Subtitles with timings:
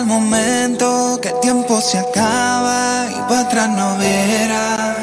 [0.00, 4.96] El momento que el tiempo se acaba y para atrás no viera.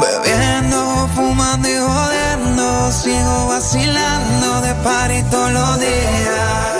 [0.00, 6.79] Bebiendo, fumando y jodiendo, sigo vacilando de par todos los días.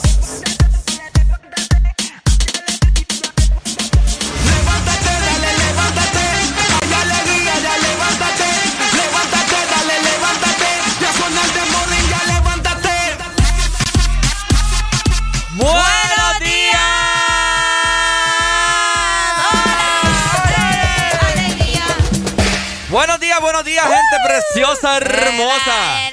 [23.61, 26.09] Buenos días, gente preciosa, hermosa.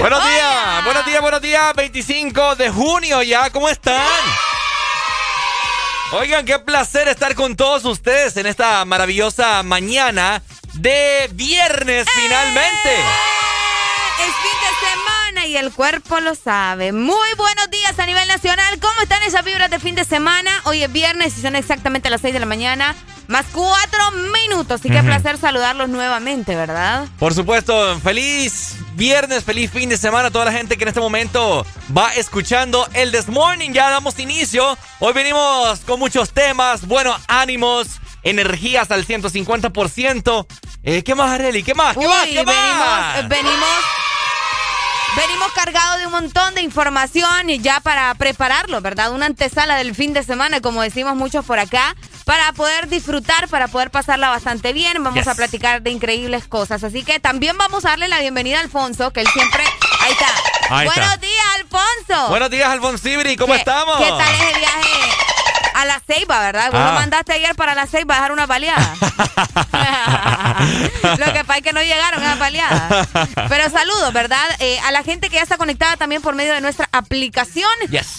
[0.00, 1.74] buenos días, buenos días, buenos días.
[1.74, 4.06] 25 de junio ya, ¿cómo están?
[6.12, 10.42] Oigan, qué placer estar con todos ustedes en esta maravillosa mañana
[10.74, 12.96] de viernes finalmente.
[14.18, 16.92] Es fin de semana y el cuerpo lo sabe.
[16.92, 18.78] Muy buenos días a nivel nacional.
[18.80, 20.50] ¿Cómo están esas vibras de fin de semana?
[20.64, 22.94] Hoy es viernes y son exactamente las 6 de la mañana.
[23.28, 24.80] Más cuatro minutos.
[24.84, 27.06] Y qué placer saludarlos nuevamente, ¿verdad?
[27.18, 31.00] Por supuesto, feliz viernes, feliz fin de semana a toda la gente que en este
[31.00, 31.66] momento
[31.96, 33.72] va escuchando el This Morning.
[33.72, 34.76] Ya damos inicio.
[34.98, 40.46] Hoy venimos con muchos temas, buenos ánimos, energías al 150%.
[40.82, 41.62] Eh, ¿Qué más, Areli?
[41.62, 41.96] ¿Qué más?
[41.96, 42.26] ¿Qué más?
[42.26, 43.28] ¿Qué más?
[43.28, 44.11] venimos
[45.16, 49.12] Venimos cargados de un montón de información y ya para prepararlo, ¿verdad?
[49.12, 51.94] Una antesala del fin de semana, como decimos muchos por acá,
[52.24, 55.04] para poder disfrutar, para poder pasarla bastante bien.
[55.04, 56.82] Vamos a platicar de increíbles cosas.
[56.82, 59.64] Así que también vamos a darle la bienvenida a Alfonso, que él siempre.
[60.00, 60.28] Ahí está.
[60.70, 62.28] Buenos días, Alfonso.
[62.30, 63.36] Buenos días, Alfonso Ibri.
[63.36, 63.98] ¿Cómo estamos?
[63.98, 64.91] ¿Qué tal es el viaje?
[65.74, 66.70] A la Ceiba, ¿verdad?
[66.70, 66.92] Vos lo ah.
[66.92, 68.94] mandaste ayer para la Ceiba a dejar una paliada.
[71.18, 73.08] lo que pasa es que no llegaron a la paliada.
[73.48, 74.44] Pero saludos, ¿verdad?
[74.58, 77.70] Eh, a la gente que ya está conectada también por medio de nuestra aplicación.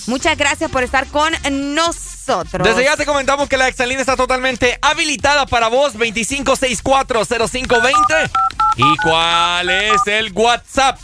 [0.07, 1.33] Muchas gracias por estar con
[1.75, 2.13] nosotros.
[2.64, 8.31] Desde ya te comentamos que la Excelina está totalmente habilitada para vos, 25640520.
[8.75, 11.00] ¿Y cuál es el WhatsApp?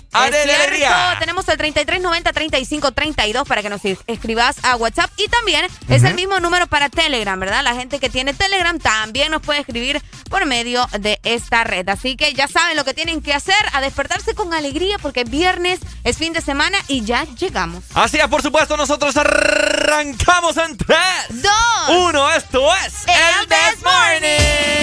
[1.20, 6.66] tenemos el 3390-3532 para que nos escribas a WhatsApp y también es el mismo número
[6.66, 7.64] para Telegram, ¿verdad?
[7.64, 11.88] La gente que tiene Telegram también nos puede escribir por medio de esta red.
[11.90, 15.80] Así que ya saben lo que tienen que hacer, a despertarse con alegría porque viernes
[16.04, 17.84] es fin de semana y ya llegamos.
[17.94, 20.98] Así es, por supuesto, nosotros arrancamos en 3,
[21.30, 21.50] 2,
[21.90, 22.36] 1.
[22.36, 24.80] Esto es El, Best Morning.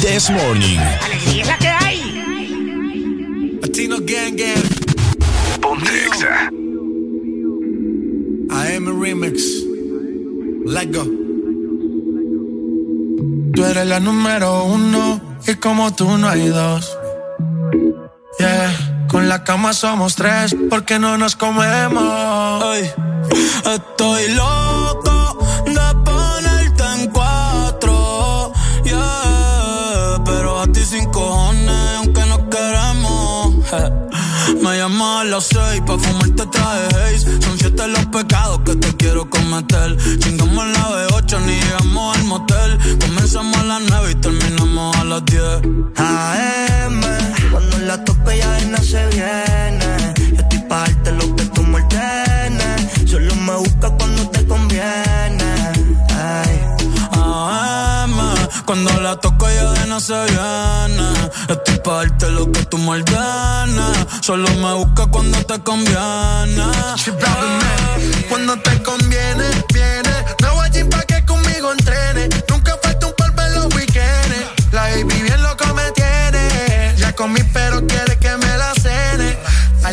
[0.00, 1.09] This Morning.
[3.80, 4.62] Latino Gang Gang.
[5.62, 6.50] Ponte Exa.
[8.50, 9.40] I am a remix.
[10.66, 11.04] Let go.
[13.54, 16.94] Tú eres la número uno y como tú no hay dos.
[18.38, 22.74] Yeah, con la cama somos tres porque no nos comemos.
[23.64, 25.89] Estoy loco de
[34.90, 37.40] Llamas a las seis pa' fumarte traje haze.
[37.42, 39.96] Son siete los pecados que te quiero cometer.
[40.18, 42.98] Chingamos la B8, ni llegamos al motel.
[42.98, 45.60] Comenzamos a las nueve y terminamos a las diez.
[45.96, 47.00] AM,
[47.52, 50.14] cuando la tope ya de se viene.
[50.34, 51.80] Yo estoy pa' darte lo que tú me
[53.06, 55.39] Solo me busca cuando te conviene.
[58.70, 61.08] Cuando la toco ya de no se viene.
[61.48, 63.02] Estoy pa' darte lo que tú me
[64.20, 66.66] Solo me busca cuando te conviene.
[68.28, 70.14] Cuando te conviene, viene.
[70.40, 72.28] No voy a pa' que conmigo entrene.
[72.48, 74.46] Nunca falta un par en los weekends.
[74.70, 76.94] La baby bien loco me tiene.
[76.96, 78.19] Ya comí pero quiere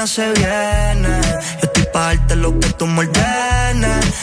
[0.00, 1.20] de se viene.
[1.62, 3.08] Estoy parte de lo que tú me.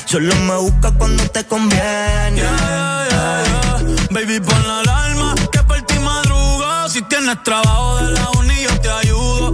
[0.06, 2.44] Solo me busca cuando te conviene.
[4.10, 6.90] Baby, pon la alarma que por ti madruga.
[6.90, 9.54] Si tienes trabajo de la uni, yo te ayudo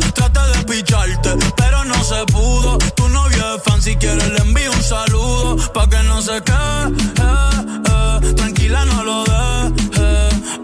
[1.56, 2.78] pero no se pudo.
[2.96, 5.58] Tu novio es fan, si quieres le envío un saludo.
[5.74, 6.88] Pa' que no se quede,
[7.22, 8.34] eh, eh.
[8.36, 9.33] tranquila no lo dejes.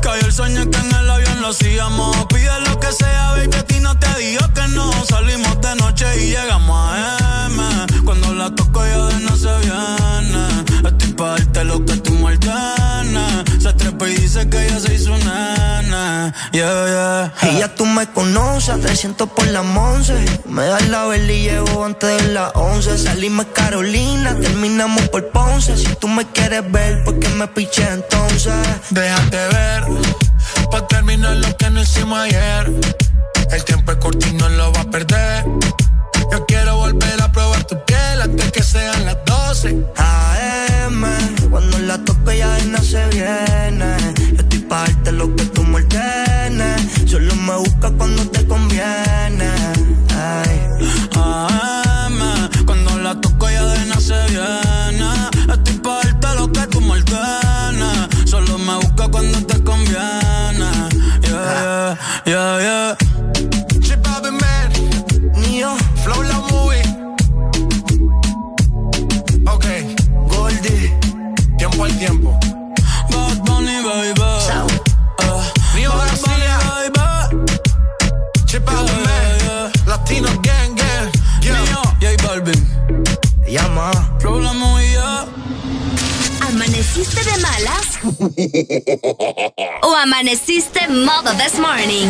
[0.00, 2.26] Cayó el sueño que en el avión lo hacíamos.
[2.26, 4.90] Pide lo que sea, baby, a ti no te digo que no.
[5.04, 8.02] Salimos de noche y llegamos a M.
[8.04, 10.64] Cuando la toco ya de no se viene.
[10.84, 12.38] Estoy pa' darte lo que tú me
[13.66, 16.32] Se trepa y dice que ya se hizo nana.
[16.52, 17.50] Yeah, yeah.
[17.50, 20.14] Y ya tú me conoces, te siento por la once.
[20.48, 22.96] Me das la vela y llevo antes de las once.
[22.96, 25.76] Salimos Carolina, terminamos por Ponce.
[25.76, 28.54] Si tú me quieres ver, ¿por qué me piché entonces?
[28.90, 29.84] Déjate ver,
[30.70, 32.72] pa' terminar lo que no hicimos ayer.
[33.50, 35.44] El tiempo es corto y no lo va a perder.
[36.30, 41.04] Yo quiero volver a probar tu piel antes que sean las 12 AM,
[41.50, 43.96] cuando la toco ya no se viene.
[44.32, 45.80] Yo estoy parte lo que tú me
[47.06, 49.50] Solo me busca cuando te conviene.
[50.10, 50.60] Ay.
[51.14, 55.08] AM, cuando la toco ya de no se viene.
[55.52, 57.00] Estoy parte lo que tú me
[58.24, 60.70] Solo me busca cuando te conviene.
[61.22, 62.96] Yeah, yeah, yeah, yeah.
[66.02, 66.82] Flow la movie.
[69.46, 69.85] Ok.
[71.76, 71.76] Goldie.
[71.76, 72.38] Tiempo al tiempo.
[73.10, 74.20] Bad Bunny, baby.
[75.20, 75.42] Uh,
[75.74, 76.58] Río García.
[78.46, 79.72] Chip out man.
[79.86, 81.10] Latino gang, gang.
[81.42, 81.64] Yeah.
[82.00, 82.66] J Balvin.
[83.46, 83.90] Llama.
[84.20, 84.96] Flow la movie,
[86.48, 87.98] ¿Amaneciste de malas?
[89.82, 92.08] ¿O amaneciste modo this morning?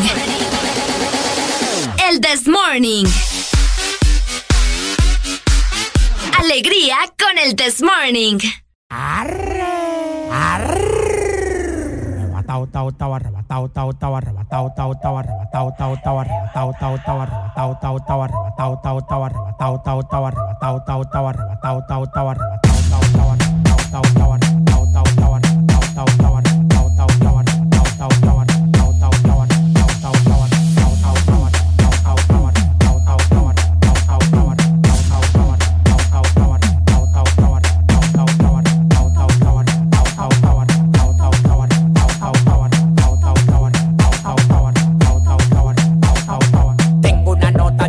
[2.09, 3.07] El This Morning.
[6.39, 8.39] Alegría con el This Morning.
[8.89, 9.63] Arre,
[10.31, 10.77] arre.
[12.23, 17.21] Arrebatao, tao, tao, arrebatao, tao, tao, arrebatao, tao, tao, arrebatao, tao, tao, arrebatao, tao, tao,
[17.21, 21.27] arrebatao, tao, tao, arrebatao, tao, tao, arrebatao, tao, tao, arrebatao, tao, tao, arrebatao, tao, tao,
[21.27, 24.46] arrebatao, tao, tao, arrebatao, tao, tao, arrebatao, tao,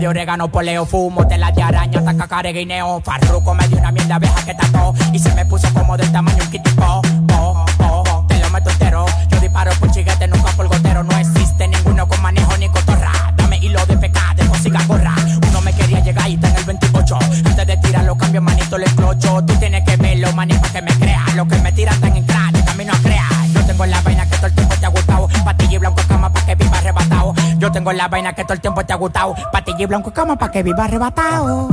[0.07, 3.01] de orégano, poleo, fumo, tela de araña, taca, guineo.
[3.01, 6.43] Farruco me dio una mierda abeja que tató y se me puso como del tamaño
[6.43, 7.01] un kitipo.
[7.33, 9.05] Oh, oh, te lo meto entero.
[9.29, 11.03] Yo disparo por chiguete, nunca por gotero.
[11.03, 13.11] No existe ninguno con manejo ni cotorra.
[13.35, 15.15] Dame hilo de pecado, de consiga gorra.
[15.49, 17.19] Uno me quería llegar y está en el 28.
[17.45, 19.43] Antes de tirarlo, cambio manito, le explocho.
[19.43, 21.25] Tú tienes que verlo, maní, para que me crea.
[21.35, 23.47] Lo que me tiran están en crack, camino a crear.
[23.53, 25.27] Yo tengo la vaina que todo el tiempo te ha gustado.
[25.43, 27.33] Patilla y blanco cama para que viva arrebatado.
[27.67, 29.35] Yo tengo la vaina que todo el tiempo te ha gustado.
[29.51, 31.67] Patilla y blanco cama para que viva arrebatado.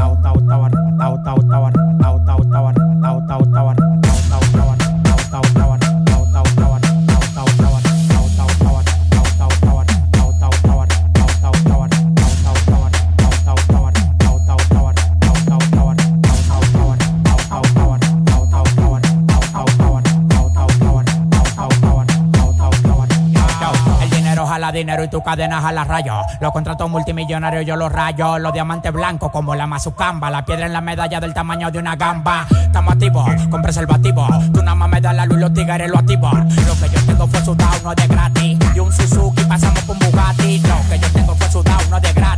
[24.75, 26.23] Dinero y tu cadenas a la raya.
[26.41, 28.39] Los contratos multimillonarios yo los rayo.
[28.39, 30.31] Los diamantes blancos como la mazucamba.
[30.31, 32.47] La piedra en la medalla del tamaño de una gamba.
[32.51, 34.27] Estamos activos con preservativo.
[34.53, 36.49] Tú nada más me das la luz los tigres lo activan.
[36.49, 38.59] Lo que yo tengo fue sudado, no de gratis.
[38.75, 40.59] Y un Suzuki pasamos por un Bugatti.
[40.59, 42.34] Lo que yo tengo fue sudado, no de gratis.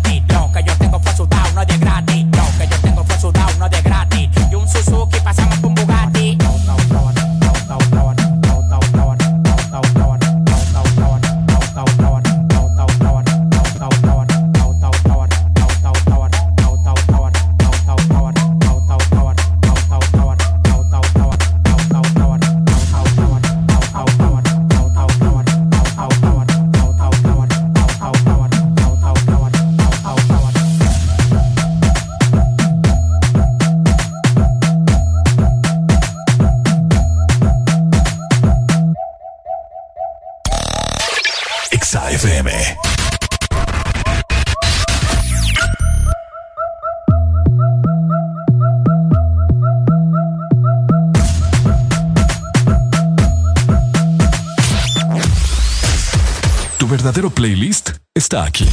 [58.26, 58.68] está aquí.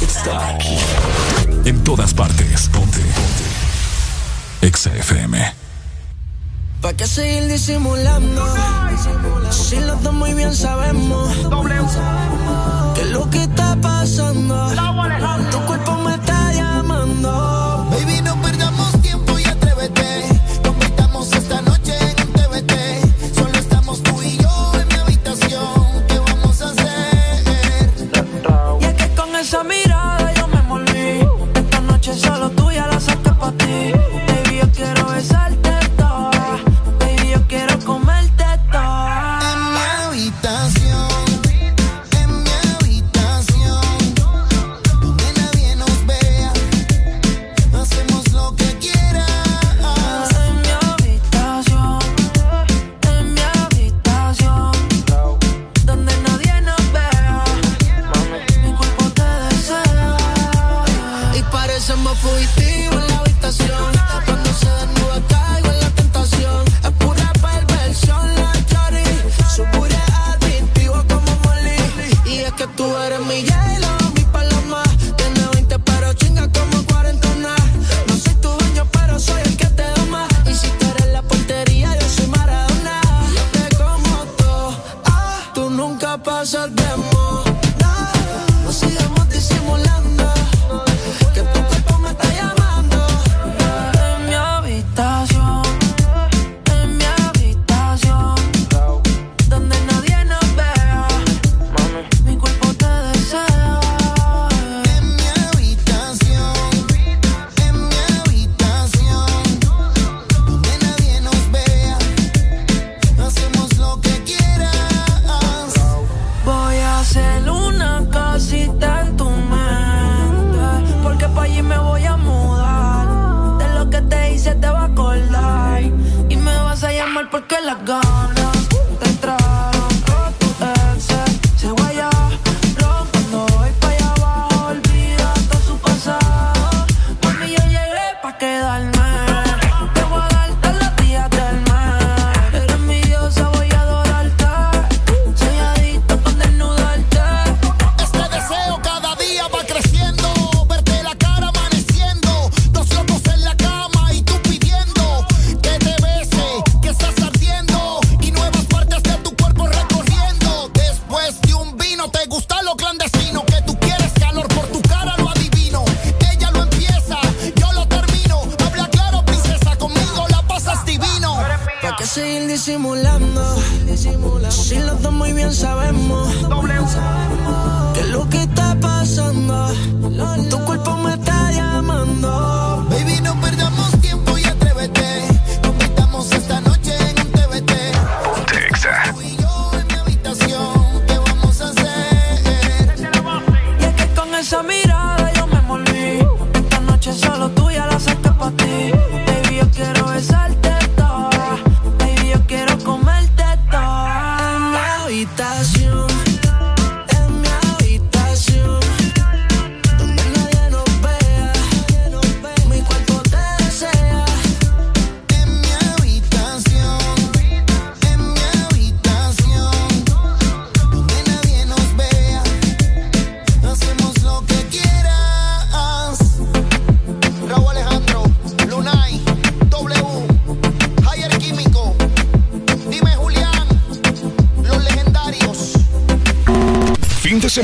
[0.00, 0.76] Está aquí.
[1.64, 2.68] En todas partes.
[2.68, 3.00] Ponte.
[3.00, 4.66] Ponte.
[4.68, 5.36] Exa FM.
[6.80, 8.46] ¿Para qué seguir disimulando?
[9.50, 11.34] Si los dos muy bien sabemos.
[12.94, 14.70] ¿Qué es lo que está pasando?
[15.50, 17.61] Tu cuerpo me está llamando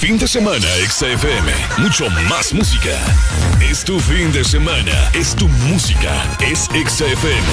[0.00, 1.52] Fin de semana, XFM.
[1.76, 2.98] Mucho más música.
[3.60, 5.10] Es tu fin de semana.
[5.12, 6.24] Es tu música.
[6.40, 7.46] Es XFM.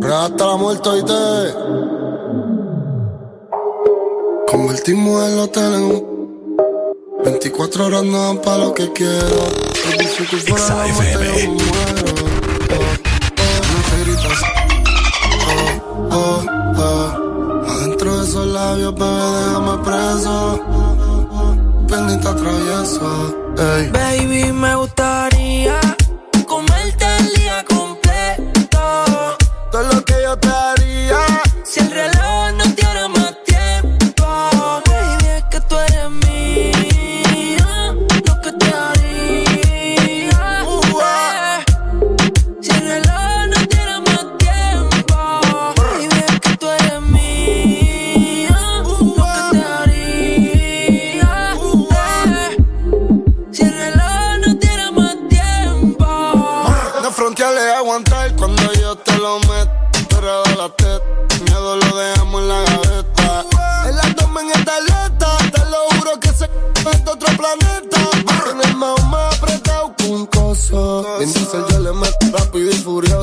[0.00, 1.54] Hasta la muerte y te
[4.46, 6.14] convertimos el hotel en un
[7.24, 9.50] 24 horas no para lo que quiero.
[9.74, 9.90] Si
[18.74, 20.60] labios, bebé, déjame preso.
[21.88, 23.34] Pendiente travieso.
[23.56, 23.90] Ey.
[23.90, 25.23] Baby, me gustaría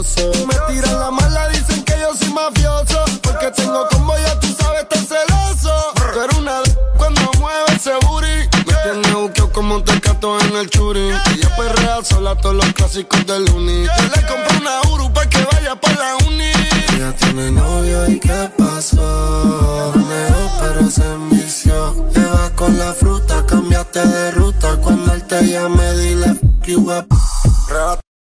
[0.04, 0.46] furioso.
[0.48, 3.04] Me tiran la mala, dicen que yo soy mafioso.
[3.22, 5.74] Porque tengo como ya tú sabes, tan celoso.
[6.14, 8.50] Pero una d- cuando mueve ese booty.
[8.66, 11.10] Me tiene buqueo como te cato en el churi.
[11.10, 13.86] Ella perrea sola todos los clásicos del uni.
[13.86, 16.52] Yo le compré una Uru pa' que vaya pa' la uni.
[16.96, 19.94] Ella tiene novio y qué pasó.
[19.96, 22.08] Negó pero se envició.
[22.14, 24.78] Le va con la fruta, cambiaste de ruta.
[24.78, 26.36] Cuando él te llame, dile
[26.66, 28.11] fuck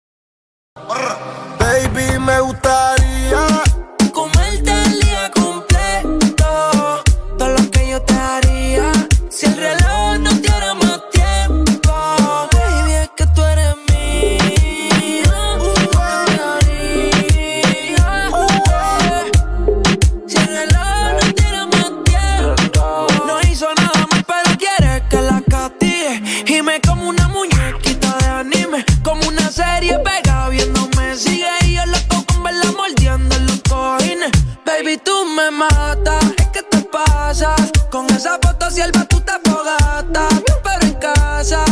[34.92, 36.24] Baby, tú me matas.
[36.38, 37.72] Es que te pasas.
[37.90, 40.34] Con esa foto sierva tú te fogatas.
[40.64, 41.64] Pero en casa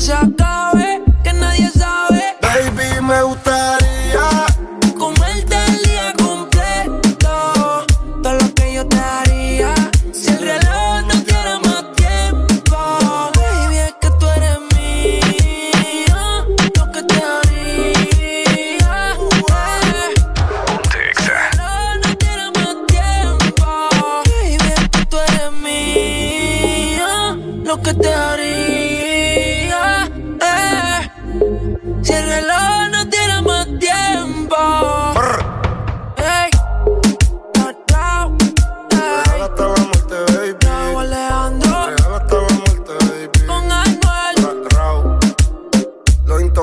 [0.00, 2.22] se acabe, que nadie sabe.
[2.40, 3.57] Baby, me gustaría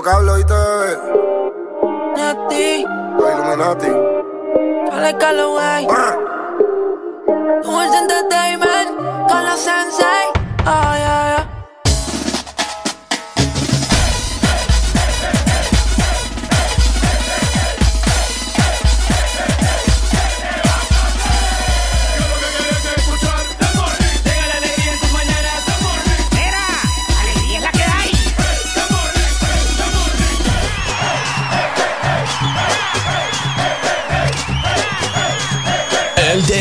[0.06, 0.98] Los intocables, oíste, bebé.
[2.16, 2.86] Nati,
[3.18, 3.92] Los Illuminati.
[4.92, 5.88] Alex Calloway.
[7.64, 8.90] Dulce Entertainment
[9.28, 10.28] con la Sensei.
[10.68, 11.55] Oh, yeah, yeah.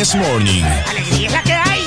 [0.05, 0.63] This Morning.
[0.91, 1.83] Alegría es la que hay.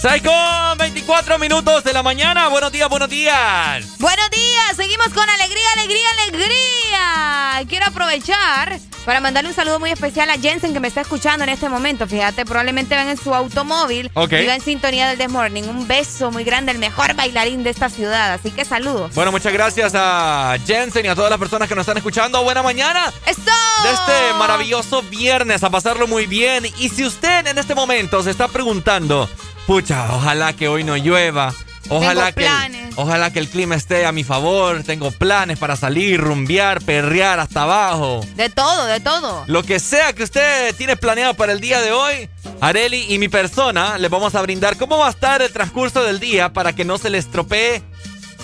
[0.00, 2.48] Seis con 24 minutos de la mañana.
[2.48, 3.98] Buenos días, buenos días.
[3.98, 7.66] Buenos días, seguimos con alegría, alegría, alegría.
[7.68, 11.50] Quiero aprovechar para mandarle un saludo muy especial a Jensen que me está escuchando en
[11.50, 12.06] este momento.
[12.06, 14.32] Fíjate, probablemente van en su automóvil Ok.
[14.32, 15.64] y va en sintonía del This Morning.
[15.64, 18.32] Un beso muy grande, el mejor bailarín de esta ciudad.
[18.32, 19.14] Así que saludos.
[19.14, 22.42] Bueno, muchas gracias a Jensen y a todas las personas que nos están escuchando.
[22.42, 23.12] Buena mañana.
[23.26, 23.50] ¡Esto!
[23.82, 26.64] De este maravilloso viernes, a pasarlo muy bien.
[26.78, 29.28] Y si usted en este momento se está preguntando,
[29.66, 31.52] pucha, ojalá que hoy no llueva.
[31.88, 34.82] Ojalá Tengo que, el, ojalá que el clima esté a mi favor.
[34.82, 38.24] Tengo planes para salir, rumbear, perrear hasta abajo.
[38.36, 39.44] De todo, de todo.
[39.46, 42.28] Lo que sea que usted tiene planeado para el día de hoy,
[42.60, 46.20] Areli y mi persona les vamos a brindar cómo va a estar el transcurso del
[46.20, 47.82] día para que no se les estropee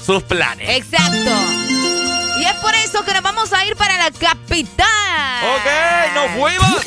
[0.04, 0.68] sus planes.
[0.70, 1.67] Exacto.
[2.38, 4.86] Y es por eso que nos vamos a ir para la capital.
[5.56, 6.84] Ok, nos fuimos.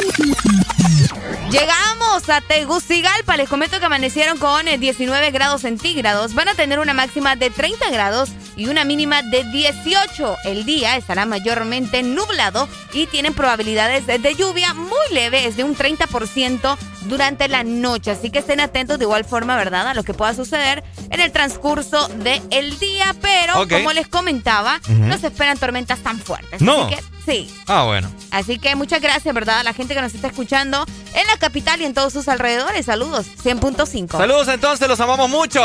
[1.50, 3.36] Llegamos a Tegucigalpa.
[3.36, 6.34] Les comento que amanecieron con eh, 19 grados centígrados.
[6.34, 10.38] Van a tener una máxima de 30 grados y una mínima de 18.
[10.46, 15.76] El día estará mayormente nublado y tienen probabilidades de, de lluvia muy leves de un
[15.76, 18.12] 30% durante la noche.
[18.12, 19.88] Así que estén atentos de igual forma, ¿verdad?
[19.88, 23.14] A lo que pueda suceder en el transcurso del día.
[23.22, 24.94] Pero, como les comentaba, Ujú.
[24.94, 26.62] no se esperan tormentas tan fuertes.
[26.62, 26.84] No.
[26.84, 27.56] Así que, sí.
[27.66, 28.12] Ah, bueno.
[28.30, 29.62] Así que muchas gracias, ¿verdad?
[29.62, 32.86] A la gente que nos está escuchando en la capital y en todos sus alrededores.
[32.86, 34.18] Saludos, 100.5.
[34.18, 35.64] Saludos entonces, los amamos mucho.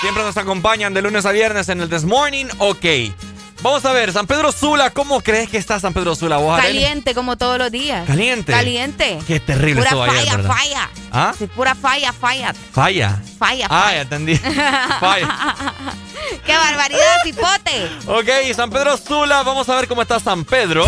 [0.00, 2.46] Siempre nos acompañan de lunes a viernes en el This Morning.
[2.58, 2.84] Ok.
[3.60, 6.36] Vamos a ver, San Pedro Sula, ¿cómo crees que está San Pedro Sula?
[6.36, 6.80] ¿Vos, Arely?
[6.80, 8.06] Caliente como todos los días.
[8.06, 8.52] ¿Caliente?
[8.52, 9.18] Caliente.
[9.26, 10.50] Qué terrible Pura ayer, falla, ¿verdad?
[10.56, 10.90] falla.
[11.10, 11.34] ¿Ah?
[11.36, 12.54] Sí, pura falla, falla.
[12.72, 13.20] Falla.
[13.36, 13.94] Falla, Ah, falla.
[13.96, 14.36] ya entendí.
[15.00, 15.54] Falla.
[16.46, 17.90] ¡Qué barbaridad, cipote!
[18.06, 20.84] Ok, San Pedro Sula, vamos a ver cómo está San Pedro.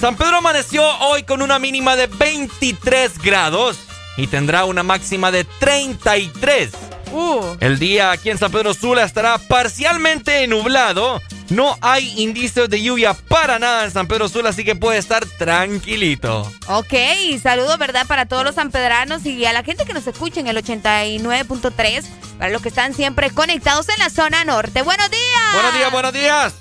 [0.00, 3.76] San Pedro amaneció hoy con una mínima de 23 grados
[4.16, 6.70] y tendrá una máxima de 33.
[7.14, 7.56] Uh.
[7.60, 11.22] El día aquí en San Pedro Sula estará parcialmente nublado.
[11.48, 15.24] No hay indicios de lluvia para nada en San Pedro Sula, así que puede estar
[15.24, 16.50] tranquilito.
[16.66, 16.94] Ok,
[17.40, 18.06] saludos, ¿verdad?
[18.08, 22.04] Para todos los sanpedranos y a la gente que nos escucha en el 89.3,
[22.38, 24.82] para los que están siempre conectados en la zona norte.
[24.82, 25.52] ¡Buenos días!
[25.52, 26.54] Buenos días, buenos días.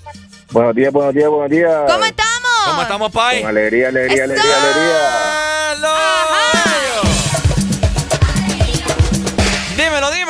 [0.51, 1.91] Buenos días, buenos días, buenos días.
[1.91, 2.51] ¿Cómo estamos?
[2.65, 3.41] ¿Cómo estamos, Pai?
[3.41, 4.33] Con alegría, alegría, ¡Eso!
[4.33, 5.73] alegría, alegría.
[5.75, 6.52] Dímelo,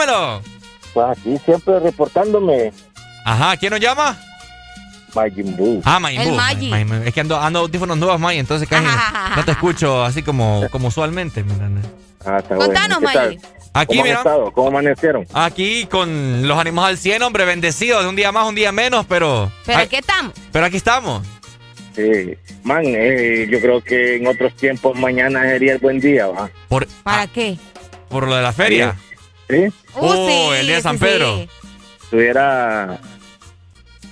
[0.06, 0.42] dímelo.
[0.94, 2.72] Pues aquí siempre reportándome.
[3.26, 4.18] Ajá, ¿quién nos llama?
[5.16, 5.82] Majin Buu.
[5.86, 6.36] Ah, Majin El Buu.
[6.38, 6.70] Magi.
[6.70, 7.04] Majin Buu.
[7.04, 8.86] Es que ando, ando audífonos nuevos, May, entonces casi
[9.36, 11.44] no te escucho así como, como usualmente.
[11.44, 11.70] mira.
[12.26, 13.22] Ah, está Contanos, bueno.
[13.76, 14.18] Aquí, ¿Cómo han mira.
[14.20, 14.52] estado?
[14.52, 15.26] ¿Cómo amanecieron?
[15.34, 18.04] Aquí con los ánimos al 100, hombre, bendecidos.
[18.04, 19.52] De un día más, un día menos, pero...
[19.66, 20.34] ¿Pero Ay, qué estamos?
[20.52, 21.26] pero aquí estamos.
[21.96, 22.36] Sí.
[22.64, 26.50] Man, eh, yo creo que en otros tiempos mañana sería el buen día, ¿va?
[26.70, 27.58] Por, ¿Para qué?
[28.10, 28.96] por lo de la feria.
[29.10, 29.13] ¿Sí?
[29.50, 31.38] Uh, Oh, sí, el día de San sí, Pedro.
[31.38, 31.50] sí.
[32.10, 33.00] Tuviera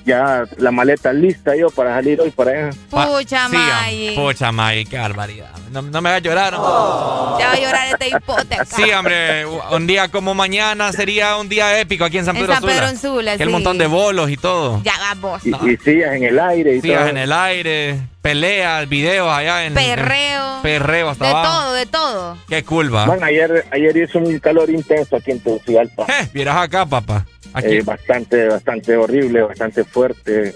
[0.06, 2.70] ya la maleta lista yo para salir hoy para allá.
[2.90, 4.16] Pucha, Sí, Maggi.
[4.16, 5.50] Pucha, May, qué barbaridad.
[5.72, 6.54] No, no me hagas llorar.
[6.54, 7.40] ¿no?
[7.40, 8.66] Ya va a llorar este hipote acá.
[8.66, 12.54] Sí, hombre, un día como mañana sería un día épico aquí en San En Pedro
[12.56, 13.54] San Pedro en Sula, Que el sí.
[13.54, 14.82] montón de bolos y todo.
[14.84, 15.42] Ya va vos.
[15.46, 17.10] Y, y sillas en el aire y Sillas todo.
[17.10, 19.74] en el aire, peleas, videos allá en...
[19.74, 20.56] Perreo.
[20.58, 21.52] en- perreo hasta De abajo.
[21.62, 22.38] todo, de todo.
[22.50, 23.06] Qué cool, va.
[23.06, 26.06] Man, ayer, ayer hizo un calor intenso aquí en Tegucigalpa.
[26.08, 27.26] Eh, vieras acá, papá.
[27.64, 30.56] Eh, bastante, bastante horrible, bastante fuerte.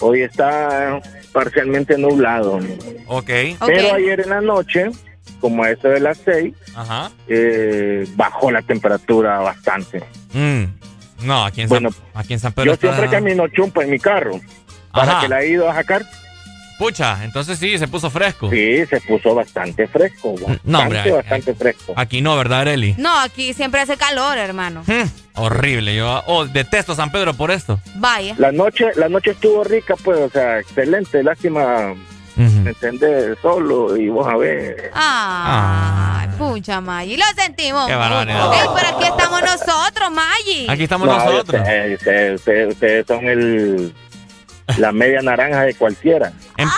[0.00, 1.00] Hoy está
[1.32, 2.58] parcialmente nublado.
[3.06, 3.30] Ok.
[3.66, 4.90] Pero ayer en la noche,
[5.40, 7.10] como a eso de las seis, Ajá.
[7.28, 10.02] eh, bajó la temperatura bastante.
[10.32, 10.64] Mm.
[11.24, 13.90] No, aquí en, Bueno, San, aquí en San Pedro Yo está- siempre camino chumpa en
[13.90, 14.40] mi carro.
[14.92, 15.20] Para Ajá.
[15.22, 16.04] que la he ido a sacar,
[16.78, 18.50] Pucha, entonces sí, se puso fresco.
[18.50, 20.32] sí, se puso bastante fresco.
[20.34, 21.94] Bastante, No, hombre, bastante fresco.
[21.96, 22.94] Aquí no, ¿verdad, Areli?
[22.98, 24.82] No, aquí siempre hace calor, hermano.
[24.86, 25.96] Hmm, horrible.
[25.96, 27.80] Yo oh, detesto San Pedro por esto.
[27.94, 28.34] Vaya.
[28.38, 31.22] La noche, la noche estuvo rica, pues, o sea, excelente.
[31.22, 31.94] Lástima
[32.36, 34.90] me encender solo y vos a ver.
[34.94, 37.16] Ay, pucha, Maggi.
[37.16, 37.86] Lo sentimos.
[37.86, 38.50] Qué barbaridad.
[38.74, 40.66] Pero aquí estamos nosotros, Maggi.
[40.68, 41.62] Aquí estamos No, nosotros.
[41.94, 43.94] Ustedes- ustedes son el
[44.78, 46.32] la media naranja de cualquiera.
[46.56, 46.68] Em-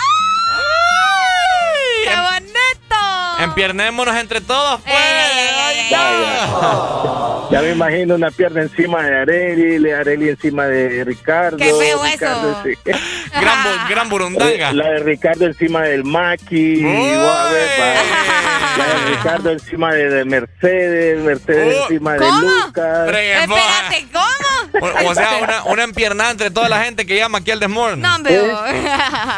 [2.03, 3.43] ¡Qué bonito!
[3.43, 4.95] Empiernémonos entre todos, pues.
[4.95, 7.49] Ay, Vaya.
[7.51, 11.57] Ya me imagino una pierna encima de Areli, de Areli encima de Ricardo.
[11.57, 12.79] Qué feo Ricardo eso.
[13.41, 14.71] Gran, gran burundanga.
[14.73, 16.83] La de Ricardo encima del Maki.
[16.85, 19.09] A ver, va.
[19.09, 22.19] Ricardo encima de, Mercedes, Mercedes Uh, encima de.
[22.19, 23.07] Lucas.
[23.07, 24.48] Espérate, ¿cómo?
[24.81, 28.01] O, o sea, una, una empiernada entre toda la gente que llama aquí al Desmorning.
[28.01, 28.41] No, hombre.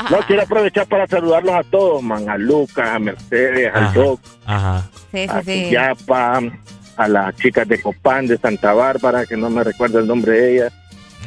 [0.10, 2.30] No, quiero aprovechar para saludarlos a todos, man.
[2.30, 4.90] A Lucas, a Mercedes, al Doc, Ajá.
[5.12, 5.70] Sí, a sí, sí.
[5.72, 6.42] Yapa,
[6.98, 10.54] a las chicas de Copán, de Santa Bárbara, que no me recuerdo el nombre de
[10.54, 10.74] ellas.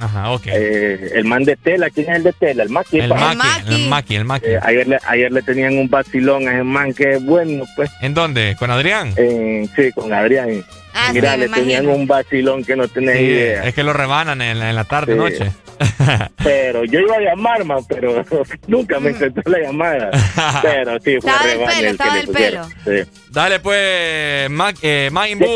[0.01, 0.47] Ajá, ok.
[0.47, 2.65] Eh, el man de tela, ¿quién es el de tela?
[2.65, 2.99] El Maki.
[2.99, 3.09] El.
[3.09, 4.47] Maki, el Maki, el Maki.
[4.47, 7.91] Eh, ayer, le, ayer le tenían un vacilón a ese man que es bueno, pues.
[8.01, 8.57] ¿En dónde?
[8.59, 9.13] ¿Con Adrián?
[9.17, 10.65] Eh, sí, con Adrián.
[10.97, 13.65] Ah, Mira, sí, le tenían un vacilón que no tenés Sí, idea.
[13.65, 15.19] es que lo rebanan en, la- en la tarde, Sí.
[15.19, 15.53] noche.
[16.45, 18.25] Pero yo iba a llamar, man, pero
[18.69, 20.11] nunca me encontró la llamada.
[20.63, 22.71] Pero sí, fue Estaba pelo, el que estaba pusieron.
[22.85, 23.11] Sí.
[23.31, 25.49] Dale pues, Mac, eh, Maimbu.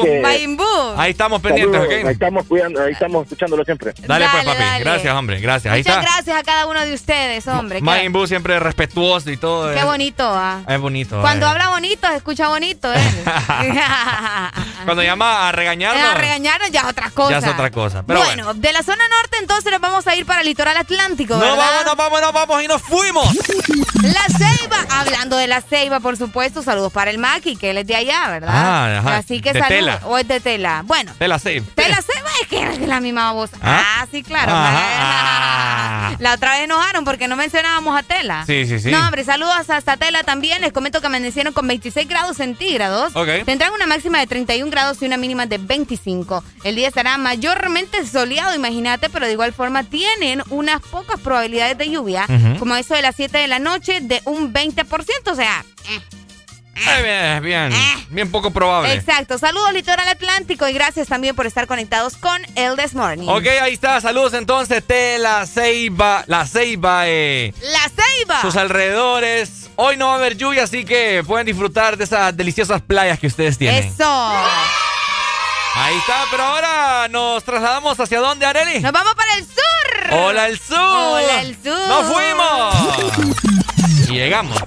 [0.97, 2.11] Ahí estamos pendientes, Saludos, Ahí ¿ok?
[2.11, 3.93] estamos cuidando, ahí estamos escuchándolo siempre.
[4.07, 4.59] Dale, pues, papi.
[4.59, 4.81] dale.
[4.85, 5.41] Gracias, hombre.
[5.41, 5.73] Gracias.
[5.73, 6.13] Ahí Muchas está.
[6.15, 7.81] gracias a cada uno de ustedes, hombre.
[7.81, 9.73] Maimbu siempre respetuoso y todo.
[9.73, 9.85] qué eh.
[9.85, 10.63] bonito, ¿ah?
[10.69, 11.21] Es bonito.
[11.21, 11.51] Cuando eh.
[11.51, 12.99] habla bonito, se escucha bonito, ¿eh?
[14.85, 16.03] Cuando llama a regañarnos.
[16.11, 17.31] A regañarnos ya es otra cosa.
[17.31, 18.03] Ya es otra cosa.
[18.07, 18.45] Pero bueno.
[18.45, 21.57] bueno, de la zona norte entonces nos vamos a ir para el litoral atlántico, No
[21.57, 23.29] vamos, no vamos, no vamos y nos fuimos.
[24.03, 27.87] La Ceiba, hablando de la Ceiba, por supuesto, saludos para el Maki, que él es
[27.87, 28.51] de allá, ¿verdad?
[28.53, 29.17] Ah, ajá.
[29.19, 29.69] Así que De saludos.
[29.69, 30.01] tela.
[30.05, 30.83] O es de tela.
[30.85, 31.63] Bueno, Te la save.
[31.77, 33.51] de la Ceiba es que es la misma voz.
[33.61, 33.83] ¿Ah?
[34.01, 34.53] Ah, sí, claro.
[34.55, 36.17] Ajá.
[36.21, 38.45] La otra vez enojaron porque no mencionábamos a Tela.
[38.47, 38.91] Sí, sí, sí.
[38.91, 40.61] No, hombre, saludos hasta Tela también.
[40.61, 43.15] Les comento que amanecieron con 26 grados centígrados.
[43.15, 43.29] Ok.
[43.45, 46.43] Tendrán una máxima de 31 grados y una mínima de 25.
[46.65, 51.91] El día estará mayormente soleado, imagínate, pero de igual forma tienen unas pocas probabilidades de
[51.91, 52.59] lluvia, Ujú.
[52.59, 55.33] como eso de las 7 de la noche, de un 20%.
[55.33, 56.01] O sea, eh,
[56.81, 58.93] Eh, bien, bien, bien poco probable.
[58.95, 59.37] exacto.
[59.37, 63.27] Saludos, Litoral Atlántico, y gracias también por estar conectados con el This Morning.
[63.27, 64.01] Ok, ahí está.
[64.01, 64.85] Saludos entonces.
[64.87, 67.53] Te la ceiba, la ceiba, eh.
[67.73, 68.41] La Ceiba.
[68.43, 69.71] Sus alrededores.
[69.75, 73.27] Hoy no va a haber lluvia, así que pueden disfrutar de esas deliciosas playas que
[73.27, 73.83] ustedes tienen.
[73.85, 74.05] Eso.
[75.75, 78.81] Ahí está, pero ahora nos trasladamos hacia dónde, Areli?
[78.81, 80.13] Nos vamos para el sur.
[80.13, 80.77] Hola el sur.
[80.79, 81.89] Hola el sur.
[81.89, 82.75] Nos fuimos.
[84.09, 84.59] Y llegamos.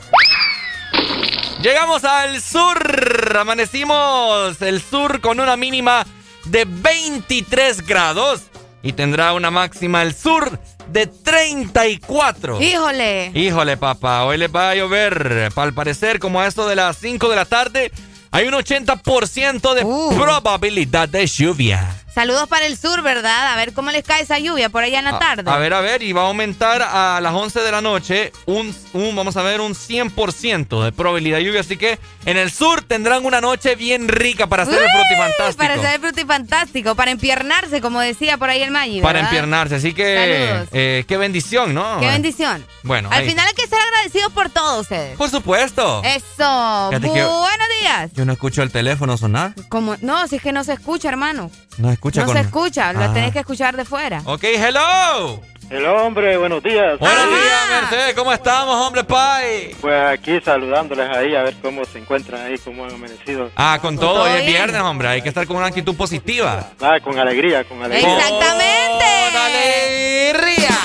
[1.62, 3.38] Llegamos al sur.
[3.38, 6.06] Amanecimos el sur con una mínima
[6.46, 8.42] de 23 grados.
[8.84, 12.62] Y tendrá una máxima el sur de 34.
[12.62, 13.32] Híjole.
[13.36, 15.50] Híjole, papá, hoy les va a llover.
[15.56, 17.92] Al parecer, como a eso de las 5 de la tarde,
[18.32, 20.14] hay un 80% de Uh.
[20.18, 21.98] probabilidad de lluvia.
[22.14, 23.54] Saludos para el sur, ¿verdad?
[23.54, 25.50] A ver cómo les cae esa lluvia por allá en la A- tarde.
[25.50, 28.76] A, ver, a ver, y va a aumentar a las 11 de la noche un,
[28.94, 31.62] un, vamos a ver, un 100% de probabilidad de lluvia.
[31.62, 35.58] Así que en el sur tendrán una noche bien rica para hacer el Uy, frutifantástico.
[35.58, 39.76] Para hacer el frutifantástico, para empiernarse, como decía por ahí el Maggi, Para empiernarse.
[39.76, 42.00] Así que, eh, qué bendición, ¿no?
[42.02, 42.66] Qué bendición.
[42.84, 43.30] Bueno, Al ahí.
[43.30, 45.18] final hay que ser agradecidos por todo ustedes.
[45.18, 46.02] Por supuesto.
[46.04, 46.88] Eso.
[46.90, 48.12] Fíjate Buenos días.
[48.14, 49.54] Yo no escucho el teléfono sonar.
[49.70, 51.50] Como, no, si es que no se escucha, hermano.
[51.78, 52.36] No escucha No con...
[52.36, 53.14] se escucha, lo Ah.
[53.14, 54.24] tenés que escuchar de fuera.
[54.26, 55.40] Ok, hello.
[55.70, 56.98] El hombre, buenos días.
[57.00, 58.14] Buenos días, Mercedes.
[58.16, 59.74] ¿Cómo estamos, hombre, pai?
[59.80, 63.52] Pues aquí saludándoles ahí a ver cómo se encuentran ahí, cómo han amanecido.
[63.56, 64.16] Ah, con todo.
[64.16, 65.08] todo Hoy es viernes, hombre.
[65.10, 66.72] Hay que estar con una actitud positiva.
[66.82, 68.18] Ah, con alegría, con alegría.
[68.18, 69.06] Exactamente.
[69.32, 70.78] ¡Con alegría!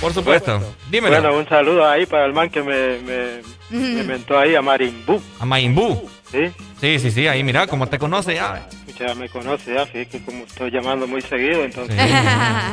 [0.00, 0.60] Por supuesto.
[0.90, 1.20] Dímelo.
[1.20, 5.20] Bueno, un saludo ahí para el man que me, me, me inventó ahí a Marimbú.
[5.38, 6.08] A Mayimbu.
[6.32, 6.50] ¿Sí?
[6.80, 7.26] Sí, sí, sí.
[7.26, 8.66] Ahí, mira, cómo te conoce ya.
[8.98, 12.08] Ya me conoce, ya, fíjate que como estoy llamando muy seguido, entonces Sí.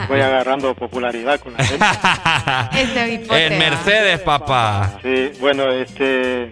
[0.10, 1.86] voy agarrando popularidad con la gente.
[2.82, 3.58] Este En va.
[3.60, 4.98] Mercedes, papá.
[5.04, 6.52] Sí, bueno, este,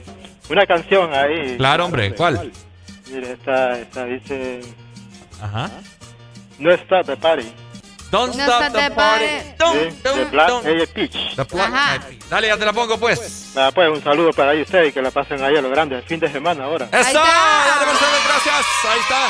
[0.49, 1.55] una canción ahí.
[1.57, 2.13] Claro, hombre.
[2.13, 2.51] ¿Cuál?
[3.11, 4.61] Mire, esta, esta dice,
[5.41, 5.71] Ajá.
[6.59, 7.51] no está de party.
[8.13, 9.26] Don't No stop stop the the party.
[9.58, 12.30] Don't, don't, don't.
[12.30, 13.53] Dale, ya te la pongo, pues.
[13.55, 15.95] Nada, pues un saludo para ahí ustedes y que la pasen ahí a lo grande
[15.95, 16.86] el fin de semana ahora.
[16.91, 17.20] ¡Eso!
[17.20, 17.86] Dale,
[18.28, 18.66] gracias.
[18.88, 19.28] Ahí está.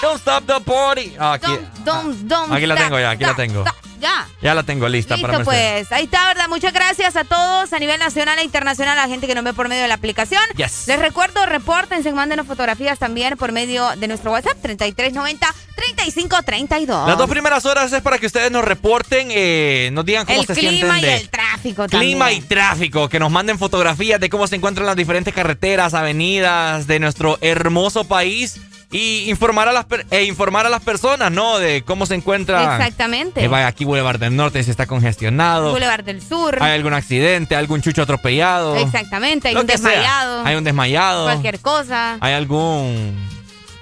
[0.00, 1.16] Don't stop the party.
[1.18, 3.64] Ah, Aquí, Don't, don't, don't Aquí la stop, tengo ya, aquí la stop, tengo.
[4.04, 4.28] Ya.
[4.42, 5.86] ya la tengo lista para Listo, Mercedes.
[5.88, 5.98] pues.
[5.98, 6.48] Ahí está, ¿verdad?
[6.50, 9.54] Muchas gracias a todos a nivel nacional e internacional, a la gente que nos ve
[9.54, 10.42] por medio de la aplicación.
[10.56, 10.84] Yes.
[10.86, 17.06] Les recuerdo, repórtense, mándenos fotografías también por medio de nuestro WhatsApp, 3390-3532.
[17.06, 20.46] Las dos primeras horas es para que ustedes nos reporten, eh, nos digan cómo El
[20.46, 22.48] se clima sienten y de el tráfico clima y también.
[22.48, 27.38] tráfico, que nos manden fotografías de cómo se encuentran las diferentes carreteras, avenidas de nuestro
[27.40, 28.56] hermoso país
[28.96, 31.58] y informar a las per- e informar a las personas, ¿no?
[31.58, 32.76] De cómo se encuentra.
[32.76, 33.42] Exactamente.
[33.42, 35.72] Eh, vaya, aquí Boulevard del Norte si está congestionado.
[35.72, 36.62] Boulevard del Sur.
[36.62, 38.76] Hay algún accidente, algún chucho atropellado.
[38.76, 39.76] Exactamente, hay Lo un sea.
[39.76, 40.44] desmayado.
[40.46, 41.24] Hay un desmayado.
[41.24, 42.18] Cualquier cosa.
[42.20, 43.18] Hay algún.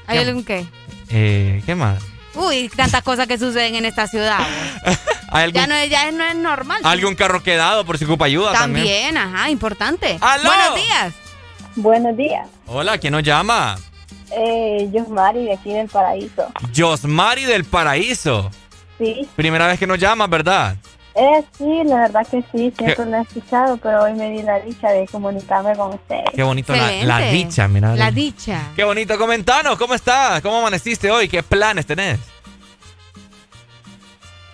[0.06, 0.24] ¿Hay ¿Qué?
[0.24, 0.66] algún qué?
[1.10, 2.02] Eh, ¿Qué más?
[2.34, 4.38] Uy, tantas cosas que suceden en esta ciudad.
[5.54, 6.78] Ya, no es, ya no es normal.
[6.84, 8.84] ¿Algún carro quedado por si ocupa ayuda también?
[8.84, 10.18] También, ajá, importante.
[10.20, 11.14] Buenos días.
[11.74, 12.46] Buenos días.
[12.66, 13.78] Hola, ¿quién nos llama?
[14.35, 16.47] Eh, Josmari de aquí del Paraíso.
[16.74, 18.51] Josmari del Paraíso.
[18.99, 19.28] Sí.
[19.37, 20.76] Primera vez que nos llamas, ¿verdad?
[21.14, 24.61] Eh, sí, la verdad que sí, siempre lo he escuchado, pero hoy me di la
[24.61, 26.24] dicha de comunicarme con ustedes.
[26.35, 27.95] Qué bonito la, dicha, mira.
[27.95, 28.70] La dicha.
[28.74, 30.41] Qué bonito, comentanos, ¿cómo estás?
[30.41, 31.28] ¿Cómo amaneciste hoy?
[31.28, 32.18] ¿Qué planes tenés?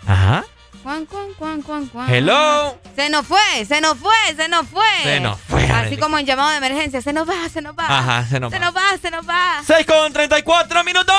[0.07, 0.45] Ajá.
[0.89, 2.15] Juan, Juan, Juan, Juan, Juan.
[2.15, 2.79] Hello.
[2.97, 4.87] Se nos fue, se nos fue, se nos fue.
[5.03, 5.63] Se nos fue.
[5.67, 7.85] Así como en llamado de emergencia, se nos va, se nos va.
[7.87, 8.57] Ajá, se nos va.
[8.57, 9.63] Se nos va, se nos va.
[9.67, 11.15] 6 con 34 minutos.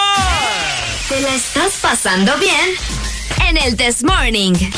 [1.07, 2.67] ¿Te la estás pasando bien?
[3.47, 4.55] En el This Morning.
[4.55, 4.71] Hey,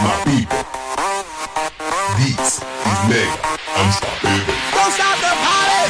[0.00, 0.64] my people.
[2.16, 3.36] This is mega
[3.76, 4.54] unstoppable.
[4.72, 5.89] Don't stop the party.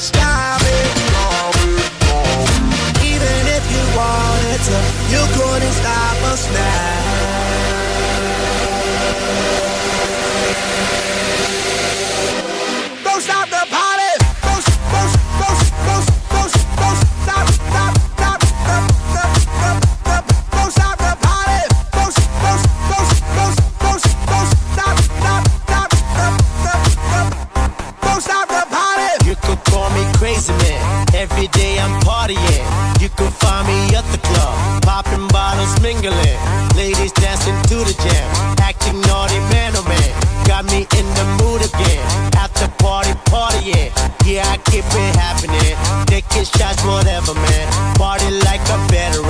[0.00, 0.88] Stop it.
[3.04, 4.76] Even if you wanted to,
[5.12, 7.20] you couldn't stop us now.
[31.40, 33.00] Every day I'm partying.
[33.00, 36.36] You can find me at the club, popping bottles, mingling.
[36.76, 38.28] Ladies dancing to the jam,
[38.60, 40.10] acting naughty, man oh man.
[40.44, 42.04] Got me in the mood again.
[42.36, 43.88] After party, partying.
[44.28, 45.80] Yeah, I keep it happening.
[46.04, 47.96] Taking shots, whatever, man.
[47.96, 49.29] Party like a veteran.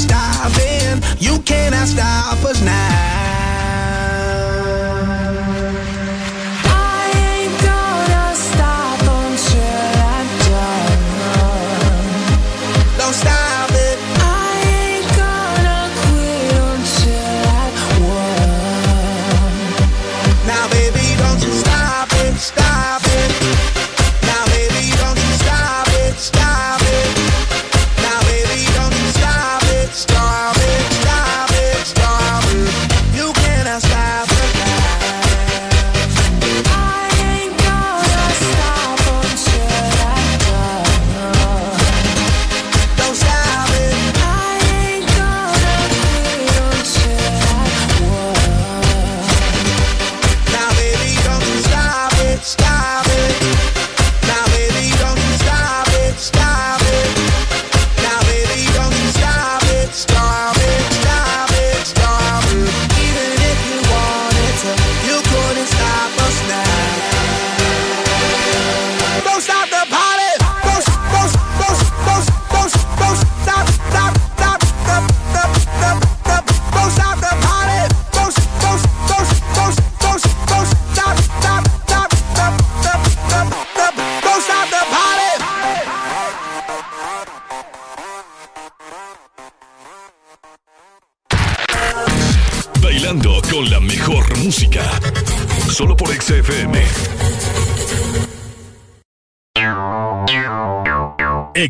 [0.00, 3.29] Stopping, you cannot stop us now.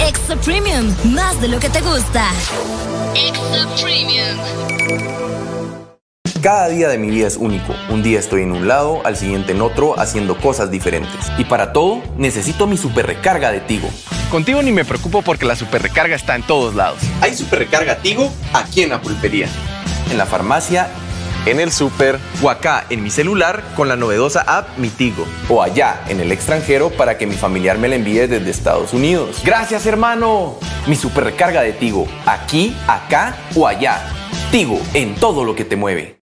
[0.00, 2.30] Extra Premium, más de lo que te gusta.
[3.14, 4.38] Extra Premium.
[6.42, 7.74] Cada día de mi vida es único.
[7.88, 11.32] Un día estoy en un lado, al siguiente en otro, haciendo cosas diferentes.
[11.38, 13.88] Y para todo, necesito mi super recarga de Tigo.
[14.30, 16.98] Contigo ni me preocupo porque la super recarga está en todos lados.
[17.20, 19.48] Hay super recarga Tigo aquí en la pulpería,
[20.10, 20.88] en la farmacia,
[21.46, 25.26] en el super o acá en mi celular con la novedosa app Mi Tigo.
[25.48, 29.42] O allá en el extranjero para que mi familiar me la envíe desde Estados Unidos.
[29.44, 30.56] Gracias hermano.
[30.86, 34.02] Mi super recarga de Tigo, aquí, acá o allá.
[34.50, 36.25] Tigo en todo lo que te mueve.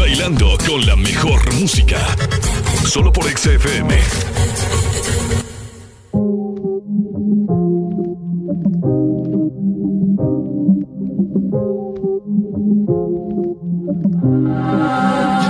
[0.00, 1.98] Bailando con la mejor música.
[2.86, 4.00] Solo por XFM.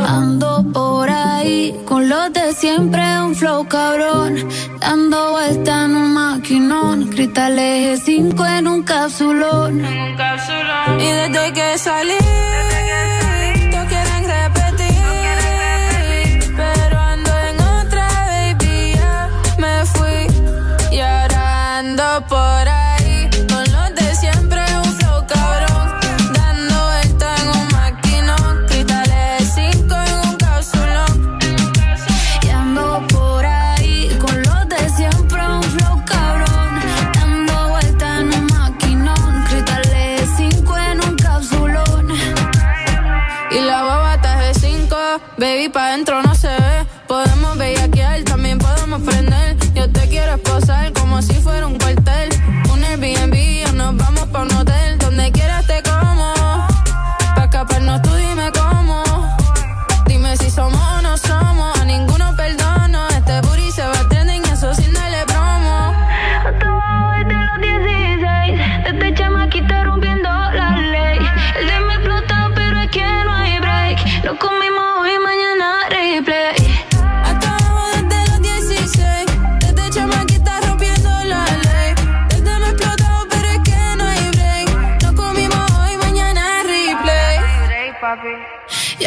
[0.09, 4.48] Ando por ahí con los de siempre, un flow cabrón.
[4.80, 7.07] Dando vuelta en un maquinón.
[7.11, 9.80] Cristal eje 5 en un capsulón.
[10.98, 12.89] Y desde que salí.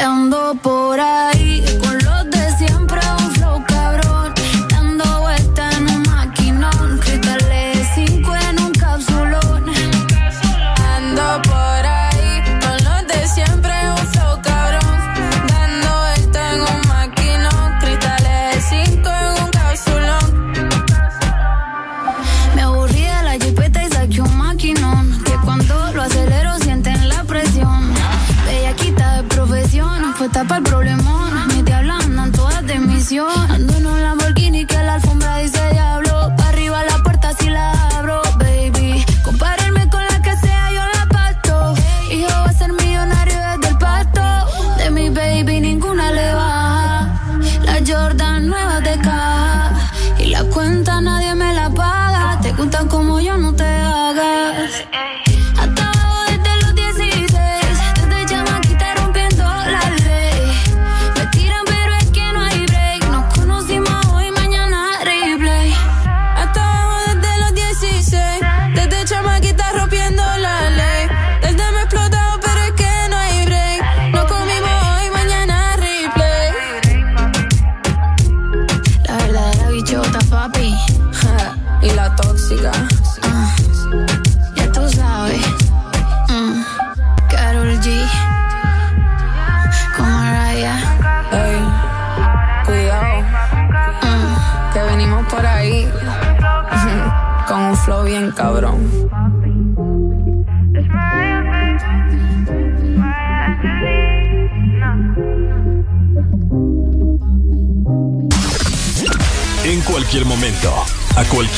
[0.04, 1.33] Ando por ahí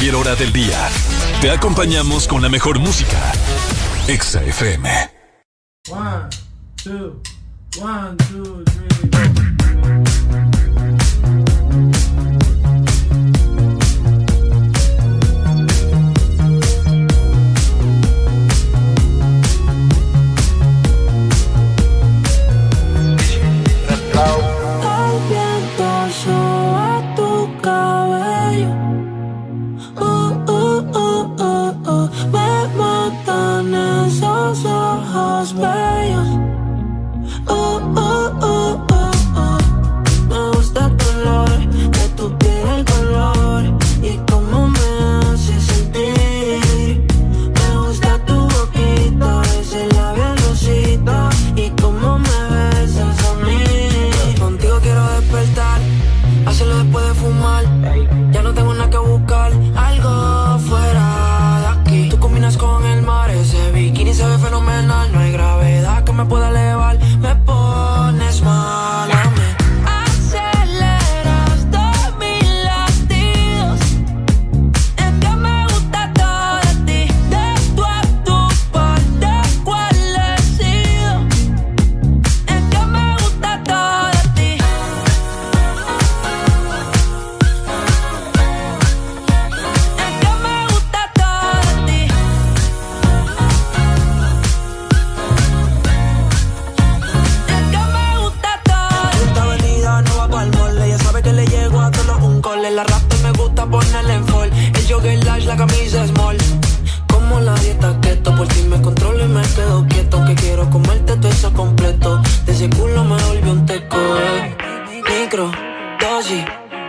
[0.06, 0.88] cualquier hora del día.
[1.42, 3.32] Te acompañamos con la mejor música.
[4.08, 4.88] Exa FM.
[5.90, 6.30] One,
[6.84, 7.22] two,
[7.82, 8.85] one, two, three.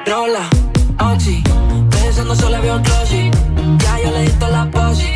[0.06, 0.48] controla.
[1.00, 1.42] Ochi,
[1.90, 3.36] pensando solo veo un closet.
[3.78, 5.15] Ya yo le di toda la posi.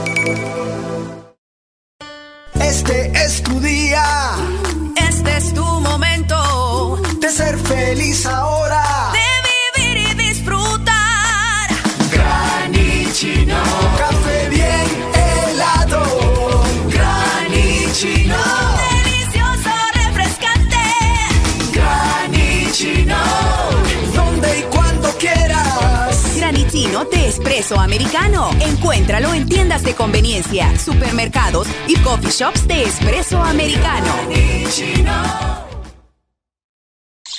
[32.31, 34.07] Shops de espresso americano.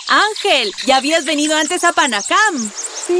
[0.09, 2.71] Ángel, ¿ya habías venido antes a Panacam?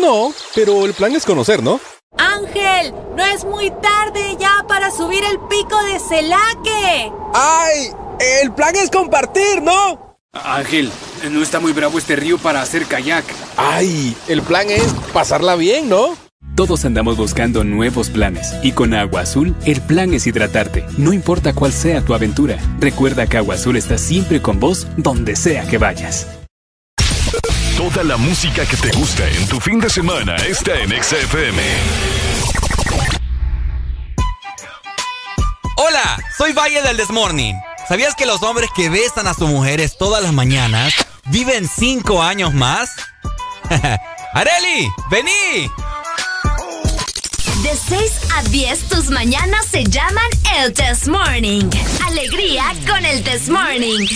[0.01, 1.81] No, pero el plan es conocer, ¿no?
[2.19, 7.11] Ángel, no es muy tarde ya para subir el pico de Celaque.
[7.35, 7.91] ¡Ay!
[8.43, 10.19] El plan es compartir, ¿no?
[10.35, 10.93] Ángel,
[11.31, 13.25] no está muy bravo este río para hacer kayak.
[13.57, 14.15] ¡Ay!
[14.29, 16.17] El plan es pasarla bien, ¿no?
[16.55, 21.53] Todos andamos buscando nuevos planes y con Agua Azul el plan es hidratarte, no importa
[21.53, 22.59] cuál sea tu aventura.
[22.79, 26.27] Recuerda que Agua Azul está siempre con vos donde sea que vayas.
[27.77, 31.63] Toda la música que te gusta en tu fin de semana está en XFM.
[35.77, 37.57] Hola, soy Valle del Desmorning.
[37.89, 40.95] ¿Sabías que los hombres que besan a sus mujeres todas las mañanas
[41.27, 42.91] viven cinco años más?
[44.35, 44.89] ¡Areli!
[45.11, 45.71] ¡Vení!
[47.63, 50.29] De 6 a 10 tus mañanas se llaman
[50.59, 51.71] el Test Morning.
[52.07, 54.07] Alegría con el Test Morning.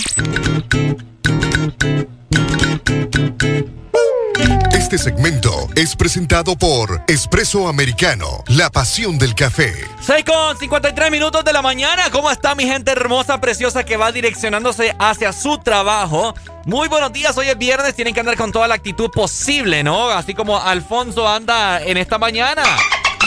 [4.71, 9.73] Este segmento es presentado por Espresso Americano, la pasión del café.
[10.01, 12.09] 6 con 53 minutos de la mañana.
[12.11, 16.35] ¿Cómo está mi gente hermosa, preciosa que va direccionándose hacia su trabajo?
[16.65, 20.09] Muy buenos días, hoy es viernes, tienen que andar con toda la actitud posible, ¿no?
[20.09, 22.63] Así como Alfonso anda en esta mañana.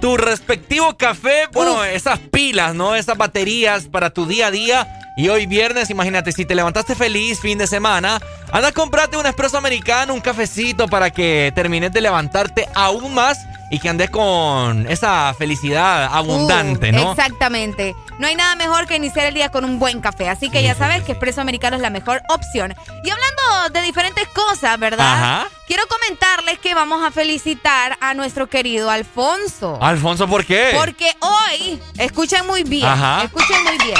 [0.00, 1.46] tu respectivo café.
[1.52, 2.94] Bueno, esas pilas, ¿no?
[2.96, 5.05] Esas baterías para tu día a día.
[5.18, 8.20] Y hoy viernes, imagínate, si te levantaste feliz fin de semana,
[8.52, 13.38] anda a comprarte un espresso americano, un cafecito para que termines de levantarte aún más
[13.70, 17.10] y que andes con esa felicidad abundante, Uh, ¿no?
[17.12, 17.96] Exactamente.
[18.18, 20.28] No hay nada mejor que iniciar el día con un buen café.
[20.28, 22.74] Así que ya sabes que Expreso Americano es la mejor opción.
[23.02, 25.14] Y hablando de diferentes cosas, ¿verdad?
[25.14, 25.48] Ajá.
[25.66, 29.78] Quiero comentarles que vamos a felicitar a nuestro querido Alfonso.
[29.82, 30.72] Alfonso, ¿por qué?
[30.78, 33.24] Porque hoy, escuchen muy bien, Ajá.
[33.24, 33.98] escuchen muy bien.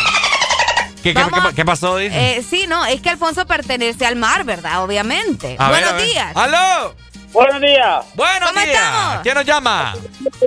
[1.06, 1.96] ¿Qué, qué- vamos- qué- qué pasó?
[1.98, 2.38] Dice?
[2.38, 4.82] Eh, sí, no, es que Alfonso pertenece al mar, ¿verdad?
[4.82, 5.54] Obviamente.
[5.56, 6.02] A Buenos ver.
[6.08, 6.32] días.
[6.36, 6.96] ¡Aló!
[7.32, 8.04] Buenos días.
[8.14, 8.74] Buenos ¿Cómo días.
[8.74, 9.22] estamos?
[9.22, 9.94] ¿Quién nos llama?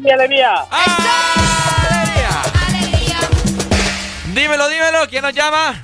[0.10, 0.66] Alegría,
[2.68, 3.20] alegría.
[4.34, 5.08] Dímelo, dímelo.
[5.10, 5.82] ¿Quién nos llama?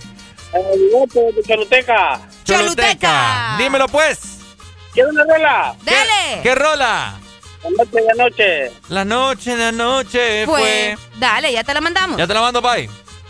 [0.54, 2.20] de Choluteca.
[2.44, 3.56] Choluteca.
[3.58, 4.20] Dímelo, pues.
[4.94, 5.76] ¿Quieres una rola?
[5.84, 6.42] Dale.
[6.44, 7.14] ¿Qué rola?
[7.64, 8.72] La noche de anoche.
[8.90, 10.96] La noche de anoche fue.
[10.98, 12.18] Pues, dale, ya te la mandamos.
[12.18, 12.90] Ya te la mando, Pai.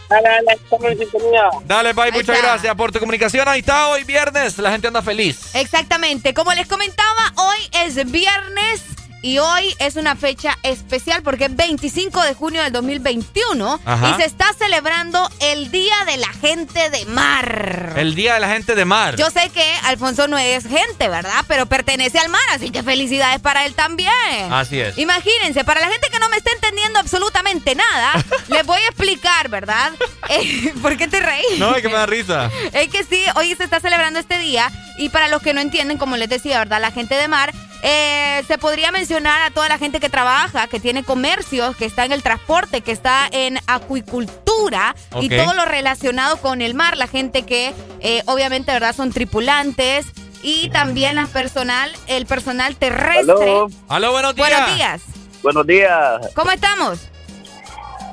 [0.09, 1.49] Dale, dale, estamos en sintonía.
[1.65, 2.47] Dale, Ahí muchas está.
[2.49, 3.47] gracias por tu comunicación.
[3.47, 4.57] Ahí está, hoy viernes.
[4.57, 5.55] La gente anda feliz.
[5.55, 6.33] Exactamente.
[6.33, 8.83] Como les comentaba, hoy es viernes
[9.25, 14.11] y hoy es una fecha especial porque es 25 de junio del 2021 Ajá.
[14.11, 17.93] y se está celebrando el Día de la Gente de Mar.
[17.95, 19.15] El día de la gente de mar.
[19.15, 21.43] Yo sé que Alfonso no es gente, ¿verdad?
[21.47, 24.11] Pero pertenece al mar, así que felicidades para él también.
[24.51, 24.95] Así es.
[24.99, 29.49] Imagínense, para la gente que no me está entendiendo absolutamente nada, les voy a explicar,
[29.49, 29.91] ¿verdad?
[30.29, 31.57] Eh, ¿Por qué te reís?
[31.57, 32.51] No, es que me da risa.
[32.73, 35.97] Es que sí, hoy se está celebrando este día y para los que no entienden,
[35.97, 36.79] como les decía, ¿verdad?
[36.79, 37.53] La gente de mar,
[37.87, 42.03] eh, se podría mencionar a toda la gente que trabaja, que tiene comercios, que está
[42.03, 47.05] en el transporte, que está en acuicultura y todo lo relacionado con el mar, la
[47.05, 48.95] gente que eh, obviamente, ¿verdad?
[48.95, 50.07] Son tripulantes
[50.41, 53.35] y también la personal, el personal terrestre.
[53.35, 53.67] Aló.
[53.87, 54.49] Aló, buenos días.
[54.49, 55.01] Buenos días.
[55.43, 56.33] Buenos días.
[56.33, 57.07] ¿Cómo estamos?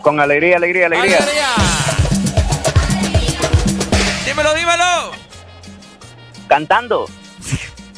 [0.02, 1.18] Con alegría, alegría, alegría.
[4.26, 5.12] Dímelo, dímelo.
[6.46, 7.06] Cantando.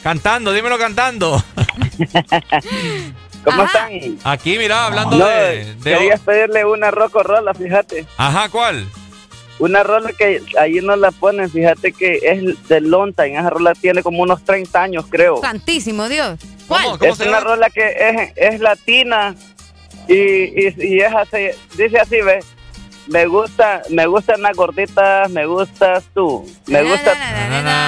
[0.04, 1.42] Cantando, dímelo cantando.
[3.42, 3.88] ¿Cómo Ajá.
[3.90, 4.18] están?
[4.24, 8.04] Aquí, mira, hablando No, de, de- quería pedirle una roco rola, fíjate.
[8.18, 8.86] Ajá, ¿cuál?
[9.58, 13.38] Una rola que ahí nos la ponen, fíjate que es de Long Time.
[13.38, 15.40] Esa rola tiene como unos 30 años, creo.
[15.40, 16.38] Santísimo Dios.
[16.68, 16.98] ¿Cuál?
[17.00, 19.34] es una rola que es, es latina
[20.06, 21.48] y, y, y es así,
[21.78, 22.40] dice así, ve.
[23.06, 26.46] Me gusta, me gustan las gorditas, me gustas tú.
[26.66, 27.12] Me gusta,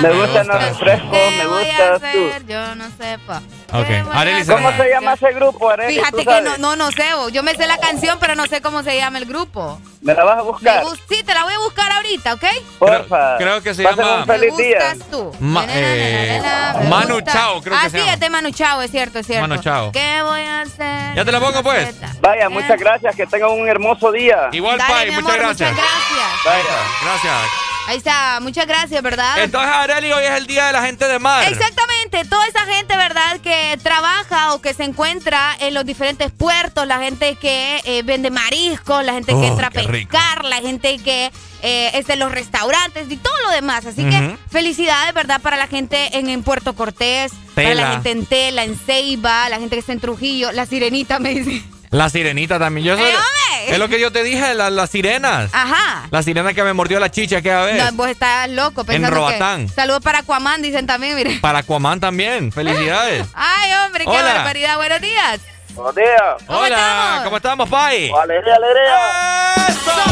[0.03, 2.47] me gustan los refrescos, me ¿Qué voy a gustas tú.
[2.47, 3.19] Yo no sé,
[3.67, 3.79] pa.
[3.79, 3.87] Ok.
[4.15, 5.95] Arely, ¿Cómo se- se llama ese grupo, Arely?
[5.97, 8.61] Fíjate ¿Tú que no, no, no sé, yo me sé la canción, pero no sé
[8.61, 9.81] cómo se llama el grupo.
[10.03, 10.85] ¿Me la vas a buscar?
[11.09, 12.45] sí, te la voy a buscar ahorita, ¿ok?
[12.79, 13.37] Porfa.
[13.39, 14.79] creo que se llama- un feliz Me día.
[14.93, 15.33] gustas tú.
[15.41, 16.41] Ma- eh,
[16.83, 17.33] me Manu gusta.
[17.33, 18.13] Chao, creo que ah, se sí, llama.
[18.13, 19.49] es de Manu Chao, es cierto, es cierto.
[19.49, 19.91] Manu Chao.
[19.93, 21.15] ¿Qué voy a hacer?
[21.17, 21.95] Ya te la pongo, pues.
[22.21, 24.49] Vaya, muchas gracias, que tengan un hermoso día.
[24.53, 25.73] Igual, Dale, Pai, mi muchas amor, gracias.
[25.73, 26.45] muchas gracias.
[26.45, 26.79] Vaya.
[27.03, 27.76] Gracias.
[27.87, 29.43] Ahí está, muchas gracias, ¿verdad?
[29.45, 31.47] Entonces, Areli, hoy es el día de la gente de mar.
[31.49, 33.39] Exactamente, toda esa gente, ¿verdad?
[33.41, 38.31] Que trabaja o que se encuentra en los diferentes puertos, la gente que eh, vende
[38.31, 41.31] mariscos, la gente que Oh, entra a pescar, la gente que
[41.63, 43.87] eh, es de los restaurantes y todo lo demás.
[43.87, 45.41] Así que felicidades, ¿verdad?
[45.41, 49.59] Para la gente en, en Puerto Cortés, para la gente en Tela, en Ceiba, la
[49.59, 51.63] gente que está en Trujillo, la sirenita me dice.
[51.91, 52.87] La sirenita también.
[52.87, 53.73] Yo soy- ¡Eh, hombre!
[53.75, 55.51] es lo que yo te dije, la- las sirenas.
[55.53, 56.07] Ajá.
[56.11, 57.83] La sirena que me mordió la chicha aquella vez.
[57.85, 59.69] No, vos estás loco pensando Roatán.
[59.69, 59.75] que...
[59.75, 61.39] Saludos para Aquaman, dicen también, mire.
[61.41, 62.53] Para Aquaman también.
[62.53, 63.27] Felicidades.
[63.35, 64.35] Ay, hombre, qué Hola.
[64.35, 64.77] barbaridad.
[64.77, 65.41] Buenos días.
[65.75, 66.21] Buenos días.
[66.49, 68.11] Hola, ¿cómo estamos, Pai?
[68.11, 70.07] Alegría, alegría.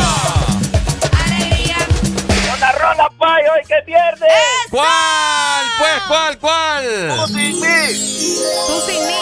[2.56, 4.26] Una rola, pay, hoy que pierde.
[4.70, 5.66] ¿Cuál?
[5.78, 6.84] Pues, ¿cuál, cuál?
[7.16, 8.26] Tú sin mí.
[8.66, 9.14] Tú sin mí.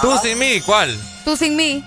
[0.00, 0.98] Tú sin mí, ¿cuál?
[1.28, 1.84] Tú sin mí.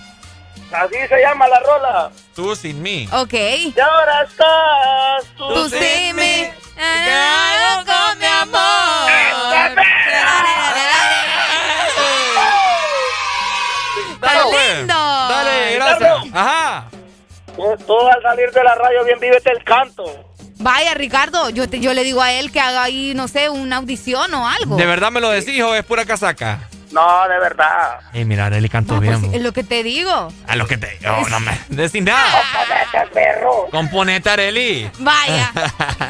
[0.71, 2.11] Así se llama la rola.
[2.35, 3.09] Tú sin mí.
[3.11, 3.33] Ok.
[3.33, 6.47] Y ahora estás tú, Tú sin mí.
[6.75, 9.11] ¿Qué hago con mi amor?
[14.21, 14.77] Dale, pues.
[14.77, 14.93] lindo!
[14.93, 16.17] Dale, gracias.
[16.33, 16.89] Ajá.
[17.55, 20.03] Tú, tú al salir de la radio bien vives el canto.
[20.59, 23.77] Vaya, Ricardo, yo, te- yo le digo a él que haga ahí, no sé, una
[23.77, 24.75] audición o algo.
[24.77, 26.59] ¿De verdad me lo decís o es pura casaca?
[26.91, 27.99] No, de verdad.
[28.13, 29.31] Ey, mira, Arely canto Ah, pues bien.
[29.31, 30.31] sí, es lo que te digo.
[30.47, 30.99] A lo que te.
[31.07, 32.41] Oh, no me decís nada.
[33.13, 33.67] perro.
[33.71, 34.91] Componete, Arely.
[34.99, 35.51] Vaya.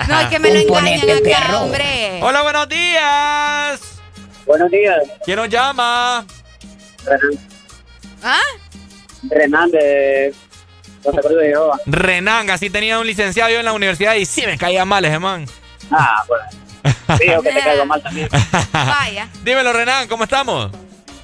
[0.08, 2.20] No, es que me lo engañan acá, hombre.
[2.24, 3.80] Hola, buenos días.
[4.46, 4.98] Buenos días.
[5.24, 6.26] ¿Quién nos llama?
[8.24, 8.40] ¿Ah?
[9.30, 10.34] Renan de
[11.04, 11.78] Cruz de Jehová.
[11.86, 15.20] Renan, así tenía un licenciado yo en la universidad y sí me caía mal ese
[15.20, 15.46] man.
[15.92, 16.44] Ah, bueno.
[17.20, 18.30] Sí, o que te caigo mal también.
[18.74, 19.28] Vaya.
[19.44, 20.72] Dímelo, Renan, ¿cómo estamos?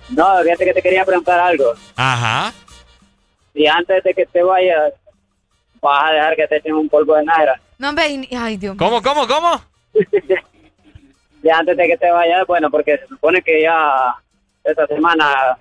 [0.10, 1.74] No, fíjate que te quería preguntar algo.
[1.96, 2.54] Ajá.
[3.54, 4.94] Si antes de que te vayas,
[5.82, 7.60] vas a dejar que te echen un polvo de naira.
[7.78, 8.86] No, hombre, y- ay, Dios mío.
[8.86, 9.62] ¿Cómo, cómo, cómo?
[11.42, 14.16] Si antes de que te vayas, bueno, porque se supone que ya
[14.64, 15.58] esta semana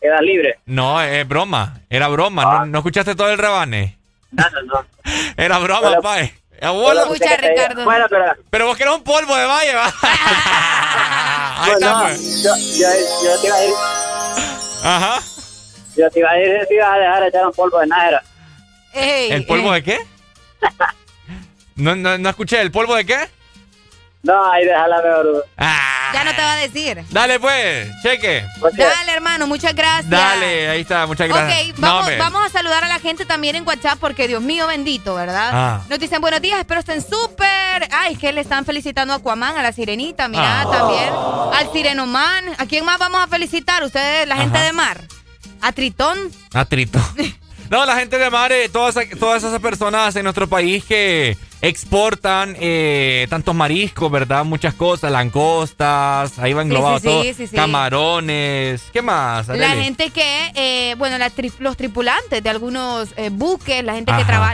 [0.00, 0.58] quedas libre.
[0.66, 1.80] No, es broma.
[1.90, 2.42] Era broma.
[2.44, 3.98] ¿No, no escuchaste todo el rebane?
[4.30, 4.86] No, no, no.
[5.36, 6.02] Era broma, Pero-.
[6.60, 7.12] Abuelo.
[7.12, 7.84] Ricardo.
[7.84, 8.24] Bueno, pero...
[8.50, 9.86] Pero vos querés un polvo de valle, va.
[11.58, 12.42] Ahí Bueno, está, pues.
[12.42, 12.88] yo, yo,
[13.24, 13.74] yo te iba a ir,
[14.84, 15.20] Ajá.
[15.96, 18.22] yo te iba a ir, te iba a dejar echar un polvo de naira.
[18.92, 19.98] Ey, ¿El polvo de qué?
[21.76, 22.60] No, no, no escuché.
[22.60, 23.28] ¿El polvo de qué?
[24.22, 25.46] No, ahí déjala mejor.
[26.16, 27.04] Ya no te va a decir.
[27.10, 27.88] Dale, pues.
[28.02, 28.44] Cheque.
[28.76, 30.08] Dale, hermano, muchas gracias.
[30.08, 31.06] Dale, ahí está.
[31.06, 31.70] Muchas gracias.
[31.70, 35.14] Ok, vamos, vamos a saludar a la gente también en WhatsApp porque Dios mío bendito,
[35.14, 35.50] ¿verdad?
[35.52, 35.82] Ah.
[35.90, 37.88] Nos dicen buenos días, espero estén súper.
[37.92, 40.70] Ay, es que le están felicitando a Aquaman, a la sirenita, mira, Ah.
[40.70, 41.10] también.
[41.54, 42.44] Al sirenoman.
[42.58, 43.82] ¿A quién más vamos a felicitar?
[43.84, 44.66] Ustedes, la gente Ajá.
[44.66, 45.00] de mar.
[45.60, 46.18] A Tritón.
[46.54, 46.98] Ah, trito.
[47.68, 52.56] No, la gente de mar, eh, todas, todas esas personas en nuestro país que exportan
[52.60, 54.44] eh, tantos mariscos, ¿verdad?
[54.44, 57.22] Muchas cosas, langostas, ahí va englobado sí, sí, todo.
[57.24, 57.56] sí, sí.
[57.56, 59.48] Camarones, ¿qué más?
[59.48, 64.12] La gente que, eh, bueno, la tri- los tripulantes de algunos eh, buques, la gente
[64.16, 64.46] que trabaja.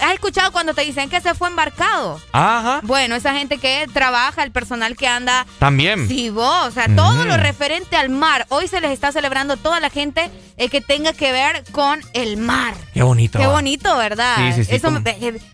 [0.00, 2.20] ¿Has escuchado cuando te dicen que se fue embarcado?
[2.32, 6.08] Ajá, Bueno, esa gente que trabaja, el personal que anda también.
[6.08, 8.46] Sí, vos, o sea, todo lo referente al mar.
[8.48, 10.30] Hoy se les está celebrando toda la gente
[10.70, 12.74] que tenga que ver con el mar.
[12.92, 13.38] Qué bonito.
[13.38, 14.36] Qué bonito, ¿verdad?
[14.36, 15.00] Sí, sí, sí, Eso, como-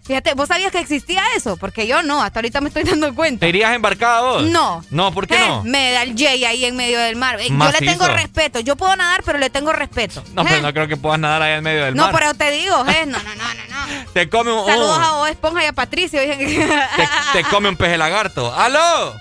[0.07, 1.57] fíjate, ¿vos sabías que existía eso?
[1.57, 3.41] Porque yo no, hasta ahorita me estoy dando cuenta.
[3.41, 4.43] ¿Te irías embarcado vos?
[4.45, 4.85] No.
[4.91, 5.63] No, ¿por qué Eh, no?
[5.65, 7.41] Me da el J ahí en medio del mar.
[7.41, 8.61] Eh, yo le tengo respeto.
[8.61, 10.23] Yo puedo nadar, pero le tengo respeto.
[10.35, 12.15] No, Eh, pero no creo que puedas nadar ahí en medio del no, mar.
[12.17, 14.11] pero te digo, eh, no, no, no, no, no.
[14.13, 16.21] Te come un, Saludos un- a Bob Esponja y a Patricio.
[16.21, 18.53] te, te come un peje lagarto.
[18.55, 19.15] ¡Aló!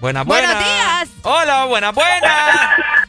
[0.00, 0.54] Buenas, buenas.
[0.54, 1.08] Buenos días.
[1.22, 2.56] Hola, buenas, buenas.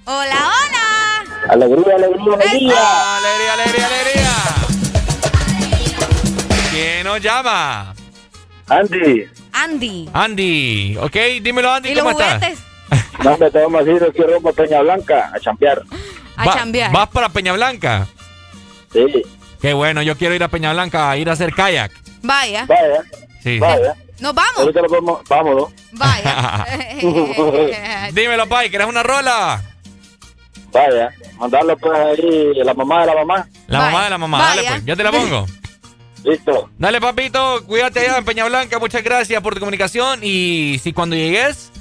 [0.05, 1.51] Hola, hola.
[1.51, 3.17] Alegría, alegría, alegría.
[3.17, 4.31] Alegría, alegría, alegría.
[6.75, 7.93] ¿Quién nos llama?
[8.67, 10.09] Andy, Andy.
[10.11, 10.97] Andy.
[10.99, 12.33] Ok, dímelo, Andy, ¿Y los ¿cómo estás?
[12.43, 12.59] juguetes?
[13.23, 15.81] no me tengo más ir, quiero rumbo a Peña Blanca a champear.
[16.35, 16.91] A Va- chambear.
[16.91, 18.07] ¿Vas para Peña Blanca?
[18.91, 19.05] Sí.
[19.61, 21.91] Qué bueno, yo quiero ir a Peña Blanca a ir a hacer kayak.
[22.23, 22.65] Vaya.
[22.65, 23.03] Vaya,
[23.41, 23.57] Sí.
[23.57, 23.95] vaya.
[24.19, 24.57] Nos vamos.
[24.59, 25.69] Ahorita lo podemos, vámonos.
[25.93, 26.65] Vaya.
[28.11, 29.61] Dímelo, Pai, ¿querés una rola?
[30.73, 33.47] Vaya, mandarlo pues ahí a la mamá de la mamá.
[33.67, 35.45] La mamá de la mamá, dale pues, ya te la pongo.
[36.25, 36.69] Listo.
[36.77, 41.15] Dale, papito, cuídate allá en Peña Blanca, muchas gracias por tu comunicación y si cuando
[41.15, 41.71] llegues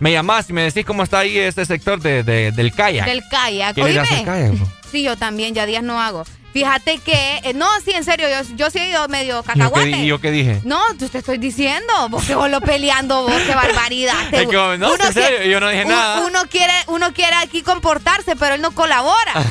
[0.00, 3.06] me llamás y me decís cómo está ahí este sector de, de- del kayak.
[3.06, 3.74] Del kayak.
[3.74, 4.24] ¿Quieres ir a hacer Oíme.
[4.30, 4.52] kayak?
[4.58, 4.66] bro?
[4.92, 6.24] Sí, yo también, ya días no hago.
[6.52, 9.42] Fíjate que, eh, no, sí, en serio, yo, yo sí he ido medio ¿Y yo
[9.42, 9.90] cacahuate.
[9.90, 10.60] y yo qué dije?
[10.64, 14.14] No, tú te estoy diciendo, vos que vos lo peleando, vos, qué barbaridad.
[14.30, 16.20] Te- Es como, no, uno en serio, yo no dije un- nada.
[16.26, 19.32] Uno quiere, uno quiere aquí comportarse, pero él no colabora.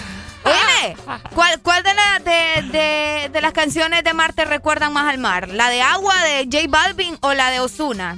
[0.45, 0.95] Oye,
[1.33, 5.17] ¿cuál, cuál de, la- de, de, de las canciones de mar te recuerdan más al
[5.17, 5.47] mar?
[5.49, 8.17] ¿La de Agua de J Balvin o la de Osuna?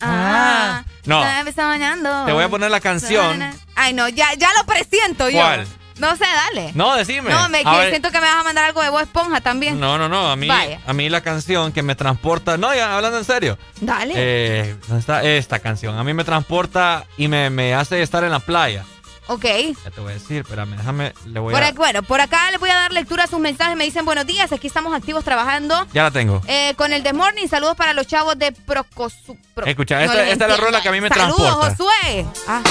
[0.00, 1.22] Ah, No.
[1.44, 2.24] me está bañando.
[2.24, 3.42] Te voy a poner la canción.
[3.76, 5.40] Ay, no, ya, ya lo presiento yo.
[5.40, 5.66] ¿Cuál?
[5.98, 6.72] No sé, dale.
[6.74, 7.30] No, decime.
[7.30, 9.78] No, me que siento que me vas a mandar algo de voz esponja también.
[9.78, 10.80] No, no, no, a mí, Vaya.
[10.84, 14.14] a mí la canción que me transporta, no, ya hablando en serio, Dale.
[14.16, 18.32] eh, ¿dónde está esta canción, a mí me transporta y me, me hace estar en
[18.32, 18.84] la playa.
[19.26, 19.44] Ok.
[19.44, 21.68] Ya te voy a decir, espérame, déjame, le voy Por a...
[21.68, 23.74] aquí- bueno, por acá les voy a dar lectura a sus mensajes.
[23.76, 25.86] Me dicen buenos días, aquí estamos activos trabajando.
[25.94, 26.42] Ya la tengo.
[26.46, 29.38] Eh, con el The Morning, saludos para los chavos de Procosu.
[29.54, 31.70] Pro- Escucha, no esta, es la rola que a mí me Saludos, transporta.
[31.76, 32.26] Josué.
[32.46, 32.62] Ah.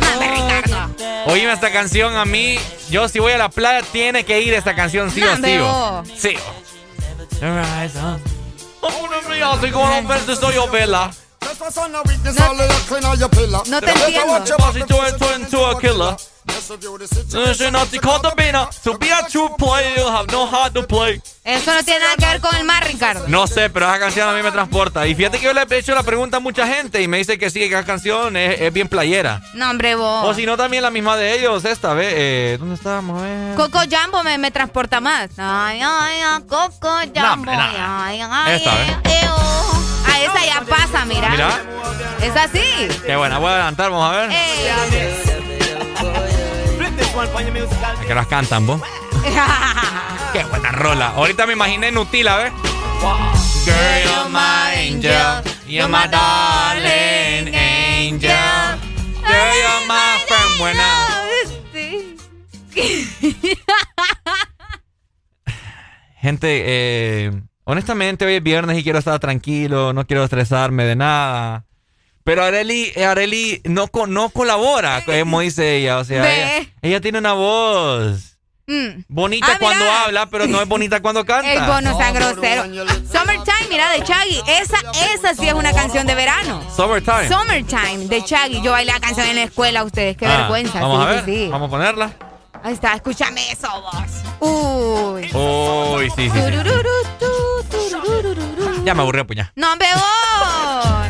[0.00, 0.30] Mame,
[0.62, 0.94] Ricardo.
[1.26, 2.56] Oíme esta canción a mí.
[2.90, 5.58] Yo si voy a la playa tiene que ir esta canción sí o sí.
[5.60, 6.02] o-.
[6.16, 6.36] Sí.
[9.72, 11.10] Como verdes soy yo, vela.
[13.66, 14.44] No te entiendo.
[21.44, 23.24] Eso no tiene nada que ver con el mar, Ricardo.
[23.28, 25.06] No sé, pero esa canción a mí me transporta.
[25.06, 27.38] Y fíjate que yo le he hecho la pregunta a mucha gente y me dice
[27.38, 29.42] que sí, que esa canción es, es bien playera.
[29.54, 30.26] No, hombre, vos.
[30.26, 32.08] O si no, también la misma de ellos, esta, ¿ve?
[32.14, 33.22] Eh, ¿Dónde estábamos?
[33.56, 35.30] Coco Jambo me, me transporta más.
[35.36, 37.50] Ay, ay, ay, Coco Jambo.
[37.50, 38.86] ay, ay, Esta, ¿ve?
[39.10, 39.82] eh, oh.
[40.06, 41.28] Ah, esa ya pasa, mira.
[41.28, 41.60] Mira.
[42.22, 42.88] Es así.
[43.04, 45.43] Qué buena, voy a adelantar, vamos a ver.
[47.14, 47.30] Es
[48.06, 48.80] que las cantan, vos.
[50.32, 51.10] Qué buena rola.
[51.10, 52.52] Ahorita me imaginé Nutila, ¿ves?
[53.64, 55.44] Girl, you're my angel.
[55.68, 58.32] You're my darling angel.
[59.22, 60.58] Girl, you're my friend.
[60.58, 61.06] Buena.
[66.20, 67.30] Gente, eh,
[67.62, 71.64] honestamente hoy es viernes y quiero estar tranquilo, no quiero estresarme de nada.
[72.24, 75.98] Pero Areli, Areli no, co- no colabora, como dice ella.
[75.98, 78.30] O sea, ella, ella tiene una voz
[78.66, 79.02] Mm.
[79.08, 80.04] bonita Ah, cuando mira.
[80.04, 81.52] habla, pero no es bonita cuando canta.
[81.52, 82.62] El bono sea grosero.
[82.64, 84.40] Summertime, mira, de Chaggy.
[84.48, 84.78] Esa,
[85.14, 86.62] esa sí es una canción de verano.
[86.74, 87.28] Summertime.
[87.28, 88.62] Summertime, de Chaggy.
[88.62, 90.16] Yo bailé la canción en la escuela, ustedes.
[90.16, 90.80] Qué Ah, vergüenza.
[90.80, 91.48] Vamos sí, a ver, sí, sí.
[91.50, 92.10] vamos a ponerla.
[92.62, 93.94] Ahí está, escúchame eso, vos.
[94.40, 95.30] Uy.
[95.34, 96.38] Uy, sí, sí.
[98.82, 99.52] Ya me aburrió, pues ya.
[99.56, 101.03] No, hombre, vos.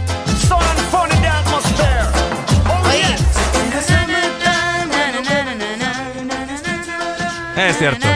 [7.57, 8.07] Es cierto.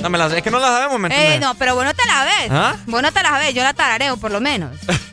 [0.00, 1.40] No me la sé, es que no la sabemos, ¿me Eh, entiendes?
[1.40, 2.48] no, pero vos no te la ves.
[2.50, 2.74] ¿Ah?
[2.86, 4.70] Vos no te la ves, yo la tarareo por lo menos.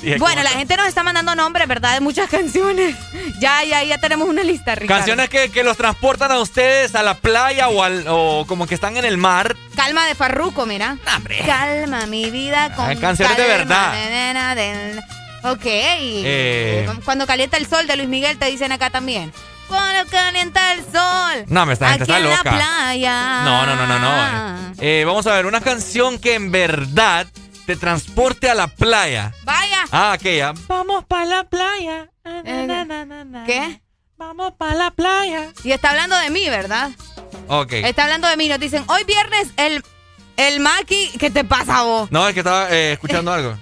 [0.00, 1.94] Sí, Bueno, la gente nos está mandando nombres, ¿verdad?
[1.94, 2.96] De muchas canciones.
[3.38, 4.98] Ya, ya, ya tenemos una lista, Ricardo.
[4.98, 8.74] Canciones que, que los transportan a ustedes a la playa o, al, o como que
[8.74, 9.54] están en el mar.
[9.76, 10.96] Calma de Farruco, mira.
[11.46, 13.92] Calma mi vida con Ah, canciones de calma, verdad.
[13.92, 15.00] nena, del-
[15.44, 15.62] Ok.
[15.64, 16.88] Eh.
[17.04, 19.32] Cuando calienta el sol de Luis Miguel te dicen acá también.
[19.68, 21.44] Cuando calienta el sol.
[21.46, 22.42] No, me esta gente aquí está en loca.
[22.44, 23.42] la playa.
[23.44, 24.74] No, no, no, no, no.
[24.80, 27.26] Eh, vamos a ver, una canción que en verdad
[27.66, 29.32] te transporte a la playa.
[29.44, 29.84] Vaya.
[29.90, 30.52] Ah, aquella.
[30.68, 32.08] Vamos para la playa.
[33.46, 33.80] ¿Qué?
[34.16, 35.52] Vamos para la playa.
[35.64, 36.90] Y está hablando de mí, ¿verdad?
[37.48, 37.72] Ok.
[37.72, 38.48] Está hablando de mí.
[38.48, 39.82] Nos dicen, hoy viernes el,
[40.36, 41.12] el Maki.
[41.18, 42.12] ¿Qué te pasa a vos?
[42.12, 43.56] No, es que estaba eh, escuchando algo.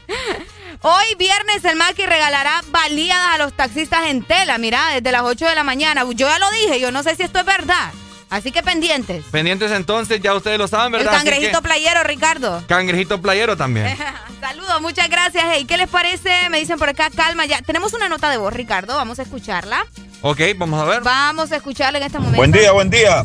[0.82, 5.46] Hoy viernes el Maki regalará baleadas a los taxistas en tela, mira, desde las 8
[5.46, 6.04] de la mañana.
[6.14, 7.90] Yo ya lo dije, yo no sé si esto es verdad.
[8.30, 9.24] Así que pendientes.
[9.30, 11.16] Pendientes entonces, ya ustedes lo saben, El ¿verdad?
[11.16, 12.62] Así cangrejito que- playero, Ricardo.
[12.66, 13.94] Cangrejito playero también.
[14.40, 15.44] Saludos, muchas gracias.
[15.52, 16.48] Hey, ¿qué les parece?
[16.48, 17.60] Me dicen por acá, calma ya.
[17.60, 18.94] Tenemos una nota de voz, Ricardo.
[18.96, 19.84] Vamos a escucharla.
[20.22, 21.02] Ok, vamos a ver.
[21.02, 22.38] Vamos a escucharla en este momento.
[22.38, 23.24] Buen día, buen día.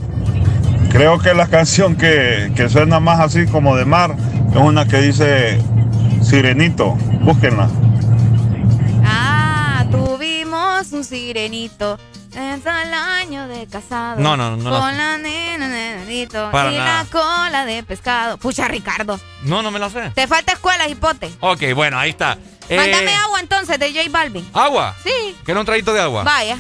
[0.92, 4.16] Creo que la canción que, que suena más así como de mar
[4.52, 5.62] es una que dice
[6.30, 6.92] Sirenito.
[7.22, 7.70] Búsquenla.
[9.06, 12.00] Ah, tuvimos un sirenito.
[12.32, 14.20] Es el año de casado.
[14.20, 14.98] No, no, no la Con sé.
[14.98, 16.50] la nena, nenito.
[16.52, 17.04] Para y nada.
[17.04, 18.38] la cola de pescado.
[18.38, 19.18] Pucha, Ricardo.
[19.44, 20.12] No, no me la sé.
[20.14, 21.32] Te falta escuela, hipote.
[21.40, 22.38] Ok, bueno, ahí está.
[22.68, 24.46] Eh, Mándame agua entonces de J Balvin.
[24.54, 24.96] ¿Agua?
[25.04, 25.36] Sí.
[25.46, 26.24] ¿Quiero un traguito de agua?
[26.24, 26.58] Vaya.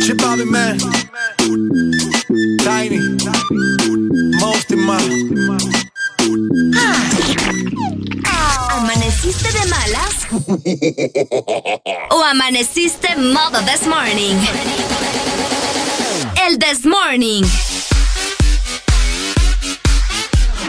[0.00, 0.78] Chip Bobby Man,
[2.62, 3.00] Tiny,
[4.38, 4.98] Most in My.
[8.70, 10.26] ¿Amaneciste de malas?
[12.10, 14.36] ¿O amaneciste modo this morning?
[16.46, 17.42] El this morning.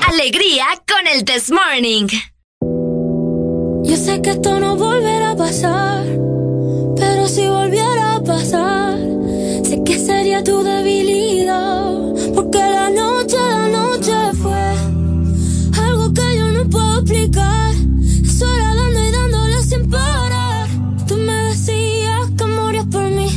[0.07, 2.07] Alegría con el this morning.
[3.83, 6.05] Yo sé que esto no volverá a pasar,
[7.27, 8.97] si volviera a pasar,
[9.63, 11.91] sé que sería tu debilidad,
[12.35, 14.63] porque la noche, la noche fue
[15.83, 17.73] algo que yo no puedo explicar.
[18.37, 20.67] Sola dando y dándole sin parar.
[21.07, 23.29] Tú me decías que morías por mí.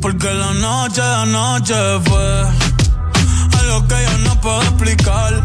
[0.00, 1.74] Porque la noche, la noche
[2.04, 2.28] fue
[3.60, 5.44] algo que yo no puedo explicar.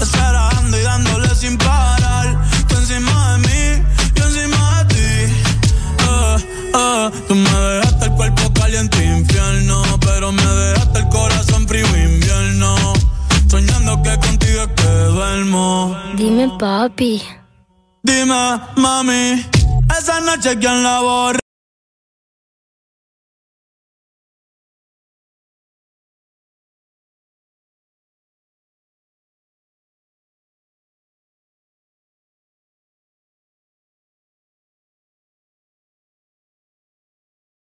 [0.00, 2.40] Estar dando y dándole sin parar.
[2.68, 3.84] Tú encima de mí,
[4.14, 4.53] yo encima.
[6.76, 12.74] Eh, tú me dejaste el cuerpo caliente infierno, pero me dejaste el corazón frío invierno.
[13.48, 15.96] Soñando que contigo es que duermo.
[16.16, 17.22] Dime, papi.
[18.02, 19.46] Dime, mami,
[19.98, 21.43] esa noche quién la borra.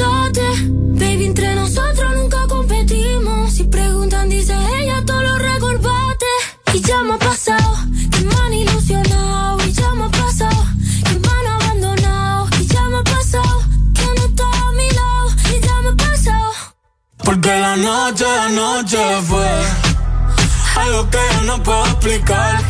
[7.11, 7.75] me ha pasado,
[8.11, 10.65] que me han ilusionado y ya me ha pasado,
[11.03, 13.63] que me han abandonado y ya me ha pasado,
[13.93, 16.51] que no está a mi lado y ya me ha pasado.
[17.17, 18.97] Porque la noche, la noche
[19.27, 19.49] fue
[20.77, 22.61] algo que yo no puedo explicar.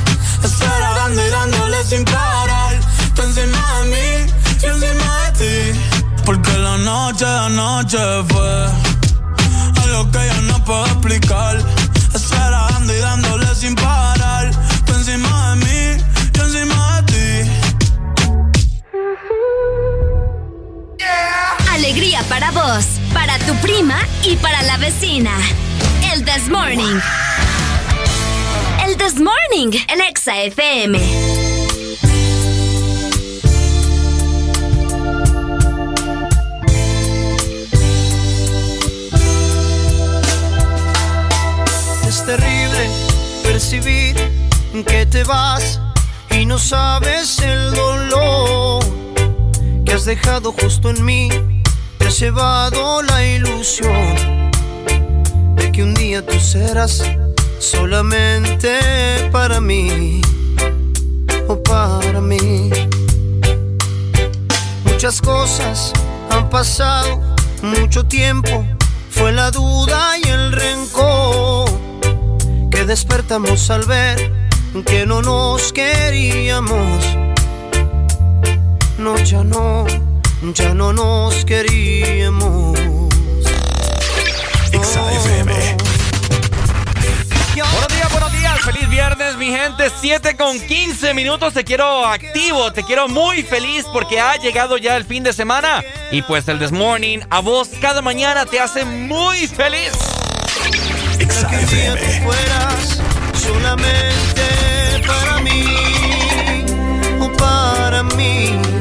[0.43, 2.79] Estar hablando y dándole sin parar,
[3.13, 5.79] tú encima de mí, yo encima de ti.
[6.25, 7.99] Porque la noche, la noche
[8.29, 8.69] fue
[9.83, 11.57] algo que yo no puedo explicar.
[12.15, 14.20] Estar hablando y dándole sin parar
[22.11, 25.31] Para vos, para tu prima y para la vecina.
[26.13, 26.99] El This Morning.
[28.85, 30.99] El This Morning en Exa FM.
[42.07, 42.89] Es terrible
[43.43, 44.15] percibir
[44.85, 45.79] que te vas
[46.29, 48.83] y no sabes el dolor
[49.85, 51.50] que has dejado justo en mí.
[52.19, 54.51] Llevado la ilusión
[55.55, 57.01] de que un día tú serás
[57.57, 58.77] solamente
[59.31, 60.21] para mí
[61.47, 62.69] o para mí.
[64.83, 65.93] Muchas cosas
[66.29, 67.19] han pasado,
[67.63, 68.65] mucho tiempo,
[69.09, 71.71] fue la duda y el rencor
[72.69, 74.49] que despertamos al ver
[74.85, 77.17] que no nos queríamos.
[78.99, 79.85] No, ya no,
[80.41, 82.77] ya no nos queríamos.
[87.53, 88.59] Buenos días, buenos días.
[88.61, 89.91] Feliz viernes, mi gente.
[90.01, 91.53] 7 con 15 minutos.
[91.53, 95.83] Te quiero activo, te quiero muy feliz porque ha llegado ya el fin de semana.
[96.11, 99.91] Y pues el This Morning a vos cada mañana te hace muy feliz.
[103.35, 104.41] solamente
[105.05, 105.65] para mí
[107.19, 108.80] o para mí.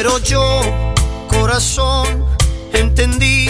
[0.00, 0.60] Pero yo,
[1.26, 2.24] corazón,
[2.72, 3.48] entendí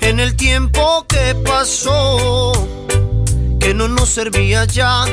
[0.00, 2.52] en el tiempo que pasó
[3.58, 5.04] que no nos servía ya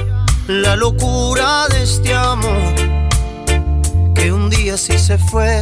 [0.45, 2.75] la locura de este amor.
[4.13, 5.59] Que un día sí se fue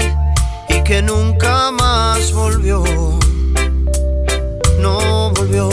[0.67, 2.84] y que nunca más volvió.
[4.81, 5.69] No volvió.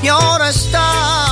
[0.00, 1.31] Y ahora estás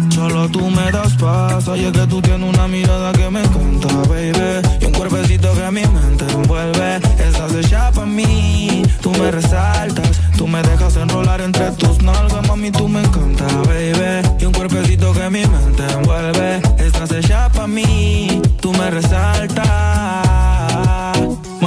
[0.49, 1.67] tú me das paz.
[1.67, 4.61] Oye, que tú tienes una mirada que me encanta, baby.
[4.79, 6.95] Y un cuerpecito que mi mente envuelve.
[7.19, 10.09] Estás hecha pa' mí, tú me resaltas.
[10.37, 14.27] Tú me dejas enrolar entre tus nalgas, mami, tú me encanta, baby.
[14.39, 16.61] Y un cuerpecito que mi mente envuelve.
[16.77, 20.30] Estás hecha pa' mí, tú me resaltas.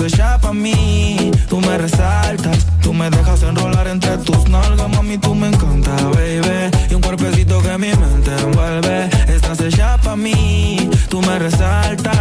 [0.00, 2.66] Estás hecha pa' mí, tú me resaltas.
[2.82, 6.70] Tú me dejas enrolar entre tus nalgas, mami, tú me encanta, baby.
[6.90, 9.10] Y un cuerpecito que mi mente envuelve.
[9.28, 12.16] Estás hecha pa' mí, tú me resaltas.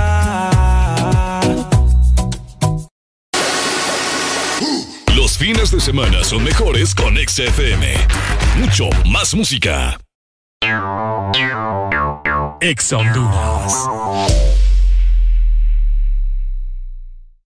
[5.16, 7.94] Los fines de semana son mejores con XFM.
[8.58, 9.98] Mucho más música.
[12.60, 14.69] Ex Honduras.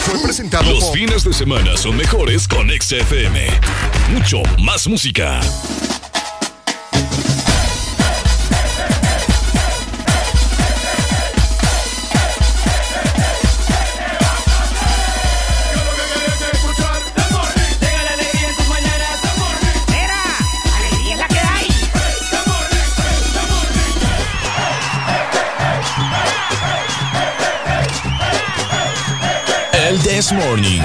[0.00, 3.46] Segmento fue presentado Los por fines de semana son mejores con XFM.
[4.12, 5.40] Mucho más música.
[30.02, 30.80] This Morning.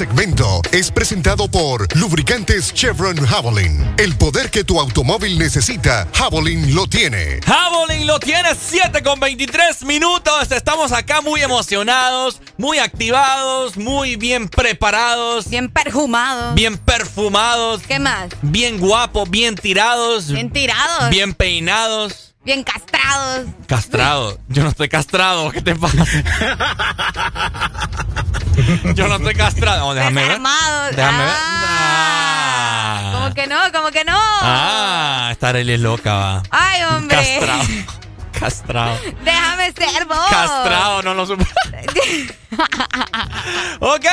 [0.00, 3.86] Segmento es presentado por Lubricantes Chevron Javelin.
[3.98, 7.38] El poder que tu automóvil necesita, Javelin lo tiene.
[7.44, 10.52] Javelin lo tiene 7 con 23 minutos.
[10.52, 15.50] Estamos acá muy emocionados, muy activados, muy bien preparados.
[15.50, 16.54] Bien perfumados.
[16.54, 17.82] Bien perfumados.
[17.86, 18.30] ¿Qué más?
[18.40, 20.28] Bien guapos, bien tirados.
[20.28, 21.10] Bien tirados.
[21.10, 22.29] Bien peinados.
[22.42, 23.46] Bien castrados.
[23.66, 24.38] Castrado.
[24.48, 25.50] Yo no estoy castrado.
[25.50, 26.04] ¿Qué te pasa?
[28.94, 29.88] Yo no estoy castrado.
[29.88, 30.40] Oh, déjame ver.
[30.96, 31.34] Déjame ver.
[31.36, 33.56] Ah, ¿Cómo que no?
[33.72, 34.16] ¿Cómo que no?
[34.16, 36.42] Ah, esta Arely es loca, va.
[36.50, 37.16] Ay, hombre.
[37.16, 37.62] Castrado.
[38.40, 38.98] Castrado.
[39.22, 40.26] Déjame ser vos.
[40.30, 41.44] Castrado, no lo supe.
[43.80, 44.06] ok,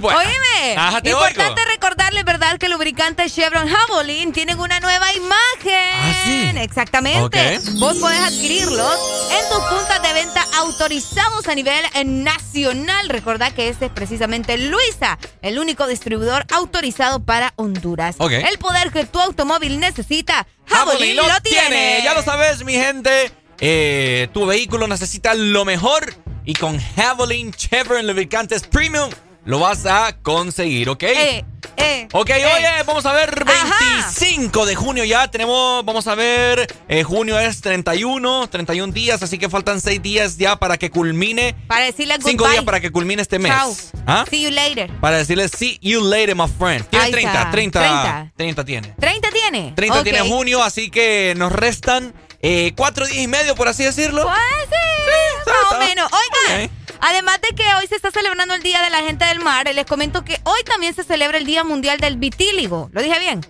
[0.00, 0.18] bueno.
[0.18, 1.70] Oíme, Ajá, te importante oigo.
[1.70, 2.58] recordarles, ¿verdad?
[2.58, 5.94] Que lubricantes Chevron Javelin tienen una nueva imagen.
[5.94, 6.50] Ah, sí.
[6.56, 7.60] Exactamente.
[7.74, 8.98] Vos podés adquirirlos
[9.30, 11.84] en tus puntos de venta autorizados a nivel
[12.24, 13.10] nacional.
[13.10, 18.16] Recordá que este es precisamente Luisa, el único distribuidor autorizado para Honduras.
[18.18, 18.32] Ok.
[18.32, 22.00] El poder que tu automóvil necesita, Javelin lo, tiene.
[22.02, 23.30] Ya lo sabes, mi gente.
[23.60, 26.14] Eh, tu vehículo necesita lo mejor.
[26.44, 29.10] Y con Javelin Chevron Lubricantes Premium
[29.44, 31.02] lo vas a conseguir, ¿ok?
[31.04, 31.44] Eh,
[31.76, 32.44] eh, Ok, eh.
[32.46, 35.28] oye, vamos a ver 25 de junio ya.
[35.30, 40.36] Tenemos, vamos a ver, eh, junio es 31, 31 días, así que faltan 6 días
[40.38, 41.54] ya para que culmine.
[41.66, 42.52] Para decirle 5 goodbye.
[42.52, 43.52] días para que culmine este mes.
[43.52, 43.74] Chao.
[44.06, 44.24] ¿Ah?
[44.28, 44.90] See you later.
[45.00, 46.86] Para decirle see you later, my friend.
[46.88, 47.50] Tiene Ahí 30, está.
[47.50, 48.32] 30, 30.
[48.36, 48.94] 30 tiene.
[48.98, 49.72] 30 tiene.
[49.76, 50.02] 30 Ok.
[50.04, 54.24] tiene junio, así que nos restan eh, cuatro días y medio, por así decirlo.
[54.24, 54.36] Pues
[54.68, 56.10] sí, más o menos.
[56.12, 56.70] Oigan,
[57.00, 59.86] además de que hoy se está celebrando el Día de la Gente del Mar, les
[59.86, 62.90] comento que hoy también se celebra el Día Mundial del Vitíligo.
[62.92, 63.40] ¿Lo dije bien?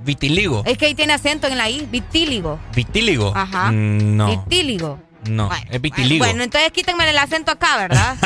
[0.00, 0.62] Vitiligo.
[0.66, 1.86] Es que ahí tiene acento en la I.
[1.90, 2.58] Vitíligo.
[2.74, 3.32] Vitíligo.
[3.34, 3.70] Ajá.
[3.70, 4.26] Mm, no.
[4.28, 4.98] Vitíligo.
[5.24, 6.24] No, es vitiligo.
[6.24, 8.16] Bueno, entonces quítenme el acento acá, ¿verdad?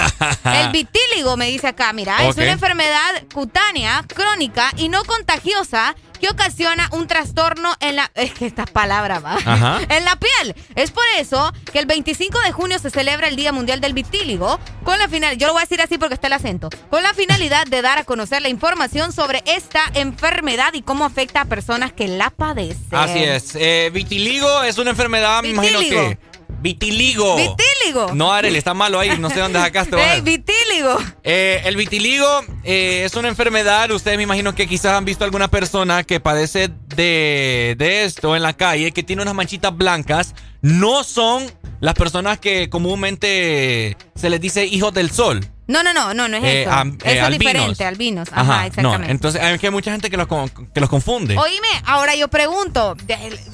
[0.45, 6.29] El vitíligo me dice acá, mira, es una enfermedad cutánea, crónica y no contagiosa que
[6.29, 8.11] ocasiona un trastorno en la...
[8.17, 9.35] Es que estas palabras, va.
[9.35, 9.81] Ajá.
[9.89, 10.55] En la piel.
[10.75, 14.59] Es por eso que el 25 de junio se celebra el Día Mundial del Vitíligo
[14.85, 15.37] con la final...
[15.37, 16.71] Yo lo voy a decir así porque está el acento.
[16.91, 21.43] Con la finalidad de dar a conocer la información sobre esta enfermedad y cómo afecta
[21.43, 22.87] a personas que la padecen.
[22.93, 23.55] Así es.
[23.55, 26.09] Eh, vitiligo es una enfermedad, me imagino Vitíligo.
[26.09, 26.19] que.
[26.61, 27.37] Vitiligo.
[27.37, 28.15] Vitíligo.
[28.15, 29.17] No, Arely, está malo ahí.
[29.19, 29.97] No sé dónde sacaste.
[29.97, 30.23] ¡Ey, vaya.
[30.23, 30.99] vitíligo!
[31.23, 32.27] Eh, el vitiligo
[32.65, 33.91] eh, es una enfermedad.
[33.91, 38.43] Ustedes me imagino que quizás han visto alguna persona que padece de, de esto en
[38.43, 40.35] la calle, que tiene unas manchitas blancas.
[40.63, 41.45] No son
[41.81, 45.47] las personas que comúnmente se les dice hijos del sol.
[45.69, 46.71] No, no, no, no, no es Eh, eso.
[46.73, 47.39] am- eh, eso es albinos.
[47.39, 48.29] diferente, albinos.
[48.33, 49.07] Ajá, exactamente.
[49.07, 50.29] No, entonces hay que hay mucha gente que los,
[50.73, 51.37] que los confunde.
[51.37, 52.97] Oíme, ahora yo pregunto,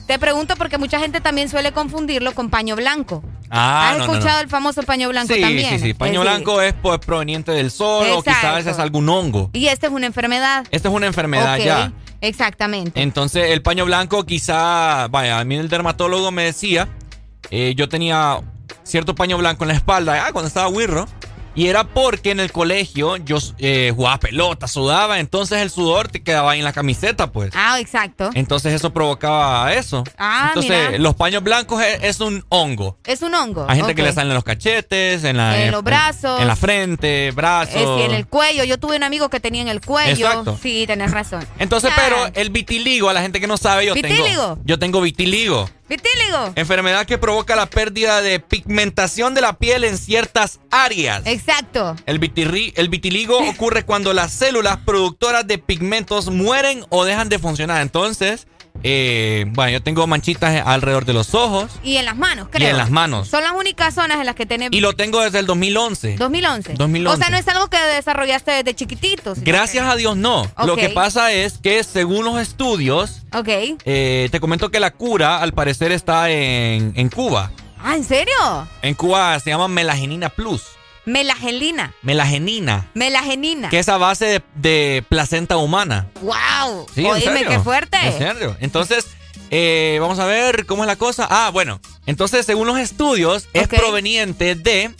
[0.06, 3.22] te pregunto porque mucha gente también suele confundirlo con paño blanco.
[3.48, 4.40] Ah, ¿Has no, escuchado no.
[4.42, 5.78] el famoso paño blanco sí, también?
[5.78, 5.94] sí, sí.
[5.94, 9.50] Paño Eh, blanco es pues, proveniente del sol o quizás es algún hongo.
[9.54, 10.66] Y esta es una enfermedad.
[10.70, 11.92] Esta es una enfermedad ya.
[12.20, 13.02] Exactamente.
[13.02, 16.88] Entonces, el paño blanco quizá, vaya, a mí el dermatólogo me decía,
[17.50, 18.40] eh, yo tenía
[18.84, 21.06] cierto paño blanco en la espalda, ah, cuando estaba wirro,
[21.54, 26.22] y era porque en el colegio yo eh, jugaba pelota, sudaba, entonces el sudor te
[26.22, 27.50] quedaba ahí en la camiseta, pues.
[27.54, 28.30] Ah, exacto.
[28.34, 30.04] Entonces eso provocaba eso.
[30.18, 30.98] Ah, entonces, mira.
[30.98, 32.98] los paños blancos es, es un hongo.
[33.04, 33.66] Es un hongo.
[33.68, 36.40] Hay gente que le salen en los cachetes, en, la, En los brazos.
[36.40, 37.74] en la frente, brazos.
[37.74, 38.64] Es que en el cuello.
[38.64, 40.26] Yo tuve un amigo que tenía en el cuello.
[40.26, 40.58] Exacto.
[40.62, 41.46] Sí, tenés razón.
[41.58, 44.24] Entonces, pero el vitiligo, a la gente que no sabe, yo ¿Vitíligo?
[44.24, 44.58] tengo.
[44.64, 45.68] Yo tengo vitiligo.
[45.92, 46.52] Vitíligo.
[46.56, 51.22] Enfermedad que provoca la pérdida de pigmentación de la piel en ciertas áreas.
[51.26, 51.96] Exacto.
[52.06, 57.38] El, vitirri- el vitiligo ocurre cuando las células productoras de pigmentos mueren o dejan de
[57.38, 57.82] funcionar.
[57.82, 58.46] Entonces,
[58.82, 62.66] eh, bueno, yo tengo manchitas alrededor de los ojos Y en las manos, creo.
[62.66, 63.28] y en las manos.
[63.28, 64.70] Son las únicas zonas en las que tenés.
[64.72, 66.16] Y lo tengo desde el 2011.
[66.16, 66.74] 2011.
[66.74, 67.14] 2011.
[67.14, 69.34] O sea, no es algo que desarrollaste desde chiquitito.
[69.34, 70.50] sino Gracias a Dios no.
[70.64, 73.48] Lo que pasa es que según los estudios, Ok.
[73.84, 77.50] eh, te comento que la cura al parecer está en, en Cuba.
[77.84, 78.34] Ah, ¿en serio?
[78.82, 80.62] En Cuba se llama melagenina plus.
[81.04, 81.94] Melagelina.
[82.02, 82.88] Melagenina.
[82.94, 83.70] Melagenina.
[83.70, 86.08] Que es a base de, de placenta humana.
[86.20, 86.86] ¡Wow!
[86.94, 87.98] Sí, Oíme, qué fuerte.
[88.02, 88.56] En serio.
[88.60, 89.06] Entonces,
[89.50, 91.26] eh, vamos a ver cómo es la cosa.
[91.30, 91.80] Ah, bueno.
[92.06, 94.94] Entonces, según los estudios, es proveniente de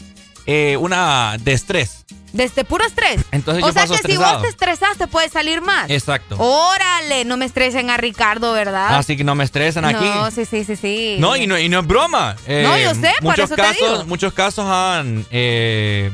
[0.47, 2.05] eh, una de estrés.
[2.33, 3.21] Desde puro estrés.
[3.31, 5.91] Entonces o yo sea paso que si vos te estresas, te puede salir más.
[5.91, 6.37] Exacto.
[6.39, 8.97] Órale, no me estresen a Ricardo, ¿verdad?
[8.97, 10.05] Así que no me estresan aquí.
[10.05, 11.17] No, sí, sí, sí, sí.
[11.19, 12.37] No, y no, y no es broma.
[12.47, 14.05] Eh, No, yo sé, por muchos eso te digo.
[14.07, 16.11] Muchos casos han, eh,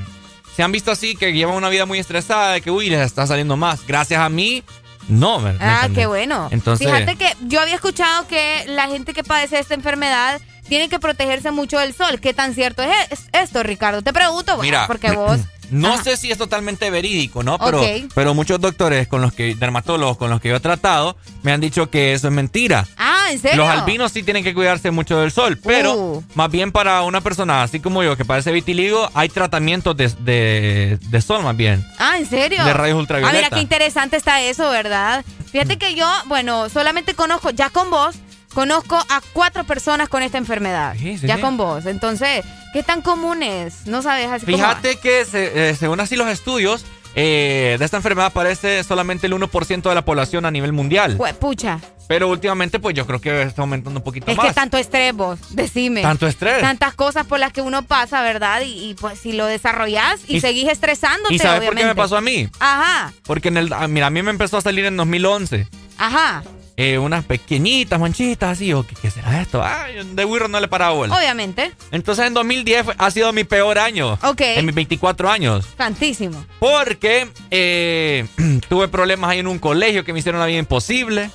[0.57, 3.27] se han visto así, que llevan una vida muy estresada, de que, uy, les está
[3.27, 3.87] saliendo más.
[3.87, 4.65] Gracias a mí,
[5.07, 5.39] no.
[5.39, 6.49] ¿me- Ah, qué bueno.
[6.51, 10.99] Entonces, Fíjate que yo había escuchado que la gente que padece esta enfermedad tiene que
[10.99, 12.19] protegerse mucho del sol.
[12.21, 14.03] ¿Qué tan cierto es, es esto, Ricardo?
[14.03, 15.39] Te pregunto, bueno, Mira, porque vos...
[15.71, 17.59] no sé si es totalmente verídico, ¿no?
[17.59, 17.83] Pero,
[18.15, 21.61] pero muchos doctores con los que, dermatólogos con los que yo he tratado, me han
[21.61, 22.87] dicho que eso es mentira.
[22.97, 23.59] Ah, ¿en serio?
[23.59, 26.23] Los albinos sí tienen que cuidarse mucho del sol, pero Uh.
[26.35, 30.99] más bien para una persona así como yo que padece vitiligo, hay tratamientos de, de,
[31.01, 31.85] de sol más bien.
[31.99, 32.65] Ah, ¿en serio?
[32.65, 33.37] De rayos Ah, ultravioleta.
[33.39, 35.25] mira qué interesante está eso, ¿verdad?
[35.51, 38.17] Fíjate que yo, bueno, solamente conozco, ya con vos,
[38.55, 40.95] conozco a cuatro personas con esta enfermedad.
[40.99, 41.41] sí, ya sí.
[41.41, 41.87] con vos.
[41.87, 43.87] Entonces, ¿qué tan común es?
[43.87, 46.85] No sabes así Fíjate que se- eh, según así los estudios,
[47.15, 51.17] eh, de esta enfermedad aparece solamente el 1% de la población a nivel mundial.
[51.19, 51.79] Jue- pucha.
[52.07, 54.47] Pero últimamente pues yo creo que está aumentando un poquito Es más.
[54.47, 56.01] que tanto estrés vos, decime.
[56.01, 56.61] Tanto estrés.
[56.63, 58.63] Tantas cosas por las que uno pasa, ¿verdad?
[58.63, 61.95] Y, y, pues si lo desarrollás y, Y- seguís estresándote, ¿Y sabes por qué me
[61.95, 62.49] pasó a mí?
[62.61, 65.67] Ajá, Porque en el, mira, a mí me empezó a salir en 2011
[65.99, 66.43] ajá.
[66.81, 69.61] Eh, unas pequeñitas manchitas así, o ¿qué, qué será esto?
[69.63, 71.17] Ay, de Wirro no le paraba bola.
[71.19, 71.73] Obviamente.
[71.91, 74.13] Entonces en 2010 fue- ha sido mi peor año.
[74.23, 74.41] Ok.
[74.43, 75.67] En mis 24 años.
[75.77, 76.45] Tantísimo.
[76.61, 78.27] Porque eh,
[78.69, 81.31] tuve problemas ahí en un colegio que me hicieron la vida imposible.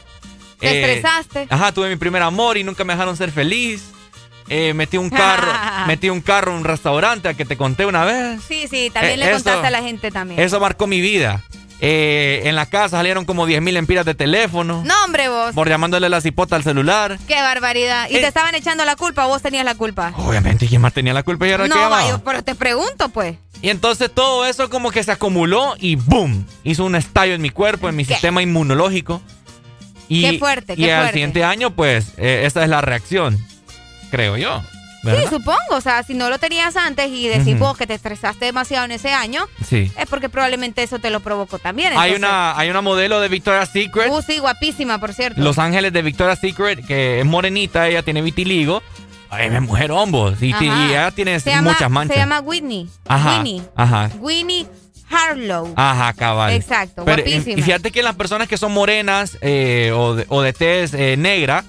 [0.59, 1.47] Te Eh, estresaste.
[1.49, 3.83] Ajá, tuve mi primer amor y nunca me dejaron ser feliz.
[4.49, 5.51] Eh, metí un carro,
[5.87, 8.41] metí un carro en un restaurante al que te conté una vez.
[8.47, 10.39] Sí, sí, también Eh, le eso- contaste a la gente también.
[10.39, 11.41] Eso marcó mi vida.
[11.85, 14.83] Eh, en la casa salieron como 10 mil empiras de teléfono.
[14.85, 15.53] No, hombre, vos.
[15.53, 17.19] Por llamándole la cipota al celular.
[17.27, 18.07] Qué barbaridad.
[18.09, 18.19] ¿Y Eh.
[18.21, 20.13] te estaban echando la culpa o vos tenías la culpa?
[20.15, 21.45] Obviamente, ¿quién más tenía la culpa?
[21.45, 23.35] Yo era No, pero te pregunto, pues.
[23.61, 26.45] Y entonces todo eso como que se acumuló y ¡boom!
[26.63, 28.13] Hizo un estallo en mi cuerpo, en mi ¿Qué?
[28.13, 29.21] sistema inmunológico.
[30.07, 31.13] Y, Qué fuerte, Y qué al fuerte.
[31.13, 33.37] siguiente año, pues, eh, esa es la reacción,
[34.09, 34.61] creo yo.
[35.03, 35.21] ¿Verdad?
[35.23, 35.59] Sí, supongo.
[35.71, 38.91] O sea, si no lo tenías antes y decís vos que te estresaste demasiado en
[38.91, 39.91] ese año, Sí.
[39.97, 41.93] es porque probablemente eso te lo provocó también.
[41.97, 45.41] Hay una, hay una modelo de Victoria's Secret, Uh, sí, guapísima, por cierto.
[45.41, 48.81] Los Ángeles de Victoria's Secret, que es morenita, ella tiene vitiligo.
[49.29, 50.41] Ay, es mujer hombos.
[50.43, 52.15] Y, ella tiene Se llama- muchas manchas.
[52.15, 52.87] Se llama Whitney.
[53.07, 53.37] Ajá.
[53.39, 53.63] Winnie.
[53.75, 54.11] Ajá.
[54.19, 54.67] Winnie
[55.09, 55.73] Harlow.
[55.75, 56.53] Ajá, cabal.
[56.53, 57.59] Exacto, Pero, guapísima.
[57.59, 61.15] Y fíjate que las personas que son morenas eh, o, de, o de tez eh,
[61.17, 61.63] negra,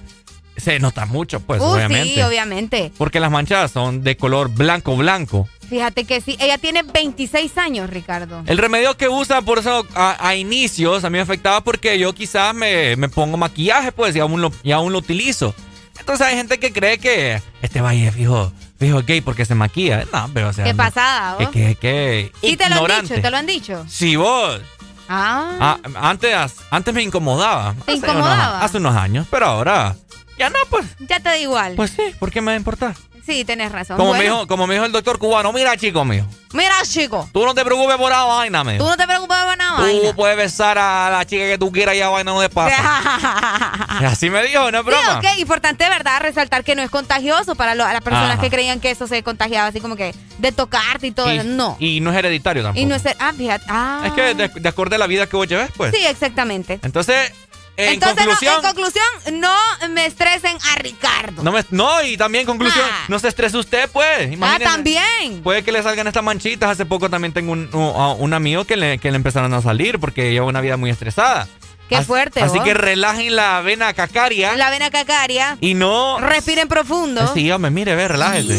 [0.57, 2.13] se nota mucho, pues, uh, obviamente.
[2.15, 2.91] sí, obviamente.
[2.97, 5.47] Porque las manchas son de color blanco, blanco.
[5.69, 6.37] Fíjate que sí.
[6.39, 8.43] Ella tiene 26 años, Ricardo.
[8.45, 12.13] El remedio que usa, por eso a, a inicios, a mí me afectaba porque yo
[12.13, 15.55] quizás me, me pongo maquillaje, pues, y aún, lo, y aún lo utilizo.
[15.99, 20.05] Entonces hay gente que cree que este valle es fijo, fijo gay porque se maquilla.
[20.13, 20.65] No, pero o sea.
[20.65, 20.77] Qué no.
[20.77, 21.53] pasada, Que, vos.
[21.53, 23.85] que, que Sí, te lo han dicho, te lo han dicho.
[23.89, 24.61] Si vos.
[25.07, 25.77] Ah.
[25.83, 26.35] Ah, antes,
[26.71, 27.73] antes me incomodaba.
[27.85, 28.49] ¿Te Hace incomodaba?
[28.53, 29.95] unos- hace unos años, pero ahora.
[30.37, 30.85] Ya no, pues.
[30.99, 31.73] Ya te da igual.
[31.75, 32.95] Pues sí, ¿por qué me va a importar?
[33.25, 33.97] Sí, tenés razón.
[33.97, 36.27] Como, Bueno, me dijo, como me dijo el doctor cubano, mira, chico mío.
[36.53, 37.27] Mira, chico.
[37.33, 39.89] Tú no te preocupes por la vaina, me Tú no te preocupes de nada.
[39.89, 42.75] Tú puedes besar a la chica que tú quieras y ya vaina no te pasa.
[44.07, 45.17] Así me dijo, no es Sí, broma.
[45.19, 46.21] ok, importante, ¿verdad?
[46.21, 48.41] Resaltar que no es contagioso para lo- a las personas Ajá.
[48.41, 51.33] que creían que eso se contagiaba así como que de tocarte y todo.
[51.33, 51.47] Y, eso.
[51.47, 51.77] No.
[51.79, 52.79] Y no es hereditario tampoco.
[52.81, 53.03] Y no es.
[53.19, 53.65] Ah, fíjate.
[53.69, 54.03] Ah.
[54.05, 55.93] Es que de, de acuerdo a la vida que vos lleves, pues.
[55.95, 56.79] Sí, exactamente.
[56.83, 57.31] Entonces,
[57.77, 59.53] en Entonces, no, en conclusión, no
[59.89, 61.43] me estresen a Ricardo.
[61.43, 63.05] No, me- no, y también conclusión, Ah.
[63.09, 64.29] no se estrese usted, pues.
[64.41, 65.41] ah, también.
[65.43, 66.69] Puede que le salgan estas manchitas.
[66.69, 69.99] Hace poco también tengo un, un- un amigo que le, que le empezaron a salir
[69.99, 71.47] porque lleva una vida muy estresada.
[71.89, 72.65] Qué fuerte, Así vos.
[72.65, 75.55] que relajen la vena cacaria La vena cacaria.
[75.61, 76.19] y no...
[76.19, 77.31] Respiren profundo.
[77.33, 78.57] Sí, hombre, mire, ve, relájese.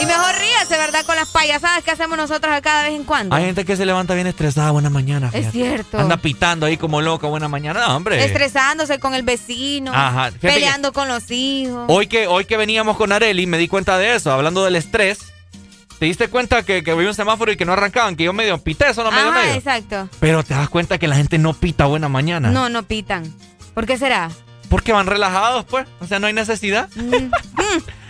[0.00, 1.04] Y mejor ríase, ¿verdad?
[1.06, 3.36] Con las payasadas que hacemos nosotros a cada vez en cuando.
[3.36, 5.28] Hay gente que se levanta bien estresada, buena mañana.
[5.28, 5.52] Es fíjate.
[5.52, 5.98] cierto.
[5.98, 7.86] Anda pitando ahí como loca, buena mañana.
[7.86, 8.24] No, hombre.
[8.24, 9.92] Estresándose con el vecino.
[9.94, 11.84] Ajá, fíjate Peleando con los hijos.
[11.88, 15.18] Hoy que, hoy que veníamos con Areli, me di cuenta de eso, hablando del estrés.
[16.00, 18.16] ¿Te diste cuenta que, que había un semáforo y que no arrancaban?
[18.16, 19.54] Que yo medio pité, solo medio Ajá, medio.
[19.54, 20.08] exacto.
[20.18, 22.50] Pero te das cuenta que la gente no pita buena mañana.
[22.50, 23.32] No, no pitan.
[23.72, 24.30] ¿Por qué será?
[24.68, 25.86] Porque van relajados, pues.
[26.00, 26.88] O sea, no hay necesidad.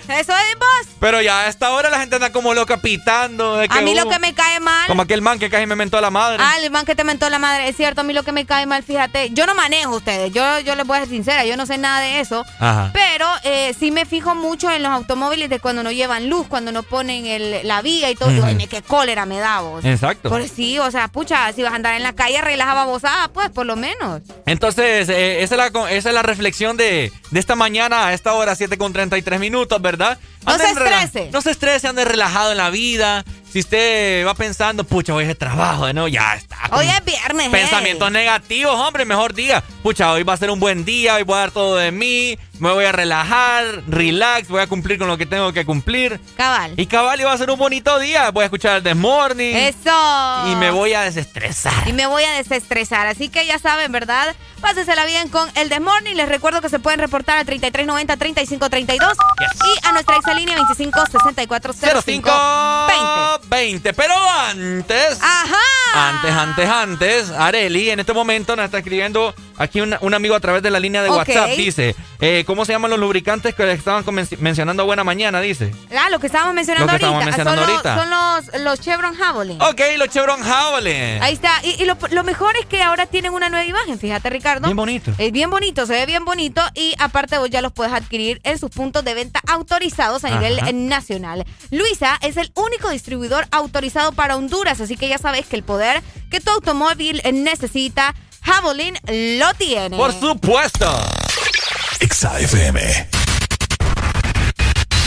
[0.08, 0.94] Eso es vos.
[1.00, 3.56] Pero ya a esta hora la gente anda como loca pitando.
[3.56, 4.86] de A mí lo uh, que me cae mal.
[4.86, 6.38] Como aquel man que casi me mentó a la madre.
[6.40, 7.68] Ah, el man que te mentó la madre.
[7.68, 9.30] Es cierto, a mí lo que me cae mal, fíjate.
[9.30, 10.32] Yo no manejo ustedes.
[10.32, 11.44] Yo, yo les voy a ser sincera.
[11.44, 12.44] Yo no sé nada de eso.
[12.60, 12.90] Ajá.
[12.92, 16.72] Pero eh, sí me fijo mucho en los automóviles de cuando no llevan luz, cuando
[16.72, 18.44] no ponen el- la vía y todo.
[18.44, 19.84] "Ay, me qué cólera me da vos.
[19.84, 20.28] Exacto.
[20.28, 23.50] Pues sí, o sea, pucha, si vas a andar en la calle, relaja babosada, pues,
[23.50, 24.22] por lo menos.
[24.46, 28.12] Entonces, eh, esa, es la, co- esa es la reflexión de, de esta mañana a
[28.14, 29.91] esta hora, 7 con 33 minutos, ¿verdad?
[29.92, 30.20] verdade.
[30.44, 31.30] No se estrese.
[31.32, 33.24] No se estrese, ande relajado en la vida.
[33.52, 36.56] Si usted va pensando, pucha, hoy es trabajo, de nuevo, ya está.
[36.70, 37.60] Hoy es viernes, hey.
[37.60, 41.36] Pensamientos negativos, hombre, mejor diga, pucha, hoy va a ser un buen día, hoy voy
[41.36, 45.18] a dar todo de mí, me voy a relajar, relax, voy a cumplir con lo
[45.18, 46.20] que tengo que cumplir.
[46.36, 46.72] Cabal.
[46.76, 48.30] Y cabal, y va a ser un bonito día.
[48.30, 49.54] Voy a escuchar el The Morning.
[49.54, 50.46] Eso.
[50.46, 51.88] Y me voy a desestresar.
[51.88, 53.08] Y me voy a desestresar.
[53.08, 54.36] Así que ya saben, ¿verdad?
[54.60, 56.14] Pásesela bien con el The Morning.
[56.14, 63.40] Les recuerdo que se pueden reportar al 3390-3532 y a nuestra exalínea 25640520.
[63.48, 63.92] 20.
[63.92, 64.14] Pero
[64.48, 65.18] antes.
[65.20, 65.56] Ajá.
[65.94, 67.30] Antes, antes, antes.
[67.30, 70.80] Areli en este momento nos está escribiendo aquí un, un amigo a través de la
[70.80, 71.10] línea de.
[71.10, 71.50] WhatsApp.
[71.50, 74.02] Dice: eh, ¿Cómo se llaman los lubricantes que estaban
[74.38, 75.40] mencionando buena mañana?
[75.40, 75.72] Dice.
[75.96, 77.24] Ah, lo que estábamos mencionando Lo que ahorita.
[77.26, 77.96] mencionando son, ahorita.
[77.96, 79.60] Los, son los, los Chevron Javelin.
[79.60, 81.22] Ok, los Chevron Javelin.
[81.22, 81.50] Ahí está.
[81.62, 84.66] Y, y lo, lo mejor es que ahora tienen una nueva imagen, fíjate, Ricardo.
[84.66, 85.12] Bien bonito.
[85.18, 88.58] Es bien bonito, se ve bien bonito y aparte vos ya los puedes adquirir en
[88.58, 90.38] sus puntos de venta autorizados a Ajá.
[90.38, 91.44] nivel nacional.
[91.70, 96.02] Luisa es el único distribuidor autorizado para Honduras, así que ya sabes que el poder
[96.30, 98.98] que tu automóvil necesita, Javelin
[99.38, 99.96] lo tiene.
[99.96, 100.90] Por supuesto.
[102.00, 103.08] Exa FM.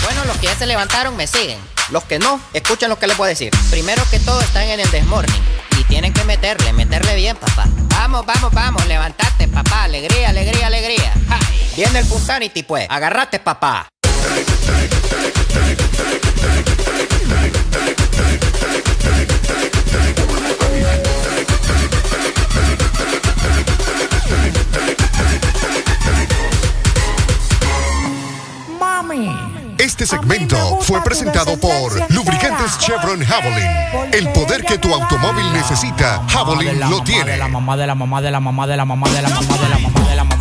[0.03, 1.59] Bueno, los que ya se levantaron me siguen.
[1.89, 3.51] Los que no, escuchen lo que les voy a decir.
[3.69, 5.41] Primero que todo están en el desmorning.
[5.79, 7.65] Y tienen que meterle, meterle bien, papá.
[7.89, 9.83] Vamos, vamos, vamos, levantate, papá.
[9.83, 11.13] Alegría, alegría, alegría.
[11.27, 11.39] Ja.
[11.75, 12.87] Viene el Punsanity, pues.
[12.89, 13.87] Agarrate, papá.
[29.77, 33.67] Este segmento fue presentado por Lubricantes Chevron Javelin.
[34.11, 37.37] El poder que tu automóvil necesita, Javelin lo tiene.
[37.37, 39.45] la mamá de la mamá de la mamá de la mamá de la mamá de
[39.45, 40.34] la mamá de la mamá de la mamá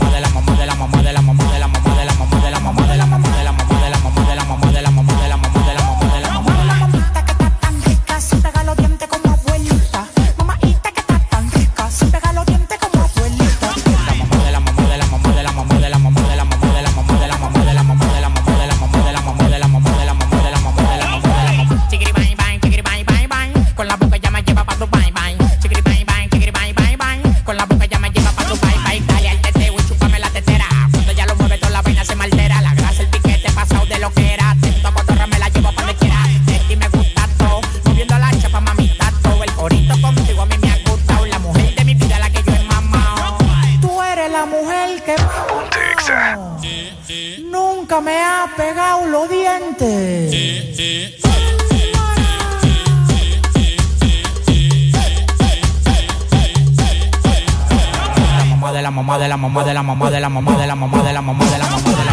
[48.44, 50.74] ha pegado los dientes.
[58.74, 61.02] de la mamá de la mamá de la mamá de la mamá de la mamá
[61.04, 62.03] de la mamá de la mamá de la mamá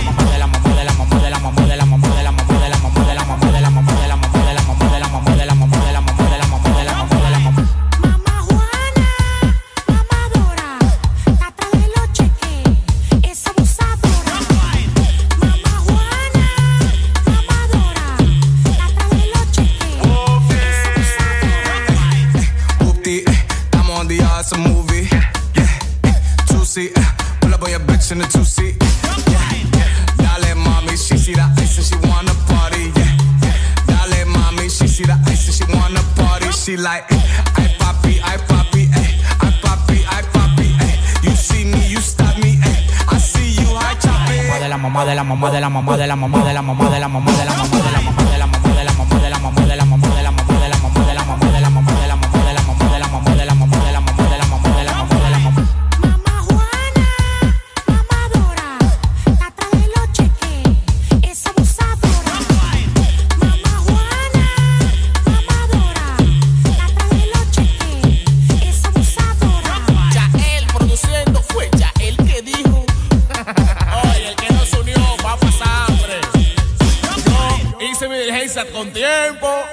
[36.81, 38.19] like I poppy,
[44.61, 46.89] De la mamá, de la mamá, de la mamá, de la mamá, de la mamá,
[46.89, 48.00] de la mamá, de la mamá, de la mamá.
[79.01, 79.63] Diligencia con tiempo.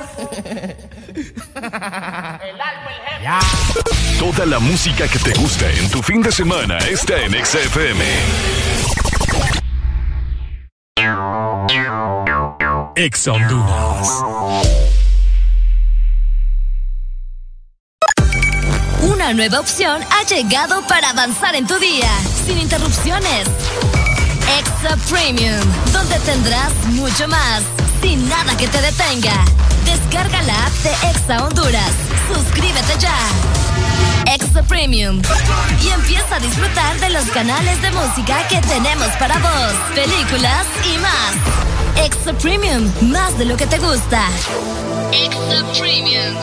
[4.18, 8.04] Toda la música que te gusta en tu fin de semana está en Exa FM.
[12.96, 14.08] Exa Honduras.
[19.02, 22.10] Una nueva opción ha llegado para avanzar en tu día,
[22.46, 23.46] sin interrupciones.
[24.58, 25.60] Extra Premium,
[25.92, 27.62] donde tendrás mucho más,
[28.00, 29.44] sin nada que te detenga.
[29.84, 31.92] Descarga la app de Exa Honduras.
[32.32, 33.16] Suscríbete ya.
[34.32, 35.20] Extra Premium.
[35.82, 40.98] Y empieza a disfrutar de los canales de música que tenemos para vos, películas y
[40.98, 42.04] más.
[42.04, 44.22] Extra Premium, más de lo que te gusta.
[45.12, 46.36] Extra Premium.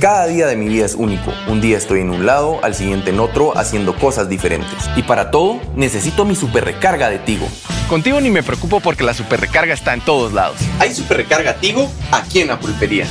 [0.00, 1.32] Cada día de mi vida es único.
[1.46, 4.88] Un día estoy en un lado, al siguiente en otro, haciendo cosas diferentes.
[4.96, 7.46] Y para todo, necesito mi super recarga de Tigo.
[7.90, 10.58] Contigo ni me preocupo porque la super recarga está en todos lados.
[10.78, 13.04] Hay super recarga Tigo aquí en la pulpería,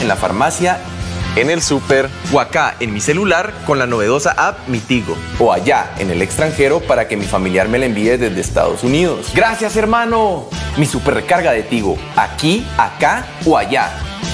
[0.00, 0.78] en la farmacia,
[1.34, 5.52] en el super o acá en mi celular con la novedosa app Mi Tigo o
[5.52, 9.32] allá en el extranjero para que mi familiar me la envíe desde Estados Unidos.
[9.34, 10.48] Gracias, hermano.
[10.76, 13.90] Mi super recarga de Tigo, aquí, acá o allá.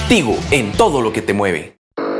[0.07, 1.78] Tigo en todo lo que te mueve.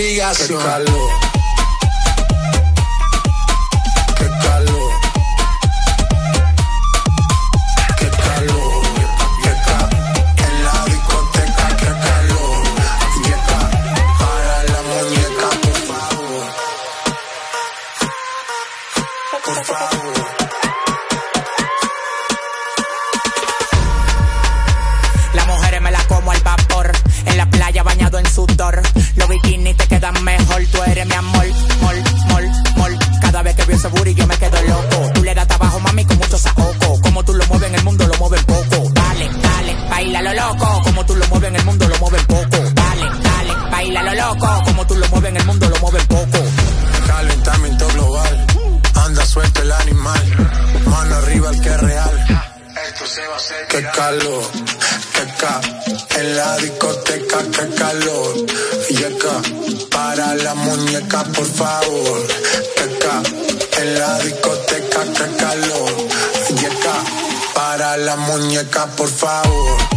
[0.00, 0.58] Obligación.
[0.62, 1.29] Calor.
[68.70, 69.89] Muñeca, por favor.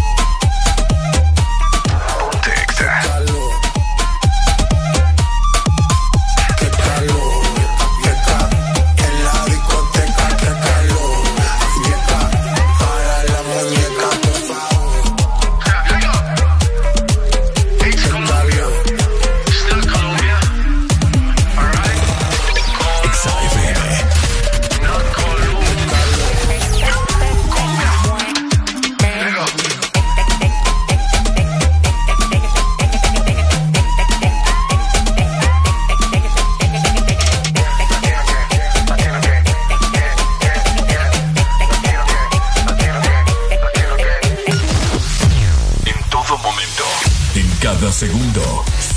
[47.74, 48.42] Cada segundo.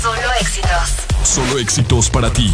[0.01, 0.87] Solo éxitos.
[1.23, 2.53] Solo éxitos para ti.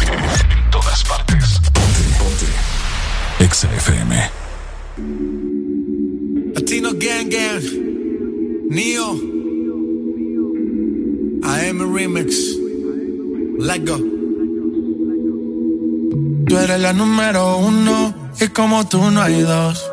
[0.00, 1.60] En todas partes.
[1.72, 3.44] Ponte, ponte.
[3.44, 4.30] Exa FM.
[6.54, 7.64] Latino Gang Gang,
[8.70, 9.10] Neo,
[11.42, 12.36] AM Remix,
[13.58, 13.98] Let Go.
[16.46, 19.84] Tú eres la número uno y como tú no hay dos.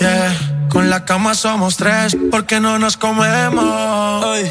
[0.00, 0.49] Yeah,
[0.80, 4.24] con la cama somos tres porque no nos comemos.
[4.24, 4.50] Ay,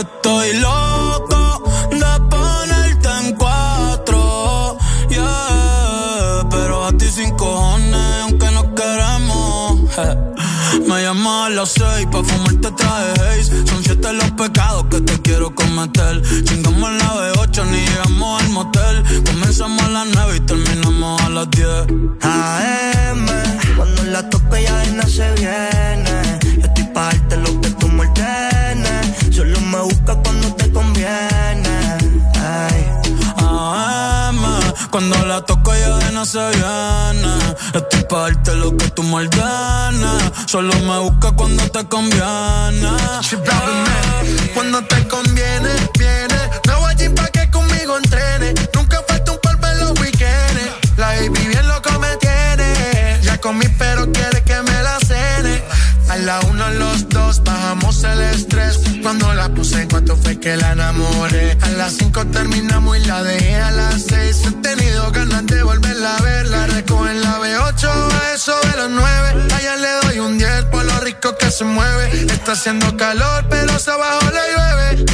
[0.00, 4.78] estoy loco de ponerte en cuatro,
[5.10, 9.80] yeah, pero a ti sin cojones, aunque no queremos.
[10.88, 15.22] Me llamas a las seis pa' fumarte traje haze Son siete los pecados que te
[15.22, 18.63] quiero cometer Chingamos la B8, ni llegamos al motel
[19.26, 21.68] Comenzamos a las 9 y terminamos a las 10.
[22.22, 23.26] AM,
[23.76, 26.38] cuando la toque ya de no se viene.
[26.58, 29.34] Yo estoy pa' lo que tú me ordenes.
[29.34, 31.76] Solo me busca cuando te conviene.
[32.36, 32.86] Ay.
[33.36, 34.40] AM,
[34.90, 37.34] cuando la toco ya de no se viene.
[37.74, 40.22] Estoy pa' darte lo que tú me ordenes.
[40.46, 42.88] Solo me busca cuando te conviene.
[43.20, 43.38] Ay.
[44.54, 46.38] Cuando te conviene, viene.
[46.66, 48.54] No voy a pa' que conmigo entrene
[53.44, 55.62] comí, pero quiere que me la cene.
[56.08, 58.80] A la una, los dos, bajamos el estrés.
[59.02, 61.58] Cuando la puse, en cuanto fue que la enamoré.
[61.60, 64.40] A las cinco terminamos y la dejé a las seis.
[64.46, 66.46] He tenido ganas de volverla a ver.
[66.48, 67.84] La recojo en la B8,
[68.22, 69.28] a eso de los nueve.
[69.54, 72.04] Allá le doy un 10 por lo rico que se mueve.
[72.32, 75.04] Está haciendo calor, pero se abajo le llueve.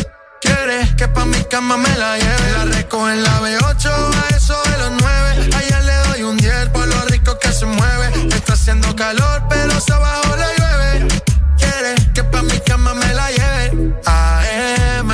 [0.40, 2.52] Quiere que pa' mi cama me la lleve.
[2.59, 5.20] La recojo en la B8, a eso de los nueve.
[7.21, 8.29] Rico que se mueve.
[8.35, 11.09] Está haciendo calor, pero abajo le llueve.
[11.59, 13.95] Quiere que pa' mi cama me la lleve.
[14.07, 15.11] AM,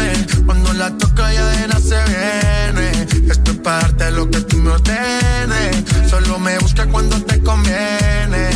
[0.47, 3.07] cuando la toca ya de nada se viene.
[3.31, 5.85] Esto es parte de lo que tú me ordenes.
[6.09, 8.51] Solo me busca cuando te conviene.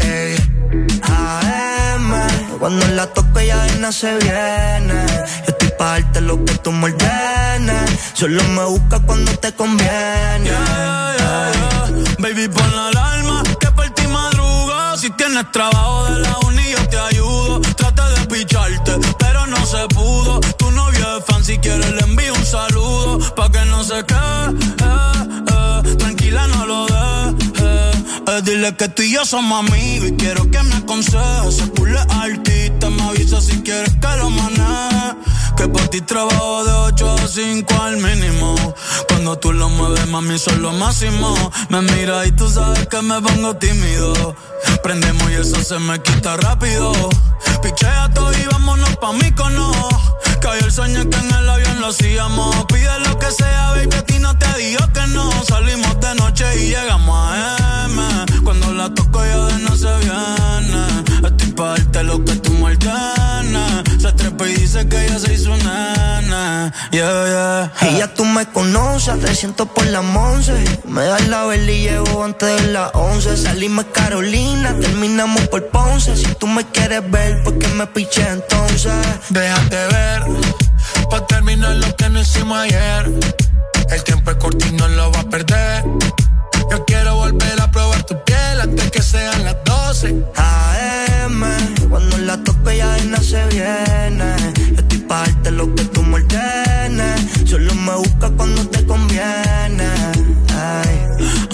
[0.00, 0.36] Ey.
[1.02, 2.12] AM,
[2.58, 5.04] cuando la toca ya de nada se viene.
[5.46, 7.90] Estoy pa' darte lo que tú me ordenes.
[8.14, 10.50] Solo me busca cuando te conviene.
[12.18, 12.93] Baby, pon la
[15.34, 17.60] tienes trabajo de la uni, yo te ayudo.
[17.76, 20.38] Trata de picharte, pero no se pudo.
[20.58, 23.18] Tu novio es fan, si quieres le envío un saludo.
[23.34, 24.48] Pa' que no se quede,
[24.84, 25.96] eh, eh.
[25.96, 27.96] tranquila, no lo dejes.
[28.28, 31.56] Eh, dile que tú y yo somos amigos y quiero que me aconsejes.
[31.56, 35.33] Se pule artista, me avisa si quieres que lo maneje.
[35.56, 38.54] Que por ti trabajo de 8 a 5 al mínimo.
[39.08, 41.34] Cuando tú lo mueves, mami, son lo máximo.
[41.68, 44.34] Me mira y tú sabes que me pongo tímido.
[44.82, 46.92] Prendemos y eso se me quita rápido.
[47.62, 49.70] Pichea todo y vámonos pa' mí cono.
[50.40, 52.64] Cayó el sueño que en el avión lo hacíamos.
[52.66, 55.30] Pide lo que sea, baby, a ti no te digo que no.
[55.44, 58.42] Salimos de noche y llegamos a M.
[58.44, 61.04] Cuando la toco ya de no se viene.
[61.24, 62.64] Estoy pa' darte lo que tú me.
[63.98, 66.70] Se trepa y dice que ella se hizo nana.
[66.90, 67.90] Yeah, yeah.
[67.90, 70.52] Y ya tú me conoces, 300 por la once.
[70.84, 73.36] Me das la vela y llevo antes de las 11.
[73.38, 76.16] Salimos Carolina, terminamos por Ponce.
[76.16, 78.92] Si tú me quieres ver, ¿por qué me piché entonces?
[79.30, 80.13] Déjate ver,
[81.10, 83.10] pa' terminar lo que no hicimos ayer.
[83.90, 85.84] El tiempo es corto y no lo va a perder.
[86.70, 90.24] Yo quiero volver a probar tu piel antes que sean las 12.
[90.36, 91.42] AM,
[91.88, 94.36] cuando la tope ya de nada se viene.
[94.72, 97.20] Yo estoy pa' darte lo que tú me ordenes.
[97.48, 99.88] Solo me busca cuando te conviene.
[100.56, 101.00] Ay.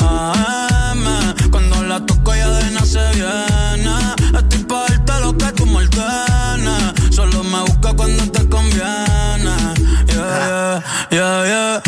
[0.00, 1.04] AM,
[1.50, 3.94] cuando la toco ya de nada se viene.
[4.38, 7.14] Estoy pa' darte lo que tú me ordenes.
[7.14, 8.39] Solo me busca cuando te
[8.80, 9.74] conviene.
[10.08, 10.80] Yeah,
[11.10, 11.80] yeah, yeah, yeah.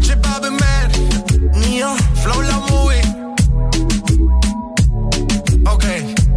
[0.00, 0.90] Chip Man,
[1.60, 3.02] Neo, Flow la movie.
[5.66, 5.84] Ok,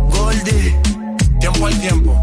[0.10, 0.76] Goldie,
[1.40, 2.22] tiempo al tiempo.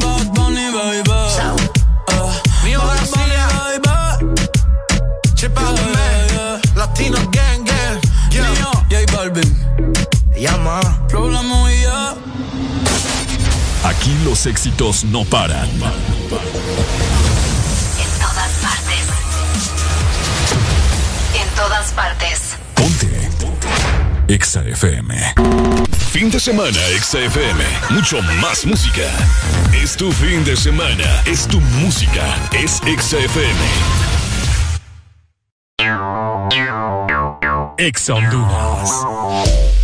[0.00, 1.10] Bad Bunny, baby.
[1.10, 2.32] Uh,
[2.62, 3.46] Bad García,
[3.76, 4.34] Bunny, baby.
[5.34, 7.33] Chip Man, Latino Gang Gang.
[14.24, 15.68] Los éxitos no paran.
[15.68, 15.80] En
[18.18, 19.04] todas partes.
[21.34, 22.56] En todas partes.
[22.74, 23.30] Ponte.
[24.28, 25.34] Exa FM.
[26.10, 27.62] Fin de semana, Exa FM.
[27.90, 29.10] Mucho más música.
[29.72, 31.22] Es tu fin de semana.
[31.26, 32.24] Es tu música.
[32.52, 33.60] Es Exa FM.
[37.76, 39.83] Exa Honduras.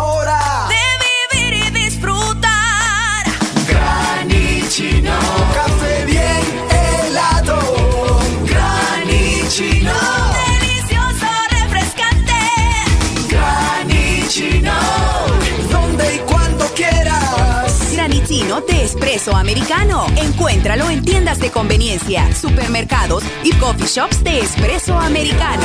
[18.51, 20.05] Granitino de espresso americano.
[20.17, 25.63] Encuéntralo en tiendas de conveniencia, supermercados y coffee shops de espresso americano.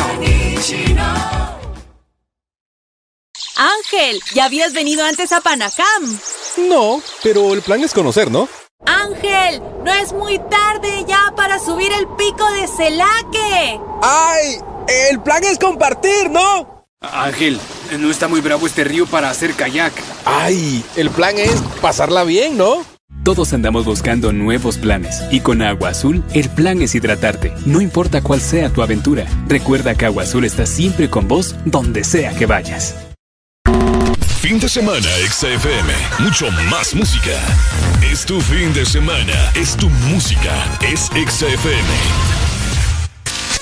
[3.56, 6.18] Ángel, ¿ya habías venido antes a Panacam?
[6.68, 8.48] No, pero el plan es conocer, ¿no?
[8.84, 13.80] Ángel, no es muy tarde ya para subir el pico de Celaque.
[14.02, 14.58] ¡Ay!
[15.10, 16.75] El plan es compartir, ¿no?
[17.02, 17.60] Ángel,
[17.98, 19.92] no está muy bravo este río para hacer kayak.
[20.24, 20.82] ¡Ay!
[20.96, 22.84] El plan es pasarla bien, ¿no?
[23.22, 28.22] Todos andamos buscando nuevos planes y con Agua Azul el plan es hidratarte, no importa
[28.22, 29.26] cuál sea tu aventura.
[29.48, 32.94] Recuerda que Agua Azul está siempre con vos donde sea que vayas.
[34.40, 35.92] Fin de semana, XFM.
[36.20, 37.32] Mucho más música.
[38.12, 39.34] Es tu fin de semana.
[39.56, 40.78] Es tu música.
[40.80, 42.35] Es XFM.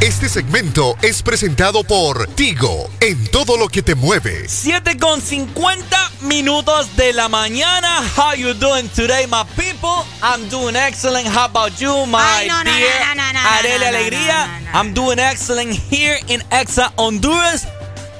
[0.00, 4.48] Este segmento es presentado por Tigo, en todo lo que te mueve.
[4.48, 8.02] 7 con 50 minutos de la mañana.
[8.16, 10.06] How you doing today, my people?
[10.22, 11.28] I'm doing excellent.
[11.28, 14.48] How about you, my Ay, no, no, dear no, Alegría?
[14.72, 17.66] I'm doing excellent here in Exa Honduras.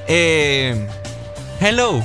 [0.07, 0.87] Eh,
[1.61, 2.05] hello.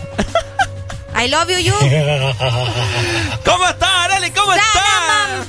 [1.13, 1.73] I love you, you.
[3.43, 4.31] ¿Cómo estás, Arely?
[4.31, 5.47] ¿Cómo estás?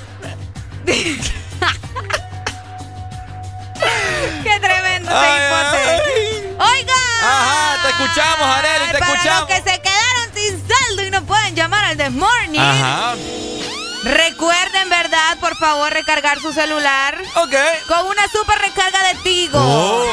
[4.42, 6.56] Qué tremendo ese hipote.
[6.58, 6.94] Oiga.
[7.22, 9.40] Ajá, te escuchamos, Arely, te Para escuchamos.
[9.50, 12.60] los que se quedaron sin saldo y no pueden llamar al This Morning.
[12.60, 13.14] Ajá.
[14.04, 15.36] Recuerden, ¿verdad?
[15.40, 17.18] Por favor, recargar su celular.
[17.36, 17.54] Ok.
[17.88, 19.58] Con una super recarga de Tigo.
[19.60, 20.04] Oh.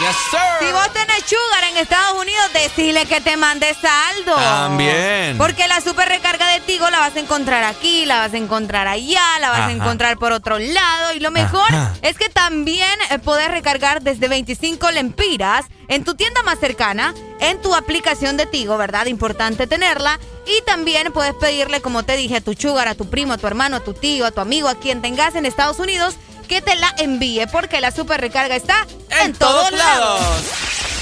[0.00, 0.38] Yes, sir.
[0.60, 4.36] Si vos tenés Sugar en Estados Unidos, decile que te mande saldo.
[4.36, 5.36] También.
[5.36, 8.86] Porque la super recarga de Tigo la vas a encontrar aquí, la vas a encontrar
[8.86, 9.68] allá, la vas Ajá.
[9.68, 11.14] a encontrar por otro lado.
[11.14, 11.94] Y lo mejor Ajá.
[12.02, 17.60] es que también eh, podés recargar desde 25 lempiras en tu tienda más cercana, en
[17.60, 19.06] tu aplicación de Tigo, ¿verdad?
[19.06, 20.20] Importante tenerla.
[20.46, 23.48] Y también puedes pedirle, como te dije, a tu Sugar, a tu primo, a tu
[23.48, 26.14] hermano, a tu tío, a tu amigo, a quien tengas en Estados Unidos,
[26.48, 28.86] que te la envíe, porque la super recarga está
[29.22, 30.20] en, todos lados.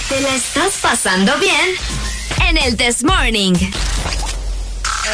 [0.09, 1.77] ¿Te la estás pasando bien?
[2.49, 3.55] En el This Morning.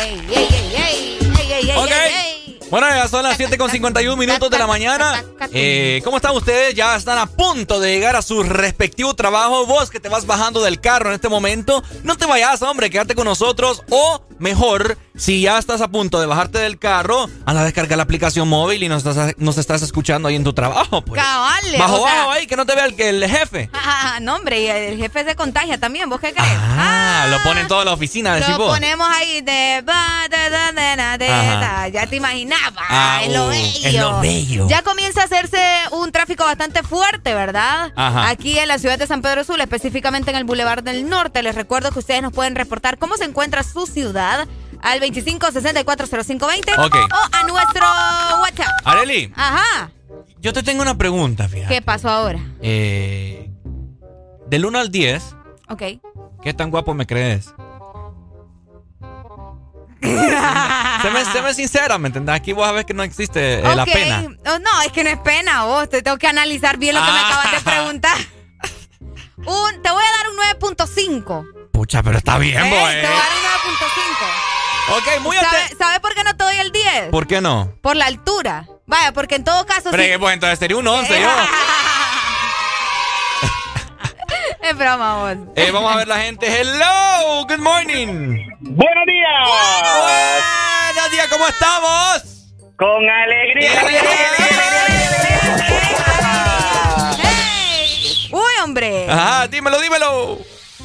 [0.01, 1.19] ¡Ey, ey, ey, ey!
[1.39, 1.91] ¡Ey, ey, ey, Ok.
[1.91, 2.42] ey, ey!
[2.73, 5.23] Bueno, ya son las 7 con 51 minutos de la mañana.
[5.53, 6.75] Eh, ¿Cómo están ustedes?
[6.75, 9.67] Ya están a punto de llegar a su respectivo trabajo.
[9.67, 13.15] Vos que te vas bajando del carro en este momento, no te vayas, hombre, quédate
[13.15, 13.83] con nosotros.
[13.91, 18.05] O mejor, si ya estás a punto de bajarte del carro, anda a descargar la
[18.05, 21.03] aplicación móvil y nos estás, nos estás escuchando ahí en tu trabajo.
[21.05, 21.21] Pues.
[21.21, 23.69] Cabale, Bajo, o sea- bajo ahí, que no te vea el, el jefe.
[24.05, 26.49] Ah, no, hombre, y el jefe se contagia también, ¿vos qué crees?
[26.61, 28.75] Ah, lo ponen toda la oficina, decís Lo vos.
[28.75, 29.85] ponemos ahí de...
[31.93, 32.17] Ya te
[32.89, 33.89] Ah, es lo uh, bello.
[33.89, 34.69] es lo bello.
[34.69, 35.59] Ya comienza a hacerse
[35.93, 37.93] un tráfico bastante fuerte, ¿verdad?
[37.97, 38.29] Ajá.
[38.29, 41.43] Aquí en la ciudad de San Pedro Sula, específicamente en el Boulevard del Norte.
[41.43, 44.47] Les recuerdo que ustedes nos pueden reportar cómo se encuentra su ciudad
[44.83, 46.97] al 25640520 Ok.
[46.97, 47.85] o a nuestro
[48.41, 48.73] WhatsApp.
[48.85, 49.91] Areli, Ajá.
[50.41, 51.73] yo te tengo una pregunta, fíjate.
[51.75, 52.41] ¿Qué pasó ahora?
[52.61, 53.51] Eh,
[54.49, 55.37] del 1 al 10,
[55.69, 55.83] Ok.
[56.43, 57.55] ¿qué tan guapo me crees?
[61.03, 62.35] séme, séme sincera, ¿me entendés?
[62.35, 64.25] Aquí vos sabés que no existe eh, la pena.
[64.47, 65.89] Oh, no, es que no es pena, vos.
[65.89, 67.27] Te tengo que analizar bien lo que me Ah.
[67.29, 68.17] acabas de preguntar.
[69.37, 71.71] Un, te voy a dar un 9.5.
[71.73, 73.03] Pucha, pero está bien, Eh, vos, Te eh.
[73.03, 74.97] voy a dar un 9.5.
[75.17, 75.77] Ok, muy ¿Sabe, atento.
[75.85, 77.09] ¿Sabe por qué no te doy el 10?
[77.11, 77.73] ¿Por qué no?
[77.83, 78.67] Por la altura.
[78.87, 80.09] Vaya, porque en todo caso Pero sí.
[80.11, 81.29] que, pues entonces sería un 11, yo.
[84.63, 85.37] Es broma, vos.
[85.57, 86.47] Eh, vamos a ver la gente.
[86.61, 88.47] Hello, good morning.
[88.61, 89.49] Buenos días.
[89.49, 90.72] Buenos días,
[91.31, 92.23] ¿cómo estamos?
[92.77, 93.71] Con alegría.
[98.33, 99.07] Uy, hombre.
[99.09, 100.39] Ajá, dímelo, dímelo.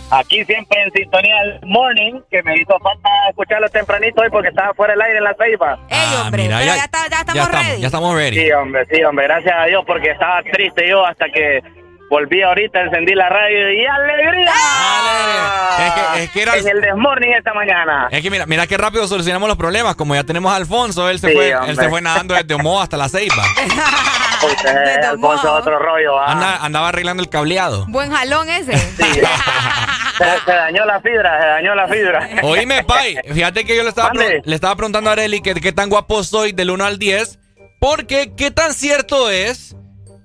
[0.09, 4.73] Aquí siempre en sintonía del morning, que me hizo falta escucharlo tempranito hoy porque estaba
[4.73, 5.79] fuera del aire en la ceiba.
[5.89, 7.81] Ey, hombre, mira, pero ya- ya, está- ya estamos ya estamos, ready.
[7.81, 8.39] ya estamos ready.
[8.39, 11.61] Sí, hombre, sí, hombre, gracias a Dios porque estaba triste yo hasta que
[12.09, 14.53] volví ahorita, encendí la radio y ¡alegría!
[15.79, 16.55] Es que, es que era...
[16.57, 18.07] En el desmorning esta mañana.
[18.11, 19.95] Es que mira, mira qué rápido solucionamos los problemas.
[19.95, 21.71] Como ya tenemos a Alfonso, él se Sí, fue, hombre.
[21.71, 23.35] él se fue nadando desde Omoa hasta la Ceiba.
[24.45, 26.17] Usted, Alfonso, otro rollo.
[26.19, 26.31] ah.
[26.31, 27.85] Anda- andaba arreglando el cableado.
[27.87, 28.77] Buen jalón ese.
[30.17, 32.27] Se, se dañó la fibra, se dañó la fibra.
[32.41, 35.89] Oíme, Pai, fíjate que yo le estaba, le estaba preguntando a Areli que qué tan
[35.89, 37.37] guapo soy del 1 al 10.
[37.79, 39.75] Porque qué tan cierto es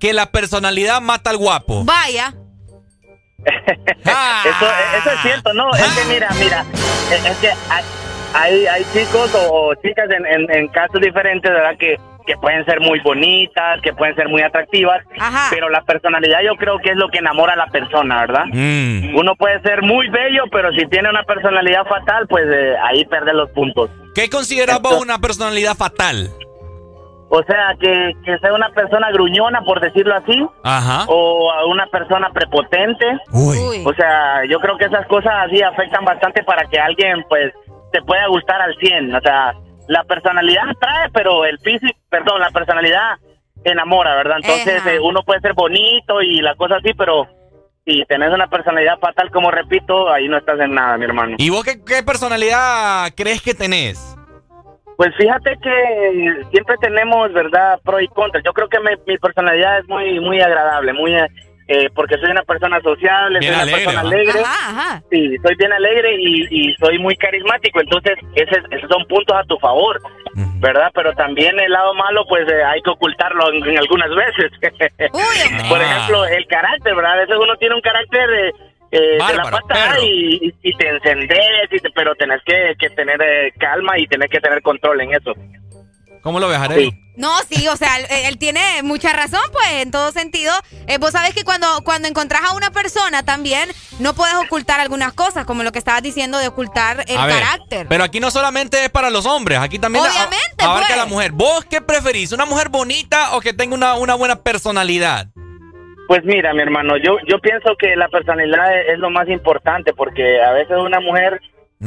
[0.03, 1.85] que la personalidad mata al guapo.
[1.85, 2.33] Vaya.
[3.45, 4.65] Eso,
[4.97, 6.65] eso es cierto, no, es que mira, mira,
[7.11, 7.49] es que
[8.33, 11.77] hay, hay, chicos o chicas en, en, en casos diferentes, ¿verdad?
[11.77, 15.03] Que, que pueden ser muy bonitas, que pueden ser muy atractivas,
[15.49, 18.45] pero la personalidad yo creo que es lo que enamora a la persona, ¿verdad?
[18.51, 19.15] Mm.
[19.15, 23.33] Uno puede ser muy bello, pero si tiene una personalidad fatal, pues eh, ahí pierde
[23.33, 23.89] los puntos.
[24.15, 26.29] ¿Qué consideras vos una personalidad fatal?
[27.29, 31.05] O sea, que, que sea una persona gruñona, por decirlo así, Ajá.
[31.07, 33.05] o a una persona prepotente.
[33.31, 37.51] O sea, yo creo que esas cosas así afectan bastante para que alguien, pues,
[37.91, 39.15] te pueda gustar al 100.
[39.15, 39.53] O sea,
[39.87, 43.17] la personalidad atrae, pero el físico, perdón, la personalidad
[43.63, 44.37] enamora, ¿verdad?
[44.41, 47.27] Entonces, eh, uno puede ser bonito y la cosa así, pero
[47.85, 51.35] si tenés una personalidad fatal, como repito, ahí no estás en nada, mi hermano.
[51.37, 54.12] ¿Y vos qué, qué personalidad crees que tenés?
[54.97, 57.79] Pues fíjate que siempre tenemos, ¿verdad?
[57.83, 58.41] Pro y contra.
[58.43, 61.13] Yo creo que mi, mi personalidad es muy muy agradable, muy
[61.67, 64.39] eh, porque soy una persona sociable, Bien soy una alegre, persona alegre.
[64.41, 65.01] Ajá, ajá.
[65.09, 69.43] Sí, soy bien alegre y, y soy muy carismático, entonces ese- esos son puntos a
[69.45, 69.97] tu favor,
[70.59, 70.91] ¿verdad?
[70.93, 74.51] Pero también el lado malo, pues eh, hay que ocultarlo en, en algunas veces.
[75.69, 77.13] Por ejemplo, el carácter, ¿verdad?
[77.13, 78.51] A veces uno tiene un carácter eh,
[78.93, 80.01] eh, de la pata perro.
[80.03, 81.39] y, te encendés,
[81.71, 85.13] y te- pero tenés que, que tener eh, calma y tenés que tener control en
[85.13, 85.33] eso.
[86.21, 86.97] ¿Cómo lo Arely?
[87.17, 90.53] No, sí, o sea, él, él tiene mucha razón, pues, en todo sentido.
[90.87, 95.11] Eh, vos sabés que cuando, cuando encontrás a una persona también, no puedes ocultar algunas
[95.13, 97.87] cosas, como lo que estabas diciendo de ocultar el A ver, carácter.
[97.89, 100.93] Pero aquí no solamente es para los hombres, aquí también Obviamente, a- abarca pues.
[100.93, 101.31] a la mujer.
[101.33, 102.31] ¿Vos qué preferís?
[102.31, 105.27] ¿Una mujer bonita o que tenga una, una buena personalidad?
[106.07, 109.93] Pues mira, mi hermano, yo, yo pienso que la personalidad es, es lo más importante
[109.93, 111.39] porque a veces una mujer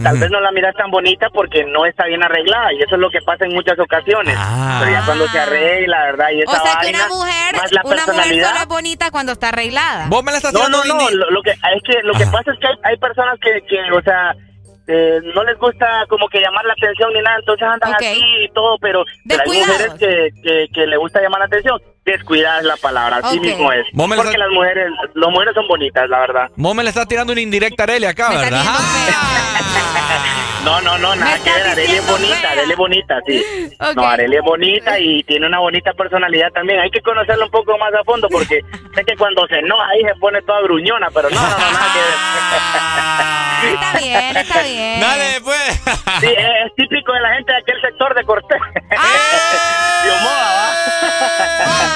[0.02, 3.00] tal vez no la miras tan bonita porque no está bien arreglada y eso es
[3.00, 4.36] lo que pasa en muchas ocasiones.
[4.80, 6.28] Pero ya cuando se arregla, ¿verdad?
[6.32, 8.48] Y o esa sea que una mujer, más la una mujer personalidad.
[8.48, 10.06] solo es bonita cuando está arreglada.
[10.08, 12.52] Vos me la estás No, no, no, lo, lo que es que lo que pasa
[12.52, 14.34] es que hay, hay personas que, que o sea,
[14.86, 18.48] eh, no les gusta como que llamar la atención ni nada, entonces andan así y
[18.50, 21.80] todo, pero, pero hay mujeres que, que, que le gusta llamar la atención.
[22.06, 23.84] Descuidada es la palabra, así mismo es.
[23.92, 26.50] Porque las mujeres, las mujeres son bonitas, la verdad.
[26.54, 28.62] Vos me le estás tirando una indirecta a Arely acá, ¿verdad?
[30.64, 31.66] No, no, no, nada que ver.
[31.66, 33.44] Arely es bonita, Arely es bonita, sí.
[33.96, 36.78] No, Arely es bonita y tiene una bonita personalidad también.
[36.80, 38.60] Hay que conocerla un poco más a fondo porque
[38.94, 41.92] sé que cuando se enoja ahí se pone toda gruñona, pero no, no, no, nada
[41.92, 43.74] que ver.
[43.74, 45.00] Está bien, está bien.
[45.00, 45.82] Dale, pues.
[46.20, 48.60] Sí, es, típico de la gente de aquel sector de Cortés.
[50.04, 51.95] De Omoa, ¿va?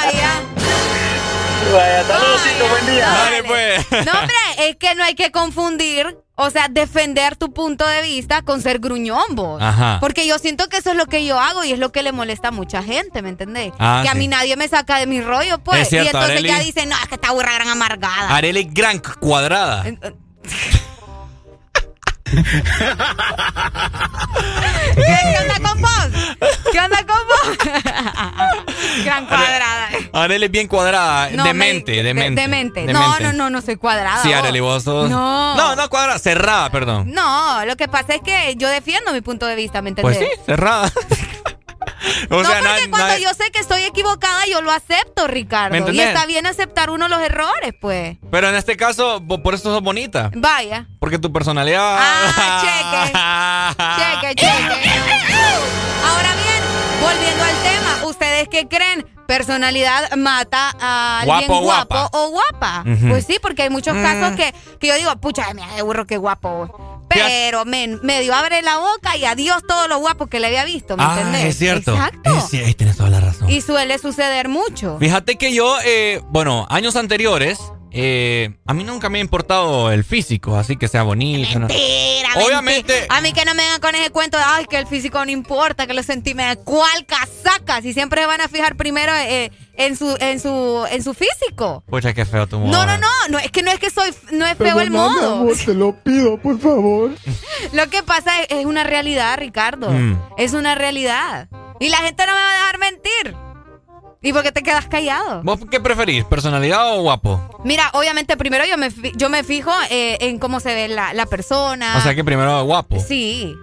[1.73, 3.09] Vaya, saludos, buen día.
[3.09, 3.87] Dale, pues.
[4.05, 8.43] No, hombre, es que no hay que confundir, o sea, defender tu punto de vista
[8.43, 9.63] con ser gruñón, vos.
[9.63, 9.99] Ajá.
[10.01, 12.11] Porque yo siento que eso es lo que yo hago y es lo que le
[12.13, 13.73] molesta a mucha gente, ¿me entendés?
[13.79, 15.83] Ah, que a mí nadie me saca de mi rollo, pues.
[15.83, 16.49] Es cierto, y entonces Arely.
[16.49, 18.35] ya dicen, no, es que esta burra gran amargada.
[18.35, 19.85] Arely gran cuadrada.
[24.95, 26.09] ¿Qué onda con vos?
[26.73, 27.59] ¿Qué onda con vos?
[29.05, 29.89] gran cuadrada.
[30.13, 31.31] Arely es bien cuadrada.
[31.31, 32.41] No, demente, me- demente.
[32.43, 32.81] de- demente.
[32.81, 32.93] demente.
[32.93, 34.23] No, no, no, no soy cuadrada.
[34.23, 34.33] Sí.
[34.33, 35.11] Arely, vos sos.
[35.11, 35.57] No.
[35.57, 37.11] No, no cuadrada, cerrada, perdón.
[37.13, 40.17] No, lo que pasa es que yo defiendo mi punto de vista, ¿me entendés?
[40.19, 40.91] Pues sí, cerrada.
[42.31, 45.79] o no, porque na- cuando na- yo sé que estoy equivocada, yo lo acepto, Ricardo.
[45.85, 48.17] ¿Me Y está bien aceptar uno los errores, pues.
[48.31, 50.31] Pero en este caso, por eso sos bonita.
[50.35, 50.87] Vaya.
[50.99, 51.97] Porque tu personalidad.
[51.99, 54.31] Ah, cheque.
[54.31, 54.91] cheque, cheque.
[56.05, 56.63] Ahora bien,
[57.03, 59.07] volviendo al tema, ¿ustedes qué creen?
[59.27, 62.19] ¿Personalidad mata a alguien Guapo o guapo, guapa.
[62.19, 62.85] o guapa?
[62.85, 63.09] Ujú.
[63.11, 64.03] Pues sí, porque hay muchos Mm.
[64.03, 65.47] casos que, que yo digo, pucha,
[65.77, 66.90] de burro, qué guapo.
[67.15, 70.97] Pero me, medio abre la boca y adiós todo lo guapo que le había visto,
[70.97, 71.45] ¿me Ah, entendés?
[71.47, 71.93] es cierto.
[71.93, 72.37] Exacto.
[72.37, 73.51] Es tienes toda la razón.
[73.51, 74.97] Y suele suceder mucho.
[74.99, 77.59] Fíjate que yo, eh, bueno, años anteriores,
[77.93, 81.59] eh, a mí nunca me ha importado el físico, así que sea bonito.
[81.59, 81.67] ¿no?
[81.67, 82.93] Mentira, Obviamente.
[82.95, 83.17] mentira.
[83.17, 85.31] A mí que no me vengan con ese cuento de, ay, que el físico no
[85.33, 86.65] importa, que los sentimientos.
[86.65, 87.83] ¿Cuál casaca?
[87.83, 89.51] Si siempre se van a fijar primero eh,
[89.87, 91.83] en, su, en, su, en su físico.
[91.89, 92.87] Pucha, qué feo tu No, modo.
[92.87, 95.47] no, no, no, es que no es que soy, no es feo el modo.
[95.65, 97.11] te lo pido, por favor.
[97.73, 99.91] Lo que pasa es, es una realidad, Ricardo.
[99.91, 100.19] Mm.
[100.37, 101.49] Es una realidad.
[101.79, 103.37] Y la gente no me va a dejar mentir.
[104.23, 105.43] ¿Y por qué te quedas callado?
[105.45, 107.41] ¿Vos qué preferís, personalidad o guapo?
[107.65, 111.15] Mira, obviamente primero yo me, fi- yo me fijo eh, en cómo se ve la,
[111.15, 111.95] la persona.
[111.97, 113.01] O sea que primero guapo.
[113.01, 113.55] Sí.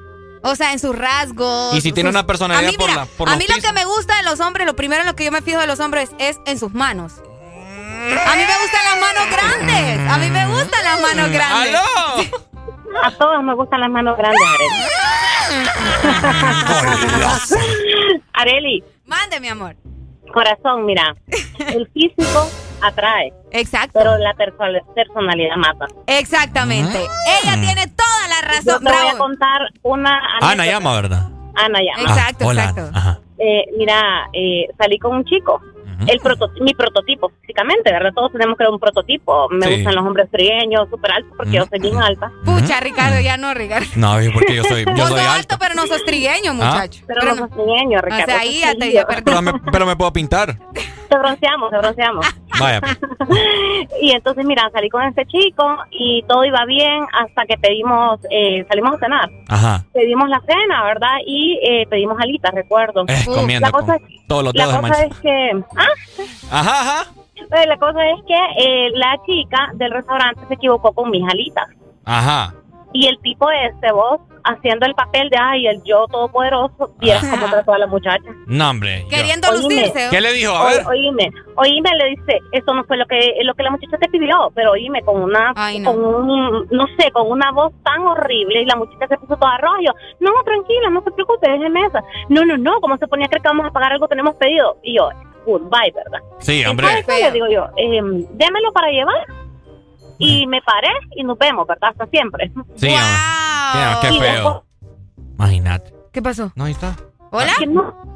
[0.43, 1.75] O sea, en sus rasgos.
[1.75, 3.61] Y si tiene sus- una personalidad a mí, por mira, la- por A mí lo
[3.61, 5.67] que me gusta de los hombres, lo primero en lo que yo me fijo de
[5.67, 7.13] los hombres es en sus manos.
[7.17, 10.11] A mí me gustan las manos grandes.
[10.11, 11.75] A mí me gustan las manos grandes.
[11.75, 12.29] ¡Aló!
[13.03, 15.77] A todos me gustan las manos grandes, Areli.
[18.33, 19.75] Areli, Mande, mi amor.
[20.33, 21.15] corazón, mira,
[21.73, 22.49] el físico
[22.81, 23.33] atrae.
[23.51, 23.91] Exacto.
[23.93, 25.85] Pero la perso- personalidad mata.
[26.05, 26.99] Exactamente.
[27.09, 27.39] Ah.
[27.43, 28.06] Ella tiene toda la
[28.47, 30.65] razón, Yo te voy a contar una Ana anécdota.
[30.65, 31.27] llama, ¿verdad?
[31.55, 32.01] Ana llama.
[32.03, 32.81] Exacto, Ah, hola, exacto.
[32.89, 32.97] Ana.
[32.99, 33.19] Ajá.
[33.39, 35.61] Eh, mira, eh, salí con un chico.
[36.05, 38.11] El proto- mi prototipo, físicamente, ¿verdad?
[38.13, 39.49] Todos tenemos que ver un prototipo.
[39.49, 39.73] Me Sí.
[39.77, 42.31] gustan los hombres trigueños, súper altos, porque yo soy bien alta.
[42.45, 43.87] Pucha, Ricardo, ya no, Ricardo.
[43.95, 45.31] No, porque yo soy, yo soy alto.
[45.31, 47.03] alto, pero no sos trigueño, muchacho.
[47.07, 48.23] Pero, no sos trigueño, Ricardo.
[48.23, 49.23] O sea, ahí ya te ya perdí.
[49.25, 50.59] Pero me, pero me puedo pintar.
[51.07, 52.25] Te bronceamos, te bronceamos.
[52.59, 52.81] Vaya.
[52.81, 52.97] pues.
[54.01, 58.65] y entonces, mira, salí con este chico y todo iba bien hasta que pedimos, eh,
[58.67, 59.29] salimos a cenar.
[59.47, 59.85] Ajá.
[59.93, 61.17] Pedimos la cena, ¿verdad?
[61.25, 63.05] Y eh, pedimos alitas, recuerdo.
[63.07, 65.63] Eh, comiendo la cosa, con todos los la dedos cosa es que...
[65.75, 67.65] Ah, Ajá, ajá.
[67.65, 71.67] la cosa es que eh, la chica del restaurante se equivocó con mis alitas.
[72.05, 72.53] Ajá.
[72.93, 77.31] Y el tipo este, vos, haciendo el papel de, ay, el yo todopoderoso, vieras Ah.
[77.31, 78.23] cómo trató a la muchacha.
[78.47, 79.03] No, hombre.
[79.03, 80.07] yo- Queriendo lucirse.
[80.09, 80.51] ¿Qué le dijo?
[80.53, 80.85] A O- ver.
[80.87, 84.51] oíme, oíme, le dice, eso no fue lo que lo que la muchacha te pidió,
[84.55, 85.91] pero oíme, con una, no.
[85.91, 89.57] con un, no sé, con una voz tan horrible y la muchacha se puso toda
[89.57, 89.81] roja.
[89.81, 92.03] Y yo, no, tranquila, no se preocupe, déjeme esa.
[92.29, 94.77] No, no, no, como se ponía a creer que vamos a pagar algo, tenemos pedido.
[94.83, 95.09] Y yo,
[95.45, 96.19] goodbye, ¿verdad?
[96.39, 96.87] Sí, Entonces, hombre.
[97.07, 98.01] ¿qué le digo yo, eh,
[98.31, 99.25] démelo para llevar.
[100.19, 101.89] Y me paré y nos vemos, ¿verdad?
[101.91, 102.51] Hasta siempre.
[102.75, 104.01] Sí, hombre.
[104.01, 104.65] Qué, qué Y feo.
[105.37, 105.93] Imagínate.
[106.11, 106.51] ¿Qué pasó?
[106.55, 106.95] No, ahí está.
[107.31, 107.53] ¿Hola?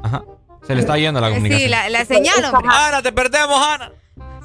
[0.02, 0.22] Ajá.
[0.66, 1.60] Se le está yendo la comunicación.
[1.62, 2.68] Sí, la, la señal, hombre.
[2.72, 3.92] Ana, te perdemos, Ana.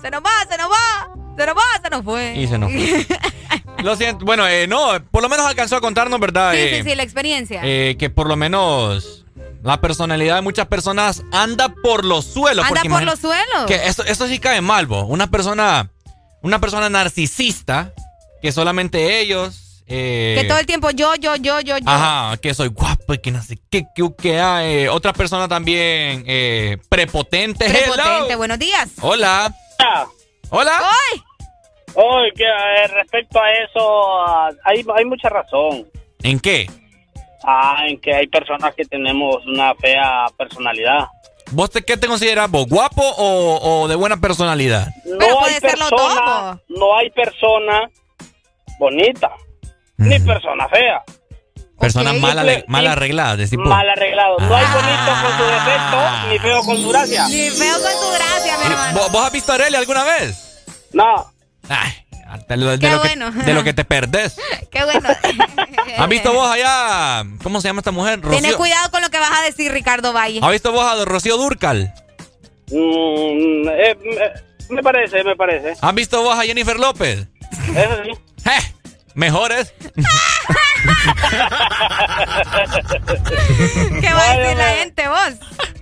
[0.02, 1.14] Se nos va, se nos va.
[1.38, 2.36] Se nos va, se nos fue.
[2.36, 3.06] Y se nos fue.
[3.84, 4.26] Lo siento.
[4.26, 6.54] Bueno, eh, no, por lo menos alcanzó a contarnos, ¿verdad?
[6.54, 7.62] Sí, Eh, sí, sí, la experiencia.
[7.64, 9.26] eh, que por lo menos
[9.62, 12.66] la personalidad de muchas personas anda por los suelos.
[12.66, 13.66] Anda por los suelos.
[13.68, 15.06] Que esto, esto sí cae mal, bo.
[15.06, 15.92] Una persona,
[16.42, 17.94] una persona narcisista
[18.42, 19.84] que solamente ellos.
[19.88, 21.86] eh, Que todo el tiempo yo, yo, yo, yo, yo.
[21.90, 24.88] Ajá, que soy guapo y que no sé qué, que, que hay.
[24.88, 27.66] Otra persona también eh, prepotente.
[27.70, 28.38] Prepotente, Hello.
[28.38, 28.90] buenos días.
[29.02, 29.54] Hola.
[30.50, 30.72] Hola.
[30.80, 31.22] ¡Ay!
[31.94, 35.88] Hoy, que eh, respecto a eso, ah, hay, hay mucha razón.
[36.22, 36.70] ¿En qué?
[37.44, 41.06] Ah, en que hay personas que tenemos una fea personalidad.
[41.52, 42.68] ¿Vos te, qué te consideras vos?
[42.68, 44.88] ¿Guapo o, o de buena personalidad?
[45.06, 47.90] No hay persona, no hay persona
[48.80, 49.32] bonita,
[49.98, 51.04] ni persona fea.
[51.80, 53.64] Personas mal, ale- Simple- mal arregladas, de tipo.
[53.64, 54.38] Mal arreglado.
[54.40, 57.28] No hay bonito con su defecto, ni feo con su gracia.
[57.28, 59.00] Ni feo con tu gracia, mi hermano.
[59.00, 60.66] ¿Vos, vos has visto a Arely alguna vez?
[60.94, 61.32] No.
[61.70, 61.92] Ay,
[62.48, 63.32] de lo, de Qué lo que, bueno.
[63.32, 64.38] de lo que te perdés.
[64.72, 65.10] Qué bueno.
[65.98, 67.24] ¿Has visto vos allá?
[67.44, 68.22] ¿Cómo se llama esta mujer?
[68.22, 68.58] Tené Rocío.
[68.58, 70.40] cuidado con lo que vas a decir, Ricardo Valle.
[70.42, 71.94] ¿Has visto vos a Rocío Durcal?
[72.70, 74.34] Mm, eh, eh,
[74.70, 75.74] me parece, me parece.
[75.80, 77.28] ¿Has visto vos a Jennifer López?
[77.76, 78.12] Eso sí.
[78.50, 78.74] Eh,
[79.18, 79.74] mejores.
[84.02, 85.34] ¿Qué va a decir la gente, vos?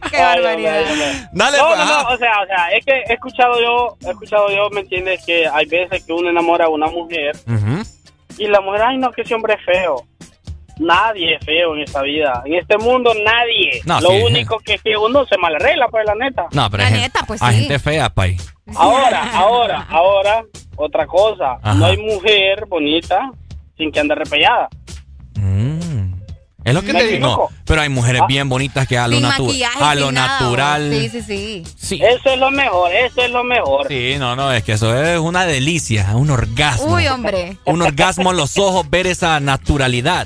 [0.10, 0.82] Qué Ay, barbaridad.
[0.92, 1.28] hombre.
[1.34, 4.12] Dale, no, pues, no, no, o sea, o sea, es que he escuchado yo, he
[4.12, 5.24] escuchado yo, ¿me entiendes?
[5.26, 7.36] Que hay veces que uno enamora a una mujer
[8.38, 10.06] y la mujer, ay, no, que ese hombre es feo.
[10.78, 12.42] Nadie es feo en esta vida.
[12.46, 13.82] En este mundo, nadie.
[13.86, 14.22] No, Lo sí.
[14.24, 16.48] único que es que uno se mal arregla, pues, la neta.
[16.52, 18.36] No, pero hay, gente- pues hay gente fea, pay.
[18.76, 20.44] Ahora, ahora, ahora,
[20.76, 21.58] otra cosa.
[21.62, 21.74] Ajá.
[21.76, 23.32] No hay mujer bonita
[23.78, 24.70] sin que ande repellada.
[26.64, 27.28] Es lo que ¿Me te digo.
[27.28, 30.90] No, pero hay mujeres bien bonitas que a lo, natu- a lo natural.
[30.92, 32.02] Sí, sí, sí.
[32.04, 33.88] Eso es lo mejor, eso es lo mejor.
[33.88, 36.96] Sí, no, no, es que eso es una delicia, un orgasmo.
[36.96, 37.58] Uy, hombre.
[37.66, 40.26] Un orgasmo en los ojos ver esa naturalidad.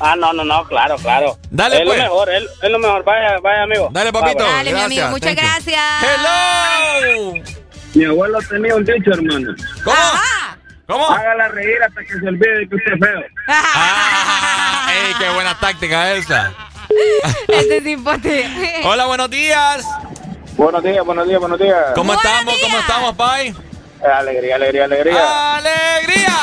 [0.00, 1.38] Ah, no, no, no, claro, claro.
[1.48, 1.96] Dale, es pues.
[1.96, 3.02] lo mejor, es, es lo mejor.
[3.04, 3.88] Vaya, vaya, amigo.
[3.90, 4.44] Dale, papito.
[4.44, 5.80] Dale, mi amigo, muchas gracias.
[6.02, 7.42] Hello.
[7.96, 9.54] Mi abuelo tenía un dicho, hermano.
[9.82, 9.96] ¿Cómo?
[10.86, 11.08] ¿Cómo?
[11.10, 13.20] Hágala reír hasta que se olvide de que usted es feo.
[13.48, 16.52] Ah, ¡Ey, qué buena táctica esa!
[17.48, 18.82] Este es hipote.
[18.84, 19.84] Hola, buenos días.
[20.56, 21.78] Buenos días, buenos días, buenos días.
[21.94, 22.54] ¿Cómo estamos?
[22.62, 23.54] ¿Cómo estamos, Pai?
[24.18, 25.56] Alegría, alegría, alegría.
[25.56, 26.36] ¡Alegría!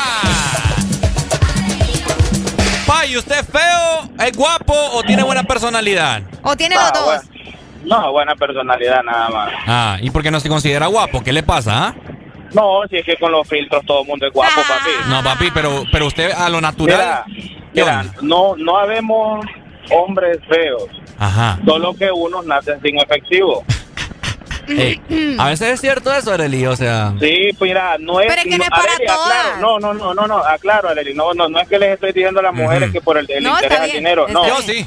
[2.86, 6.22] Pai, ¿usted es feo, es guapo o tiene buena personalidad?
[6.42, 7.04] O tiene Ah, los dos.
[7.04, 7.33] bueno.
[7.84, 9.52] No, buena personalidad nada más.
[9.66, 11.22] Ah, ¿y por qué no se considera guapo?
[11.22, 11.88] ¿Qué le pasa?
[11.88, 11.94] ah?
[12.52, 14.90] No, si es que con los filtros todo el mundo es guapo, papi.
[15.10, 17.24] No, papi, pero, pero usted a lo natural.
[17.26, 19.44] Mira, ¿Qué mira, no, no habemos
[19.90, 20.84] hombres feos,
[21.18, 21.58] Ajá.
[21.66, 23.64] solo que unos nacen sin efectivo.
[24.68, 24.98] Ey,
[25.38, 27.12] a veces es cierto eso, Arely, o sea.
[27.20, 28.28] Sí, pues mira, no es.
[28.28, 29.20] Pero es que no es para Arely, todas.
[29.20, 32.12] aclaro, no, no, no, no, no, aclaro, Arely, no, no, no es que les estoy
[32.12, 34.46] diciendo a las mujeres que por el, el No, interés al dinero, no.
[34.46, 34.86] Yo sí.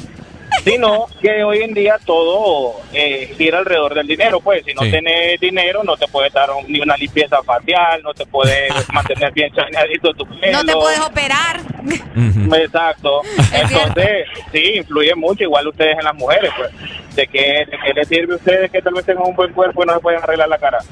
[0.63, 4.63] Sino que hoy en día todo eh, gira alrededor del dinero, pues.
[4.65, 4.91] Si no Sí.
[4.91, 9.31] tienes dinero, no te puedes dar un- ni una limpieza facial, no te puedes mantener
[9.33, 10.57] bien saneadito tu pelo.
[10.57, 11.61] No te puedes operar.
[12.59, 13.21] Exacto.
[13.53, 16.71] Entonces, sí, influye mucho, igual ustedes en las mujeres, pues.
[17.15, 19.83] ¿De qué, de qué les sirve a ustedes que tal vez tengan un buen cuerpo
[19.83, 20.77] y no se pueden arreglar la cara?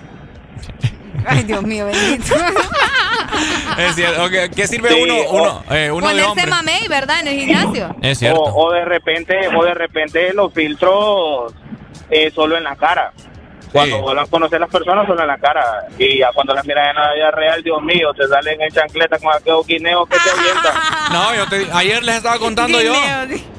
[1.25, 2.33] Ay, Dios mío, bendito.
[3.77, 4.23] es cierto.
[4.25, 4.49] Okay.
[4.49, 6.47] ¿Qué sirve Sí, uno, o- uno, eh, uno de Ponerse hombre?
[6.47, 7.19] mamey, ¿verdad?
[7.21, 7.95] En el gimnasio.
[8.01, 8.41] Es cierto.
[8.41, 11.53] O, o de repente, o de repente los filtros
[12.09, 13.11] eh, solo en la cara.
[13.71, 14.01] Cuando Sí.
[14.03, 15.63] vuelvan a conocer las personas solo en la cara.
[15.99, 19.17] Y ya cuando las miras en la vida real, Dios mío, te salen en chancleta
[19.19, 20.73] con aquellos guineos que te avientan.
[21.11, 22.93] No, yo te, ayer les estaba contando yo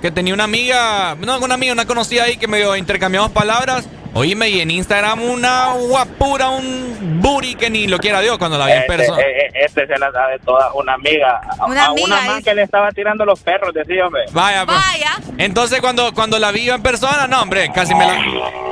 [0.00, 3.88] que tenía una amiga, no una amiga, una conocida ahí que medio intercambiamos palabras.
[4.18, 8.64] Oíme, y en Instagram una guapura, un booty que ni lo quiera Dios cuando la
[8.64, 9.20] vi en Este, persona.
[9.20, 11.38] eh, eh, este se la sabe toda, una amiga.
[11.60, 14.22] A- Una a amiga, una más es- que le estaba tirando los perros, decía, hombre.
[14.32, 14.78] Vaya, pues.
[14.78, 15.16] Vaya.
[15.36, 18.24] Entonces cuando, cuando la vi yo en persona, no, hombre, casi me la,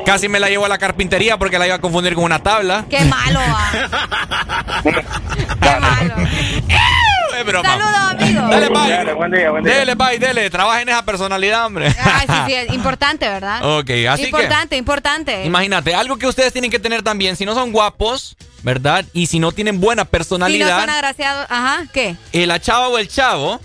[0.06, 2.86] casi me la llevo a la carpintería porque la iba a confundir con una tabla.
[2.88, 4.82] Qué malo, va.
[5.60, 6.14] Qué malo.
[7.38, 7.68] Es broma.
[7.68, 8.50] Saludos, amigos.
[8.50, 8.90] Dale, bye.
[8.90, 9.74] Dale, buen día, buen día.
[9.74, 10.50] Dele, bye, dele.
[10.50, 11.94] Trabaja en esa personalidad, hombre.
[12.02, 13.78] Ay, sí, sí, es importante, ¿verdad?
[13.78, 15.32] Ok, así importante, importante.
[15.42, 15.46] que.
[15.46, 19.04] Imagínate, algo que ustedes tienen que tener también, si no son guapos, ¿verdad?
[19.12, 22.16] Y si no tienen buena Si no personalidad, son agraciados, ajá, ¿qué?
[22.32, 23.60] el la chava o el chavo,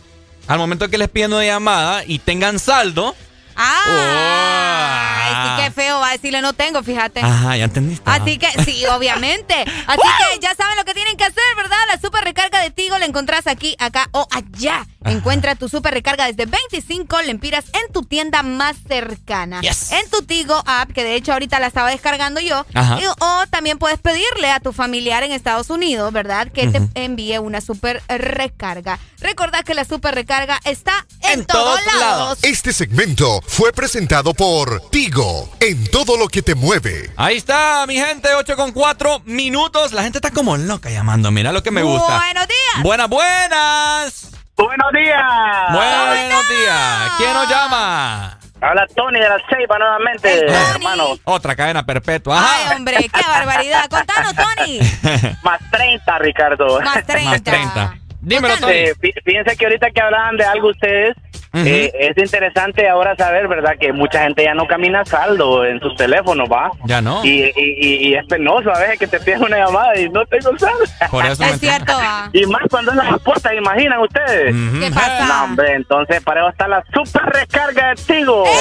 [0.48, 3.16] al momento que les piden una llamada y tengan saldo.
[3.62, 7.20] Ah, ay, sí, qué feo va a decirle no tengo, fíjate.
[7.22, 8.10] Ajá, ya entendiste.
[8.10, 9.54] Así que, sí, obviamente.
[9.88, 11.78] Así que ya saben lo que tienen que hacer, ¿verdad?
[11.94, 14.88] La super recarga de Tigo la encontrás aquí, acá o allá.
[15.06, 19.62] Encuentra tu super recarga desde 25 lempiras en tu tienda más cercana.
[19.62, 19.92] Yes.
[19.94, 22.66] En tu Tigo app, que de hecho ahorita la estaba descargando yo.
[22.74, 23.00] Ajá.
[23.02, 26.50] Y- o también puedes pedirle a tu familiar en Estados Unidos, ¿verdad?
[26.52, 29.00] Que te envíe una super recarga.
[29.22, 32.40] Recordad que la super recarga está en, todos lados.
[32.42, 37.10] Este segmento fue presentado por Tigo, en todo lo que te mueve.
[37.18, 39.92] Ahí está, mi gente, 8 con 4 minutos.
[39.92, 42.20] La gente está como loca llamando, mira lo que me gusta.
[42.20, 42.84] Buenos días.
[42.84, 44.32] Buenas, buenas.
[44.56, 45.74] Buenos días.
[45.74, 47.12] Buenos días.
[47.18, 48.40] ¿Quién nos llama?
[48.62, 51.18] Habla Tony de la Ceiba nuevamente, hermano.
[51.24, 52.38] Otra cadena perpetua.
[52.40, 52.56] Ajá.
[52.70, 53.90] Ay, hombre, qué barbaridad.
[53.90, 54.80] Contanos, Tony.
[55.44, 56.82] Más 30, Ricardo.
[56.82, 57.30] Más 30.
[57.30, 57.99] Más 30.
[58.22, 58.74] Dímelo, Tony.
[58.74, 61.16] Eh, fí- fíjense que ahorita que hablaban de algo ustedes,
[61.54, 63.74] eh, es interesante ahora saber, ¿verdad?
[63.80, 66.70] Que mucha gente ya no camina a saldo en sus teléfonos, ¿va?
[66.86, 67.24] Ya no.
[67.26, 70.26] Y, y, y- y es penoso a veces que te piden una llamada y no
[70.26, 70.84] tengo saldo.
[71.10, 72.30] Por eso Es cierto, va.
[72.34, 74.54] Y más cuando es la respuesta, imaginan ustedes.
[74.54, 74.80] Ujú.
[74.80, 75.26] ¿Qué pasa?
[75.26, 78.44] No, hombre, entonces para eso está la super recarga de Tigo.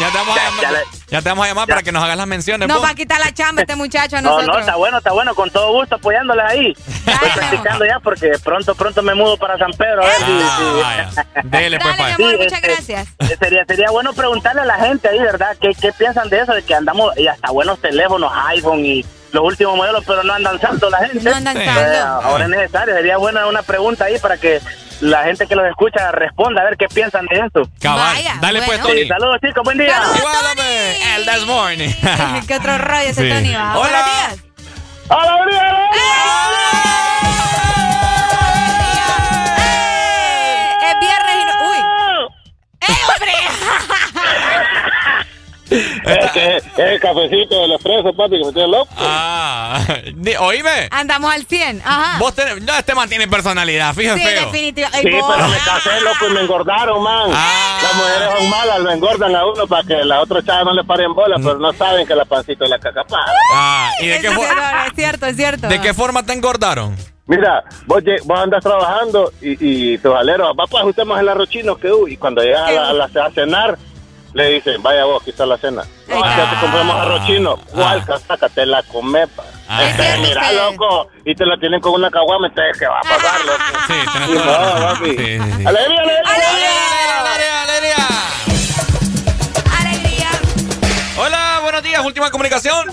[0.00, 2.02] Ya te vamos a Ya- ya le- ya te vamos a llamar para que nos
[2.02, 2.66] hagas las menciones.
[2.68, 2.86] Nos vos.
[2.86, 4.54] va a quitar la chamba este muchacho a No, nosotros.
[4.56, 6.72] no, está bueno, está bueno, con todo gusto apoyándoles ahí.
[7.06, 10.02] Estoy practicando ya porque pronto, pronto me mudo para San Pedro.
[10.02, 11.26] A ver si- Ah, vaya.
[11.44, 13.08] Dele, pues, Dale, amor, Sí, muchas este, gracias.
[13.38, 15.54] Sería, sería bueno preguntarle a la gente ahí, ¿verdad?
[15.60, 16.52] ¿Qué, qué piensan de eso?
[16.54, 20.60] De que andamos, y hasta buenos teléfonos, iPhone y los últimos modelos, pero no andan
[20.60, 21.20] salto la gente.
[21.28, 21.56] No andan.
[21.56, 24.60] Eh, ahora es necesario, sería buena una pregunta ahí para que
[25.00, 27.62] la gente que los escucha responda a ver qué piensan de esto.
[27.80, 28.14] Cabal.
[28.14, 28.84] Vaya, Dale, pues, bueno.
[28.86, 29.02] Tony.
[29.02, 29.94] Sí, saludos chicos, buen día.
[29.96, 30.18] Saludos.
[30.18, 31.14] Igual, hombre.
[31.16, 31.90] El This Morning.
[32.46, 33.28] ¿Qué otro rollo ese Sí.
[33.30, 33.78] Tony va?
[33.78, 33.88] Hola.
[33.88, 34.36] Buenos días.
[35.08, 35.62] ¡Hola, buen día!
[39.56, 40.76] ¡Eh!
[40.90, 41.52] Es viernes y no...
[41.70, 41.76] ¡Uy!
[42.80, 43.32] ¡Eh, hombre!
[45.72, 48.88] Es que es el cafecito de los presos, papi, que me tiene loco.
[48.98, 49.80] Ah,
[50.40, 50.88] oíme.
[50.90, 51.82] Andamos al 100.
[51.84, 52.18] Ajá.
[52.18, 54.24] Vos tenés, no, este man tiene personalidad, sí, fíjense.
[54.24, 54.46] feo.
[54.46, 55.10] definitivamente.
[55.10, 57.30] Sí, pero me casé, loco, y me engordaron, man.
[57.32, 57.78] Ah.
[57.82, 60.84] Las mujeres son malas, lo engordan a uno para que la otra chava no le
[60.84, 63.04] paren bola, pero no saben que la pancita es la caca.
[63.04, 63.24] pa.
[63.54, 65.68] Ah, ¿y de qué, Es fo- cierto, es cierto, es cierto.
[65.68, 66.96] de qué forma te engordaron?
[67.26, 71.76] Mira, vos, vos andas trabajando y, y tu jalero, va, pues ajustemos el arroz chino
[71.76, 73.78] que uh, y cuando llegas a, la- a a cenar,
[74.34, 75.82] le dicen, vaya vos, aquí está la cena.
[76.08, 77.56] No, Ahí ya te compramos arroz chino.
[77.72, 78.48] ¿Cuál casaca?
[78.48, 79.44] Te la comes, pa.
[79.68, 79.84] Ah.
[79.84, 83.02] Es cierto, Mira, loco, y te la tienen con una caguama, entonces, ¿qué va a
[83.02, 83.62] pasar, loco?
[83.86, 85.10] Sí, la no, papi.
[85.10, 85.66] Sí, sí, sí.
[85.66, 86.20] ¡Alegría, alegría!
[87.20, 88.08] ¡Alegría, alegría!
[89.78, 90.30] Alegría.
[91.18, 92.86] Hola, buenos días, última comunicación.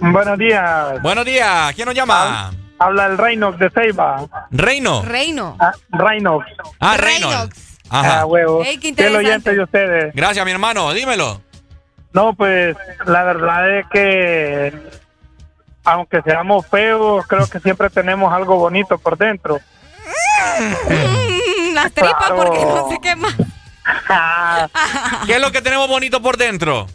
[0.00, 1.02] Buenos días.
[1.02, 2.52] Buenos días, ¿quién nos llama?
[2.78, 4.26] Habla el Reinox de Ceiba.
[4.50, 5.02] Reino.
[5.02, 5.56] Reino.
[5.60, 6.46] Ah, Reinox.
[6.80, 7.71] Ah, Reinox.
[7.92, 8.20] Ajá.
[8.20, 8.64] Ah, huevo.
[8.64, 10.14] Ey, qué Fiel oyente de ustedes.
[10.14, 11.40] Gracias, mi hermano, dímelo.
[12.12, 14.72] No, pues la verdad es que
[15.84, 19.60] aunque seamos feos, creo que siempre tenemos algo bonito por dentro.
[20.88, 22.36] Mm, las tripas Claro.
[22.36, 23.34] porque no sé qué más.
[25.26, 26.86] ¿Qué es lo que tenemos bonito por dentro?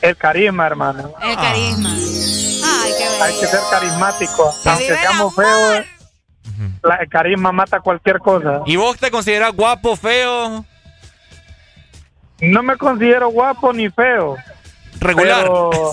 [0.00, 1.12] El carisma, hermano.
[1.22, 1.90] El carisma.
[1.92, 4.54] Ay, qué Hay que ser carismático.
[4.62, 5.44] Que Aunque seamos amor.
[5.44, 5.86] feos,
[6.82, 8.62] la- el carisma mata cualquier cosa.
[8.66, 10.64] ¿Y vos te consideras guapo, feo,
[12.40, 14.36] No me considero guapo ni feo.
[14.98, 15.42] regular?
[15.42, 15.70] Pero,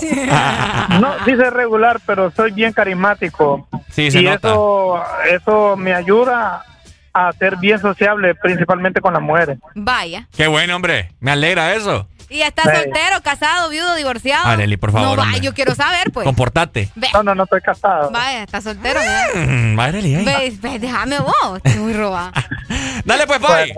[1.00, 3.66] no, dice regular, pero soy bien carismático.
[3.90, 4.48] Sí, se y nota.
[4.50, 6.64] eso, eso me ayuda
[7.12, 9.58] a ser bien sociable, principalmente con las mujeres.
[9.74, 10.26] Vaya.
[10.36, 11.10] Qué bueno, hombre.
[11.20, 12.06] Me alegra eso.
[12.30, 14.46] ¿Y está soltero, casado, viudo, divorciado?
[14.46, 15.16] Areli, por favor.
[15.18, 16.24] No, va, yo quiero saber, pues.
[16.24, 16.90] Comportate.
[16.94, 17.08] Ve.
[17.14, 18.10] No, no, no estoy casado.
[18.10, 19.00] Vaya, está soltero.
[19.34, 20.24] Mm, Areli, ahí.
[20.24, 22.32] Ve, ve, déjame vos, estoy muy robada.
[23.04, 23.72] Dale, pues, Pai.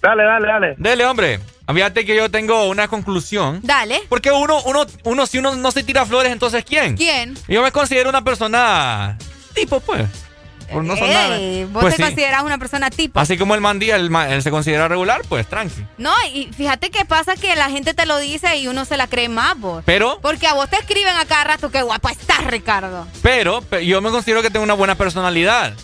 [0.00, 0.74] Dale, dale, dale.
[0.78, 1.40] Dale, hombre.
[1.72, 3.60] Fíjate que yo tengo una conclusión.
[3.62, 4.02] Dale.
[4.08, 6.96] Porque uno, uno, uno, si uno no se tira flores, entonces ¿quién?
[6.96, 7.34] ¿Quién?
[7.48, 9.16] Yo me considero una persona
[9.54, 10.02] tipo, pues.
[10.72, 11.36] Por no son nada.
[11.36, 12.08] Ey, vos Pues te sí.
[12.08, 13.20] consideras una persona tipo.
[13.20, 14.10] Así como el mandía, él,
[14.42, 15.84] se considera regular, pues tranqui.
[15.98, 19.06] No, y fíjate que pasa que la gente te lo dice y uno se la
[19.06, 19.82] cree más, vos.
[19.86, 23.06] Pero, Porque a vos te escriben a cada rato que guapa estás, Ricardo.
[23.22, 25.74] pero, pe- yo me considero que tengo una buena personalidad.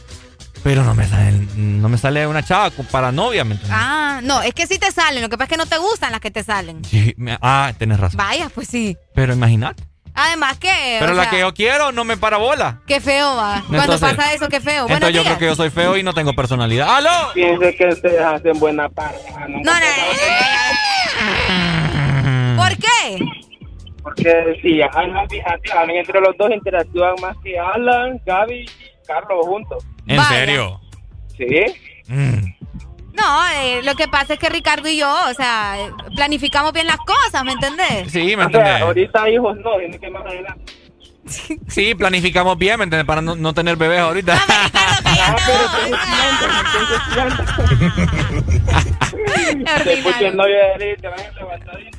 [0.64, 3.78] Pero no me sale, no me sale una chava para novia, ¿me entiendes?
[3.80, 6.10] Ah, no, es que sí te salen, lo que pasa es que no te gustan
[6.10, 6.84] las que te salen.
[6.84, 8.18] Sí, me- ah, tienes razón.
[8.18, 8.96] Vaya, pues sí.
[9.14, 9.84] Pero imagínate.
[10.20, 10.96] Además que.
[11.00, 12.80] Pero la sea, que yo quiero no me para bola.
[12.86, 13.62] Qué feo va.
[13.68, 14.82] Cuando Entonces- pasa eso, qué feo.
[14.82, 15.36] Buenos Entonces yo días.
[15.36, 16.96] creo que yo soy feo y no tengo personalidad.
[16.96, 17.32] ¡Aló!
[17.34, 19.46] Piense que ustedes hacen buena pareja.
[19.48, 19.58] ¿no?
[19.58, 19.80] No, no,
[22.56, 22.62] no.
[22.62, 23.24] ¿Por qué?
[24.02, 28.68] Porque si Alan, fíjate, Alan entre los dos interactúan más que Alan, Gaby y
[29.06, 29.84] Carlos juntos.
[30.06, 30.28] ¿En Vaya.
[30.28, 30.80] serio?
[31.36, 31.64] Sí.
[32.08, 32.57] Mm.
[33.18, 36.86] No, eh, lo que pasa es que Ricardo y yo, o sea, eh, planificamos bien
[36.86, 38.12] las cosas, ¿me entendés?
[38.12, 38.82] Sí, ¿me O sea, entendés?
[38.82, 40.72] ahorita hijos no, tiene que más adelante.
[41.68, 43.06] Sí, planificamos bien, ¿me entiendes?
[43.06, 44.40] Para no, no tener bebés ahorita.
[44.48, 45.34] Ah,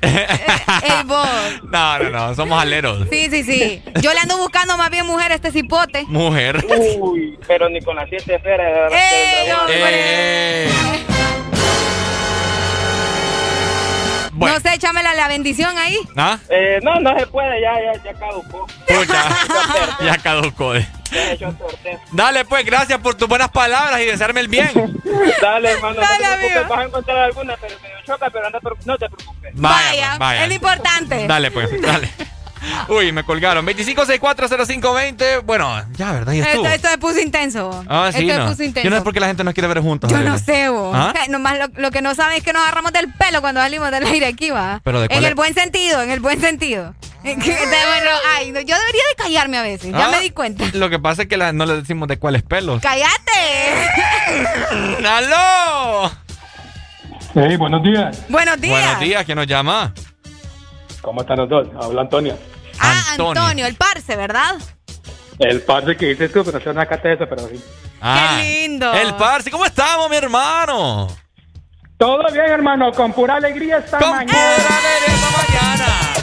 [1.71, 3.07] no, no, no, somos aleros.
[3.09, 3.81] Sí, sí, sí.
[4.01, 6.05] Yo le ando buscando más bien mujer a este cipote.
[6.07, 6.65] Mujer.
[6.99, 8.91] Uy, pero ni con las siete esferas.
[8.91, 11.28] ¡Ey, del
[14.39, 14.55] Bueno.
[14.55, 15.97] No sé, échamela la bendición ahí.
[16.15, 16.37] ¿Ah?
[16.49, 18.65] Eh, no, no se puede, ya, ya, ya caducó.
[18.87, 19.27] Pucha,
[20.05, 20.75] ya caducó.
[20.75, 20.87] eh.
[22.11, 24.69] Dale, pues, gracias por tus buenas palabras y desearme el bien.
[25.41, 26.69] Dale, hermano, Dale, no te preocupes, amigo.
[26.69, 29.51] vas a encontrar alguna, pero medio choca, pero anda, no te preocupes.
[29.55, 30.41] Vaya, pues, vaya.
[30.43, 31.27] es lo importante.
[31.27, 32.09] Dale, pues, dale.
[32.89, 33.65] Uy, me colgaron.
[33.65, 35.41] 25640520.
[35.43, 36.33] Bueno, ya, ¿verdad?
[36.33, 36.43] Ya.
[36.51, 37.85] Esto, esto se puso intenso.
[37.87, 38.45] Ah, sí, esto no.
[38.45, 38.83] se puso intenso.
[38.85, 40.09] Yo no es porque la gente nos quiere ver juntos.
[40.11, 40.93] Yo no sé, vos.
[40.95, 41.09] ¿Ah?
[41.13, 43.61] O sea, nomás lo, lo que no saben es que nos agarramos del pelo cuando
[43.61, 44.81] salimos del aire aquí, va.
[44.83, 45.29] Pero ¿de cuál en es?
[45.29, 46.95] el buen sentido, en el buen sentido.
[47.23, 50.29] Que- de- bueno, ay, no, yo debería de callarme a veces, ya Ah, me di
[50.29, 50.63] cuenta.
[50.73, 52.81] Lo que pasa es que la- no le decimos de cuáles pelos.
[52.81, 53.07] ¡Cállate!
[55.05, 56.09] ¡Aló!
[57.35, 58.17] Hey, buenos días.
[58.29, 58.81] Buenos días.
[58.81, 59.93] Buenos días, ¿quién nos llama?
[61.01, 61.67] ¿Cómo están los dos?
[61.81, 62.37] Habla Antonio.
[62.79, 63.65] Ah, Antonio.
[63.65, 64.55] el parce, ¿verdad?
[65.37, 67.63] El padre que dices tú, pero no una cata de eso, pero sí.
[68.01, 68.93] Ah, lindo.
[68.93, 71.07] El Parsi, ¿cómo estamos, mi hermano?
[71.97, 74.31] Todo bien, hermano, con pura alegría esta Con mañana.
[74.55, 76.13] pura alegría esta mañana.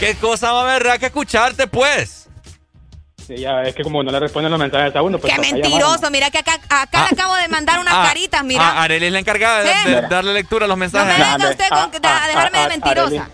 [0.00, 2.17] ¿Qué cosa va a haber que escucharte, pues?
[3.36, 6.10] Ya es que como no le responden los mensajes a uno, pues Qué mentiroso.
[6.10, 8.62] Mira que acá, acá le acabo de mandar unas Ah, caritas, mira.
[8.62, 11.18] Ah, Arely es la encargada de, darle lectura a los no mensajes.
[11.18, 13.28] me venga usted con, a, dejarme de mentirosa.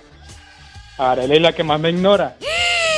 [0.98, 2.34] Arely es la que más me ignora.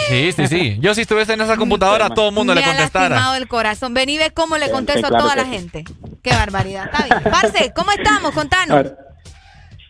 [0.08, 0.76] Sí, sí, sí.
[0.80, 3.08] Yo si estuviese en esa computadora, a todo el mundo me le ha contestara.
[3.08, 3.92] lastimado el corazón.
[3.92, 5.50] Ven y ve cómo le contesto sí, a claro toda la sí.
[5.50, 5.84] gente.
[6.22, 6.86] Qué barbaridad.
[6.92, 7.32] Está bien.
[7.32, 8.30] Parce, ¿cómo estamos?
[8.30, 8.86] A Contanos.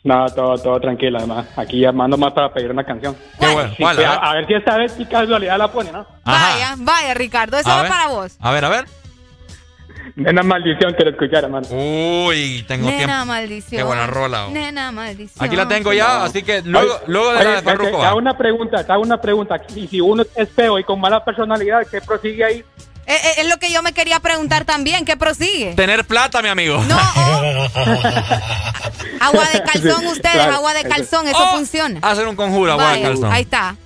[0.06, 1.46] No, todo, todo tranquilo, además.
[1.56, 3.16] Aquí llamando más para pedir una canción.
[3.40, 3.74] Qué bueno.
[3.76, 4.46] Sí, A a, ver.
[4.46, 6.06] si esta vez, si casualidad la pone, ¿no?
[6.24, 6.52] Ajá.
[6.54, 7.58] Vaya, vaya, Ricardo.
[7.58, 7.90] Eso A va ver.
[7.90, 8.36] para vos.
[8.40, 8.84] A ver, a ver.
[10.14, 11.66] Nena maldición quiero escuchar, hermano.
[11.70, 13.26] Uy, tengo Nena tiempo.
[13.26, 13.78] maldición.
[13.80, 14.46] Qué buena rola.
[14.46, 14.50] oh.
[14.50, 15.44] Nena maldición.
[15.44, 18.18] Aquí la tengo ya, así que luego, Oye, luego de oye, la de Te hago
[18.18, 19.60] una pregunta, te hago una pregunta.
[19.74, 22.64] Y si uno es feo y con mala personalidad, ¿qué prosigue ahí?
[23.08, 25.04] Eh, eh, es lo que yo me quería preguntar también.
[25.04, 25.74] ¿Qué prosigue?
[25.74, 26.82] Tener plata, mi amigo.
[26.88, 26.98] No,
[29.20, 30.54] Agua de calzón, Sí, ustedes, claro.
[30.56, 32.00] agua de calzón, eso Oh, funciona.
[32.02, 33.32] Hacer un conjuro, agua de calzón.
[33.32, 33.76] Ahí está.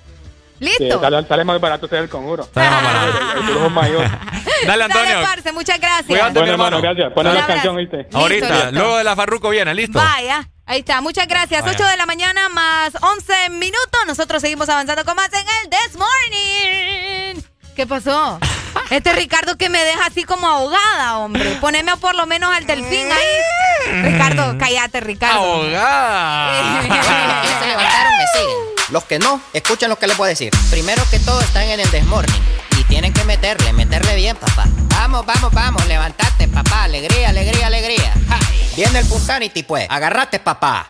[0.59, 1.01] Sí, ¿Listo?
[1.01, 2.47] sale, sale más barato hacer el conjuro.
[2.53, 3.19] Sale más barato.
[3.37, 4.07] El grupo mayor.
[4.67, 5.13] Dale, Antonio.
[5.21, 6.05] Dale, parce, muchas gracias.
[6.05, 6.77] Cuídate, Bueno, mi hermano.
[6.77, 7.13] hermano, gracias.
[7.13, 8.07] Pon la canción, ¿viste?
[8.13, 8.71] Ahorita, listo.
[8.73, 9.97] luego de la Farruko viene, ¿listo?
[9.97, 11.01] Vaya, ahí está.
[11.01, 11.61] Muchas gracias.
[11.63, 11.73] Vaya.
[11.75, 14.01] 8 de la mañana más 11 minutos.
[14.05, 17.41] Nosotros seguimos avanzando con más en el This Morning.
[17.75, 18.39] ¿Qué pasó?
[18.91, 21.57] Este Ricardo que me deja así como ahogada, hombre.
[21.61, 24.03] Poneme por lo menos al delfín ahí.
[24.03, 25.39] Ricardo, cállate, Ricardo.
[25.39, 26.83] Ahogada.
[26.83, 28.57] Ya se levantaron, me siguen.
[28.89, 30.51] Los que no, escuchen lo que les voy a decir.
[30.69, 32.41] Primero que todo están en el desmorning.
[32.77, 34.65] Y tienen que meterle, meterle bien, papá.
[34.89, 36.83] Vamos, vamos, vamos, levantate, papá.
[36.83, 38.13] Alegría, alegría, alegría.
[38.27, 38.39] Ja.
[38.75, 39.87] Viene el Punsanity, pues.
[39.89, 40.89] Agarrate, papá.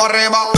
[0.00, 0.49] para arriba.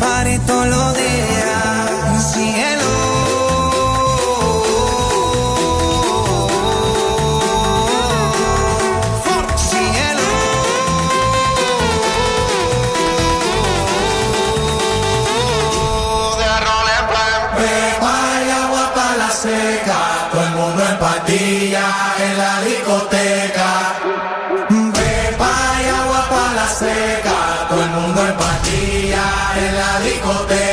[0.00, 2.32] party todos los días.
[2.32, 2.90] Cielo.
[18.02, 19.98] Hay agua para la seca,
[20.32, 21.86] todo el mundo en pandilla
[22.18, 23.19] en la discoteca.
[30.30, 30.69] up there.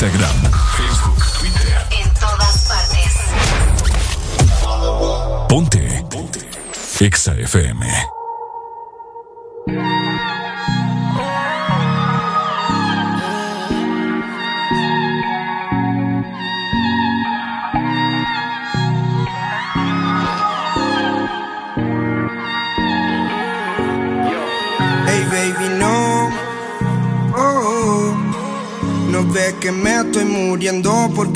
[0.00, 1.86] Instagram, Facebook, Twitter.
[1.90, 3.12] En todas partes.
[5.46, 6.04] Ponte.
[6.08, 6.40] Ponte.
[7.00, 8.09] Exa FM.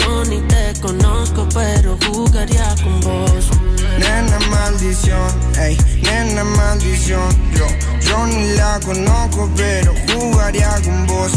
[0.00, 3.50] Yo ni te conozco, pero jugaría con vos.
[3.98, 7.28] Nena maldición, ey, nena maldición.
[7.54, 7.66] Yo,
[8.00, 11.32] yo ni la conozco, pero jugaría con vos.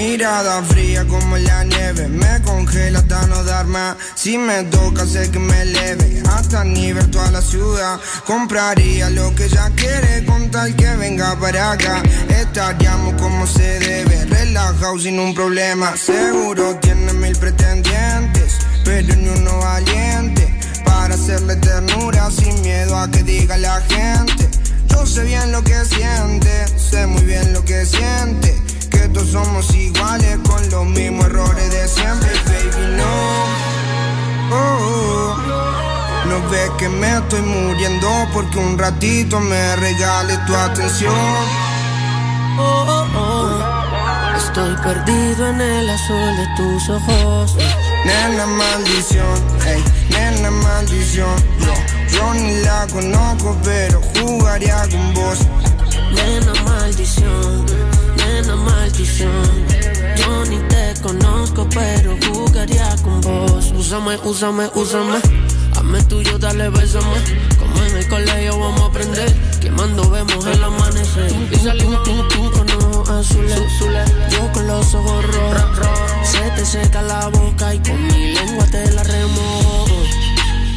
[0.00, 3.98] Mirada fría como la nieve, me congela hasta no dar más.
[4.14, 8.00] Si me toca, sé que me eleve hasta nivel toda la ciudad.
[8.24, 12.02] Compraría lo que ella quiere con tal que venga para acá.
[12.30, 15.94] Estaríamos como se debe, relajado sin un problema.
[15.98, 18.54] Seguro tiene mil pretendientes,
[18.86, 20.48] pero ni uno valiente
[20.86, 24.48] para hacerle ternura sin miedo a que diga la gente.
[24.88, 28.69] Yo sé bien lo que siente, sé muy bien lo que siente.
[29.00, 33.04] Que todos somos iguales con los mismos errores de siempre, baby, no.
[34.52, 36.28] Oh, oh.
[36.28, 41.14] No ves que me estoy muriendo porque un ratito me regales tu atención.
[42.58, 44.36] Oh, oh, oh.
[44.36, 47.56] Estoy perdido en el azul de tus ojos.
[48.04, 51.36] Nena maldición, ey, nena maldición.
[51.58, 51.72] Yo,
[52.12, 55.38] yo ni la conozco, pero jugaría con vos.
[56.12, 57.64] Nena maldición,
[58.40, 59.66] nena maldición.
[60.16, 63.72] Yo ni te conozco, pero jugaría con vos.
[63.76, 65.18] Úsame, úsame, úsame.
[65.76, 67.16] Hazme tuyo, dale, bésame.
[67.58, 69.32] Como en el colegio vamos a aprender.
[69.60, 71.32] Quemando vemos el amanecer.
[71.50, 73.60] Y salimos tú, tú con ojos azules.
[74.30, 76.28] Yo con los ojos rojos.
[76.28, 79.89] Se te seca la boca y con mi lengua te la remojo.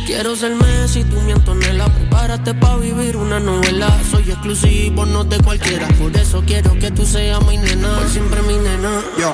[0.06, 3.88] Quiero ser Messi, tú mi Antonella Prepárate pa' vivir una novela.
[4.12, 5.88] Soy exclusivo, no de cualquiera.
[6.00, 8.00] Por eso quiero que tú seas mi nena.
[8.00, 9.02] Por siempre mi nena.
[9.18, 9.34] Yo,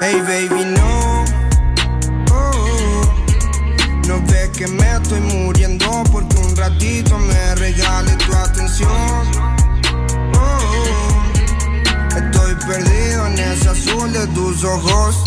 [0.00, 1.24] hey baby, no.
[2.32, 3.02] Oh.
[4.08, 8.90] No ves que me estoy muriendo Porque un ratito me regales tu atención.
[10.34, 10.60] Oh.
[12.16, 15.22] Estoy perdido en ese azul de tus ojos.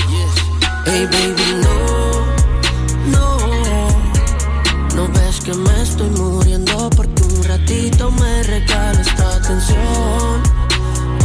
[0.85, 3.52] Hey baby, no, no
[4.95, 10.43] No ves que me estoy muriendo Porque un ratito me regales tu atención.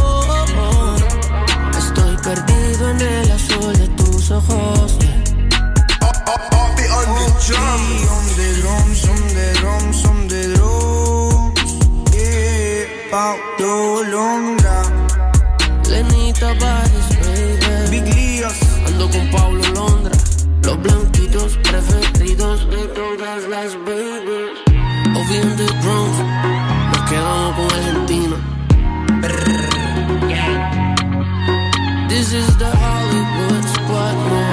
[0.01, 1.77] Oh, oh, oh.
[1.77, 4.97] Estoy perdido en el azul de tus ojos.
[15.87, 17.89] Lenita Bares, baby.
[17.89, 18.53] Big Lías.
[18.85, 20.15] Ando con Pablo Londra
[20.63, 24.51] Los blanquitos preferidos de todas las babies
[25.13, 26.17] Obi on the drums
[26.93, 28.37] Nos quedamos con Argentina
[32.07, 34.43] This is the Hollywood Squad, no.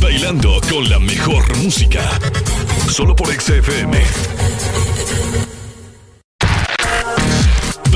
[0.00, 2.00] Bailando con la mejor música.
[2.88, 4.02] Solo por XFM.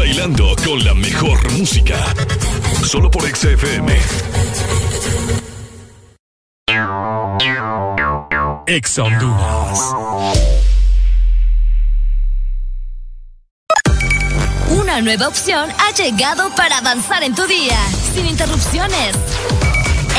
[0.08, 2.14] Bailando con la mejor música.
[2.82, 3.94] Solo por XFM.
[8.66, 9.94] Ex Honduras.
[14.70, 17.78] Una nueva opción ha llegado para avanzar en tu día,
[18.14, 19.14] sin interrupciones.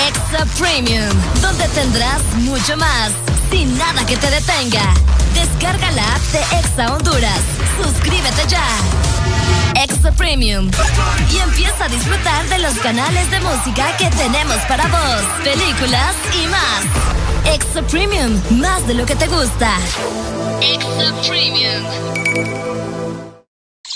[0.08, 1.10] Extra Premium,
[1.42, 3.12] donde tendrás mucho más,
[3.50, 4.94] sin nada que te detenga.
[5.60, 7.42] Descarga la app de Exa Honduras.
[7.84, 8.66] Suscríbete ya.
[9.76, 10.72] Extra Premium.
[11.30, 16.48] Y empieza a disfrutar de los canales de música que tenemos para vos, películas y
[16.48, 17.54] más.
[17.54, 19.76] Extra Premium, más de lo que te gusta.
[20.62, 21.84] Extra Premium.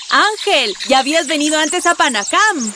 [0.09, 2.73] Ángel, ¿ya habías venido antes a Panacam?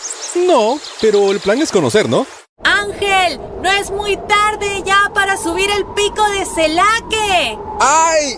[0.47, 2.25] No, pero el plan es conocer, ¿no?
[2.63, 7.59] Ángel, no es muy tarde ya para subir el pico de Celaque.
[7.81, 8.37] ¡Ay!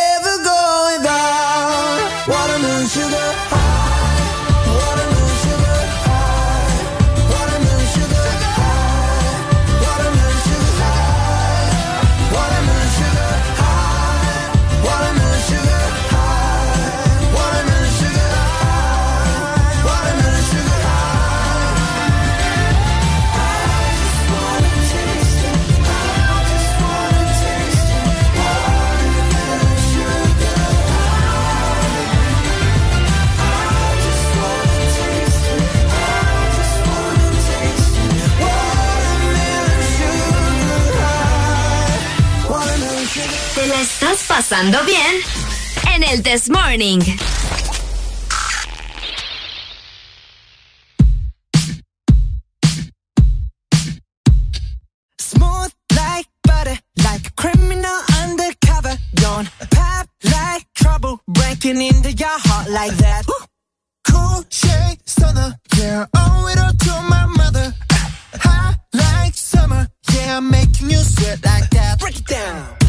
[44.31, 45.21] pasando bien
[45.93, 47.01] en el This Morning.
[55.19, 58.97] Smooth like butter, like a criminal undercover.
[59.15, 63.25] Don't pop like trouble, breaking into your heart like that.
[64.07, 67.73] Cool shade stunner, yeah, owe it all to my mother.
[68.35, 71.99] High like summer, yeah, I'm making you sweat like that.
[71.99, 72.80] Break it down.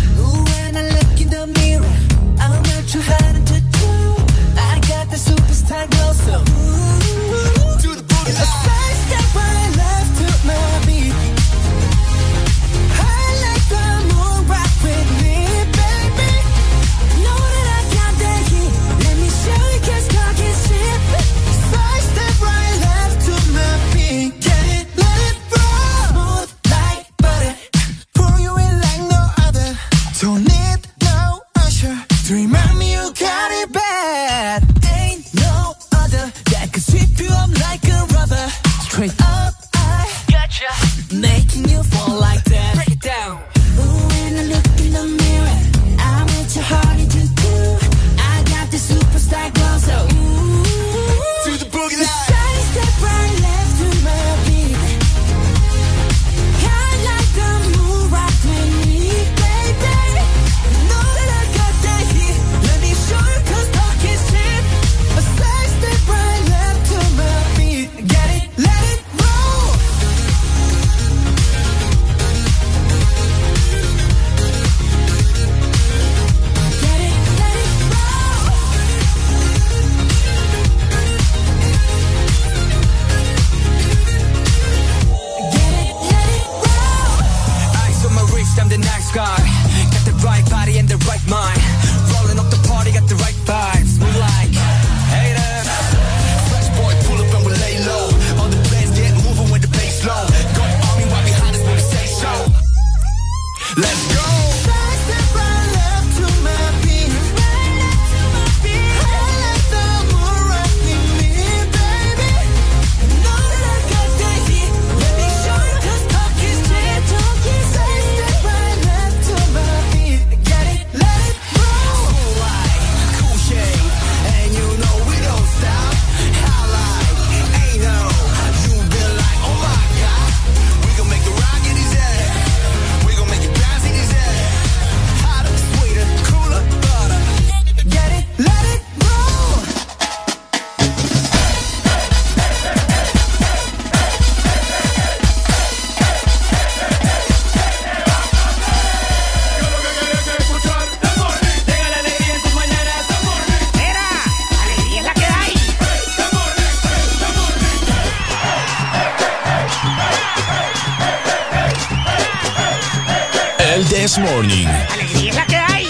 [164.13, 164.67] This Morning.
[164.93, 165.87] Alegría es la que hay.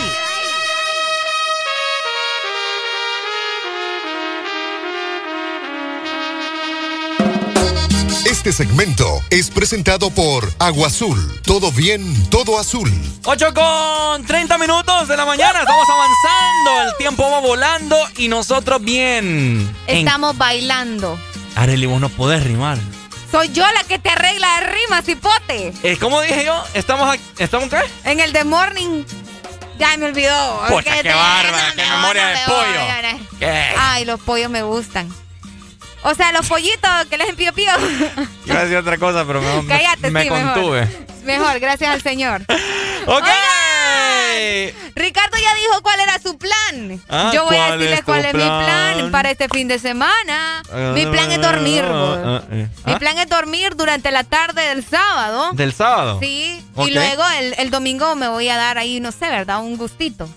[8.24, 11.40] Este segmento es presentado por Agua Azul.
[11.44, 12.90] Todo bien, todo azul.
[13.24, 15.60] 8 con 30 minutos de la mañana.
[15.60, 16.90] Estamos avanzando.
[16.90, 19.68] El tiempo va volando y nosotros bien.
[19.86, 21.18] En- Estamos bailando.
[21.54, 22.78] Arely, vos no podés rimar.
[23.32, 25.72] Soy yo la que te arregla de rimas, hipote.
[25.82, 26.62] Eh, ¿Cómo dije yo?
[26.74, 27.80] ¿Estamos, aquí- ¿estamos qué?
[28.04, 29.04] En el The Morning.
[29.78, 30.60] Ya me olvidó.
[30.68, 33.26] Pucha, ¿Qué qué te- bárbara, no qué me memoria no de pollo.
[33.40, 33.74] ¿Qué?
[33.78, 35.08] Ay, los pollos me gustan.
[36.02, 37.70] O sea, los pollitos que les pío pío.
[38.46, 40.80] Iba a decir otra cosa, pero me, Cállate, me sí, contuve.
[40.82, 41.22] mejor.
[41.24, 42.42] Mejor, gracias al señor.
[43.06, 43.24] ¡Ok!
[44.94, 47.00] Ricardo ya dijo cuál era su plan.
[47.08, 49.10] Ah, Yo voy a ¿cuál decirles cuál es mi plan?
[49.10, 50.62] para este fin de semana.
[50.94, 51.84] mi plan es dormir.
[51.86, 52.68] Ah, eh.
[52.86, 52.98] Mi ¿Ah?
[52.98, 55.50] plan es dormir durante la tarde del sábado.
[55.52, 56.18] ¿Del sábado?
[56.20, 56.64] Sí.
[56.76, 59.60] Y luego el, el domingo me voy a dar ahí, no sé, ¿verdad?
[59.62, 60.28] Un gustito.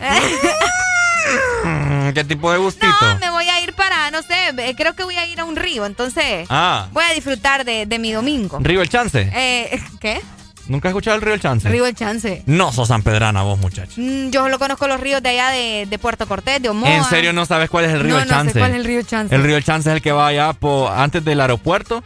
[2.14, 2.86] ¿Qué tipo de gustito?
[3.00, 5.44] No, me voy a ir para, no sé, eh, creo que voy a ir a
[5.44, 6.86] un río, entonces Ah.
[6.92, 8.58] voy a disfrutar de, de mi domingo.
[8.60, 9.30] ¿Río El Chance?
[9.34, 10.20] Eh, ¿Qué?
[10.68, 11.68] ¿Nunca has escuchado el Río El Chance?
[11.68, 12.42] Río El Chance.
[12.46, 13.92] No sos sanpedrana vos, muchacho.
[13.96, 16.94] Mm, yo solo conozco los ríos de allá de, de Puerto Cortés, de Omoa.
[16.94, 18.58] ¿En serio no sabes cuál es el Río No, El no sé Chance?
[18.58, 19.34] cuál es el Río El Chance.
[19.34, 22.04] El Río El Chance es el que va allá po- antes del aeropuerto,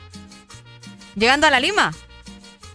[1.17, 1.93] Llegando a la Lima.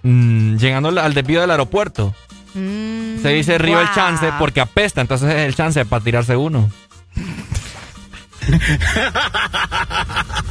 [0.04, 2.14] mm, llegando al desvío del aeropuerto.
[2.54, 3.92] Mm, Se dice Río El.
[3.94, 6.70] Chance porque apesta, entonces es el chance para tirarse uno.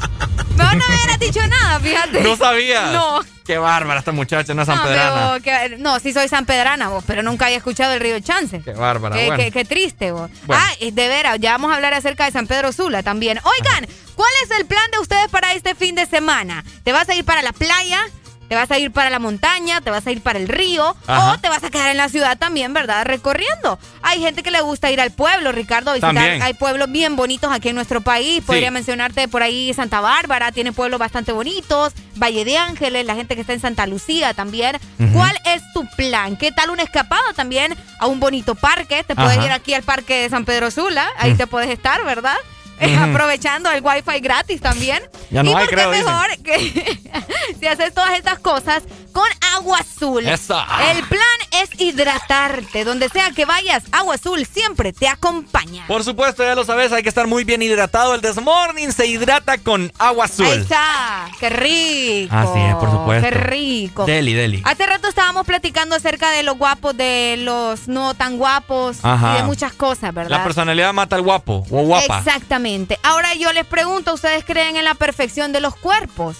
[0.57, 2.20] No, no me hubieras dicho nada, fíjate.
[2.23, 2.93] ¿No sabías?
[2.93, 3.20] No.
[3.44, 5.39] Qué bárbara esta muchacha, no es No, sanpedrana.
[5.41, 8.60] pero que- no, sí soy sanpedrana vos, pero nunca había escuchado el Río Chance.
[8.65, 9.43] Qué bárbara, Qué, bueno.
[9.44, 10.28] qué- qué triste vos.
[10.47, 10.62] Bueno.
[10.67, 13.39] Ah, de veras, ya vamos a hablar acerca de San Pedro Sula también.
[13.44, 13.86] Oigan,
[14.17, 16.65] ¿cuál es el plan de ustedes para este fin de semana?
[16.83, 18.01] ¿Te vas a ir para la playa?
[18.49, 19.81] ¿Te vas a ir para la montaña?
[19.81, 20.94] ¿Te vas a ir para el río?
[21.07, 21.33] Ajá.
[21.33, 23.05] ¿O te vas a quedar en la ciudad también, verdad?
[23.05, 23.78] Recorriendo.
[24.02, 26.15] Hay gente que le gusta ir al pueblo, Ricardo, visitar.
[26.15, 26.42] También.
[26.42, 28.42] Hay pueblos bien bonitos aquí en nuestro país.
[28.44, 31.92] Podría mencionarte por ahí Santa Bárbara, tiene pueblos bastante bonitos.
[32.16, 34.78] Valle de Ángeles, la gente que está en Santa Lucía también.
[35.12, 36.36] ¿Cuál es tu plan?
[36.36, 39.02] ¿Qué tal una escapada también a un bonito parque?
[39.05, 39.47] Te puedes Ajá.
[39.47, 41.36] ir aquí al parque de San Pedro Sula, ahí Mm.
[41.36, 42.36] te puedes estar, ¿verdad?
[42.81, 42.97] Eh.
[42.97, 45.03] Aprovechando el wifi gratis también.
[45.31, 46.07] Ya no y hay, por qué creo, dicen.
[46.07, 47.01] mejor que
[47.61, 48.83] si haces todas estas cosas
[49.13, 49.25] con
[49.57, 50.27] agua azul.
[50.27, 52.85] El plan es hidratarte.
[52.85, 55.87] Donde sea que vayas, agua azul siempre te acompaña.
[55.87, 58.15] Por supuesto, ya lo sabes, hay que estar muy bien hidratado.
[58.15, 60.45] El Desmorning se hidrata con agua azul.
[60.45, 61.31] Ahí está.
[61.41, 62.37] Qué rico.
[62.37, 63.27] Así es, por supuesto.
[63.27, 64.05] Qué rico.
[64.05, 64.63] Deli, deli.
[64.67, 69.33] Hace rato estábamos platicando acerca de los guapos, de los no tan guapos Ajá.
[69.33, 70.31] y de muchas cosas, ¿verdad?
[70.31, 72.19] La personalidad mata al guapo o guapa.
[72.19, 72.66] Exactamente.
[73.05, 76.36] Ahora yo les pregunto, ¿ustedes creen en la perfección de los cuerpos?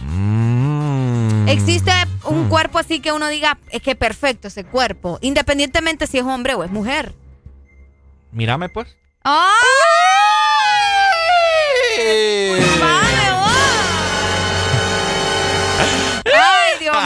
[0.00, 1.46] Mm.
[1.48, 1.92] ¿Existe
[2.24, 6.54] un cuerpo así que uno diga, es que perfecto ese cuerpo, independientemente si es hombre
[6.54, 7.14] o es mujer?
[8.32, 8.96] Mírame, pues.
[9.22, 9.42] ¡Ay!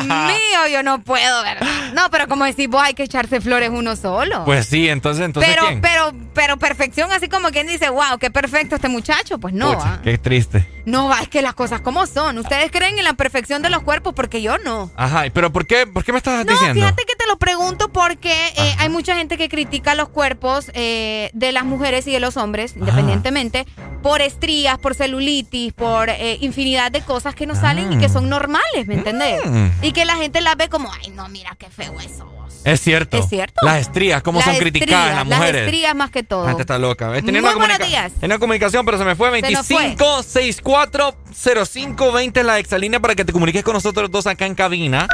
[0.02, 0.66] Dios mío!
[0.72, 1.66] Yo no puedo, ¿verdad?
[1.94, 4.44] No, pero como decís vos, hay que echarse flores uno solo.
[4.44, 5.80] Pues sí, entonces, entonces pero, ¿quién?
[5.80, 9.38] pero, pero perfección, así como quien dice, wow, qué perfecto este muchacho.
[9.38, 10.00] Pues no, Pucha, ¿ah?
[10.02, 10.66] qué triste.
[10.84, 12.38] no, va, es que las cosas como son.
[12.38, 14.90] Ustedes creen en la perfección de los cuerpos porque yo no.
[14.96, 16.74] Ajá, pero ¿por qué, por qué me estás No, diciendo?
[16.74, 21.30] fíjate que te lo pregunto porque eh, hay mucha gente que critica los cuerpos eh,
[21.32, 23.66] de las mujeres y de los hombres, independientemente,
[24.02, 28.28] por estrías, por celulitis, por eh, infinidad de cosas que nos salen y que son
[28.28, 29.44] normales, ¿me entendés?
[29.44, 29.66] Mm.
[29.82, 32.26] Y que la gente las ve como, ay, no, mira qué feo eso.
[32.64, 33.18] Es cierto.
[33.18, 33.64] Es cierto.
[33.64, 35.54] Las estrías, cómo Las son criticadas las mujeres.
[35.54, 36.42] Las estrías más que todo.
[36.42, 37.10] La gente está loca.
[37.24, 38.12] Tenía Muy buenos días.
[38.20, 39.40] tenía comunicación, pero se me fue.
[39.40, 39.96] Se nos fue.
[39.96, 45.08] 25640520 la exalínea para que te comuniques con nosotros dos acá en cabina.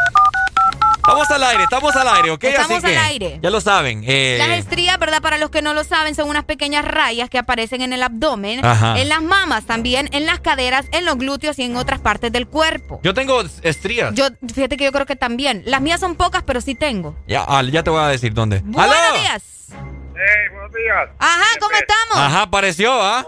[1.06, 2.44] Estamos al aire, estamos al aire, ¿ok?
[2.44, 3.38] Estamos Así que al aire.
[3.40, 4.02] Ya lo saben.
[4.06, 5.22] eh, Las estrías, ¿verdad?
[5.22, 8.64] Para los que no lo saben, son unas pequeñas rayas que aparecen en el abdomen,
[8.64, 8.98] Ajá.
[8.98, 12.48] en las mamas también, en las caderas, en los glúteos y en otras partes del
[12.48, 12.98] cuerpo.
[13.04, 14.14] yo tengo estrías.
[14.14, 15.62] Yo, fíjate que yo creo que también.
[15.64, 17.16] Las mías son pocas, pero sí tengo.
[17.28, 18.60] Ya, ya te voy a decir dónde.
[18.64, 19.20] Buenos ¡Aló!
[19.20, 19.42] días.
[19.70, 21.08] Hey, buenos días.
[21.20, 22.16] Ajá, ¿cómo estamos?
[22.16, 23.24] Ajá, apareció, ¿ah?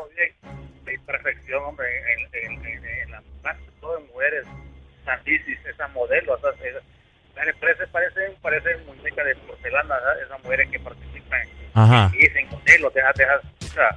[0.85, 3.23] De perfección, hombre, en, en, en, en las
[4.13, 4.45] mujeres,
[5.07, 6.83] esas modelos, esas,
[7.43, 10.23] esas, parecen, parecen, parecen muñecas de porcelana, ¿verdad?
[10.25, 11.41] esas mujeres que participan
[11.75, 12.11] Ajá.
[12.15, 13.97] y dicen modelos, deja, deja, o sea,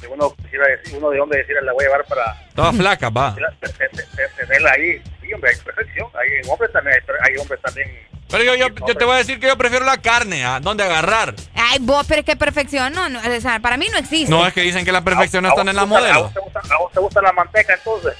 [0.00, 3.10] que uno quisiera decir, uno de hombre decir, la voy a llevar para Todas flacas,
[3.16, 3.34] va.
[3.34, 5.02] te- te- te- te- tenerla ahí.
[5.22, 8.06] Sí, hombre, hay perfección, hay hombres también, hay, hombres también.
[8.28, 10.82] Pero yo, yo, yo te voy a decir que yo prefiero la carne, ¿a dónde
[10.84, 11.34] agarrar?
[11.54, 14.30] Ay, vos, pero es que perfección, no, no, o sea, para mí no existe.
[14.30, 16.22] No, es que dicen que la perfección no ¿A está en la gusta- ¿A modelo.
[16.24, 18.14] vos te gusta, a vos te gusta la manteca entonces?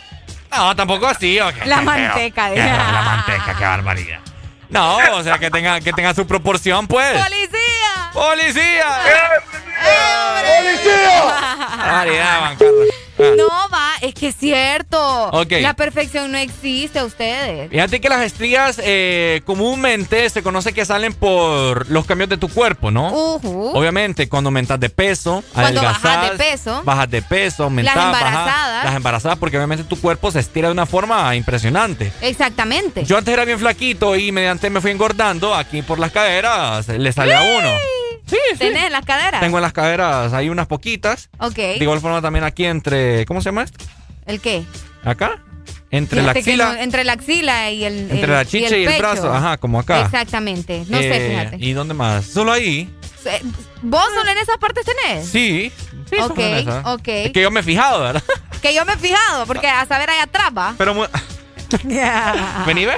[0.51, 1.39] No, tampoco así.
[1.67, 4.21] La manteca, feo, La manteca, qué barbaridad.
[4.69, 7.23] No, o sea, que tenga, que tenga su proporción, pues.
[7.23, 8.11] ¡Policía!
[8.13, 8.87] ¡Policía!
[10.59, 11.23] ¡Policía!
[11.79, 12.89] Barbaridad, Juan Carlos.
[13.19, 13.33] Ah.
[13.37, 15.29] No va, es que es cierto.
[15.31, 15.53] Ok.
[15.61, 17.71] La perfección no existe a ustedes.
[17.71, 22.49] Fíjate que las estrías eh, comúnmente se conoce que salen por los cambios de tu
[22.49, 23.09] cuerpo, ¿no?
[23.13, 23.71] Ujú.
[23.75, 26.83] Obviamente, cuando aumentas de peso, Cuando bajas de peso.
[26.85, 28.85] bajas de peso, aumentas, Las bajas- embarazadas.
[28.85, 32.13] las embarazadas, porque obviamente tu cuerpo se estira de una forma impresionante.
[32.21, 33.05] Exactamente.
[33.05, 37.13] Yo antes era bien flaquito y mediante me fui engordando, aquí por las caderas le
[37.13, 37.71] sale a uno.
[38.27, 38.59] Sí, sí.
[38.59, 39.41] ¿Tenés en las caderas?
[39.41, 41.29] Tengo en las caderas ahí unas poquitas.
[41.39, 41.55] Ok.
[41.57, 43.85] De igual forma también aquí entre, ¿cómo se llama esto?
[44.27, 44.65] ¿El qué?
[45.05, 45.43] Acá.
[45.93, 48.85] Entre la Fíjate axila, no- entre la axila y el entre el- la chicha y
[48.85, 49.33] el, brazo.
[49.33, 50.01] Ajá, como acá.
[50.03, 50.85] Exactamente.
[50.89, 51.57] No sé, Eh, fíjate.
[51.65, 52.25] ¿Y dónde más?
[52.27, 52.93] Solo ahí.
[53.83, 55.27] ¿Vos solo en esas partes tenés?
[55.29, 55.73] Sí.
[56.11, 57.09] Sí, Ok, en ok.
[57.09, 58.23] Es que yo me he fijado, ¿verdad?
[58.63, 60.75] Que yo me he fijado, porque a saber allá atrás va.
[60.77, 60.95] Pero
[62.67, 62.97] Vení, ve.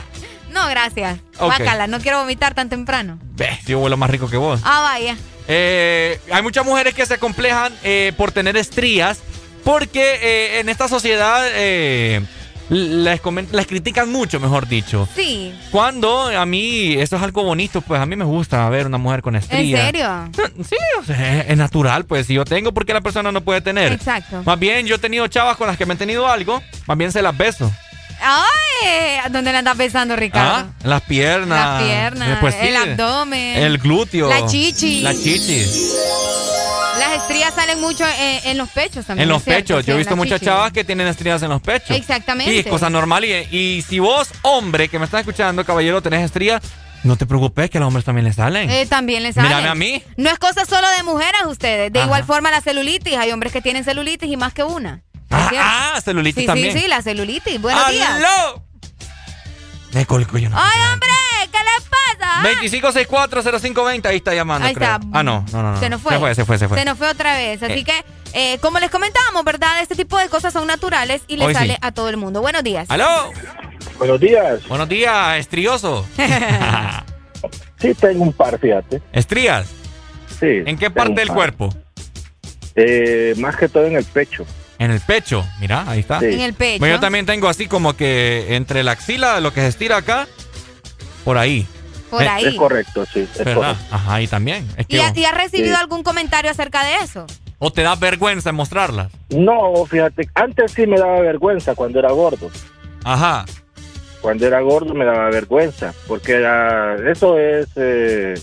[0.52, 1.18] No, gracias.
[1.38, 1.46] Ok.
[1.46, 3.18] Guácala, no quiero vomitar tan temprano.
[3.36, 4.60] Ve, yo vuelo más rico que vos.
[4.64, 5.16] Ah, vaya.
[5.46, 9.20] Eh, hay muchas mujeres que se acomplejan eh, por tener estrías
[9.64, 12.22] porque eh, en esta sociedad eh,
[12.70, 13.20] les,
[13.66, 15.08] critican mucho, mejor dicho.
[15.14, 15.54] Sí.
[15.70, 19.22] Cuando a mí, eso es algo bonito, pues a mí me gusta ver una mujer
[19.22, 19.86] con ¿En estrías.
[19.86, 20.30] serio?
[20.68, 23.40] Sí, o sea, es, es natural, pues si yo tengo, ¿por qué la persona no
[23.40, 23.92] puede tener?
[23.92, 24.42] Exacto.
[24.44, 27.12] Más bien, yo he tenido chavas con las que me han tenido algo, más bien
[27.12, 27.72] se las beso.
[28.20, 30.68] Ay, ¿dónde le andas besando, Ricardo?
[30.68, 31.48] Ah, Las piernas.
[31.58, 33.56] Las piernas, Eh, sí, el abdomen.
[33.58, 34.28] El glúteo.
[34.28, 35.00] La chichi.
[35.02, 35.64] La chichi.
[36.98, 39.24] Las estrías salen mucho en, en los pechos también.
[39.24, 39.86] En los cierto, pechos.
[39.86, 40.46] Yo he visto muchas chichi.
[40.50, 41.96] chavas que tienen estrías en los pechos.
[41.96, 42.52] Exactamente.
[42.52, 43.24] Y es cosa normal.
[43.24, 46.60] Y, y si vos, hombre, que me estás escuchando, caballero, tenés estrías,
[47.04, 48.68] no te preocupes que a los hombres también les salen.
[48.68, 49.48] Eh, también les salen.
[49.50, 50.02] Mírame a mí.
[50.16, 51.92] No es cosa solo de mujeres ustedes.
[51.92, 52.06] De Ajá.
[52.06, 53.16] igual forma la celulitis.
[53.16, 55.02] Hay hombres que tienen celulitis y más que una.
[55.30, 55.56] ¿Es cierto?
[55.60, 56.72] Ah, celulitis sí, también.
[56.72, 57.60] Sí, sí, la celulitis.
[57.60, 58.10] Buenos días.
[58.10, 58.62] ¡Aló!
[59.92, 60.56] Me colco yo no.
[60.58, 61.08] ¡Ay, hombre!
[61.50, 62.42] ¿Qué le pasa?
[63.22, 64.66] 25640520, ahí está llamando.
[64.68, 64.94] Ahí creo.
[64.96, 65.06] está.
[65.12, 65.80] Ah, no, no, no, no.
[65.80, 66.12] Se nos fue.
[66.14, 66.78] Se fue, se fue, se fue.
[66.78, 67.62] Se nos fue otra vez.
[67.62, 67.84] Así Eh.
[67.84, 69.80] que, eh, como les comentábamos, ¿verdad?
[69.80, 71.58] Este tipo de cosas son naturales y le Hoy sí.
[71.60, 72.40] sale a todo el mundo.
[72.40, 72.86] Buenos días.
[72.90, 73.30] ¡Aló!
[73.98, 74.66] Buenos días.
[74.68, 76.06] Buenos días, estrioso.
[77.80, 79.00] Sí, tengo un par, fíjate.
[79.12, 79.68] ¿Estrías?
[80.40, 80.62] Sí.
[80.66, 81.72] ¿En qué parte del cuerpo?
[82.74, 84.44] Eh, más que todo en el pecho.
[84.78, 86.20] En el pecho, mira, ahí está.
[86.20, 86.26] Sí.
[86.26, 86.86] En el pecho.
[86.86, 90.28] Yo también tengo así como que entre la axila, lo que se estira acá,
[91.24, 91.66] por ahí.
[92.10, 92.44] Por Eh, ahí.
[92.46, 93.20] Es correcto, sí.
[93.20, 93.54] Es ¿Verdad?
[93.76, 93.94] correcto.
[93.94, 94.66] Ajá, ahí también.
[94.76, 95.80] Es que ¿Y, y has recibido Sí.
[95.80, 97.26] algún comentario acerca de eso?
[97.58, 99.10] ¿O te da vergüenza en mostrarlas?
[99.30, 102.50] No, fíjate, antes sí me daba vergüenza cuando era gordo.
[103.04, 103.44] Ajá.
[104.20, 108.34] Cuando era gordo me daba vergüenza, porque era- eso es eh,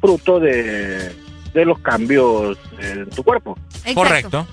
[0.00, 1.12] fruto de,
[1.54, 3.94] de los cambios en tu cuerpo, Exacto.
[3.94, 4.46] Correcto.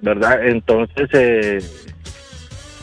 [0.00, 0.46] ¿Verdad?
[0.46, 1.58] Entonces, eh,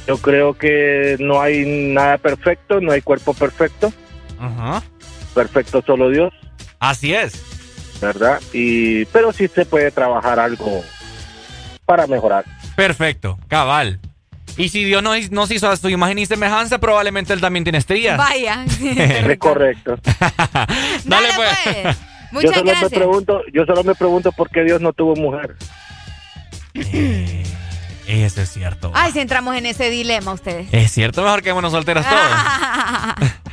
[0.08, 3.92] yo creo que no hay nada perfecto, no hay cuerpo perfecto,
[4.40, 4.82] Ajá.
[5.34, 6.34] perfecto solo Dios,
[6.80, 7.44] Así es.
[8.02, 8.40] ¿verdad?
[8.54, 10.84] Y, pero sí se puede trabajar algo
[11.86, 12.46] para mejorar.
[12.76, 14.00] Perfecto, cabal.
[14.56, 17.78] Y si Dios nos, nos hizo a su imagen y semejanza, probablemente Él también tiene
[17.80, 18.18] estrías.
[18.18, 18.66] Vaya.
[18.82, 19.98] Es correcto.
[21.06, 21.84] Dale, pues.
[21.84, 21.92] yo
[22.32, 25.56] Muchas solo me pregunto, yo solo me pregunto por qué Dios no tuvo mujer.
[28.08, 28.92] Eso es cierto.
[28.94, 30.70] Ay, si entramos en ese dilema ustedes.
[30.72, 33.28] Es cierto, mejor que bueno solteras todos.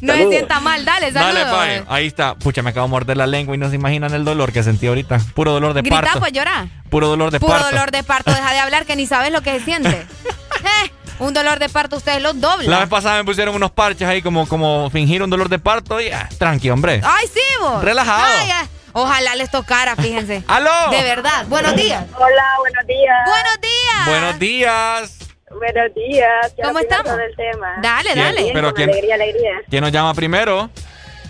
[0.00, 1.84] No se sienta mal, dale, Dale, bye.
[1.88, 2.34] Ahí está.
[2.34, 4.86] Pucha, me acabo de morder la lengua y no se imaginan el dolor que sentí
[4.86, 5.20] ahorita.
[5.34, 6.20] Puro dolor de Grita, parto.
[6.20, 6.68] pues llora.
[6.90, 7.70] Puro dolor de Puro parto.
[7.70, 10.06] dolor de parto, deja de hablar que ni sabes lo que se siente.
[10.58, 12.88] Eh, un dolor de parto ustedes lo La vez doblan.
[12.88, 16.28] pasada me pusieron unos parches ahí como, como fingir un dolor de parto y ah,
[16.36, 17.00] tranqui, hombre.
[17.04, 17.80] Ay, sí, vos.
[17.82, 18.24] Relajado.
[18.24, 18.68] Ay, ay.
[18.92, 20.42] Ojalá les tocara, fíjense.
[20.48, 20.90] ¡Aló!
[20.90, 21.44] De verdad.
[21.48, 22.04] Buenos días.
[22.16, 23.16] Hola, buenos días.
[23.26, 24.06] Buenos días.
[24.06, 25.18] Buenos días.
[25.50, 26.52] Buenos días.
[26.56, 27.08] ¿Qué ¿Cómo estamos?
[27.08, 27.76] sobre el tema?
[27.82, 28.24] Dale, ¿Quién?
[28.24, 28.50] dale.
[28.52, 29.50] Pero Con quién- Alegría, alegría.
[29.68, 30.70] ¿Quién nos llama primero?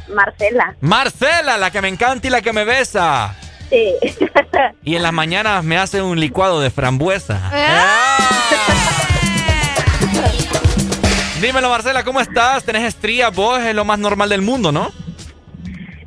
[0.08, 0.74] Marcela.
[0.80, 3.34] Marcela, la que me encanta y la que me besa.
[3.70, 3.94] Sí.
[4.82, 7.50] Y en las mañanas me hace un licuado de frambuesa.
[11.40, 12.64] Dímelo, Marcela, ¿cómo estás?
[12.64, 13.32] ¿Tenés estrías?
[13.34, 14.90] Vos es lo más normal del mundo, ¿no?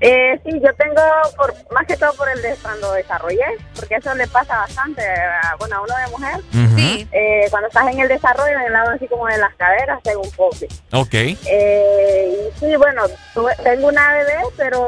[0.03, 1.01] Eh, sí, yo tengo,
[1.37, 5.55] por, más que todo por el de cuando desarrollé, porque eso le pasa bastante, a-
[5.59, 6.41] bueno, a uno de mujer.
[6.75, 7.07] Sí.
[7.11, 10.21] Eh, cuando estás en el desarrollo, en el lado así como de las caderas, tengo
[10.21, 10.55] un poco.
[10.93, 11.13] Ok.
[11.13, 13.03] Eh, y sí, bueno,
[13.35, 14.87] tuve- tengo una bebé, pero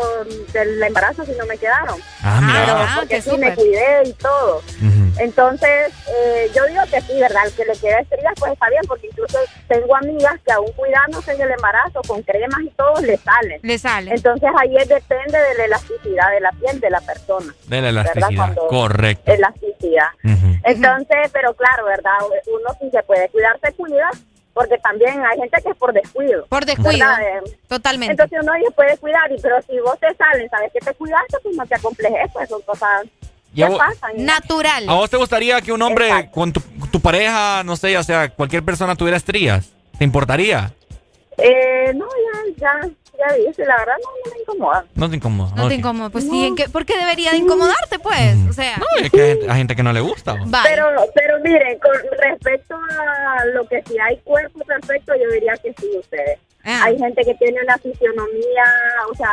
[0.51, 1.99] del embarazo sí no me quedaron.
[2.23, 2.59] Ah, mira.
[2.65, 4.61] Pero Ah, porque sí me cuidé y todo.
[5.19, 7.43] Entonces, eh, yo digo que sí, ¿verdad?
[7.45, 11.33] El que le queda estrías, pues está bien, porque incluso tengo amigas que aún cuidándose
[11.33, 13.59] en el embarazo, con cremas y todo, le salen.
[13.61, 14.11] Le sale.
[14.11, 17.53] Entonces ahí es- depende de la elasticidad de la piel de la persona.
[17.67, 18.55] De la elasticidad.
[18.69, 19.31] Correcto.
[19.31, 20.07] Elasticidad.
[20.63, 22.13] Entonces, pero claro, ¿verdad?
[22.47, 24.09] Uno si se puede cuidar, se cuida,
[24.53, 26.45] porque también hay gente que es por descuido.
[26.47, 27.07] Por descuido.
[27.07, 27.21] ¿verdad?
[27.21, 28.11] Eh, Totalmente.
[28.11, 31.37] Entonces uno se puede cuidar, y pero si vos te salen, sabes que te cuidaste,
[31.43, 33.05] pues no te acomplejes, pues son cosas
[33.77, 34.25] pasan.
[34.25, 34.89] Natural.
[34.89, 38.29] ¿A vos te gustaría que un hombre con tu, tu pareja, no sé, o sea,
[38.29, 39.71] cualquier persona tuviera estrías?
[39.97, 40.73] ¿Te importaría?
[41.37, 42.89] Eh, no, ya, ya,
[43.29, 44.85] ya dice, la verdad no, no me incomoda.
[44.95, 45.55] No te incomoda.
[45.55, 46.09] No te incomoda.
[46.09, 48.35] Pues sí, ¿en qué- ¿por qué debería de incomodarte, pues?
[48.49, 48.77] O sea.
[48.77, 50.35] No, es que hay gente, hay gente que no le gusta.
[50.45, 50.69] Vale.
[50.69, 55.73] Pero, pero miren, con respecto a lo que si hay cuerpo perfecto, yo diría que
[55.79, 56.39] sí, ustedes.
[56.65, 56.83] Ah.
[56.85, 58.63] Hay gente que tiene una fisionomía,
[59.11, 59.29] o sea,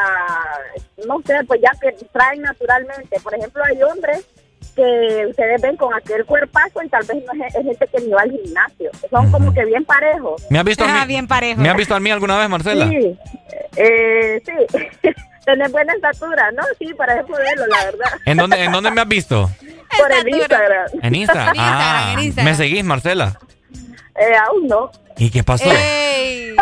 [1.06, 3.20] no sé, pues ya que traen naturalmente.
[3.20, 4.26] Por ejemplo, hay hombres
[4.76, 8.10] que ustedes ven con aquel cuerpazo y tal vez no es, es gente que ni
[8.10, 8.90] va al gimnasio.
[9.10, 10.42] Son como que bien parejos.
[10.50, 11.08] ¿Me has visto a Ah, mí?
[11.08, 11.60] bien parejo.
[11.60, 12.88] ¿Me has visto a mí alguna vez, Marcela?
[12.88, 13.18] Sí,
[13.76, 14.78] eh, sí.
[15.44, 16.62] Tener buena estatura, ¿no?
[16.78, 18.12] Sí, para ese modelo, la verdad.
[18.26, 19.50] ¿En dónde, ¿En dónde me has visto?
[19.98, 20.86] Por el Instagram.
[21.02, 21.32] En Insta.
[21.50, 22.44] En Instagram, Ah, en Instagram.
[22.52, 23.38] ¿Me seguís, Marcela?
[24.20, 24.90] Eh, aún no.
[25.16, 25.64] ¿Y qué pasó?
[25.70, 26.54] Ey.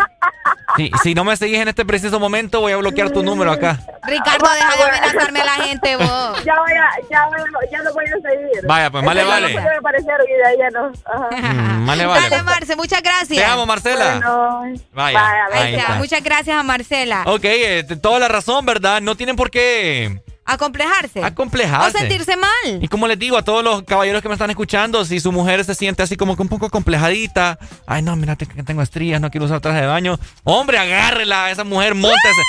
[0.77, 3.79] Si, si no me seguís en este preciso momento, voy a bloquear tu número acá.
[4.05, 6.09] Ricardo, deja de amenazarme a la gente, vos.
[6.45, 8.67] Ya voy a, ya, voy a- ya lo voy a seguir.
[8.67, 9.55] Vaya, pues, vale, Ese vale.
[9.55, 10.93] no me parecieron y de ahí ya no.
[11.05, 11.29] Ajá.
[11.49, 12.29] Mm, vale, vale.
[12.31, 13.29] Dale, Marce, muchas gracias.
[13.39, 14.15] Te amo, Marcela.
[14.15, 15.95] Bueno, Vaya, vaya, ahí Ya, está.
[15.95, 17.23] muchas gracias a Marcela.
[17.27, 19.01] Ok, eh, toda la razón, ¿verdad?
[19.01, 21.23] No tienen por qué Acomplejarse.
[21.23, 21.97] acomplejarse.
[21.97, 22.83] O sentirse mal.
[22.83, 25.65] Y como les digo a todos los caballeros que me están escuchando, si su mujer
[25.65, 29.31] se siente así como que un poco acomplejadita, ay no, mira que tengo estrías, no
[29.31, 32.43] quiero usar traje de baño, hombre, agárrela a esa mujer, móntese,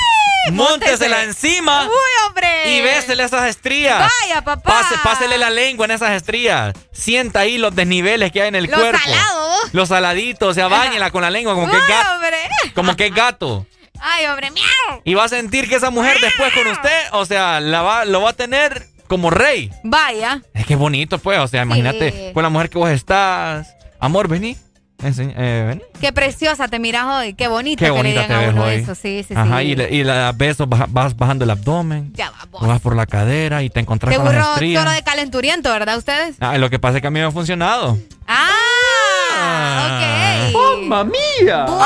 [0.52, 1.90] móntesela encima Uy,
[2.28, 2.48] hombre.
[2.78, 4.00] y bésele esas estrías.
[4.22, 4.62] Vaya, papá.
[4.82, 6.74] Pase, pásele la lengua en esas estrías.
[6.92, 9.00] Sienta ahí los desniveles que hay en el Lo cuerpo.
[9.04, 9.50] salado.
[9.74, 12.14] Los saladitos, o sea, bañela con la lengua como que es gato.
[12.16, 12.38] hombre.
[12.74, 13.66] Como que es gato.
[14.02, 15.02] Ay, hombre, miau.
[15.04, 18.22] Y va a sentir que esa mujer después con usted, o sea, la va, lo
[18.22, 19.72] va a tener como rey.
[19.84, 20.42] Vaya.
[20.54, 21.40] Es que es bonito, pues.
[21.40, 23.68] O sea, imagínate con la mujer que vos estás.
[24.00, 24.58] Amor, vení.
[25.02, 25.82] Enseñ- eh, vení.
[26.02, 27.34] Qué preciosa te miras hoy.
[27.34, 28.74] Qué bonita Qué que le bonita digan te a ves uno hoy.
[28.76, 28.96] eso.
[28.96, 29.66] Sí, sí, Ajá, sí.
[29.68, 32.12] y, le- y la besos, vas bajando el abdomen.
[32.16, 32.68] Ya va, vos.
[32.68, 34.84] Vas por la cadera y te encontrás Qué con las burro estrías.
[34.84, 36.36] toro de calenturiento, ¿verdad ustedes?
[36.42, 37.98] Ah, lo que pasa es que a mí me ha funcionado.
[38.28, 40.54] Ah, ok.
[40.54, 41.16] ¡Mamma mía!
[41.38, 41.70] Buenos días.
[41.70, 41.78] ¡No,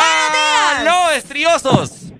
[1.16, 2.12] estriosos!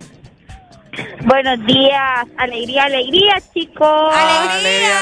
[1.26, 4.14] Buenos días, alegría, alegría, chicos.
[4.16, 5.00] ¡Alegría,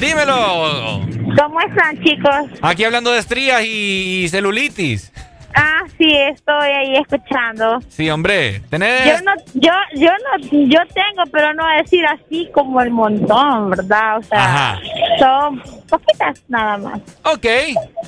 [0.00, 1.06] ¡Dímelo!
[1.38, 2.58] ¿Cómo están, chicos?
[2.62, 5.12] Aquí hablando de estrías y celulitis.
[5.58, 7.80] Ah, sí, estoy ahí escuchando.
[7.88, 8.60] Sí, hombre.
[8.68, 9.06] ¿Tenés?
[9.06, 14.18] Yo no, yo, yo no, yo tengo, pero no decir así como el montón, ¿verdad?
[14.18, 14.80] O sea, Ajá.
[15.18, 17.00] son poquitas nada más.
[17.24, 17.46] Ok.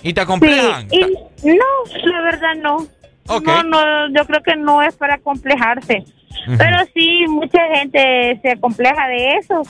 [0.02, 0.90] ¿Y te acomplejan?
[0.90, 1.00] Sí,
[1.42, 1.64] y no,
[2.04, 2.86] la verdad no.
[3.40, 6.04] No, no, yo creo que no es para complejarse.
[6.58, 9.62] Pero sí, mucha gente se compleja de eso.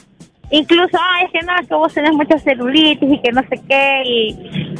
[0.50, 3.60] Incluso, ay, es que no, es que vos tenés mucha celulitis y que no sé
[3.68, 4.02] qué.
[4.04, 4.28] Y,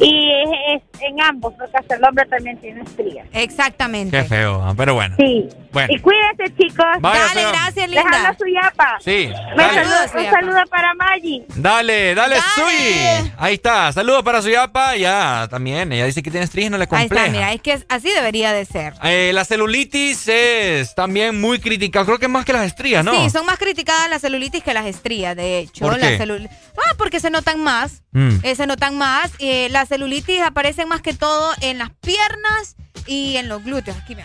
[0.01, 3.27] y es, es en ambos, porque hasta el hombre también tiene estrías.
[3.33, 4.17] Exactamente.
[4.17, 5.15] Qué feo, ah, pero bueno.
[5.17, 5.47] Sí.
[5.71, 5.93] Bueno.
[5.93, 6.85] Y cuídense, chicos.
[6.99, 7.49] Vaya, Dale, feo.
[7.51, 8.35] gracias, Dejando linda.
[8.39, 8.97] su yapa.
[8.99, 9.29] Sí.
[9.55, 9.81] Me Dale.
[10.25, 11.45] un saludo para Maggie.
[11.55, 13.29] Dale, dale, Sui.
[13.37, 13.91] Ahí está.
[13.91, 14.95] Saludos para su yapa.
[14.97, 15.91] Ya, también.
[15.91, 17.25] Ella dice que tiene estrías y no le Ahí compleja.
[17.27, 18.93] está, mira, es que así debería de ser.
[19.03, 22.05] Eh, la celulitis es también muy criticada.
[22.05, 23.13] Creo que más que las estrías, ¿no?
[23.13, 25.85] Sí, son más criticadas las celulitis que las estrías, de hecho.
[25.85, 26.17] ¿Por qué?
[26.19, 28.03] celul- Ah, porque se notan más.
[28.11, 28.37] Mm.
[28.43, 29.31] eh, se notan más.
[29.39, 33.97] eh, las celulitis aparece más que todo en las piernas y en los glúteos.
[33.97, 34.23] Aquí me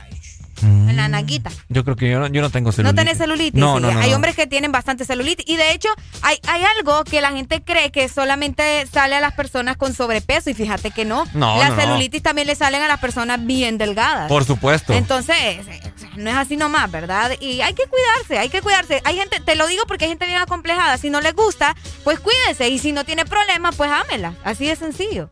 [0.65, 1.51] en la naguita.
[1.69, 2.95] Yo creo que yo no, yo no tengo celulitis.
[2.95, 3.61] ¿No tenés celulitis?
[3.61, 4.01] No, no, no.
[4.01, 5.45] Hay hombres que tienen bastante celulitis.
[5.49, 5.89] Y de hecho,
[6.23, 10.51] hay, hay algo que la gente cree que solamente sale a las personas con sobrepeso.
[10.51, 11.25] Y fíjate que no.
[11.35, 11.81] No, la no, no.
[11.83, 14.29] celulitis también le salen a las personas bien delgadas.
[14.29, 14.93] Por supuesto.
[14.93, 15.81] Entonces, eh,
[16.17, 17.33] no es así nomás, ¿verdad?
[17.41, 19.01] Y hay que cuidarse, hay que cuidarse.
[19.05, 20.99] Hay gente, te lo digo porque hay gente bien acomplejada.
[20.99, 22.69] Si no le gusta, pues cuídese.
[22.69, 24.35] Y si no tiene problema, pues ámela.
[24.45, 25.31] Así de sencillo.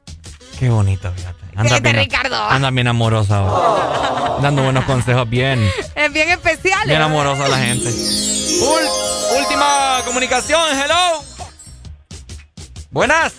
[0.58, 1.41] Qué bonita, fíjate.
[1.56, 2.36] Anda bien, Ricardo.
[2.48, 3.42] Anda bien amorosa.
[4.40, 5.70] Dando buenos consejos, bien.
[5.94, 6.86] Es bien especial.
[6.86, 7.04] Bien ¿eh?
[7.04, 7.88] amorosa la gente.
[7.90, 11.22] Ul- última comunicación, hello.
[12.90, 13.32] Buenas.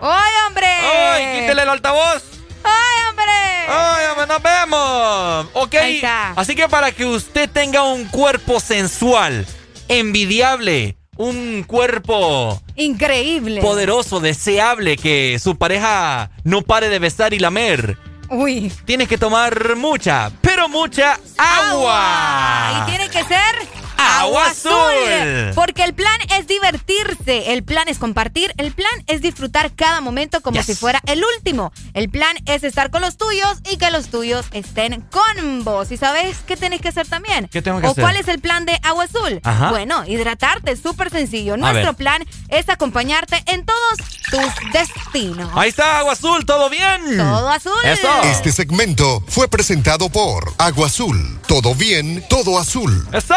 [0.00, 0.66] ¡Ay, hombre!
[0.66, 2.22] ¡Ay, quítele el altavoz!
[2.64, 3.32] ¡Ay, hombre!
[3.68, 5.46] ¡Ay, hombre, nos vemos!
[5.54, 6.30] Ok, Ahí está.
[6.36, 9.46] así que para que usted tenga un cuerpo sensual,
[9.88, 13.60] envidiable, un cuerpo Increíble.
[13.60, 17.98] poderoso, deseable, que su pareja no pare de besar y lamer,
[18.30, 18.72] Uy.
[18.86, 22.82] tienes que tomar mucha, pero mucha agua.
[22.86, 23.54] Y tiene que ser
[24.00, 25.52] Agua azul.
[25.54, 30.40] Porque el plan es divertirse, el plan es compartir, el plan es disfrutar cada momento
[30.40, 30.66] como Yes.
[30.66, 31.72] si fuera el último.
[31.94, 35.90] El plan es estar con los tuyos y que los tuyos estén con vos.
[35.92, 37.48] ¿Y sabes qué tenés que hacer también?
[37.48, 38.02] ¿Qué tengo que ¿O hacer?
[38.02, 39.40] cuál es el plan de Agua Azul?
[39.44, 39.70] Ajá.
[39.70, 41.56] Bueno, hidratarte, súper sencillo.
[41.56, 43.98] Nuestro plan es acompañarte en todos
[44.30, 45.50] tus destinos.
[45.54, 47.16] Ahí está, agua azul, ¿todo bien?
[47.16, 47.72] Todo azul.
[47.84, 48.08] Eso.
[48.24, 51.40] Este segmento fue presentado por Agua Azul.
[51.46, 53.06] Todo bien, todo azul.
[53.12, 53.34] ¡Eso!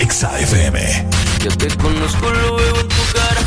[0.00, 1.08] Exa FM.
[1.44, 3.40] Yo te conozco, lo veo en tu cara.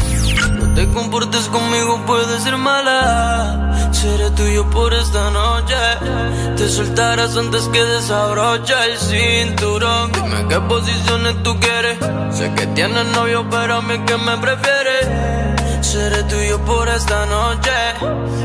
[0.59, 3.89] No te comportes conmigo, puede ser mala.
[3.91, 5.75] Seré tuyo por esta noche.
[6.55, 10.11] Te soltarás antes que desabrocha el cinturón.
[10.13, 11.97] Dime qué posiciones tú quieres.
[12.31, 15.38] Sé que tienes novio, pero a mí que me prefieres.
[15.81, 17.71] Seré tuyo por esta noche.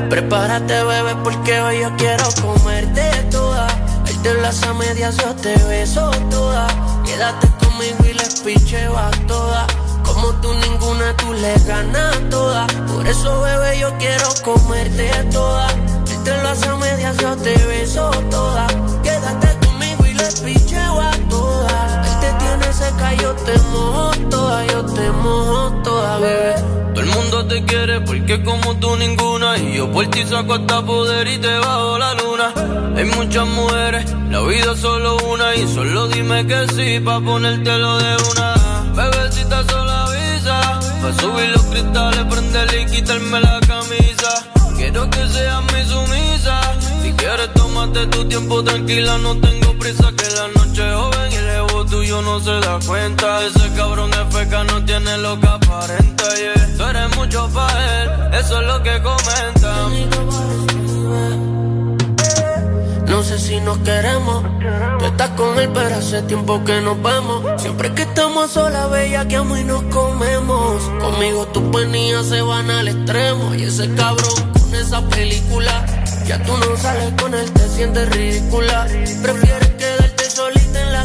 [0.08, 3.66] Prepárate, bebé, porque hoy yo quiero comerte toda.
[4.04, 6.66] Darte las a medias, yo te beso toda.
[7.04, 9.66] Quédate conmigo y les picheo a todas.
[10.04, 12.66] Como tú ninguna, tú le ganas toda.
[12.86, 15.66] Por eso, bebé, yo quiero comerte toda.
[16.06, 18.66] Darte las a medias, yo te beso toda.
[19.02, 21.93] Quédate conmigo y les picheo a todas.
[22.74, 26.54] Seca, yo te mojo toda, yo te mojo toda, bebé.
[26.92, 30.84] Todo el mundo te quiere porque como tú ninguna Y yo por ti saco hasta
[30.84, 32.52] poder y te bajo la luna.
[32.96, 37.98] Hay muchas mujeres, la vida es solo una Y solo dime que sí pa' ponértelo
[37.98, 38.54] de una.
[38.96, 44.54] Bebecita sola avisa Pa' subir los cristales, prenderle y quitarme la camisa.
[44.76, 46.60] Quiero que seas mi sumisa
[47.02, 51.43] Si quieres tómate tu tiempo tranquila No tengo prisa que la noche joven Y
[51.86, 56.24] tuyo no se da cuenta Ese cabrón es feca, no tiene lo que aparenta.
[56.76, 60.34] Tú eres mucho pa' él, eso es lo que comentan
[63.14, 64.42] no sé si nos queremos.
[64.98, 67.62] Tú estás con él, pero hace tiempo que nos vemos.
[67.62, 70.82] Siempre que estamos solas, bella, que amo y nos comemos.
[71.00, 73.54] Conmigo tus penías se van al extremo.
[73.54, 75.86] Y ese cabrón con esa película.
[76.26, 78.84] Ya tú no sales con él, te sientes ridícula.
[79.22, 80.13] Prefieres quedarte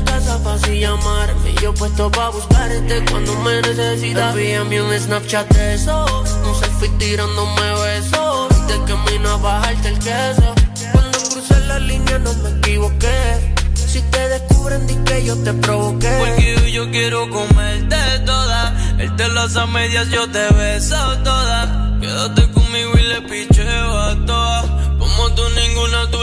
[0.04, 1.54] casa así llamarme.
[1.62, 4.36] Yo puesto pa' buscarte cuando me necesitas.
[4.36, 6.06] Envíame un Snapchat de eso.
[6.48, 8.50] Un selfie tirándome besos.
[8.68, 10.56] Te camino a bajarte el queso.
[10.92, 13.56] Cuando crucé la línea no me equivoqué.
[13.76, 16.12] Si te descubren, di que yo te provoqué.
[16.20, 18.76] Porque yo quiero comerte toda.
[19.00, 21.98] Él te las a medias, yo te beso toda.
[22.00, 24.66] Quédate conmigo y le picheo a todas.
[25.00, 26.19] Como tú ninguna, tú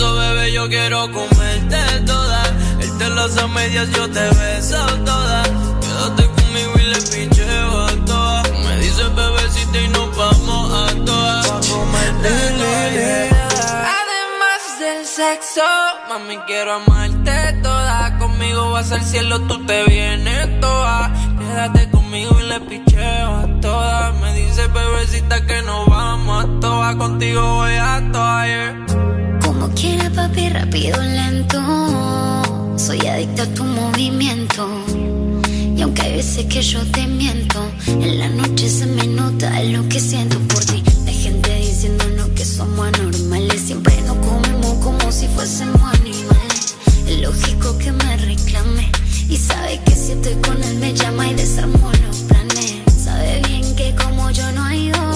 [0.00, 2.42] eso, bebé, yo quiero comerte toda.
[2.80, 5.42] Él te las a medias, yo te beso toda.
[5.82, 8.50] Quédate conmigo y le picheo a todas.
[8.50, 11.48] Me dices bebecita y nos vamos a todas.
[11.48, 13.30] Pa' comerte
[13.98, 15.68] Además del sexo,
[16.08, 18.16] mami, quiero amarte toda.
[18.18, 21.12] Conmigo vas al cielo, tú te vienes toda.
[21.38, 24.14] Quédate conmigo y le picheo a todas.
[24.14, 26.96] Me dice bebecita que nos vamos a todas.
[26.96, 29.29] Contigo voy a todas, yeah.
[29.70, 31.62] Como quiere papi, rápido, lento.
[32.76, 34.68] Soy adicta a tu movimiento.
[35.76, 39.88] Y aunque hay veces que yo te miento, en la noche se me nota lo
[39.88, 40.82] que siento por ti.
[41.06, 43.60] Hay gente diciéndonos que somos anormales.
[43.60, 46.74] Siempre nos comemos como si fuésemos animales.
[47.06, 48.90] Es lógico que me reclame.
[49.28, 52.74] Y sabe que si estoy con él me llama y desarmo los planes.
[53.04, 55.09] Sabe bien que como yo no hay dos.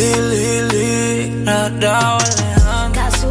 [0.00, 3.30] Lili, Lili, Radao Alejandro.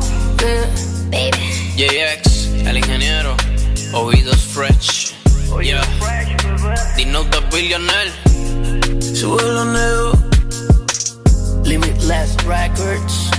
[1.09, 1.73] Baby.
[1.75, 3.35] JX, el ingeniero.
[3.93, 5.15] Oídos fresh.
[5.63, 5.81] Yeah.
[6.95, 8.13] Dino the billionaire.
[9.15, 10.15] Sube los negros.
[11.65, 13.31] Limitless Records.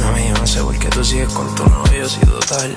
[0.00, 2.76] Mami, yo no sé por qué tú sigues con tu novio si total.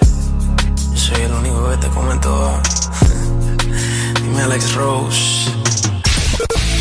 [0.92, 2.62] Yo soy el único que te comentó.
[4.24, 5.65] Dime Alex Rose.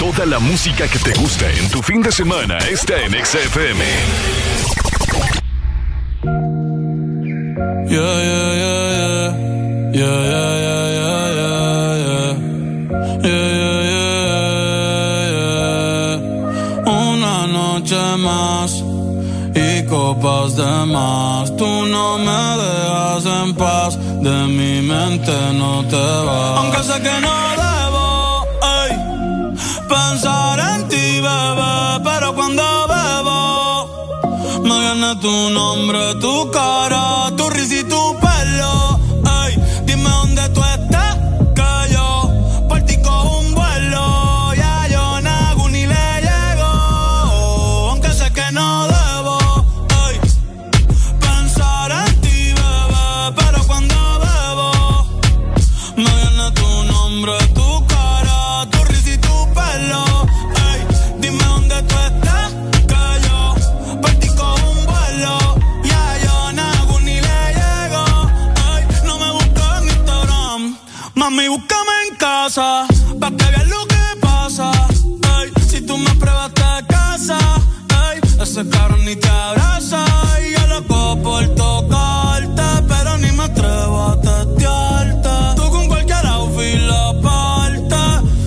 [0.00, 3.84] Toda la música que te gusta en tu fin de semana está en XFM.
[7.86, 9.34] Yeah, yeah, yeah,
[9.92, 10.20] yeah.
[13.22, 14.10] Yeah, yeah.
[16.86, 18.82] Una noche más
[19.54, 21.54] y copas de más.
[21.58, 26.58] Tú no me dejas en paz, de mi mente no te vas.
[26.58, 27.59] Aunque sé que no
[29.90, 32.62] pensar en ti, bebé, pero cuando
[32.92, 33.38] bebo
[34.62, 38.19] me viene tu nombre, tu cara, tu risa y tu
[72.50, 72.84] casa,
[73.20, 74.72] pa' que lo que pasa.
[75.38, 77.38] Ey, si tú me pruebas te casa,
[78.06, 80.04] ey, ese cabrón ni te abraza.
[80.44, 85.34] Y yo loco por tocarte, pero ni me atrevo a testearte.
[85.56, 88.02] Tú con cualquier outfit la parte,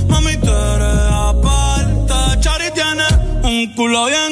[0.09, 2.15] mami, tú eres aparte.
[2.41, 3.07] Chari tiene
[3.43, 4.22] un culo bien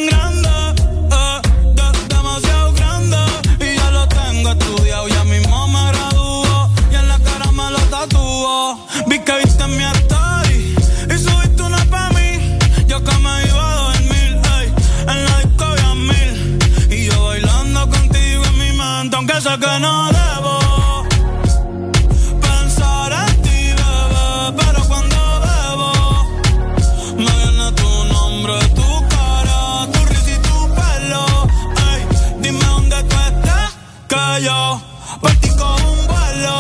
[34.42, 34.82] yo.
[35.22, 36.60] Partí con un vuelo,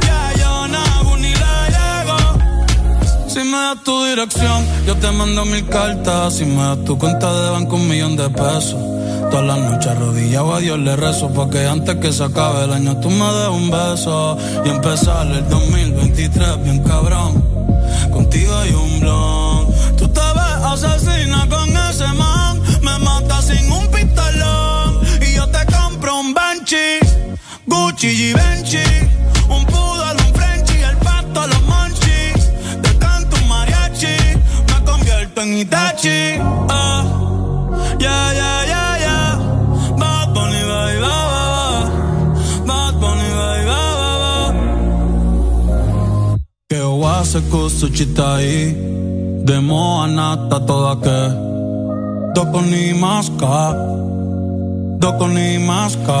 [0.00, 3.28] ya yo no ni la llego.
[3.28, 6.34] Si me das tu dirección, yo te mando mil cartas.
[6.34, 8.92] Si me das tu cuenta de banco, un millón de pesos.
[9.32, 12.98] Todas las noches arrodillado a Dios le rezo Porque antes que se acabe el año
[12.98, 17.42] tú me des un beso Y empezar el 2023 bien cabrón
[18.12, 23.86] Contigo hay un blon Tú te ves asesina con ese man Me mata sin un
[23.86, 27.01] pistolón Y yo te compro un Banshee
[27.82, 28.86] Gucci, Givenchy,
[29.48, 32.40] un poodle, un Frenchy, el pato, los monchis.
[32.80, 34.16] Te canto un mariachi,
[34.68, 36.38] me convierto en Itachi.
[36.68, 39.30] Ah, oh, yeah, yeah, yeah, yeah.
[39.98, 41.86] Bad Bunny, bye, bye, bye.
[42.68, 44.52] Bad Bunny, bye, bye, bye.
[46.68, 48.76] Que o hace cosa chita ahí,
[49.44, 51.20] de moanata toda que.
[52.34, 53.74] Doko ni maska,
[55.00, 56.20] doko ni maska.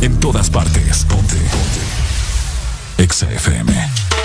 [0.00, 1.04] En todas partes.
[1.04, 1.36] Ponte.
[1.36, 3.02] Ponte.
[3.02, 4.15] Exa FM.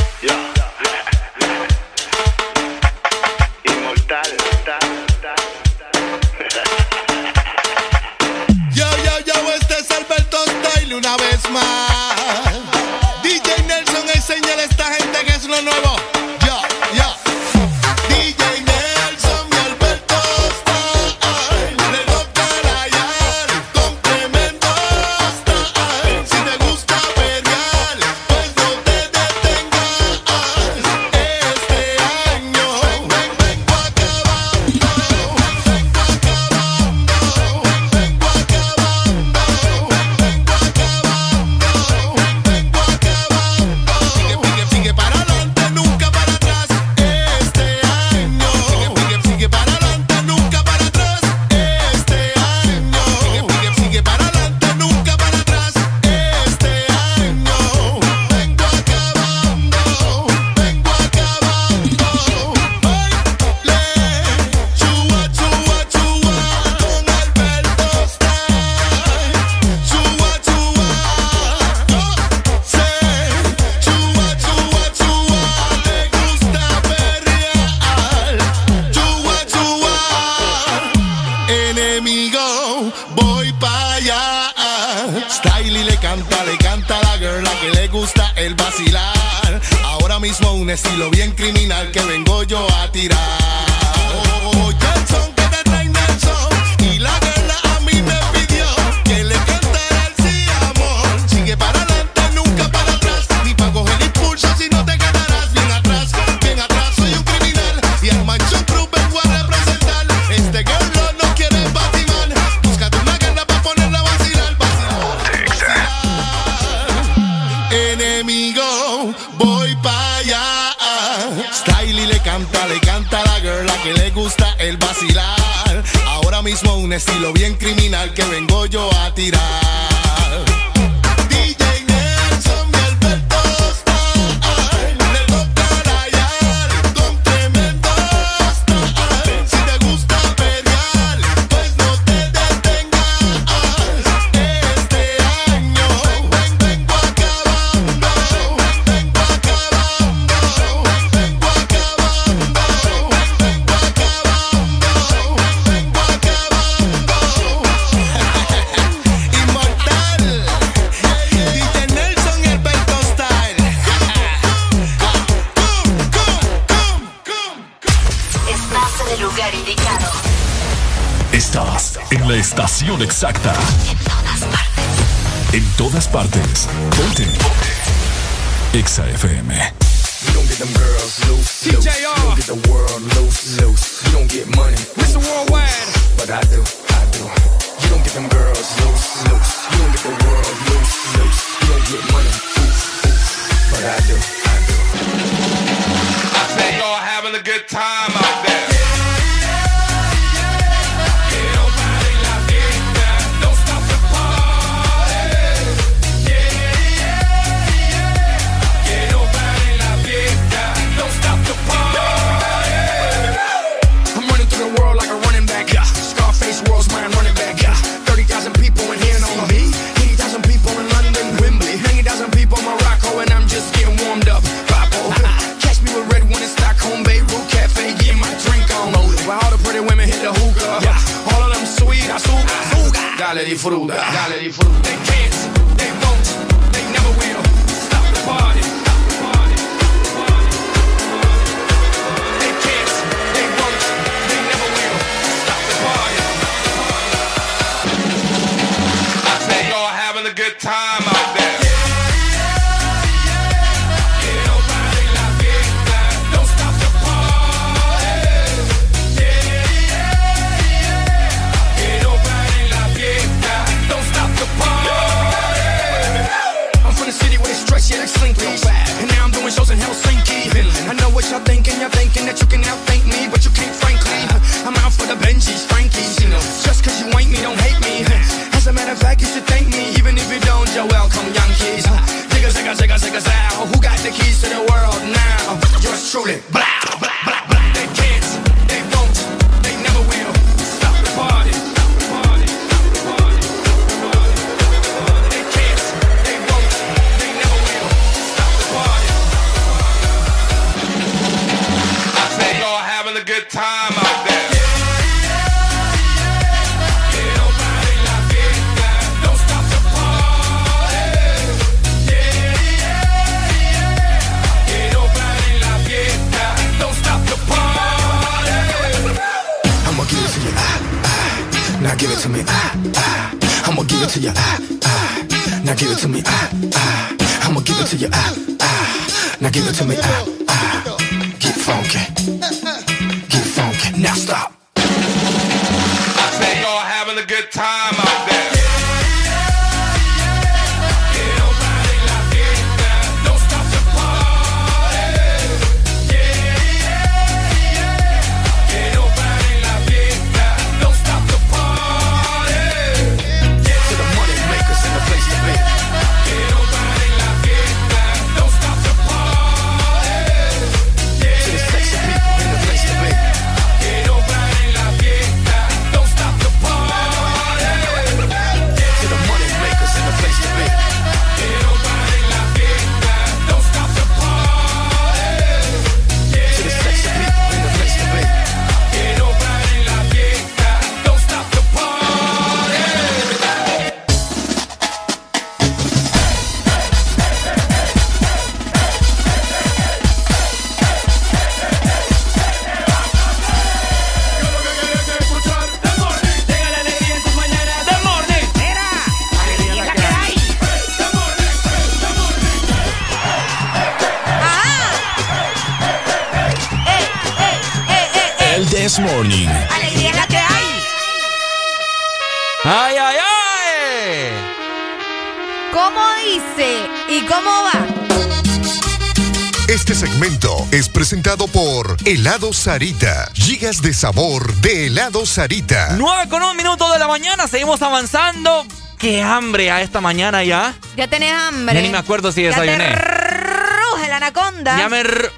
[422.15, 423.29] Helado Sarita.
[423.33, 425.95] Gigas de sabor de Helado Sarita.
[425.97, 428.65] 9 con un minuto de la mañana, seguimos avanzando.
[428.99, 430.75] ¡Qué hambre a esta mañana ya!
[430.97, 431.73] Ya tenés hambre.
[431.75, 432.95] Ya ni me acuerdo si Ya te desayuné.
[432.95, 434.77] ruge la anaconda.
[434.77, 434.99] Ya me...
[434.99, 435.29] r-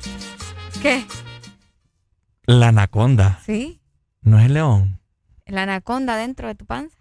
[0.82, 1.06] ¿Qué?
[2.46, 3.40] La anaconda.
[3.46, 3.80] ¿Sí?
[4.22, 5.00] No es el león.
[5.46, 6.98] La anaconda dentro de tu panza.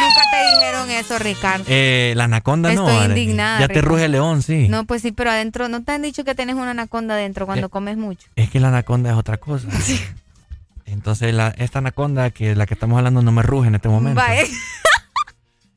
[0.00, 1.64] Nunca te dijeron eso, Ricardo.
[1.68, 2.88] Eh, la anaconda no.
[2.88, 3.20] Estoy Arely.
[3.20, 3.88] indignada, Ya te Ricardo.
[3.90, 4.68] ruge el león, sí.
[4.68, 7.66] No, pues sí, pero adentro, ¿no te han dicho que tienes una anaconda adentro cuando
[7.66, 8.26] Eh, comes mucho?
[8.36, 9.68] Es que la anaconda es otra cosa.
[10.86, 14.20] Entonces, la, esta anaconda, que la que estamos hablando, no me ruge en este momento.
[14.20, 14.46] Va, ¿eh?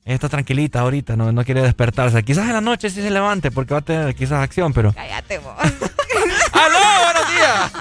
[0.03, 2.23] Ella está tranquilita ahorita, no, no quiere despertarse.
[2.23, 4.93] Quizás en la noche sí se levante porque va a tener quizás acción, pero...
[4.93, 5.53] Cállate vos.
[6.53, 6.79] ¡Aló!
[7.03, 7.71] ¡Buenos días!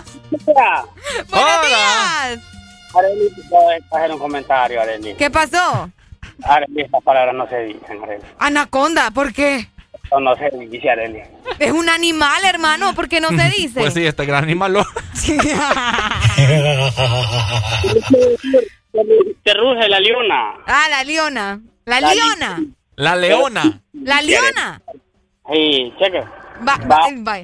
[0.44, 0.86] ¡Buenos
[1.30, 1.60] Hola.
[1.66, 2.40] días!
[2.94, 5.14] Arely, te puedo hacer un comentario, Arely.
[5.14, 5.90] ¿Qué pasó?
[6.44, 8.22] Arely, estas palabras no se dicen, Arely.
[8.38, 9.68] Anaconda, ¿por qué?
[10.10, 11.22] No, no se dice, Arely.
[11.58, 13.80] Es un animal, hermano, ¿por qué no se dice?
[13.80, 14.84] Pues sí, este gran animal lo...
[19.44, 20.52] Te ruge la leona.
[20.66, 21.60] ah, la leona.
[21.84, 22.60] La La leona.
[22.96, 23.80] La leona.
[23.92, 24.82] La leona.
[25.52, 26.20] Sí, cheque.
[26.66, 27.38] Va, va, va.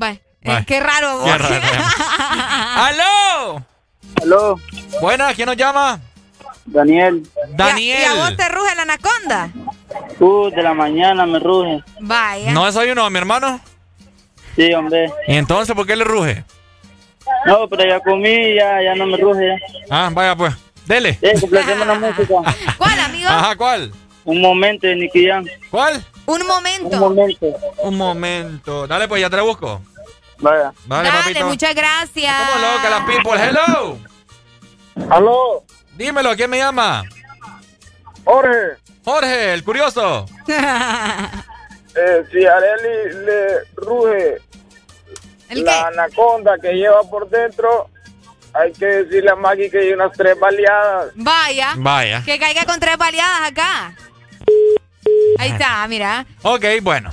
[0.00, 0.10] Va.
[0.10, 0.62] Eh, Va.
[0.64, 1.24] qué raro.
[1.24, 1.38] Qué vos.
[1.38, 1.56] raro.
[2.76, 3.66] ¡Aló!
[4.22, 4.56] Aló.
[5.00, 6.00] Buenas, ¿quién nos llama?
[6.70, 7.22] Daniel.
[7.50, 7.98] Daniel.
[8.00, 9.50] ¿Y a vos te ruge la anaconda?
[10.20, 11.82] Uh, de la mañana me ruge.
[12.00, 12.52] Vaya.
[12.52, 13.60] ¿No desayunó a mi hermano?
[14.56, 15.10] Sí, hombre.
[15.26, 16.44] ¿Y entonces por qué le ruge?
[17.46, 19.56] No, pero ya comí, ya, ya no me ruge.
[19.90, 20.54] Ah, vaya pues.
[20.86, 21.18] Dele.
[21.20, 22.34] Sí, complacemos la música.
[22.78, 23.28] ¿Cuál, amigo?
[23.28, 23.92] Ajá, ¿cuál?
[24.24, 25.44] Un momento de Nicky Jam.
[25.70, 26.04] ¿Cuál?
[26.26, 26.88] Un momento.
[26.88, 27.46] Un momento.
[27.78, 28.86] Un momento.
[28.86, 29.82] Dale pues, ya te la busco.
[30.40, 30.72] Vaya.
[30.86, 31.46] Vale, Dale, papito.
[31.46, 32.34] muchas gracias.
[32.36, 33.42] Como loca la people.
[33.42, 33.98] Hello.
[35.10, 35.64] Aló.
[35.98, 37.04] Dímelo, ¿quién me llama?
[38.24, 38.78] Jorge.
[39.04, 40.26] Jorge, el curioso.
[42.00, 44.36] Eh, si Areli le ruge
[45.48, 47.90] ¿El la anaconda que lleva por dentro,
[48.52, 51.10] hay que decirle a Maggie que hay unas tres baleadas.
[51.16, 51.74] Vaya.
[51.76, 52.22] Vaya.
[52.24, 53.96] Que caiga con tres baleadas acá.
[55.38, 56.24] Ahí está, mira.
[56.42, 57.10] Ok, bueno.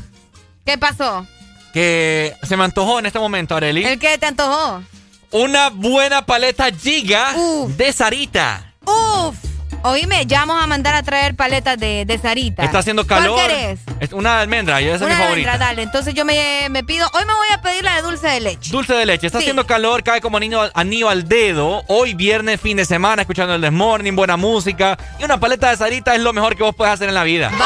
[0.64, 1.26] ¿Qué pasó?
[1.74, 3.86] Que se me antojó en este momento, Areli.
[3.86, 4.84] ¿El qué te antojó?
[5.32, 7.34] Una buena paleta giga
[7.70, 8.75] de Sarita.
[8.86, 9.36] Uf.
[9.84, 12.64] Oíme, ya vamos a mandar a traer paletas de, de Sarita.
[12.64, 13.40] Está haciendo ¿Cuál calor.
[13.40, 13.80] querés?
[14.00, 15.52] Es una almendra, y esa es mi Una favorita.
[15.52, 15.82] almendra, dale.
[15.84, 18.72] Entonces yo me, me pido, hoy me voy a pedir la de dulce de leche.
[18.72, 19.28] Dulce de leche.
[19.28, 19.44] Está Sí.
[19.44, 21.84] haciendo calor, cae como niño, anillo al dedo.
[21.88, 24.98] Hoy viernes, fin de semana, escuchando el Desmorning, buena música.
[25.20, 27.50] Y una paleta de Sarita es lo mejor que vos puedes hacer en la vida.
[27.50, 27.62] Vaya.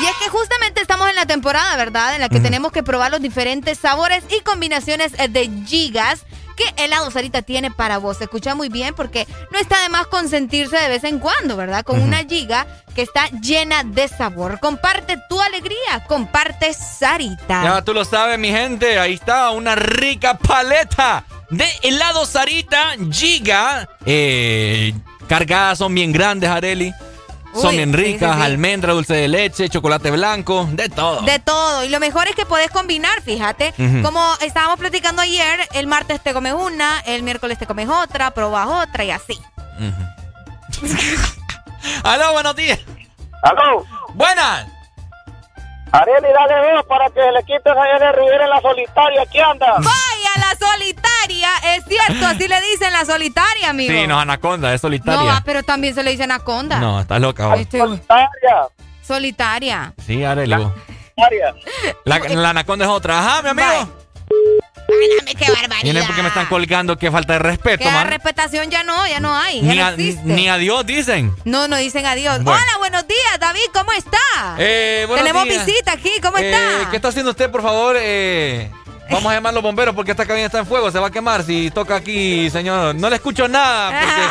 [0.00, 2.14] Y es que justamente estamos en la temporada, ¿verdad?
[2.14, 6.26] En la que tenemos que probar los diferentes sabores y combinaciones de gigas
[6.56, 8.16] que helado Sarita tiene para vos.
[8.18, 11.84] Se escucha muy bien porque no está de más consentirse de vez en cuando, ¿verdad?
[11.84, 14.58] Con una giga que está llena de sabor.
[14.58, 17.62] Comparte tu alegría, comparte Sarita.
[17.62, 18.98] Ya tú lo sabes, mi gente.
[18.98, 23.88] Ahí está una rica paleta de helado Sarita Giga.
[24.04, 24.94] Eh,
[25.28, 26.92] cargadas son bien grandes, Areli.
[27.60, 28.46] Son bien ricas, sí, sí.
[28.46, 31.22] almendra, dulce de leche, chocolate blanco, de todo.
[31.22, 31.84] De todo.
[31.84, 33.74] Y lo mejor es que podés combinar, fíjate.
[34.02, 38.88] Como estábamos platicando ayer, el martes te comes una, el miércoles te comes otra, probas
[38.88, 39.38] otra y así.
[42.02, 42.80] Aló, buenos días.
[43.42, 43.84] Aló.
[44.14, 44.66] Buenas.
[46.00, 49.26] Areli, dale dos para que le quites a Areli Rivera en la solitaria.
[49.32, 49.72] ¿Qué anda?
[49.78, 51.48] Vaya, la solitaria.
[51.76, 53.92] Es cierto, así le dicen la solitaria, amigo.
[53.92, 55.32] Sí, no, anaconda, es No, solitaria.
[55.32, 56.78] va, pero también se le dice anaconda.
[56.78, 57.46] No, estás loca.
[57.48, 57.58] vos.
[57.60, 58.68] Este- Solitaria.
[59.02, 59.94] solitaria.
[60.06, 60.50] Sí, Areli.
[62.04, 63.18] La, la anaconda es otra.
[63.18, 63.88] Ajá, mi amigo.
[64.88, 65.82] Válgame, qué barbaridad.
[65.84, 66.96] Miren porque me están colgando.
[66.96, 69.60] Qué falta de respeto, Que la respetación ya no, ya no hay.
[69.62, 71.34] Ya Ni, no a- ni adiós dicen.
[71.44, 72.42] No, no dicen adiós.
[72.42, 72.60] Bueno.
[72.62, 74.18] Hola, buenos días, David, ¿cómo está?
[74.58, 75.66] Eh, buenos Tenemos días.
[75.66, 76.90] visita aquí, ¿cómo Eh, está?
[76.90, 77.96] ¿Qué está haciendo usted, por favor?
[77.98, 78.70] Eh,
[79.10, 80.90] vamos a llamar a los bomberos porque esta cabina está en fuego.
[80.92, 82.94] Se va a quemar si toca aquí, señor.
[82.94, 83.90] No le escucho nada.
[84.00, 84.22] Porque,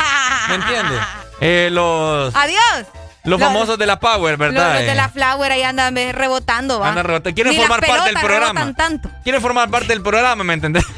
[0.48, 0.98] ¿Me entiende?
[1.38, 2.86] Eh, los, Adiós.
[3.26, 4.74] Los Los- famosos de la Power, ¿verdad?
[4.74, 6.88] los de Eh, la Flower ahí andan eh, rebotando, va.
[6.88, 7.34] Andan rebotando.
[7.34, 8.46] Quieren Ni formar las parte del programa.
[8.60, 9.10] rebotan tanto.
[9.22, 10.84] Quieren formar parte del programa, ¿me entendés?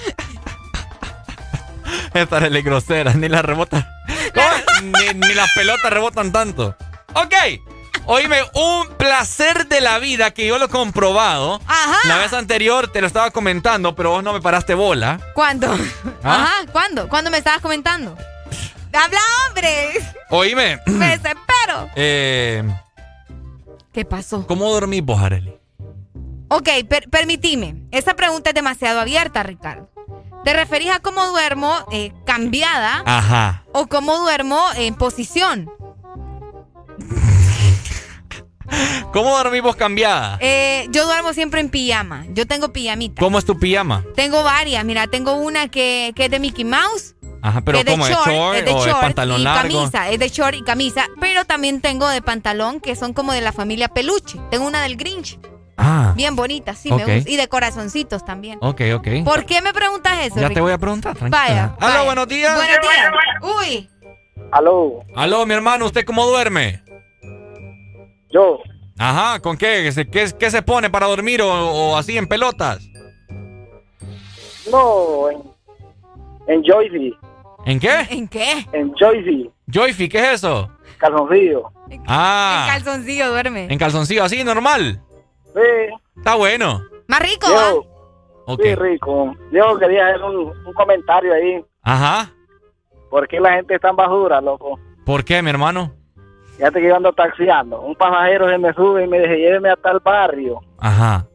[2.14, 3.88] Esta es grosera, ni la rebota.
[4.34, 4.90] ¿Cómo?
[4.98, 6.76] Ni, ni las pelotas rebotan tanto.
[7.14, 7.34] Ok.
[8.06, 11.60] Oíme, un placer de la vida que yo lo he comprobado.
[11.66, 11.96] Ajá.
[12.08, 15.20] La vez anterior te lo estaba comentando, pero vos no me paraste bola.
[15.34, 15.76] ¿Cuándo?
[16.24, 16.44] ¿Ah?
[16.44, 17.08] Ajá, ¿cuándo?
[17.08, 18.16] ¿Cuándo me estabas comentando?
[18.92, 19.18] ¡Habla,
[19.48, 19.92] hombre!
[20.30, 20.80] Oíme.
[20.86, 21.88] ¡Me desespero!
[21.96, 22.62] eh,
[23.92, 24.46] ¿Qué pasó?
[24.46, 25.54] ¿Cómo dormís vos, Areli?
[26.48, 27.82] Ok, per- permitime.
[27.90, 29.90] Esa pregunta es demasiado abierta, Ricardo.
[30.44, 33.64] ¿Te referís a cómo duermo eh, cambiada Ajá.
[33.72, 35.68] o cómo duermo en posición?
[39.12, 40.38] ¿Cómo dormís vos cambiada?
[40.40, 42.24] Eh, yo duermo siempre en pijama.
[42.30, 43.20] Yo tengo pijamita.
[43.20, 44.04] ¿Cómo es tu pijama?
[44.14, 44.84] Tengo varias.
[44.84, 47.14] Mira, tengo una que, que es de Mickey Mouse.
[47.40, 48.12] Ajá, pero es de ¿cómo es?
[48.12, 49.78] ¿Short es de o es short pantalón y largo?
[49.78, 50.08] camisa.
[50.10, 51.06] Es de short y camisa.
[51.20, 54.38] Pero también tengo de pantalón que son como de la familia peluche.
[54.50, 55.38] Tengo una del Grinch.
[55.76, 56.12] Ah.
[56.16, 57.30] Bien bonita, sí, me gusta.
[57.30, 58.58] Y de corazoncitos también.
[58.60, 59.08] Ok, ok.
[59.24, 60.40] ¿Por qué me preguntas eso?
[60.40, 61.40] Ya te voy a preguntar, tranquila.
[61.40, 61.76] Vaya.
[61.78, 62.56] Aló, buenos días.
[62.56, 63.12] Buenos días.
[63.60, 63.90] Uy.
[64.50, 65.04] Aló.
[65.14, 66.82] Aló, mi hermano, ¿usted cómo duerme?
[68.30, 68.58] Yo.
[68.98, 69.82] Ajá, ¿con qué?
[69.84, 72.80] ¿Qué se, qué, qué se pone para dormir o, o así en pelotas?
[74.70, 75.42] No, en,
[76.48, 77.16] en Joyce.
[77.68, 78.06] ¿En qué?
[78.10, 78.66] ¿En qué?
[78.72, 79.50] En Joyce.
[79.72, 80.70] Joyfi, ¿qué es eso?
[80.96, 81.70] Calzoncillo.
[82.06, 83.66] Ah, En calzoncillo duerme.
[83.70, 85.00] en calzoncillo, así, normal.
[85.54, 85.94] Sí.
[86.16, 86.82] Está bueno.
[87.08, 87.46] Más rico.
[87.46, 87.84] Yo,
[88.46, 88.60] Ok.
[88.62, 89.34] sí, rico.
[89.52, 91.62] Yo quería hacer un, un comentario ahí.
[91.82, 92.32] Ajá.
[93.10, 94.78] ¿Por qué la gente es tan basura, loco?
[95.04, 95.92] ¿Por qué, mi hermano?
[96.58, 97.82] Que yo ando taxiando.
[97.82, 100.60] Un pasajero se me sube y me dice, lléveme hasta el barrio.
[100.78, 101.26] Ajá.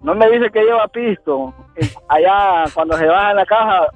[0.00, 1.52] No me dice que lleva pisto.
[2.08, 3.86] Allá, cuando se baja en la caja,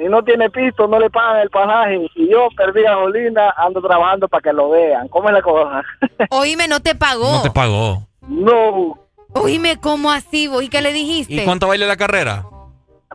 [0.00, 2.00] y no tiene pisto, no le pagan el pasaje.
[2.14, 5.08] Y yo perdí gasolina, ando trabajando para que lo vean.
[5.08, 5.82] ¿Cómo es la cosa?
[6.30, 7.32] Oíme, no te pagó.
[7.32, 8.06] No te pagó.
[8.26, 8.98] no,
[9.34, 10.48] Oíme, ¿cómo así?
[10.48, 10.62] vos?
[10.62, 11.34] ¿Y qué le dijiste?
[11.34, 12.44] ¿Y cuánto baile la carrera?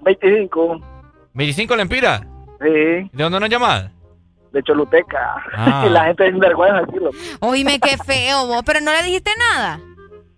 [0.01, 0.80] 25.
[1.33, 2.22] ¿25 lempiras?
[2.61, 3.91] Sí, ¿De dónde nos llamas?
[4.51, 5.35] de Choluteca.
[5.53, 5.83] Ah.
[5.88, 7.15] Y la gente es sinvergüenza aquí, loco.
[7.41, 8.64] Oíme, qué feo vos.
[8.65, 9.80] Pero no le dijiste nada.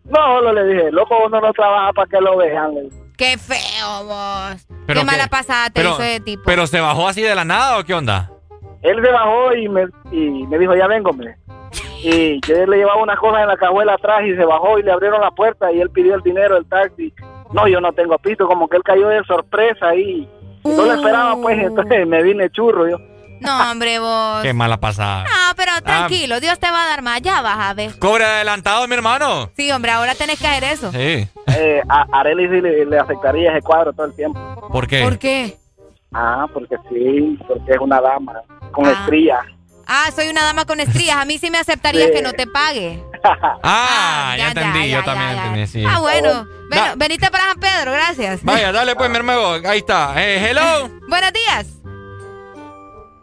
[0.06, 2.72] No, lo le dije, loco, uno no trabaja para que lo vean.
[3.18, 4.68] Qué feo vos.
[4.86, 6.44] Pero qué mala qué- pasada te pero, hizo de tipo.
[6.46, 8.30] ¿Pero se bajó así de la nada o qué onda?
[8.84, 11.36] Él se bajó y me, y me dijo, ya vengo, hombre.
[12.04, 14.92] Y yo le llevaba unas cosas en la cajuela atrás y se bajó y le
[14.92, 17.12] abrieron la puerta y él pidió el dinero del taxi.
[17.52, 20.30] No, yo no tengo pisto, como que él cayó de sorpresa y
[20.64, 22.98] no lo esperaba, pues, entonces me vine churro yo.
[23.40, 24.42] No, hombre, vos.
[24.44, 25.24] Qué mala pasada.
[25.24, 27.22] No, pero tranquilo, Dios te va a dar más.
[27.22, 27.98] Ya vas a ver.
[28.00, 29.50] Cobre adelantado, mi hermano.
[29.56, 30.92] Sí, hombre, ahora tenés que hacer eso.
[30.92, 31.28] Sí.
[31.48, 34.68] Eh, a Arely sí le, le aceptaría ese cuadro todo el tiempo.
[34.72, 35.04] ¿Por qué?
[35.04, 35.58] ¿Por qué?
[36.14, 38.34] Ah, porque sí, porque es una dama
[38.72, 39.40] con estrías.
[39.90, 41.16] Ah, soy una dama con estrías.
[41.18, 42.14] A mí sí me aceptarías Sí.
[42.14, 43.04] que no te pague.
[43.64, 45.46] Ah, ya, ya, entendí, ya, yo también ya, ya.
[45.48, 45.84] entendí, sí.
[45.86, 46.46] Ah, bueno.
[46.70, 48.44] Ven- venite para San Pedro, gracias.
[48.44, 49.54] Vaya, dale pues, mi hermano.
[49.68, 50.14] Ahí está.
[50.16, 50.90] Eh, hello.
[51.10, 51.68] Buenos días.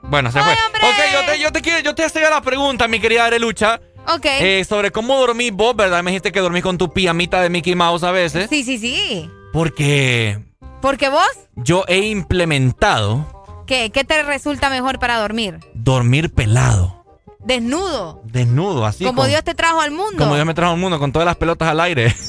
[0.09, 0.53] Bueno, se fue.
[0.53, 3.81] Ok, yo te, yo te quiero, yo te hacía la pregunta, mi querida Arelucha.
[4.07, 4.27] Ok.
[4.27, 6.03] eh, sobre cómo dormís vos, ¿verdad?
[6.03, 8.49] Me dijiste que dormís con tu pijamita de Mickey Mouse a veces.
[8.51, 9.31] Sí, sí, sí.
[9.53, 10.39] Porque
[10.83, 11.27] Porque vos,
[11.57, 13.91] yo he implementado ¿qué?
[13.91, 15.59] ¿Qué te resulta mejor para dormir?
[15.73, 17.03] dormir pelado,
[17.39, 18.21] Desnudo.
[18.25, 19.05] desnudo, así.
[19.05, 20.19] como con- Dios te trajo al mundo.
[20.19, 22.15] Como Dios me trajo al mundo con todas las pelotas al aire.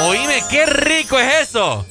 [0.00, 1.86] Oíme, qué rico es eso.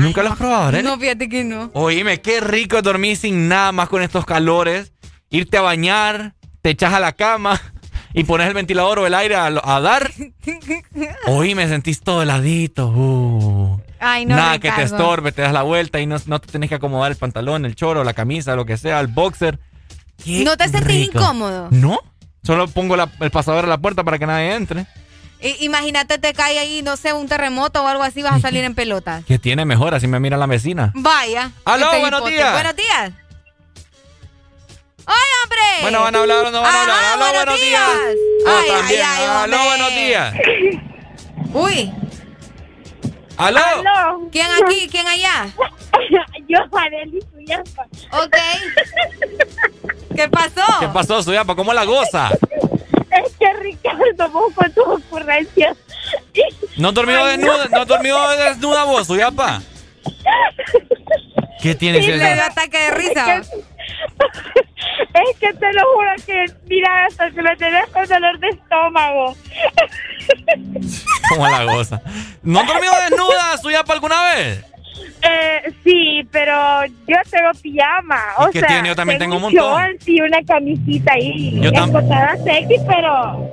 [0.00, 0.82] Nunca lo has probado, ¿eh?
[0.82, 1.70] No, fíjate que no.
[1.74, 4.92] Oíme, qué rico es dormir sin nada más con estos calores.
[5.30, 7.60] Irte a bañar, te echas a la cama
[8.14, 10.10] y pones el ventilador o el aire a, a dar.
[11.26, 12.88] Oíme, sentís todo heladito.
[12.88, 13.80] uh.
[14.02, 16.70] Ay, no, Nada que te estorbe, te das la vuelta y no, no te tenés
[16.70, 19.58] que acomodar el pantalón, el choro, la camisa, lo que sea, el boxer.
[20.24, 21.18] Qué ¿No te sentís rico.
[21.18, 21.68] incómodo?
[21.70, 21.98] No.
[22.42, 24.86] Solo pongo la- el pasador a la puerta para que nadie entre.
[25.60, 28.74] Imagínate te cae ahí, no sé, un terremoto o algo así, vas a salir en
[28.74, 29.24] pelotas.
[29.24, 29.94] ¿Qué tiene mejor?
[29.94, 30.92] Así me mira la vecina.
[30.94, 31.50] Vaya.
[31.64, 32.34] Aló, este buenos hipote.
[32.34, 32.52] días.
[32.52, 33.12] Buenos días.
[35.06, 35.58] ¡Ay, hombre!
[35.82, 36.96] Bueno, van a hablar o no van a hablar.
[36.98, 37.80] Ajá, Aló, buenos días.
[37.90, 38.14] Ay,
[38.46, 39.02] Ah, ay, también.
[39.04, 39.68] ay, Aló, hombre.
[39.68, 40.34] buenos días.
[41.54, 41.92] Uy.
[43.38, 44.28] Aló.
[44.30, 44.88] ¿Quién aquí?
[44.90, 45.48] ¿Quién allá?
[46.48, 47.86] Yo, tu hierba.
[48.12, 48.36] Ok.
[50.16, 50.62] ¿Qué pasó?
[50.80, 51.54] ¿Qué pasó, Suyapa?
[51.56, 52.30] ¿Cómo la goza?
[53.10, 55.76] Es que Ricardo, vos con tus ocurrencias.
[56.76, 57.66] ¿No has dormido Ay, desnuda?
[57.70, 59.62] ¿No has dormido desnuda vos, Suyapa?
[61.62, 62.04] ¿Qué tienes?
[62.04, 63.42] Sí, dio ataque de risa.
[65.12, 69.36] Es que te lo juro que, mira, hasta que lo tenés con dolor de estómago.
[71.28, 72.00] ¿Cómo la goza?
[72.42, 74.64] ¿No has dormido desnuda, Suyapa, alguna vez?
[75.22, 78.20] Eh, sí, pero yo tengo pijama.
[78.38, 78.88] ¿Y O qué sea, tiene?
[78.88, 79.82] Yo también tengo un montón.
[80.06, 81.60] y una camisita ahí.
[81.60, 83.50] Yo tam- escotada sexy, pero.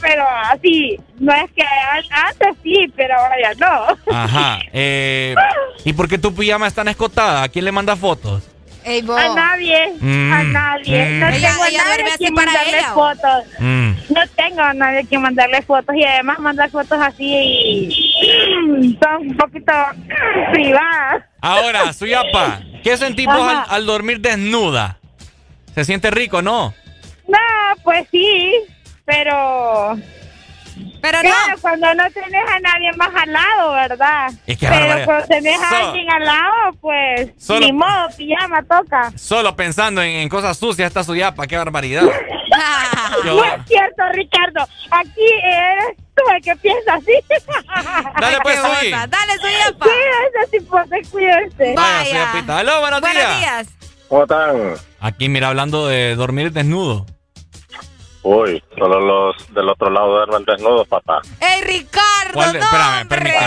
[0.00, 0.98] Pero así.
[1.18, 4.14] No es que an- antes sí, pero ahora ya no.
[4.16, 4.58] Ajá.
[4.72, 5.34] Eh,
[5.84, 7.42] ¿Y por qué tu pijama es tan escotada?
[7.44, 8.42] ¿A quién le manda fotos?
[8.84, 9.00] Ey.
[9.00, 9.92] A nadie.
[10.00, 11.08] Mm, A nadie.
[11.18, 11.32] No mm.
[11.34, 13.44] Ella- tengo a ella nadie duerme a quien mandarle fotos.
[13.58, 13.90] Mm.
[14.10, 15.96] No tengo a nadie a quien mandarle fotos.
[15.96, 19.72] Y además mandar fotos así y son un poquito
[20.52, 21.24] privadas.
[21.40, 24.98] Ahora, Suyapa, ¿qué sentís vos al, al dormir desnuda?
[25.74, 26.74] ¿Se siente rico, no?
[27.26, 27.38] No,
[27.82, 28.52] pues sí,
[29.04, 29.96] pero...
[31.00, 34.30] Pero claro, cuando no tenés a nadie más al lado, ¿verdad?
[34.46, 35.04] Es que pero barbaridad.
[35.06, 39.12] cuando tenés a alguien al lado, pues Solo- ni modo, pijama toca.
[39.16, 42.02] Solo pensando en, en cosas sucias está Suyapa, qué barbaridad.
[43.24, 44.66] Yo- No es cierto, Ricardo.
[44.90, 47.12] Aquí eres tú el que piensa así.
[48.20, 48.90] Dale, pues, Suyi.
[48.90, 49.86] Dale, Suyapa.
[49.86, 51.74] Cuídese, tipo, se cuídese.
[51.76, 52.58] Vaya, Suyapita.
[52.58, 53.38] Aló, buenos, Buenos días.
[53.40, 53.68] días.
[54.08, 54.74] ¿Cómo están?
[55.00, 57.06] Aquí, mira, hablando de dormir desnudo.
[58.24, 61.20] Uy, solo los del otro lado duermen desnudos, papá.
[61.40, 62.32] ¡Ey, Ricardo!
[62.32, 63.46] ¿Cuál de- no, espérame, permíteme.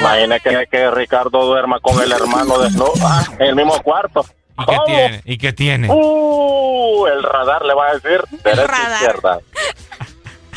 [0.00, 4.24] Imagina que, que Ricardo duerma con el hermano desnudo ah, en el mismo cuarto.
[4.58, 5.22] ¿Y qué tiene?
[5.24, 5.88] ¿Y qué tiene?
[5.88, 9.38] Uh, el radar le va a decir derecha izquierda.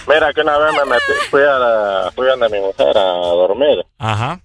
[0.07, 3.03] Mira que una vez me metí, fui a la, fui a donde mi mujer a
[3.03, 4.39] dormir Ajá.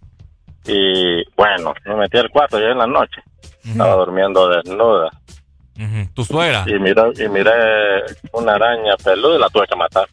[0.67, 3.23] y bueno, me metí al cuarto ya en la noche.
[3.65, 5.11] Estaba durmiendo desnuda
[6.15, 6.65] ¿Tu suegra?
[6.67, 7.53] y miré, y miré
[8.33, 10.07] una araña peluda y la tuve que matar.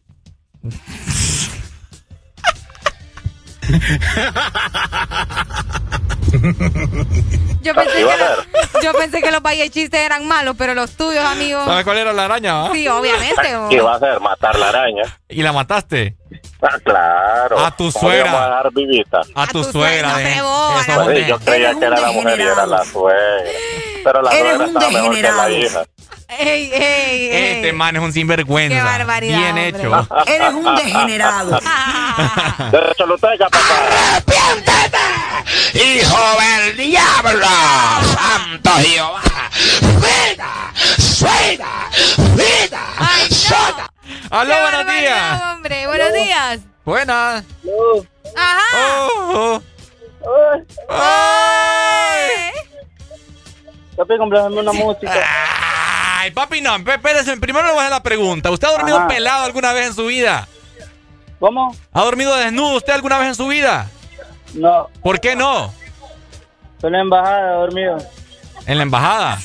[7.62, 10.92] Yo pensé, que a los, yo pensé que los valles chistes eran malos, pero los
[10.92, 11.64] tuyos, amigos.
[11.66, 12.54] ¿Sabes cuál era la araña?
[12.56, 12.72] va?
[12.74, 13.42] Sí, obviamente.
[13.70, 14.20] ¿Qué iba a hacer?
[14.20, 15.04] Matar la araña.
[15.30, 16.18] ¿Y la mataste?
[16.62, 17.60] Ah, claro.
[17.60, 18.46] A tu ¿Cómo le suegra.
[18.46, 19.22] a dar vivita?
[19.36, 20.22] A tu suegra.
[20.22, 20.34] eh.
[20.36, 23.22] Eso, sí, yo creía que era la mujer y era la suegra.
[24.04, 25.48] Pero la Eres un degenerado.
[25.48, 27.56] Ey, ey, ey.
[27.56, 28.76] Este man es un sinvergüenza.
[28.76, 29.68] Qué barbaridad, Bien hombre.
[29.70, 30.08] hecho.
[30.26, 31.60] Eres un degenerado.
[32.72, 32.80] De
[33.50, 34.24] papá.
[35.74, 37.46] ¡Hijo del diablo!
[38.14, 39.22] ¡Santo Jehová!
[40.00, 40.72] ¡Vida!
[40.98, 41.90] ¡Suena!
[42.36, 42.82] ¡Vida!
[43.30, 43.90] ¡Sota!
[44.30, 45.42] Aló, buenos días.
[45.54, 45.88] hombre.
[45.88, 46.60] Buenos días.
[46.86, 47.44] Buenas.
[48.36, 48.62] Ajá.
[49.36, 49.62] Oh,
[50.90, 51.93] Ay.
[53.96, 55.14] Papi, comprame una música.
[56.20, 58.50] Ay, papi, no, espé- espérese, primero le voy a hacer la pregunta.
[58.50, 59.08] ¿Usted ha dormido Ajá.
[59.08, 60.48] pelado alguna vez en su vida?
[61.40, 61.76] ¿Cómo?
[61.92, 63.88] ¿Ha dormido desnudo usted alguna vez en su vida?
[64.54, 65.74] No, ¿Por qué no?
[66.76, 67.98] estoy en la embajada dormido.
[68.66, 69.40] En la embajada.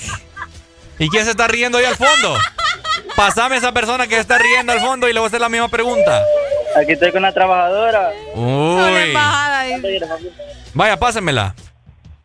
[0.98, 2.36] ¿Y quién se está riendo ahí al fondo?
[3.16, 5.40] Pasame a esa persona que se está riendo al fondo y le voy a hacer
[5.40, 6.22] la misma pregunta.
[6.80, 8.10] Aquí estoy con la trabajadora.
[8.34, 9.14] Uy.
[10.74, 11.54] Vaya, pásenmela.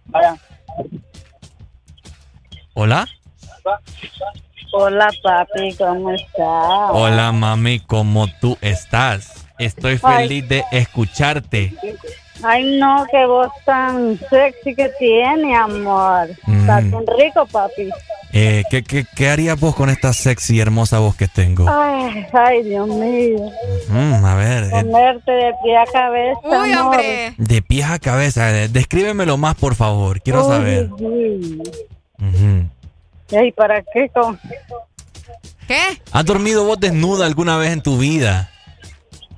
[0.05, 0.35] Vaya.
[2.73, 3.07] ¿Hola?
[4.73, 6.89] Hola papi, ¿cómo estás?
[6.91, 9.45] Hola, mami, ¿cómo tú estás?
[9.59, 10.27] Estoy Ay.
[10.27, 11.73] feliz de escucharte.
[12.43, 16.29] Ay no, qué voz tan sexy que tiene, amor.
[16.29, 16.89] Estás Mm.
[16.89, 17.89] bien rico, papi.
[18.35, 21.69] Eh, ¿qué, qué, qué harías vos con esta sexy y hermosa voz que tengo?
[21.69, 23.51] Ay, ay, Dios mío.
[23.89, 26.95] Mm, a ver, eh, Comerte de pie a cabeza, Uy, amor.
[26.95, 27.35] hombre.
[27.37, 30.19] de pies a cabeza, eh, descríbemelo más, por favor.
[30.19, 30.89] Quiero Uy, saber.
[30.99, 31.61] uy.
[33.35, 34.09] Ay, ¿para qué?
[34.13, 34.39] con-
[35.67, 36.01] ¿Qué?
[36.11, 38.49] ¿Has dormido vos desnuda alguna vez en tu vida?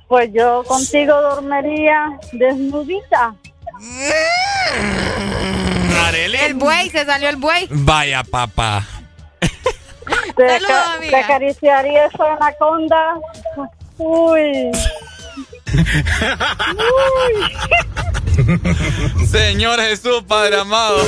[0.08, 3.34] Pues yo contigo dormiría desnudita.
[6.42, 7.66] El buey, se salió el buey.
[7.70, 8.84] Vaya, papá.
[10.36, 11.10] Te, Saludos, ca- amiga.
[11.10, 13.14] te acariciaría esa anaconda.
[13.98, 14.70] Uy.
[19.30, 20.98] Señor Jesús, Padre amado.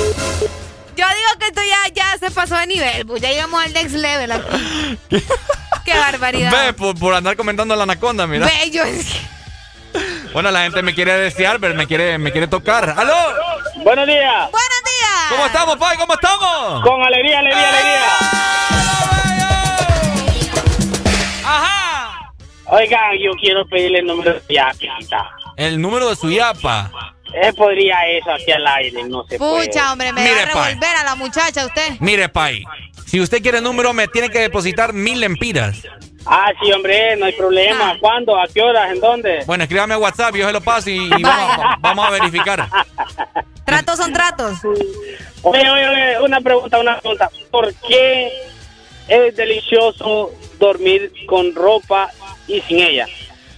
[0.99, 3.95] Yo digo que esto ya, ya se pasó de nivel, pues ya llegamos al next
[3.95, 4.47] level aquí.
[5.85, 6.51] Qué barbaridad.
[6.51, 8.45] Ve, por, por andar comentando la anaconda, mira.
[8.45, 8.83] Ve, yo-
[10.33, 12.93] Bueno, la gente me quiere desear, pero me quiere, me quiere tocar.
[12.97, 13.15] ¡Aló!
[13.77, 14.51] Buenos días.
[14.51, 15.29] Buenos días.
[15.29, 15.97] ¿Cómo estamos, Pai?
[15.97, 16.83] ¿Cómo estamos?
[16.83, 18.05] Con alegría, alegría, alegría.
[21.45, 22.31] Ajá.
[22.65, 25.29] Oigan, yo quiero pedirle el número de Yapita.
[25.55, 26.91] El número de su yapa.
[27.33, 29.67] Eh, podría eso aquí al aire, no se puede.
[29.67, 31.93] Pucha, hombre, me Mire, va a revolver a la muchacha usted.
[31.99, 32.63] Mire, Pai.
[33.05, 35.83] Si usted quiere el número, me tiene que depositar mil lempiras.
[36.25, 37.97] Ah, sí, hombre, no hay problema.
[37.99, 38.37] ¿Cuándo?
[38.39, 38.91] ¿A qué horas?
[38.91, 39.43] ¿En dónde?
[39.45, 42.67] Bueno, escríbame a WhatsApp, yo se lo paso y, y vamos, vamos a verificar.
[43.65, 44.57] Tratos son tratos.
[45.43, 47.29] Oye, oye, oye, una pregunta, una pregunta.
[47.51, 48.31] ¿Por qué
[49.07, 52.09] es delicioso dormir con ropa
[52.47, 53.05] y sin ella?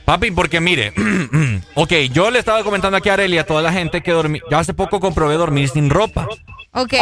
[0.06, 0.94] Papi, porque mire,
[1.76, 4.42] ok, yo le estaba comentando aquí a Arely y a toda la gente que dormí,
[4.50, 6.28] yo hace poco comprobé dormir sin ropa.
[6.74, 6.94] Ok.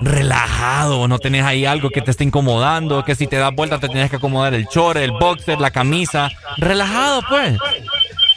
[0.00, 3.88] Relajado, no tenés ahí algo que te esté incomodando, que si te das vuelta te
[3.88, 6.28] tienes que acomodar el short, el boxer, la camisa.
[6.56, 7.56] Relajado, pues.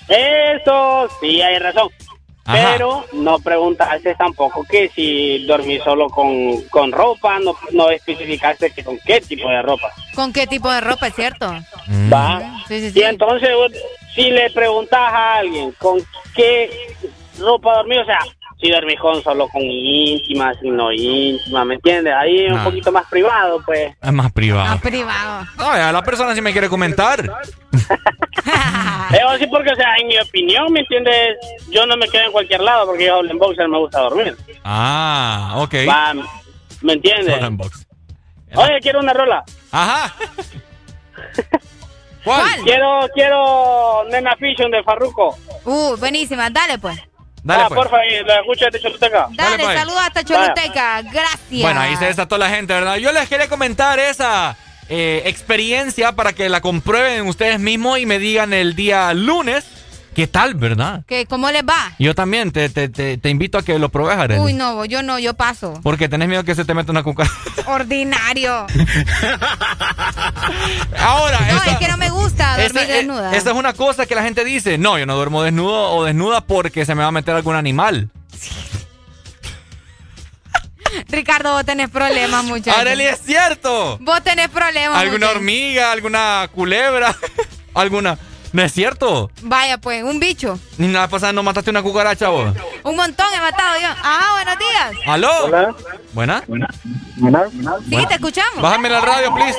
[0.08, 1.90] Eso sí, hay razón.
[2.46, 2.74] Ajá.
[2.74, 8.84] Pero no preguntaste tampoco que si dormís solo con, con ropa, no, no especificaste que
[8.84, 9.92] con qué tipo de ropa.
[10.14, 11.52] ¿Con qué tipo de ropa, es cierto?
[12.14, 12.64] ¿Va?
[12.68, 13.00] Sí, sí, sí.
[13.00, 13.50] Y entonces,
[14.14, 16.00] si le preguntas a alguien con
[16.36, 16.70] qué
[17.40, 18.20] ropa dormir, o sea,
[18.62, 22.14] si dormís con solo con íntima, si no íntima, ¿me entiendes?
[22.14, 22.64] Ahí es un Ah.
[22.64, 23.94] poquito más privado, pues.
[24.02, 24.80] Es más privado.
[24.80, 25.46] Privado.
[25.58, 27.20] No, ya la persona sí me quiere comentar.
[29.12, 31.38] Eh, o sí, porque, o sea, en mi opinión, ¿me entiendes?
[31.70, 34.36] Yo no me quedo en cualquier lado porque yo en boxer me gusta dormir.
[34.64, 35.74] Ah, ok.
[35.88, 36.14] Va,
[36.82, 37.34] ¿Me entiendes?
[37.36, 37.88] Solo en box.
[38.56, 39.44] Oye, quiero una rola.
[39.72, 40.14] Ajá.
[42.24, 42.60] ¿Cuál?
[42.64, 45.38] Quiero, quiero Nena Fiction de Farruko.
[45.66, 46.50] Uh, buenísima.
[46.50, 47.00] Dale, pues.
[47.46, 47.78] Dale, ah, pues.
[47.78, 49.28] porfa, y la escucha de Choluteca.
[49.34, 49.80] Dale, pues.
[49.80, 51.04] saludos hasta Choluteca.
[51.04, 51.62] Gracias.
[51.62, 52.96] Bueno, ahí se desató la gente, ¿verdad?
[52.96, 54.58] Yo les quería comentar esa
[54.90, 59.64] eh, experiencia para que la comprueben ustedes mismos y me digan el día lunes
[60.16, 61.04] qué tal, ¿verdad?
[61.08, 61.94] ¿Qué, ¿Cómo les va?
[62.00, 64.40] Yo también te, te, te, te invito a que lo pruebes, Arely.
[64.42, 65.80] Uy, no, yo no, yo paso.
[65.84, 67.36] Porque tenés miedo que se te meta una cucaracha.
[67.68, 68.66] Ordinario.
[71.00, 73.36] Ahora, No, es que no me gusta dormir desnuda.
[73.36, 74.78] esa es una cosa que la gente dice.
[74.78, 78.10] No, yo no duermo desnudo o desnuda porque se me va a meter algún animal.
[81.10, 82.80] Ricardo, vos tenés problemas, muchachos.
[82.80, 83.98] Arely, es cierto.
[84.00, 84.98] Vos tenés problemas.
[84.98, 85.36] Alguna muchacho.
[85.38, 87.16] hormiga, alguna culebra,
[87.74, 88.18] alguna...
[88.56, 89.30] ¿No es cierto?
[89.42, 90.58] Vaya, pues, un bicho.
[90.78, 92.56] Ni nada pasada, no mataste una cucaracha vos.
[92.86, 93.88] Un montón he matado yo.
[93.90, 95.08] Ajá, buenos días.
[95.08, 95.30] ¿Aló?
[95.44, 95.76] Hola.
[96.14, 96.42] ¿Buena?
[97.90, 98.62] Sí, te escuchamos.
[98.62, 99.58] Bájame la radio, please.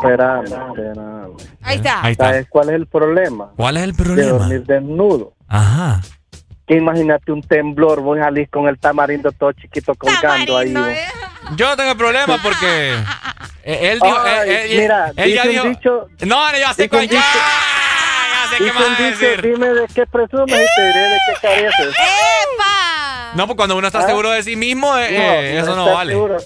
[0.00, 1.36] Espérame, espérame.
[1.60, 2.02] Ahí está.
[2.02, 2.24] Ahí está.
[2.24, 3.50] ¿Sabes cuál es el problema?
[3.56, 4.30] ¿Cuál es el De problema?
[4.38, 5.34] dormir desnudo.
[5.46, 6.00] Ajá.
[6.66, 10.72] Que imagínate un temblor, vos salís con el tamarindo todo chiquito colgando ahí.
[10.72, 10.88] vos.
[11.56, 12.94] Yo no tengo problema porque...
[13.64, 14.18] eh, Él dijo...
[14.24, 15.68] Ay, eh, eh, mira, él ya dijo...
[15.68, 17.06] dicho- no, ya sé cuál...
[17.06, 17.22] ya
[18.56, 19.42] sé qué Dice más decir.
[19.42, 21.88] dime de qué presumes y te diré de qué careces.
[21.88, 23.32] ¡Epa!
[23.34, 24.06] No, pues cuando uno está ¿Ah?
[24.06, 26.12] seguro de sí mismo, eh, eh, eso no ¿estás vale.
[26.12, 26.36] seguro?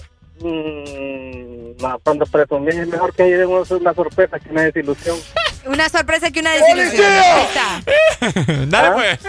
[0.41, 5.17] Mm, no, cuando presumís es mejor que haya una, una sorpresa que una desilusión.
[5.65, 7.05] Una sorpresa que una desilusión.
[7.11, 8.53] Ahí está.
[8.67, 8.93] Dale, ¿Ah?
[8.93, 9.19] pues.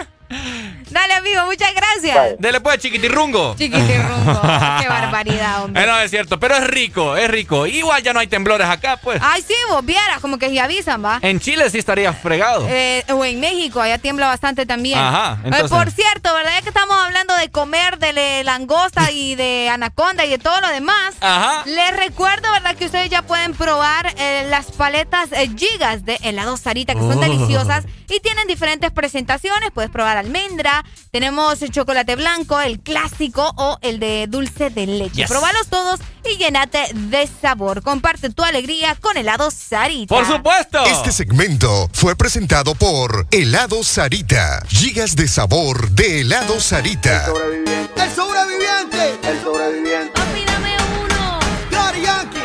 [0.91, 2.15] Dale, amigo, muchas gracias.
[2.15, 2.35] Dale.
[2.37, 3.55] Dele pues, chiquitirrungo.
[3.57, 4.41] Chiquitirrungo.
[4.81, 5.83] Qué barbaridad, hombre.
[5.83, 7.65] Eh, no, es cierto, pero es rico, es rico.
[7.65, 9.21] Igual ya no hay temblores acá, pues.
[9.23, 11.19] Ay, sí, vos vieras, como que si avisan, va.
[11.21, 12.65] En Chile sí estarías fregado.
[12.69, 14.99] Eh, o en México, allá tiembla bastante también.
[14.99, 15.39] Ajá.
[15.45, 16.51] Eh, por cierto, ¿verdad?
[16.55, 20.67] Ya que estamos hablando de comer, de langosta y de anaconda y de todo lo
[20.69, 21.15] demás.
[21.21, 21.63] Ajá.
[21.65, 22.75] Les recuerdo, ¿verdad?
[22.75, 27.21] Que ustedes ya pueden probar eh, las paletas gigas de helado Sarita, que son oh.
[27.21, 29.71] deliciosas y tienen diferentes presentaciones.
[29.71, 30.80] Puedes probar almendra
[31.11, 35.15] tenemos el chocolate blanco, el clásico o el de dulce de leche.
[35.15, 35.29] Yes.
[35.29, 37.81] Probalos todos y llénate de sabor.
[37.81, 40.15] Comparte tu alegría con helado Sarita.
[40.15, 40.83] Por supuesto.
[40.85, 44.63] Este segmento fue presentado por Helado Sarita.
[44.67, 47.25] Gigas de sabor de helado Sarita.
[47.25, 47.99] El sobreviviente.
[48.01, 49.19] El sobreviviente.
[49.29, 50.11] El sobreviviente.
[50.13, 51.39] Papi, dame uno.
[51.71, 52.39] Daddy Yankee.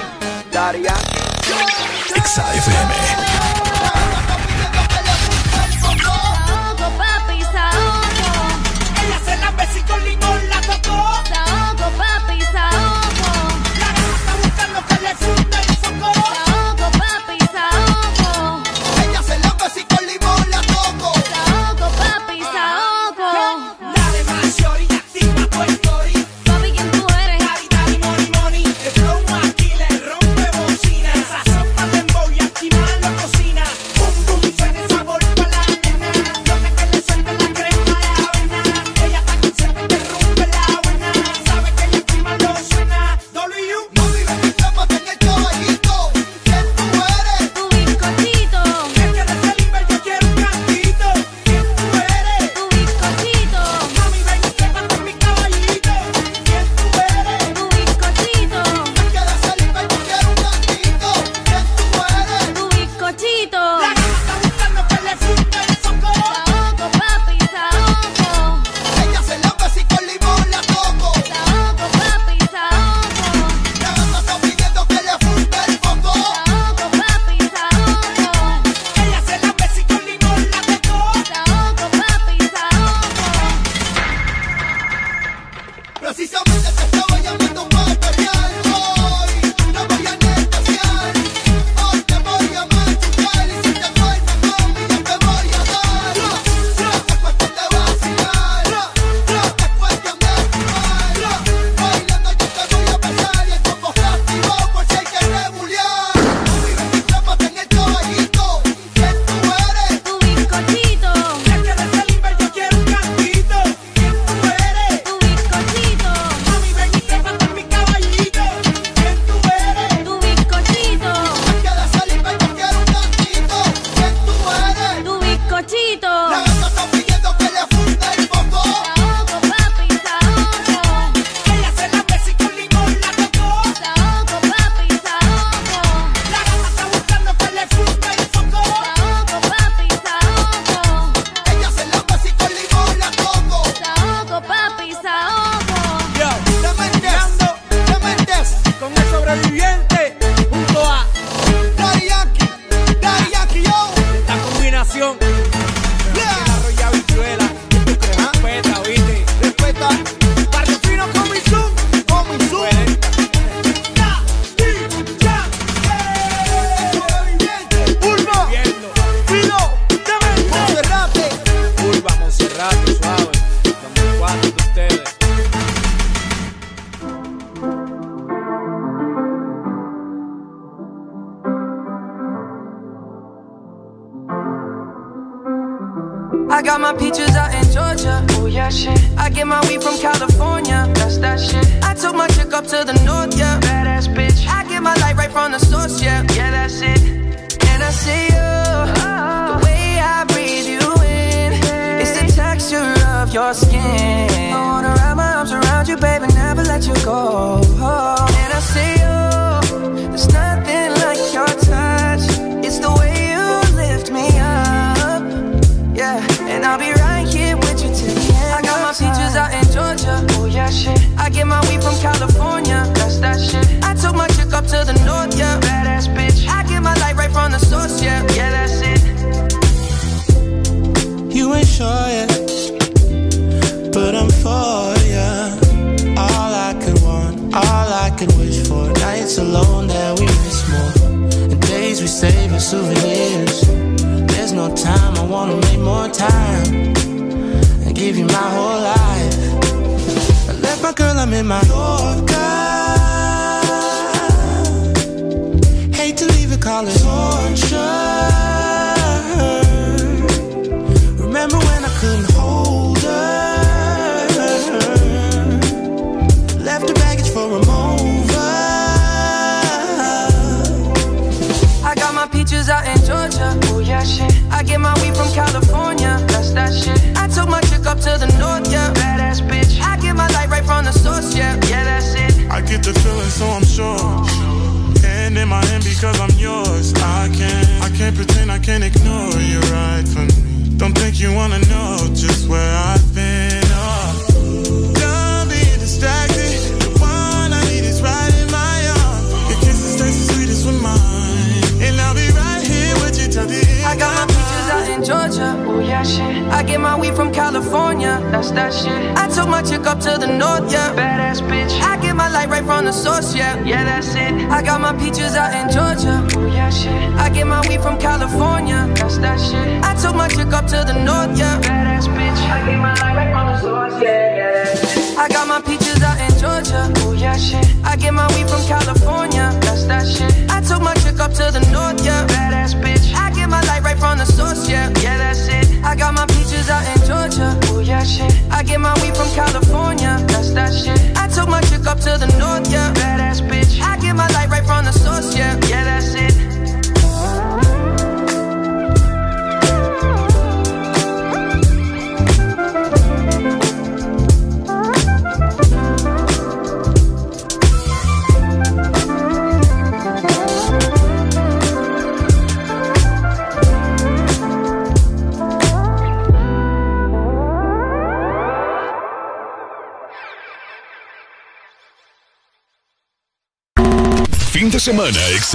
[0.53, 1.07] Daddy Yankee.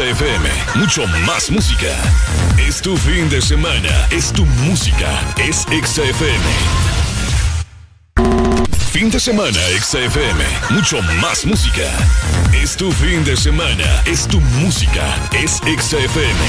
[0.01, 0.49] XFM.
[0.75, 1.95] Mucho más música.
[2.57, 4.07] Es tu fin de semana.
[4.09, 5.07] Es tu música.
[5.37, 6.43] Es XFM.
[8.91, 10.43] Fin de semana, XFM.
[10.71, 11.83] Mucho más música.
[12.51, 14.01] Es tu fin de semana.
[14.05, 15.05] Es tu música.
[15.33, 16.39] Es XFM.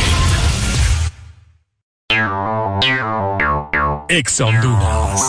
[4.08, 5.20] Ex Honduras.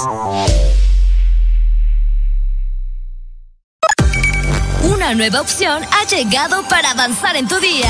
[4.83, 7.89] Una nueva opción ha llegado para avanzar en tu día,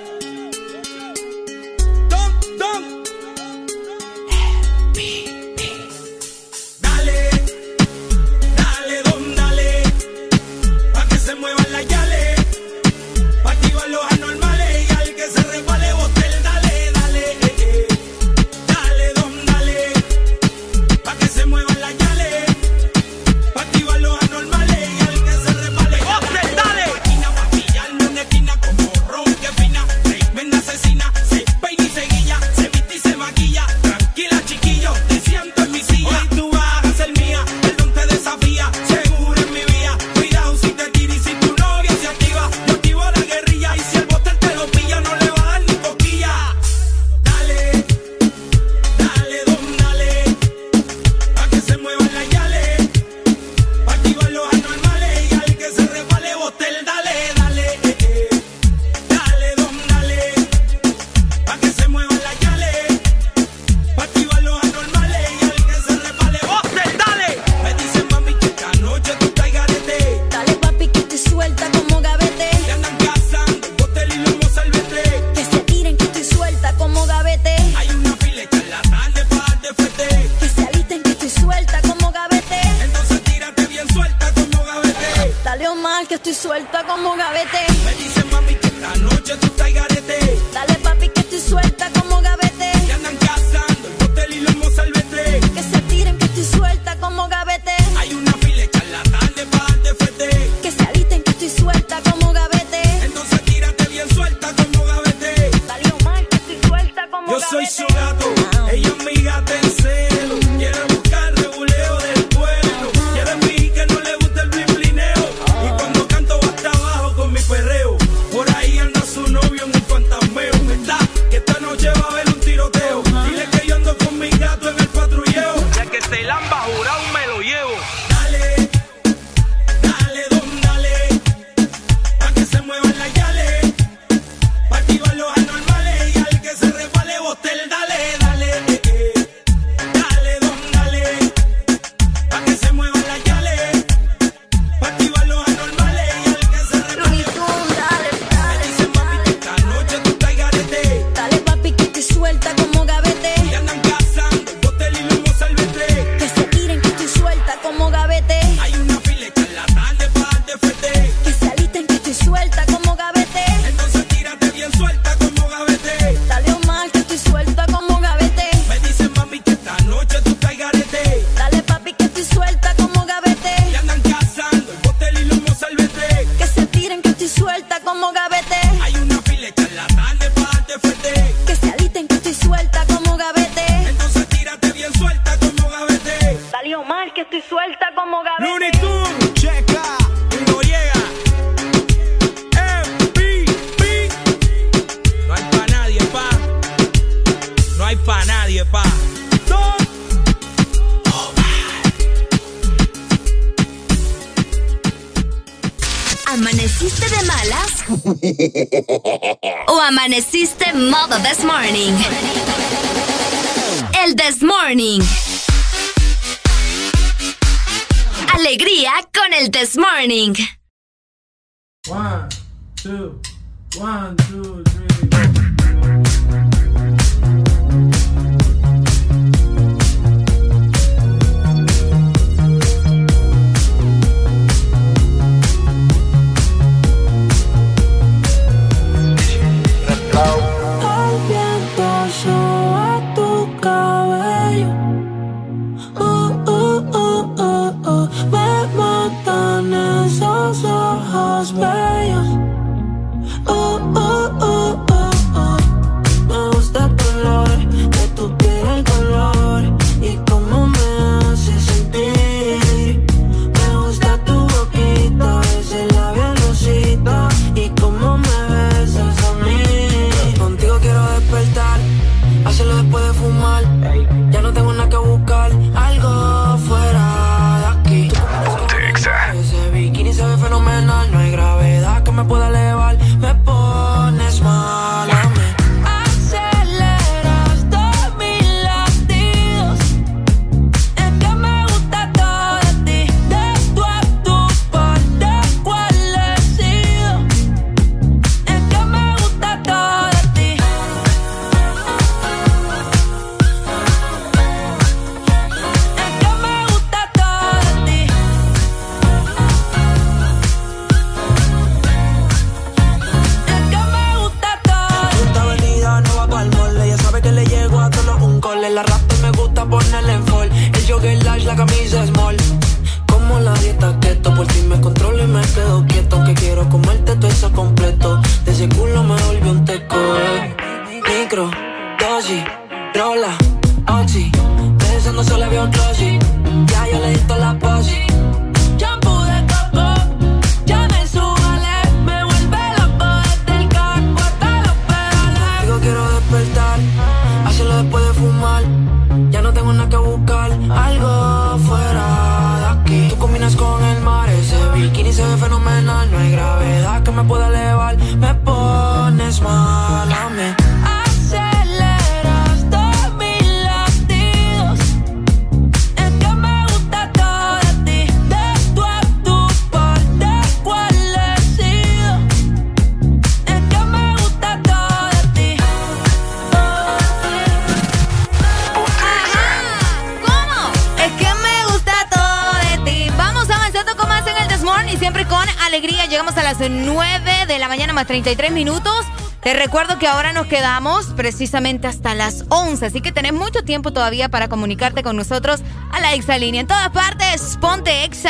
[388.23, 389.05] 33 minutos.
[389.41, 393.91] Te recuerdo que ahora nos quedamos precisamente hasta las 11, así que tenés mucho tiempo
[393.91, 396.61] todavía para comunicarte con nosotros a la Exalínea.
[396.61, 398.29] En todas partes, ponte Exa.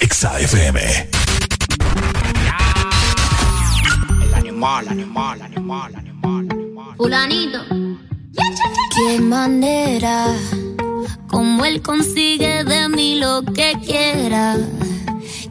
[0.00, 0.80] Exa FM.
[4.22, 6.96] El animal, animal, animal, animal, animal.
[6.96, 7.58] Fulanito.
[8.96, 10.34] Qué manera,
[11.28, 14.56] como él consigue de mí lo que quiera.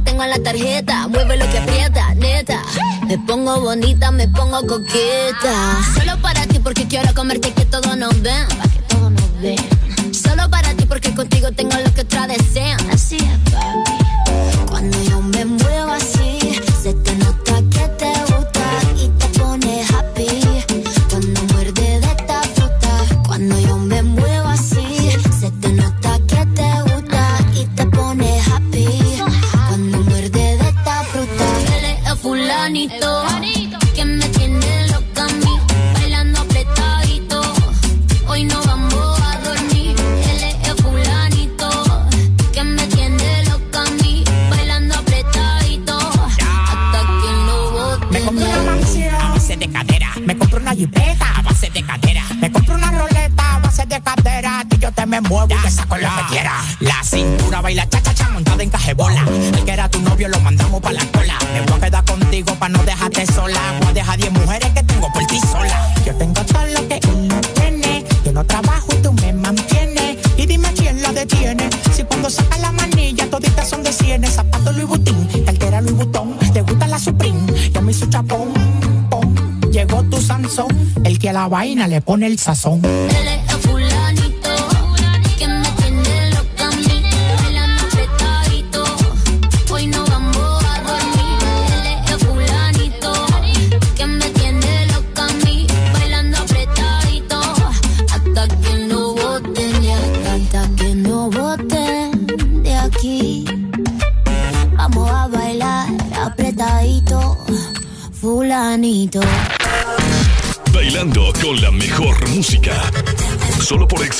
[0.00, 1.08] tengo en la tarjeta.
[1.08, 2.62] Mueve lo que aprieta, neta.
[3.06, 5.78] Me pongo bonita, me pongo coqueta.
[5.94, 8.46] Solo para ti porque quiero comerte que todos nos ven.
[8.48, 9.58] Que todos nos ven.
[10.12, 12.79] Solo para ti porque contigo tengo lo que otras desean.
[55.30, 56.54] Muevo y te saco lo que quiera.
[56.80, 59.24] La cintura baila cha cha cha montada en cajebola.
[59.56, 61.38] El que era tu novio lo mandamos pa' la cola.
[61.52, 63.60] Me voy a quedar contigo pa' no dejarte sola.
[63.78, 65.94] Voy a dejar 10 mujeres que tengo por ti sola.
[66.04, 68.04] Yo tengo todo lo que él no tiene.
[68.24, 70.18] Yo no trabajo y tú me mantienes.
[70.36, 71.70] Y dime quién la detiene.
[71.94, 74.34] Si cuando saca la manilla toditas son de cienes.
[74.34, 76.36] Zapato Louis Vuitton, cartera Louis Vuitton.
[76.52, 77.40] Te gusta la Supreme,
[77.72, 78.52] yo me hizo chapón.
[79.08, 79.32] pom.
[79.70, 80.66] Llegó tu Sansón,
[81.04, 82.82] el que a la vaina le pone el sazón.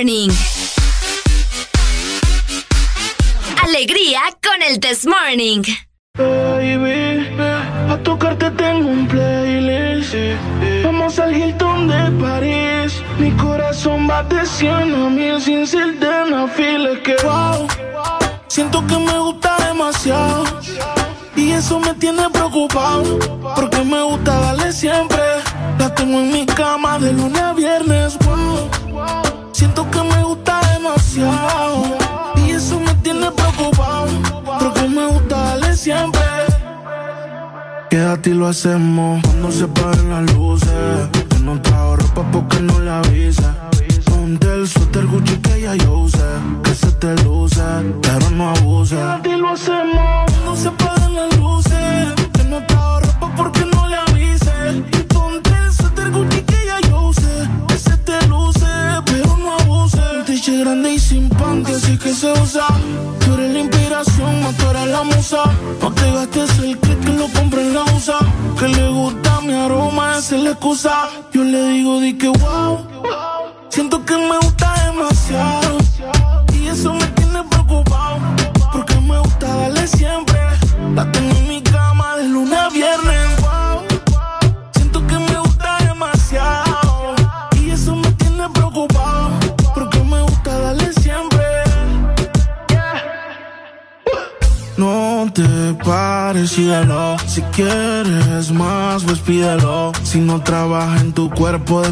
[0.00, 0.49] morning.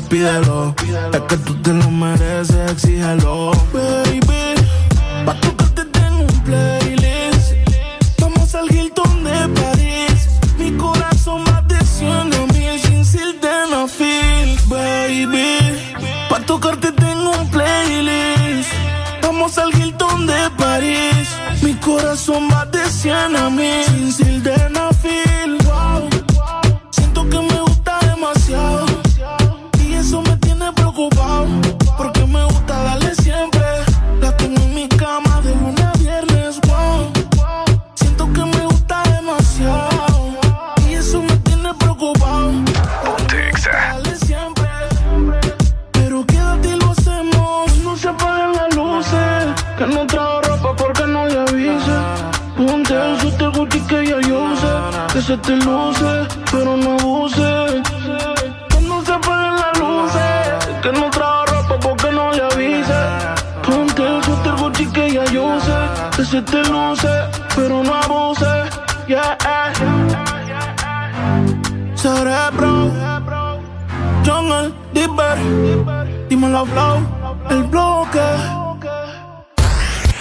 [0.09, 0.75] pídelo.
[0.77, 1.17] pídelo.
[1.17, 1.37] Es que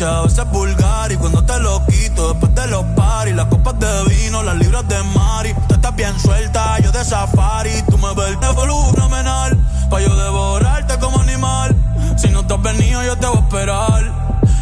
[0.00, 1.12] A veces vulgar.
[1.12, 4.88] Y cuando te lo quito, después de los paris, las copas de vino, las libras
[4.88, 5.54] de Mari.
[5.68, 7.82] Tú estás bien suelta, yo de safari.
[7.88, 9.58] Tú me ves de fenomenal,
[9.90, 11.76] pa' yo devorarte como animal.
[12.16, 14.02] Si no te has venido, yo te voy a esperar.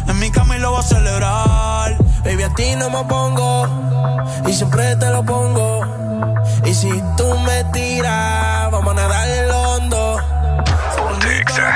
[0.07, 1.97] En mi cama lo voy a celebrar.
[2.23, 3.67] Baby, a ti no me pongo,
[4.47, 5.81] y siempre te lo pongo.
[6.65, 10.17] Y si tú me tiras, vamos a nadar el hondo.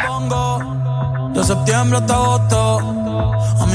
[0.08, 2.65] Pongo, de septiembre hasta agosto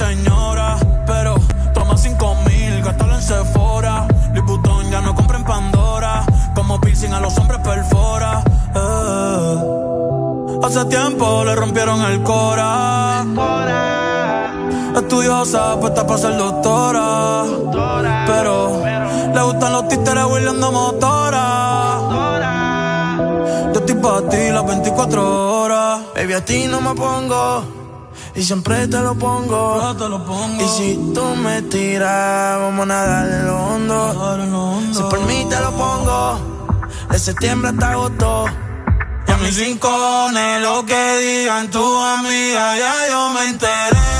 [0.00, 1.34] señora, pero
[1.74, 4.06] toma cinco mil, gástalo en Sephora.
[4.32, 8.42] Louis ya no compra en Pandora, como piercing a los hombres perfora.
[8.74, 9.56] Eh.
[10.64, 13.26] Hace tiempo le rompieron el cora.
[14.96, 17.44] Estudiosa, puesta para ser doctora.
[18.26, 18.82] pero,
[19.34, 21.46] le gustan los títeres huirleando motora.
[22.00, 23.70] motora.
[23.74, 26.00] Yo estoy para ti las 24 horas.
[26.14, 27.79] Baby, a ti no me pongo
[28.34, 29.94] y siempre te lo pongo.
[30.58, 34.92] Y si tú me tiras, vamos a nadar en lo hondo.
[34.94, 36.40] Si por mí te lo pongo.
[37.10, 38.46] De septiembre hasta agosto.
[39.26, 44.19] Y a mis rincones, lo que digan tu amiga, ya yo me enteré.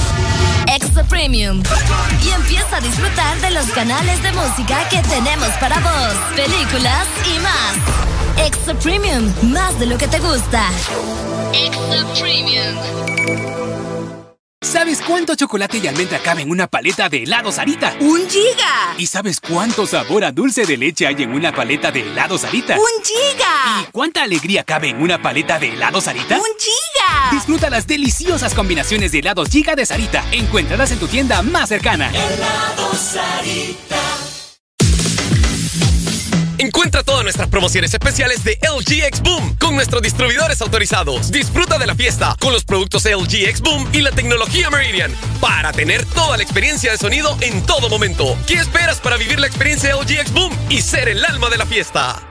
[0.73, 1.61] Extra Premium.
[2.23, 7.39] Y empieza a disfrutar de los canales de música que tenemos para vos, películas y
[7.39, 8.47] más.
[8.47, 10.69] Extra Premium, más de lo que te gusta.
[11.53, 13.01] Extra Premium.
[14.61, 17.93] ¿Sabes cuánto chocolate y almendra cabe en una paleta de helado Sarita?
[17.99, 18.95] ¡Un giga!
[18.97, 22.77] ¿Y sabes cuánto sabor a dulce de leche hay en una paleta de helado Sarita?
[22.77, 23.81] ¡Un giga!
[23.81, 26.37] ¿Y cuánta alegría cabe en una paleta de helado Sarita?
[26.37, 26.90] ¡Un giga!
[27.31, 30.23] Disfruta las deliciosas combinaciones de helados Giga de Sarita.
[30.31, 32.09] Encuéntralas en tu tienda más cercana.
[32.09, 33.97] Helado Sarita.
[36.61, 41.31] Encuentra todas nuestras promociones especiales de LG X Boom con nuestros distribuidores autorizados.
[41.31, 45.71] Disfruta de la fiesta con los productos LG X Boom y la tecnología Meridian para
[45.71, 48.37] tener toda la experiencia de sonido en todo momento.
[48.45, 51.65] ¿Qué esperas para vivir la experiencia LG X Boom y ser el alma de la
[51.65, 52.30] fiesta?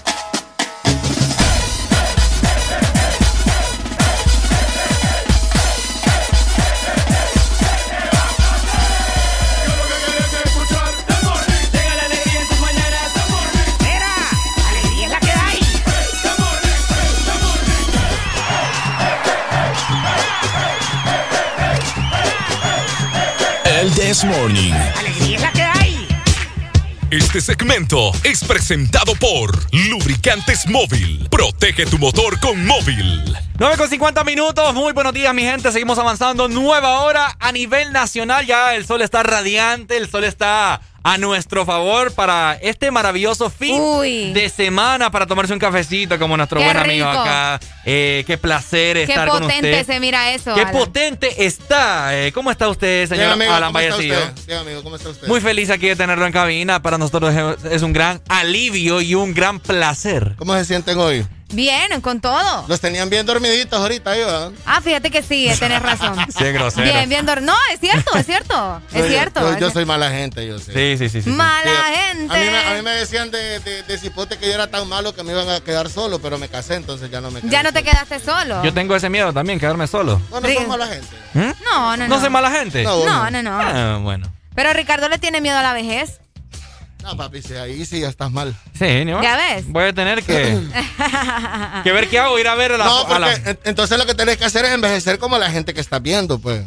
[23.95, 24.73] This Morning.
[24.97, 26.07] ¡Alegría es la que hay!
[27.09, 29.51] Este segmento es presentado por
[29.89, 31.27] Lubricantes Móvil.
[31.29, 33.35] Protege tu motor con móvil.
[33.59, 37.91] 9 con 50 minutos, muy buenos días mi gente, seguimos avanzando, nueva hora a nivel
[37.91, 43.49] nacional, ya el sol está radiante, el sol está a nuestro favor para este maravilloso
[43.49, 47.21] fin de semana para tomarse un cafecito como nuestro Qué buen amigo rico.
[47.21, 47.59] acá.
[47.85, 49.93] Eh, qué placer Qué estar con potente usted.
[49.93, 50.53] se mira eso.
[50.53, 50.73] Qué Alan.
[50.73, 52.15] potente está.
[52.15, 54.19] Eh, ¿Cómo está usted, señor Bien, amigo, Alan ¿cómo está Vallecillo?
[54.27, 54.45] usted?
[54.45, 55.27] Bien, amigo, ¿cómo está usted?
[55.27, 56.81] Muy feliz aquí de tenerlo en cabina.
[56.83, 60.35] Para nosotros es- es un gran alivio y un gran placer.
[60.37, 61.25] ¿Cómo se sienten hoy?
[61.51, 62.65] Bien, con todo.
[62.67, 64.51] Los tenían bien dormiditos ahorita, ¿verdad?
[64.65, 66.17] Ah, fíjate que sí, tenés razón.
[66.37, 66.83] Sí, grosero.
[66.91, 68.81] Bien, bien dor- No, es cierto, es cierto.
[68.93, 69.57] Es Yo- cierto.
[69.59, 70.97] Yo, soy mala gente, yo sé.
[70.97, 71.29] Sí, sí, sí.
[71.29, 72.33] Mala Sí, gente.
[72.33, 74.87] A mí, me, a mí me decían de, de, de cipote que yo era tan
[74.87, 77.51] malo que me iban a quedar solo, pero me casé, entonces ya no me quedé.
[77.51, 78.63] Ya no te quedaste solo.
[78.63, 80.21] Yo tengo ese miedo también, quedarme solo.
[80.31, 81.15] No, no son mala gente.
[81.33, 81.39] ¿Mm?
[81.63, 82.07] No, no, no.
[82.07, 82.83] ¿No soy mala gente?
[82.83, 83.59] No, No, no, no.
[83.59, 84.31] Ah, bueno.
[84.55, 86.19] Pero Ricardo le tiene miedo a la vejez.
[87.03, 88.55] No, papi, sí, ahí sí ya estás mal.
[88.77, 89.21] Sí, ¿no?
[89.23, 89.65] ¿Ya ves?
[89.67, 90.59] Voy a tener que,
[91.83, 92.85] que ver qué hago, ir a ver a la...
[92.85, 95.49] No, a la- porque en- entonces lo que tenés que hacer es envejecer como la
[95.51, 96.63] gente que estás viendo, pues.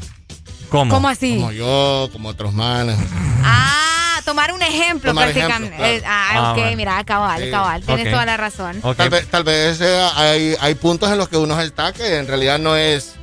[0.71, 0.93] ¿Cómo?
[0.93, 1.37] ¿Cómo así?
[1.37, 2.97] Como yo, como otros manes.
[3.45, 5.75] Ah, tomar un ejemplo Tomar prácticamente.
[5.77, 6.15] ejemplo, Eh, claro.
[6.17, 6.77] ah, Ah, ok, bueno.
[6.77, 7.51] mira, cabal, Sí.
[7.51, 7.83] cabal.
[7.83, 8.81] Tienes toda la razón.
[8.97, 12.27] Tal vez, tal vez eh, hay, hay puntos en los que uno está que en
[12.27, 13.15] realidad no es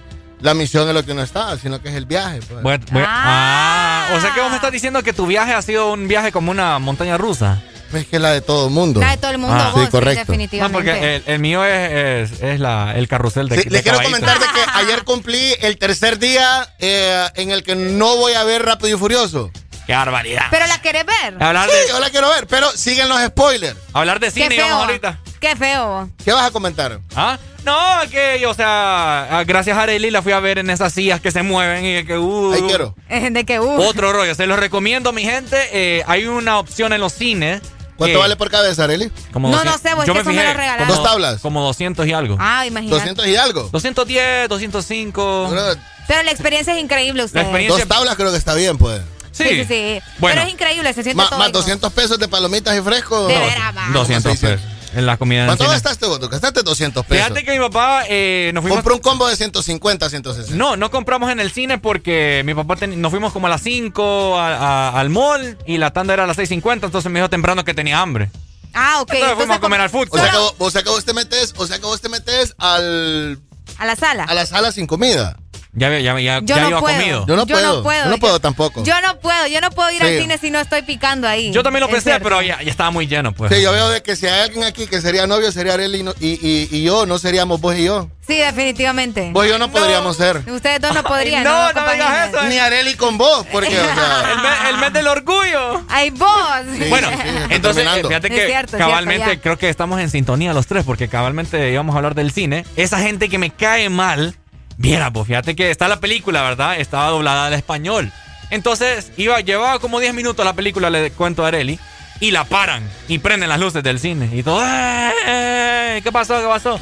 [0.41, 2.39] la misión es lo que no está, sino que es el viaje.
[2.47, 2.61] pues.
[2.63, 4.07] Bueno, bueno, ah.
[4.15, 6.51] o sea que vos me estás diciendo que tu viaje ha sido un viaje como
[6.51, 7.61] una montaña rusa.
[7.93, 9.01] Es que es la de todo el mundo.
[9.01, 10.19] La de todo el mundo, Ah, vos, sí, correcto.
[10.21, 10.73] No, definitivamente.
[10.73, 14.01] porque el, el mío es, es, es la, el carrusel de Sí, de les quiero
[14.01, 18.45] comentar de que ayer cumplí el tercer día eh, en el que no voy a
[18.45, 19.51] ver Rápido y Furioso.
[19.87, 20.43] ¡Qué barbaridad!
[20.51, 21.43] ¿Pero la querés ver?
[21.43, 23.75] Hablar Sí, de, yo la quiero ver, pero siguen los spoilers.
[23.91, 24.67] hablar de Qué cine feo.
[24.69, 25.19] vamos ahorita.
[25.41, 26.09] Qué feo.
[26.23, 26.97] ¿Qué vas a comentar?
[27.13, 27.37] ¿Ah?
[27.63, 27.77] No,
[28.09, 31.31] que, o sea, ah, gracias a Arely la fui a ver en esas sillas que
[31.31, 32.95] se mueven y que, uh, Ahí quiero.
[33.07, 33.81] Eh, De que, uh.
[33.83, 35.57] Otro rollo, se los recomiendo, mi gente.
[35.71, 37.61] Eh, hay una opción en los cines.
[37.97, 39.11] ¿Cuánto vale por cabeza, Arely?
[39.31, 40.87] Como No, 200 no sé, vos, yo que me eso me fijé, lo regalaron.
[40.87, 41.41] como- ¿Dos tablas?
[41.41, 42.35] Como 200 y algo.
[42.39, 42.95] Ah, imagínate.
[42.95, 43.69] 200 y algo.
[43.71, 45.47] 210, 205.
[45.51, 45.61] Bro,
[46.07, 47.45] Pero la experiencia es increíble, ustedes.
[47.45, 49.01] experiencia- Dos tablas creo que está bien, pues.
[49.31, 49.43] Sí.
[49.43, 50.01] Sí, sí, sí.
[50.17, 50.35] Bueno.
[50.35, 51.37] Pero es increíble, se siente Ma- todo.
[51.37, 51.59] más rico.
[51.59, 53.27] 200 pesos de palomitas y fresco.
[53.27, 53.39] De No.
[53.41, 53.87] veras, va.
[53.93, 54.45] 200 Sí, sí.
[54.47, 54.61] pesos.
[54.93, 56.19] En la comida en el ¿Cuánto gastaste vos?
[56.19, 57.23] Tú gastaste 200 pesos.
[57.25, 58.77] Fíjate que mi papá eh, nos fuimos.
[58.79, 60.55] Compré un combo de 150, 160.
[60.57, 63.61] No, no compramos en el cine porque mi papá ten- nos fuimos como a las
[63.61, 64.55] 5 a-
[64.89, 67.73] a- al mall y la tanda era a las 6.50, entonces me dijo temprano que
[67.73, 68.29] tenía hambre.
[68.73, 69.13] Ah, ok.
[69.13, 71.53] Entonces fuimos a comer al food O sea, que o sea que vos te metes,
[71.57, 73.39] o sea que vos te metes al,
[73.77, 74.23] A la sala.
[74.25, 75.37] a la sala sin comida.
[75.73, 76.97] Ya, ya, ya, Yo ya no iba puedo.
[76.97, 77.25] comido.
[77.27, 77.77] Yo no Yo puedo.
[77.77, 78.03] no puedo.
[78.03, 78.83] Yo no puedo tampoco.
[78.83, 80.07] Yo no puedo, yo no puedo ir Sí.
[80.07, 81.51] al cine si no estoy picando ahí.
[81.53, 82.23] Yo también lo pensé, cierto.
[82.25, 83.53] pero ya, ya estaba muy lleno, pues.
[83.55, 86.03] Sí, yo veo de que si hay alguien aquí que sería novio, sería Arely y,
[86.03, 88.09] no- y, y- y yo, no seríamos vos y yo.
[88.27, 89.29] Sí, definitivamente.
[89.33, 90.37] Vos y yo no, podríamos ser.
[90.49, 91.43] Ustedes dos no podrían.
[91.43, 92.07] no, no, no compañeros.
[92.09, 92.43] digas eso.
[92.43, 95.83] Ni Arely con vos, porque, o sea, El, mes, el mes del orgullo.
[95.89, 96.29] Ay, vos.
[96.77, 97.07] Sí, bueno,
[97.49, 98.07] entonces, terminando.
[98.09, 101.93] fíjate que cierto, cabalmente cierto, creo que estamos en sintonía los tres, porque cabalmente íbamos
[101.95, 102.65] a hablar del cine.
[102.75, 104.35] Esa gente que me cae mal,
[104.77, 106.79] viera, pues fíjate que está la película, ¿verdad?
[106.79, 108.11] Estaba doblada al español.
[108.49, 111.79] Entonces, iba, llevaba como 10 minutos la película, le cuento a Areli,
[112.19, 114.29] y la paran y prenden las luces del cine.
[114.33, 116.39] Y todo, "Eh, eh, ¿qué pasó?
[116.39, 116.79] ¿Qué pasó?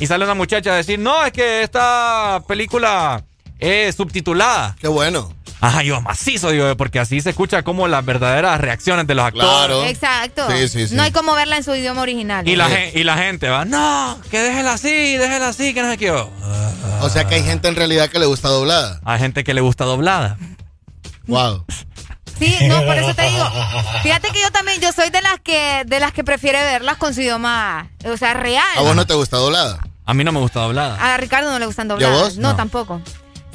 [0.00, 3.22] Y sale una muchacha a decir, no, es que esta película
[3.58, 4.76] es subtitulada.
[4.80, 5.32] qué bueno.
[5.64, 9.48] Ajá, yo macizo, digo, porque así se escucha como las verdaderas reacciones de los actores.
[9.48, 9.84] Claro.
[9.84, 10.50] Exacto.
[10.50, 10.94] Sí, sí, sí.
[10.96, 12.46] No hay como verla en su idioma original.
[12.48, 12.74] Y la, Sí.
[12.74, 16.06] gen- y la gente va, no, que déjela así, déjela así, que no sé qué.
[16.06, 16.30] Yo,
[17.00, 19.00] O sea que hay gente en realidad que le gusta doblada.
[19.04, 20.36] Hay gente que le gusta doblada.
[21.28, 21.64] Wow.
[22.38, 23.44] Sí, no, por eso te digo.
[24.02, 27.14] Fíjate que yo también, yo soy de las que, de las que prefiere verlas con
[27.14, 28.64] su idioma, o sea, real.
[28.76, 29.78] ¿A vos no te gusta doblada?
[30.04, 30.96] A mí no me gusta doblada.
[31.14, 32.18] A Ricardo no le gustan ¿Y a dobladas.
[32.20, 32.36] vos?
[32.38, 32.56] No, No.
[32.56, 33.00] tampoco.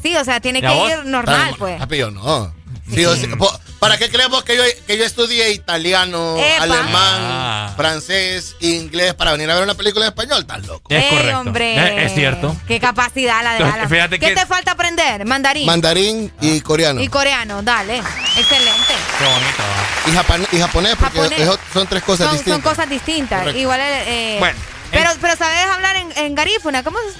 [0.07, 0.89] Sí, o sea, tiene ¿Y que vos?
[0.91, 1.77] ir normal, pues.
[1.79, 2.53] Papi, yo no.
[2.93, 6.63] Sí, o sea, po- ¿Para qué creemos que yo, que yo estudié italiano, Epa.
[6.63, 7.73] alemán, Ah.
[7.75, 10.39] francés, inglés para venir a ver una película en español?
[10.41, 10.89] Estás loco.
[10.89, 11.39] Es Ey, correcto.
[11.41, 11.75] hombre.
[12.05, 12.55] Es, es cierto.
[12.67, 13.89] Qué capacidad la de Alan.
[13.89, 15.25] Fíjate ¿Qué que- te falta aprender?
[15.25, 15.65] Mandarín.
[15.65, 17.01] Mandarín y coreano.
[17.01, 17.97] y coreano, dale.
[17.97, 18.93] Excelente.
[19.19, 19.63] Qué bonito.
[19.63, 20.11] va.
[20.11, 21.59] Y, japan- y japonés, porque Japonés.
[21.73, 22.71] son tres cosas Son, son distintas.
[22.73, 23.39] cosas distintas.
[23.39, 23.59] Correcto.
[23.59, 24.57] Igual, eh, Bueno,
[24.91, 26.97] pero, pero sabes hablar en, en garífuna, ¿cómo?
[26.99, 27.15] es?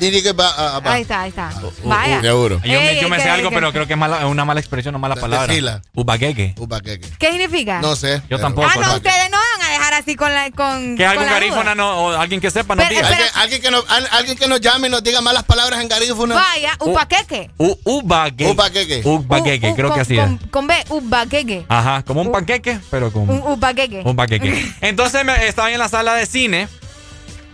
[0.00, 0.78] Diri que va.
[0.84, 1.50] Ahí está, ahí está.
[1.62, 2.18] Uh, Vaya.
[2.18, 2.60] uh, seguro.
[2.64, 4.60] Yo, me- Ey, yo me sé algo, que- pero creo que es mala, una mala
[4.60, 5.46] expresión o mala De- palabra.
[5.46, 5.82] decila.
[5.94, 6.54] Ubaqueque.
[6.58, 7.08] Ubaqueque.
[7.18, 7.80] ¿Qué significa?
[7.80, 8.20] No sé.
[8.28, 8.68] Yo tampoco.
[8.70, 9.08] Ah, no, Ubaqueque.
[9.08, 10.96] ustedes no van a dejar así con la con.
[10.96, 13.10] Que algún con garífona no, o alguien que sepa nos Pero, diga.
[13.10, 13.30] espera.
[13.34, 15.88] Alguien, alguien que nos, al- alguien que nos llame y nos diga malas palabras en
[15.88, 16.34] garífuna.
[16.34, 17.50] Vaya, Ubaqueque.
[17.56, 18.46] Ubaqueque.
[18.46, 20.24] Ubaqueque, U- u- creo que así es.
[20.24, 21.64] con, con B, upaqueque.
[21.68, 24.02] Ajá, como un panqueque, pero con Un upaqueque.
[24.04, 24.72] un panqueque.
[24.82, 26.68] Entonces estaba en la sala de cine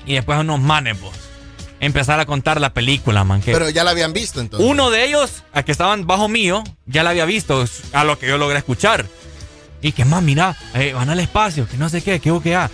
[0.07, 1.13] y después unos manes, pues,
[1.83, 3.43] empezar a contar la película, man.
[3.43, 4.67] que Pero ya la habían visto entonces.
[4.69, 8.27] uno de ellos, a que estaban bajo mío, ya la había visto, a lo que
[8.29, 9.05] yo logré escuchar.
[9.83, 12.55] Y que más, mira, eh, van al espacio, que no sé qué, que hubo que
[12.55, 12.71] ah.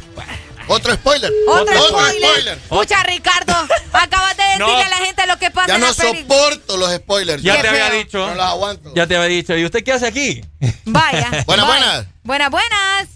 [0.71, 1.33] Otro spoiler.
[1.49, 2.59] Otro, spoiler.
[2.59, 3.55] Escucha, Ricardo,
[3.95, 4.77] acabas de decirle No.
[4.77, 7.43] a la gente lo que pasa Ya en no la soporto los spoilers.
[7.43, 8.19] Ya Qué te había dicho.
[8.19, 8.93] No los aguanto.
[8.95, 9.57] Ya te había dicho.
[9.57, 10.45] ¿Y usted qué hace aquí?
[10.85, 11.31] Vaya.
[11.47, 11.65] Buenas, vaya.
[11.67, 12.07] buenas.
[12.23, 13.09] Buenas, buenas.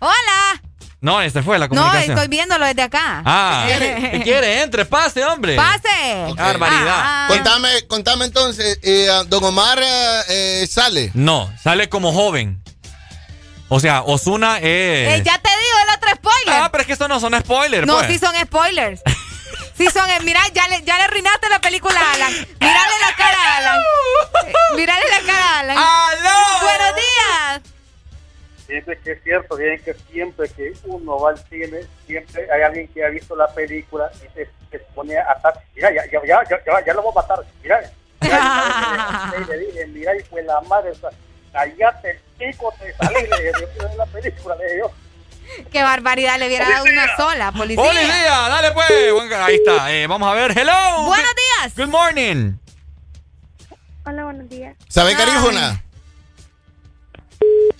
[0.00, 0.62] Hola.
[1.06, 2.18] No, este fue la No, comunicación.
[2.18, 3.22] estoy viéndolo desde acá.
[3.24, 4.62] Ah, ¿qué quiere?
[4.62, 5.54] Entre, pase, hombre.
[5.54, 6.34] Pase.
[6.34, 6.88] Qué barbaridad.
[6.88, 7.28] Ah, ah.
[7.28, 9.78] Contame, contame entonces, eh, Don Omar
[10.28, 11.12] eh, sale.
[11.14, 12.60] No, sale como joven.
[13.68, 14.64] O sea, Osuna es.
[14.64, 16.60] Eh, ya te digo el otro spoiler.
[16.64, 17.86] Ah, pero es que estos no son spoilers.
[17.86, 18.08] no, pues.
[18.08, 19.00] sí son spoilers.
[19.78, 22.32] Sí son, eh, mira, ya le, ya le arruinaste la película a Alan.
[22.32, 23.80] Mírale la cara a Alan.
[24.74, 25.76] Mírale la cara a Alan.
[25.78, 26.66] ¡Aló!
[26.66, 27.75] Buenos días.
[28.66, 32.88] Fíjense que es cierto, bien que siempre que uno va al cine, siempre hay alguien
[32.88, 35.54] que ha visto la película y se, se pone a atar.
[35.74, 37.38] Mira, ya, ya, ya, ya, ya, ya lo voy a matar.
[37.62, 37.80] Mira,
[38.20, 41.10] mira, y le dije, mira, y fue la madre, o sea,
[41.52, 42.18] cállate el
[42.52, 44.90] pico, te salí, le dije, yo quiero ver la película, le dije yo.
[45.70, 47.84] Qué barbaridad, le hubiera dado una sola, policía.
[47.84, 48.48] ¡Policía!
[48.48, 49.12] ¡Dale, pues!
[49.12, 49.92] Buen- Ahí está.
[49.92, 50.58] Eh, vamos a ver.
[50.58, 51.04] ¡Hello!
[51.06, 51.76] Buenos días.
[51.76, 52.54] Good morning.
[54.04, 54.76] Hola, buenos días.
[54.88, 55.85] ¿Sabe Ay.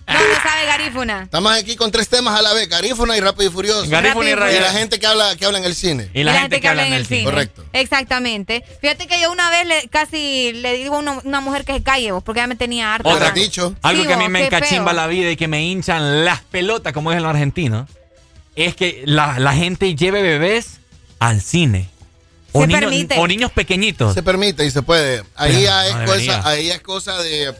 [0.07, 1.23] ¿Dónde sabe Garífuna?
[1.25, 3.91] Estamos aquí con tres temas a la vez, Garífuna y Rápido y Furioso.
[3.91, 4.61] Garífuna y y Rápido.
[4.61, 6.09] la gente que habla, que habla en el cine.
[6.15, 7.25] Y la, gente, que habla en el cine.
[7.25, 7.65] Correcto.
[7.73, 8.65] Exactamente.
[8.81, 11.83] Fíjate que yo una vez le- casi le digo a una, una mujer que se
[11.83, 13.09] calle, vos, porque ella me tenía harta.
[13.09, 13.75] Otra, ¿verdad?
[13.83, 14.97] algo Sí, que a mí me encachimba feo.
[15.01, 17.89] la vida y que me hinchan las pelotas, como es en los argentinos,
[18.55, 20.79] es que la, la gente lleve bebés
[21.19, 21.89] al cine.
[22.53, 23.19] O, Se niños, permite.
[23.19, 24.15] o niños pequeñitos.
[24.15, 25.25] Se permite y se puede.
[25.35, 27.53] Ahí Pero ya no es cosa, ahí es cosa de,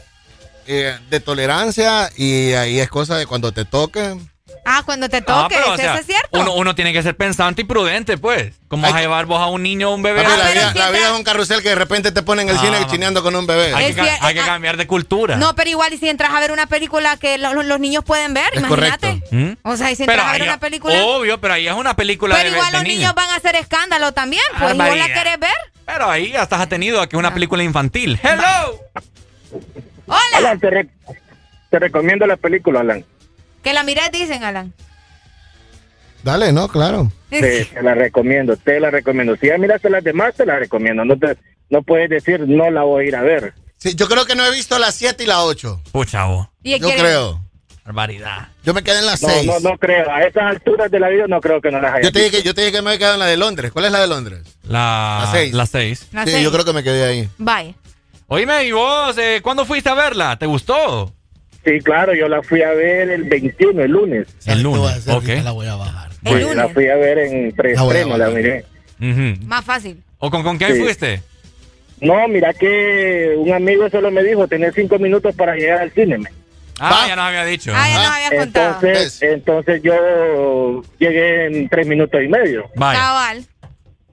[0.67, 4.15] eh, de tolerancia y ahí es cosa de cuando te toque.
[4.69, 6.27] Ah, cuando te Ah, toque, pero, o ¿eso es cierto?
[6.41, 8.53] Uno, uno tiene que ser pensante y prudente, pues.
[8.67, 10.23] ¿Cómo vas a llevar vos a un niño o un bebé?
[10.23, 12.55] Papi, a- la, vida, la vida es un carrusel que de repente te ponen en
[12.55, 13.73] el Ah, cine chineando con un bebé.
[13.73, 15.37] Hay, que, que cambiar de cultura.
[15.37, 18.03] No, pero igual y si entras a ver una película que lo- lo- los niños
[18.03, 19.23] pueden ver, Es imagínate.
[19.31, 19.51] ¿Mm?
[19.63, 21.01] O sea, y si Pero entras a ver ahí- una película...
[21.05, 22.97] Obvio, pero ahí es una película pero de, igual de los niños.
[22.99, 24.73] niños van a hacer escándalo también, pues.
[24.75, 25.55] ¿Y vos la querés ver?
[25.85, 28.19] Pero ahí ya estás atenido a que es una película infantil.
[28.21, 28.81] ¡Hello!
[30.07, 30.57] Hola.
[30.59, 30.89] te, re-
[31.69, 33.05] te recomiendo la película, Alan.
[33.63, 34.73] Que la mires, dicen, Alan.
[36.23, 37.11] Dale, no, claro.
[37.29, 39.35] Sí, te la recomiendo, te la recomiendo.
[39.37, 41.05] Si ya miraste las demás, te la recomiendo.
[41.05, 41.37] No, te,
[41.69, 43.53] no puedes decir, no la voy a ir a ver.
[43.77, 45.81] Sí, yo creo que no he visto las 7 y la 8.
[45.91, 46.47] Pucha, vos.
[46.63, 47.41] ¿Y Yo creo.
[47.85, 48.49] Barbaridad.
[48.65, 49.45] Yo me quedé en las No, 6.
[49.45, 50.11] no, no creo.
[50.11, 52.43] A estas alturas de la vida no creo que no las haya Yo te, dije
[52.43, 53.71] yo te dije que me había quedado en la de Londres.
[53.71, 54.57] ¿Cuál es la de Londres?
[54.63, 55.53] La, La seis.
[55.53, 56.07] La 6.
[56.11, 56.43] La sí, seis.
[56.43, 57.29] yo creo que me quedé ahí.
[57.37, 57.73] Vaya.
[58.27, 60.37] Oíme, ¿y vos eh, cuándo fuiste a verla?
[60.37, 61.13] ¿Te gustó?
[61.63, 64.27] Sí, claro, yo la fui a ver el 21, el lunes.
[64.45, 65.07] El lunes.
[65.07, 65.27] Ok.
[65.43, 66.09] La voy a bajar.
[66.23, 66.73] El Sí, la lunes.
[66.73, 68.41] fui a ver en preestreno, la bajar.
[68.99, 69.37] miré.
[69.45, 70.01] Más fácil.
[70.19, 70.81] ¿O con, con quién Sí.
[70.81, 71.21] fuiste?
[72.01, 76.17] No, mira que un amigo solo me dijo, tenés cinco minutos para llegar al cine.
[76.17, 76.29] me.
[76.79, 77.71] Ah, ya nos había dicho.
[77.75, 78.75] Ah, ya nos habías contado.
[78.87, 83.45] Entonces, entonces yo llegué en tres minutos y medio, Vaya, Cabal.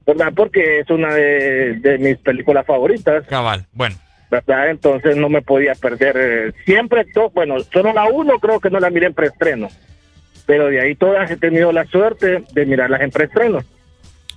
[0.07, 0.33] ¿Verdad?
[0.35, 3.65] Porque es una de, de mis películas favoritas, cabal.
[3.73, 3.97] Bueno.
[4.31, 4.71] ¿verdad?
[4.71, 6.17] Entonces no me podía perder.
[6.19, 9.69] eh, Siempre, to- bueno, solo la uno creo que no la miré en preestreno,
[10.47, 13.61] pero de ahí todas he tenido la suerte de mirarlas en preestreno.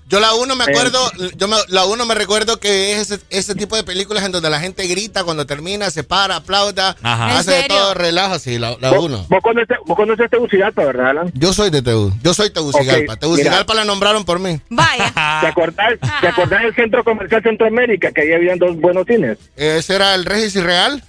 [0.10, 0.68] Yo la 1 me Eh.
[0.70, 4.32] acuerdo, yo me- la 1 me recuerdo que es ese, ese tipo de películas en
[4.32, 7.32] donde la gente grita cuando termina, se para, aplauda, Ajá.
[7.32, 9.26] ¿En hace de todo relajo, sí, la, la ¿Vos, 1.
[9.30, 11.32] vos conoces, vos conoces Tegucigalpa, ¿verdad, Alan?
[11.34, 13.14] Yo soy de Tegu, yo soy Tegucigalpa.
[13.14, 14.62] Ok, Tegucigalpa la nombraron por mí.
[14.70, 15.14] Vaya.
[15.42, 19.38] ¿Te acordás, ¿Te acordás del Centro Comercial Centroamérica, que ahí habían dos buenos cines?
[19.58, 21.04] ¿Ese era el Regis y Real?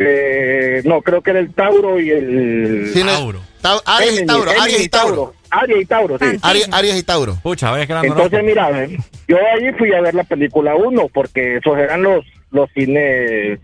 [0.00, 2.92] Eh, no, creo que era el Tauro y el...
[2.94, 3.40] Cine- Tauro.
[3.60, 5.34] Tau- Arias y Tauro, Arias y Tauro.
[5.50, 6.24] Arias y Tauro, sí.
[6.42, 7.34] Arias, Arias y Tauro.
[7.42, 8.96] Pucha, vaya quedando Entonces, mira, ve,
[9.26, 13.58] yo ahí fui a ver la película 1, porque esos eran los, los cines,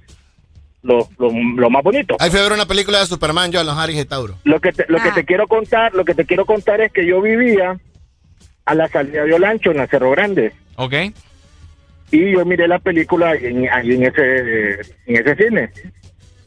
[0.82, 2.16] los, los, los más bonitos.
[2.18, 4.34] Ahí fui a ver una película de Superman yo a los Arias y Tauro.
[4.42, 5.14] Lo que te, lo que Ah.
[5.14, 7.78] te quiero contar, lo que te quiero contar es que yo vivía
[8.64, 10.94] a la salida de Olancho, en la Cerro Grande, Ok.
[12.10, 15.70] y yo miré la película ahí en, ahí en ese, en ese cine.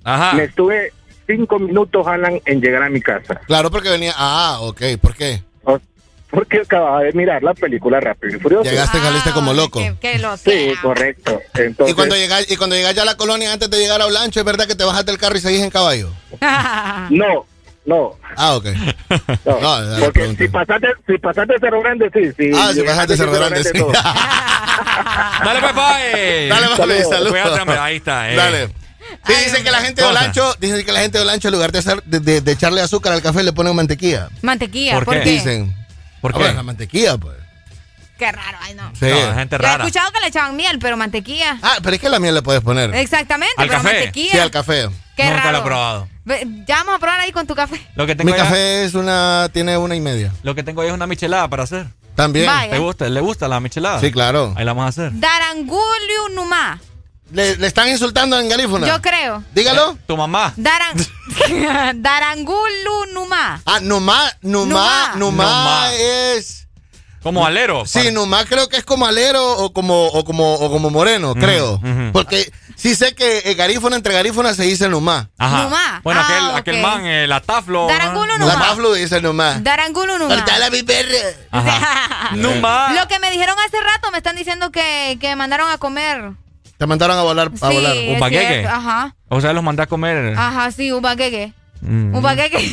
[0.08, 0.34] Ajá.
[0.36, 0.94] Me estuve
[1.28, 3.36] cinco minutos, Alan, en llegar a mi casa.
[3.46, 4.14] Claro, porque venía.
[4.16, 5.44] Ah, ok, ¿por qué?
[5.66, 5.80] O-
[6.30, 8.64] Porque acababa de mirar la película Rápido y Furioso.
[8.70, 9.80] Llegaste y saliste como loco.
[9.80, 11.42] Que, que lo Sí, correcto.
[11.56, 14.06] Entonces, Y cuando llegas y cuando llegas ya a la colonia antes de llegar a
[14.06, 16.10] Olancho, ¿es verdad que te bajaste del carro y seguís en caballo?
[17.10, 17.46] No,
[17.86, 18.12] no.
[18.36, 18.66] Ah, ok.
[19.46, 22.52] No, No, dale, porque si pasaste, si pasaste Cerro Grande, sí, sí.
[22.56, 23.72] Ah, si pasaste Cerro Grande, sí.
[25.44, 25.98] Dale, papá.
[26.04, 26.48] eh.
[26.50, 27.10] Dale, papi, Saludos.
[27.10, 27.78] saludos.
[27.80, 28.32] Ahí está.
[28.32, 28.36] eh.
[28.36, 28.70] Dale.
[29.28, 30.08] Sí, dicen que la gente de.
[30.08, 32.82] Olancho, dicen que la gente de Olancho en lugar de, hacer, de, de- de echarle
[32.82, 34.30] azúcar al café le ponen mantequilla.
[34.42, 35.30] Mantequilla, ¿Por ¿por, qué?
[35.32, 35.76] Dicen.
[36.22, 36.40] ¿Por Ah, qué?
[36.40, 37.36] bueno, la mantequilla, pues.
[38.18, 38.90] Qué raro, ay no.
[39.00, 39.06] Sí.
[39.06, 39.84] No, gente Yo he rara.
[39.86, 41.60] escuchado que le echaban miel, pero mantequilla.
[41.62, 42.94] Ah, pero es que la miel le puedes poner.
[42.96, 43.94] Exactamente, ¿Al pero café?
[43.96, 44.32] mantequilla.
[44.32, 44.90] Sí, al café.
[45.16, 45.52] Qué Nunca raro.
[45.52, 46.08] lo he probado.
[46.66, 47.80] Ya vamos a probar ahí con tu café.
[47.96, 50.34] Lo que tengo Mi ya- café es una, tiene una y media.
[50.44, 51.88] Lo que tengo ahí es una michelada para hacer.
[52.16, 52.48] También.
[52.48, 52.72] Vaya.
[52.72, 53.08] ¿Te gusta?
[53.08, 54.02] ¿Le gusta la michelada?
[54.02, 54.54] Sí, claro.
[54.58, 55.20] Ahí la vamos a hacer.
[55.20, 56.82] Daranguliu Numa.
[57.32, 58.88] Le, le están insultando en Garífuna.
[58.88, 59.44] Yo creo.
[59.54, 59.92] Dígalo.
[59.92, 60.54] Eh, Tu mamá.
[60.56, 60.96] Daran...
[62.02, 63.62] Darangulu Numa.
[63.66, 65.90] Ah, Numa, Numa, Numa.
[65.94, 66.68] Es.
[67.22, 67.86] Como alero.
[67.86, 71.82] Sí, Numa creo que es como alero o como, o como, o como moreno, creo.
[72.14, 75.30] Porque sí sé que eh, Garífuna entre Garífuna se dice Numa.
[75.38, 75.64] Ajá.
[75.64, 76.02] Numa.
[76.04, 76.56] Bueno, Ah, aquel, ok.
[76.58, 77.88] aquel man, eh, la taflo.
[77.88, 78.46] Darangulo ¿no?
[78.48, 78.68] La Numa.
[78.68, 79.60] Pablo dice Numa.
[79.60, 80.36] Darangulu Numa.
[80.36, 81.18] Cortala mi perra.
[82.36, 82.94] Numa.
[82.94, 86.32] Lo que me dijeron hace rato, me están diciendo que, que me mandaron a comer.
[86.78, 87.52] Te mandaron a volar.
[87.62, 88.20] A sí, volar.
[88.20, 88.48] bagueque?
[88.48, 88.70] cierto.
[88.70, 89.16] Ajá.
[89.30, 90.36] O sea, los mandé a comer.
[90.38, 91.54] Ajá, sí, un bagueque.
[91.82, 92.16] Mm.
[92.16, 92.72] Un bagueque.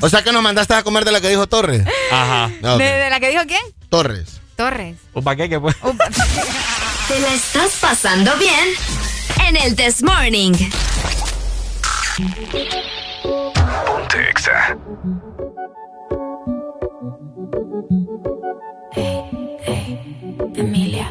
[0.00, 1.82] O sea que nos mandaste a comer de la que dijo Torres.
[2.10, 2.50] Ajá.
[2.62, 2.76] Ah.
[2.76, 3.60] ¿De, de la que dijo quién?
[3.88, 4.40] Torres.
[4.56, 4.96] Torres.
[5.12, 5.76] Un pues.
[5.82, 5.98] Un
[7.08, 8.68] ¿Te la estás pasando bien?
[9.46, 10.52] En el This Morning.
[13.86, 14.76] Ponte Exa.
[20.54, 21.08] Emilia.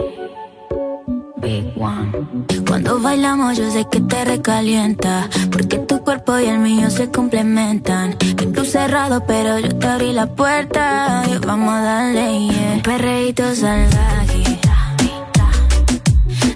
[2.67, 5.29] Cuando bailamos yo sé que te recalienta.
[5.51, 8.13] Porque tu cuerpo y el mío se complementan.
[8.17, 11.23] Que tú cerrado, pero yo te abrí la puerta.
[11.29, 12.73] Y vamos a darle, yeah.
[12.75, 14.59] Un perreíto salvaje.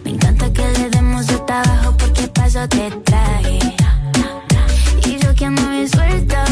[0.03, 3.59] Me encanta que le demos de abajo porque paso te traje.
[5.05, 6.43] Y yo que ando bien suelta,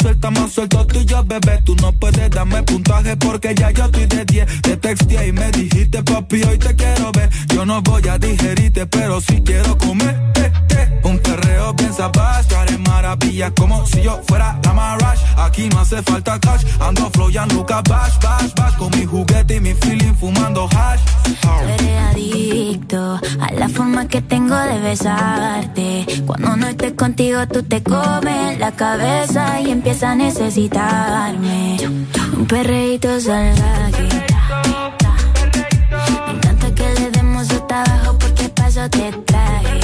[0.00, 1.60] sueltas más suelto tú y yo, bebé.
[1.64, 4.62] Tú no puedes darme puntaje porque ya yo estoy de 10.
[4.62, 7.30] Te texteé y me dijiste, papi, hoy te quiero ver.
[7.48, 10.16] Yo no voy a digerirte, pero sí quiero comer.
[10.36, 11.00] eh, eh.
[11.04, 11.88] Un perreo bien
[12.48, 15.20] te haré maravillas como si yo fuera la Marash.
[15.36, 18.76] Aquí no hace falta cash, ando flow y Luca bash, bash.
[18.76, 21.00] Con mi juguete y mi feeling fumando hash.
[21.66, 26.06] Eres adicto a la forma que tengo de besarte.
[26.26, 31.76] Cuando no estés contigo, tú te comes la cabeza y empiezas a necesitarme.
[32.36, 34.08] Un perreíto salvaje.
[36.26, 39.80] Me encanta que le demos de abajo porque paso te traje.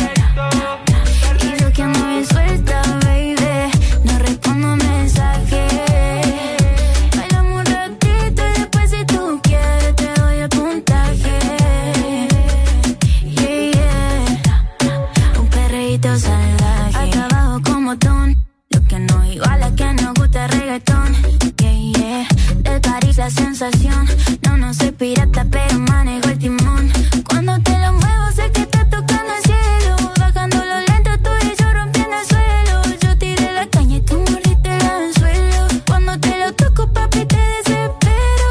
[23.55, 26.91] No, no soy pirata, pero manejo el timón.
[27.29, 29.95] Cuando te lo muevo, sé que está tocando el cielo.
[30.19, 32.83] Bajando lo lento, tú y yo rompiendo el suelo.
[33.01, 35.69] Yo tiré la caña y tú mordiste el anzuelo.
[35.87, 38.49] Cuando te lo toco, papi, te desespero.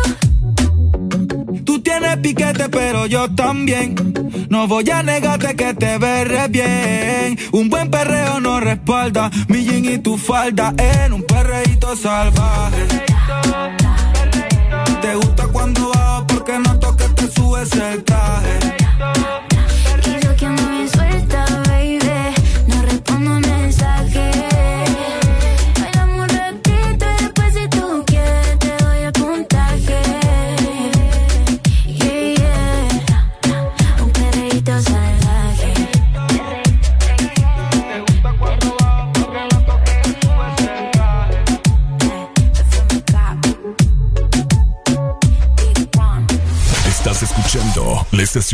[1.65, 3.95] Tú tienes piquete, pero yo también.
[4.47, 7.37] No voy a negarte que te ves bien.
[7.51, 12.85] Un buen perreo no respalda mi jean y tu falda en un perreíto salvaje.
[12.87, 13.82] Te
[17.71, 18.82] el traje.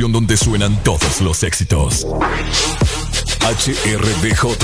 [0.08, 2.08] Donde suenan todos los éxitos.
[3.42, 4.56] HRDJ,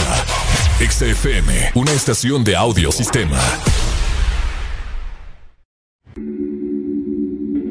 [0.80, 3.38] XFM, una estación de audio sistema.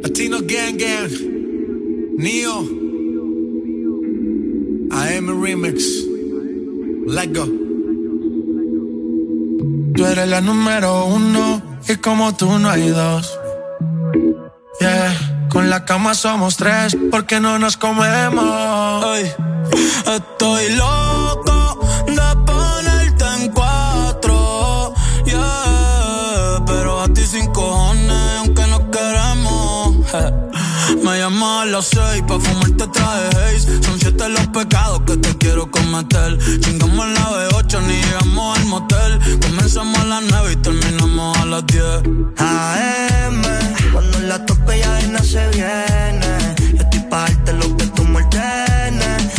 [0.02, 1.10] Latino Gang Gang,
[2.18, 2.60] Neo,
[4.90, 5.84] AM Remix,
[7.06, 7.46] Let Go.
[9.96, 13.38] Tú eres la número uno y como tú no hay dos.
[15.74, 19.04] La cama somos tres porque no nos comemos.
[19.16, 19.32] Ey,
[20.06, 21.13] estoy loco
[31.74, 33.82] las seis pa' fumarte traje haze.
[33.82, 36.38] Son siete los pecados que te quiero cometer.
[36.60, 39.12] Chingamos la B8, ni llegamos al motel.
[39.42, 41.96] Comenzamos a las nueve y terminamos a las diez.
[42.38, 43.42] AM,
[43.92, 46.30] cuando la toco ya nada se viene.
[46.76, 48.22] Yo estoy pa' darte lo que tú me.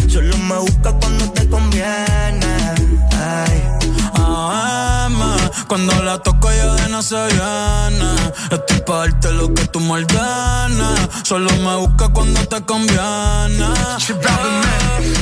[0.09, 2.44] Solo me busca cuando te conviene.
[5.67, 8.33] Cuando la toco ya de no se viene.
[8.51, 10.05] Estoy pa' darte lo que tú me.
[11.23, 13.67] Solo me busca cuando te conviene.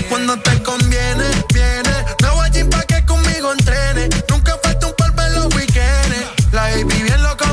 [0.10, 2.06] Cuando te conviene, viene.
[2.22, 4.10] Me voy allí pa' que conmigo entrene.
[4.30, 6.18] Nunca falta un polvo en los weekends.
[6.52, 7.53] La baby bien loco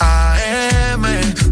[0.00, 1.02] AM,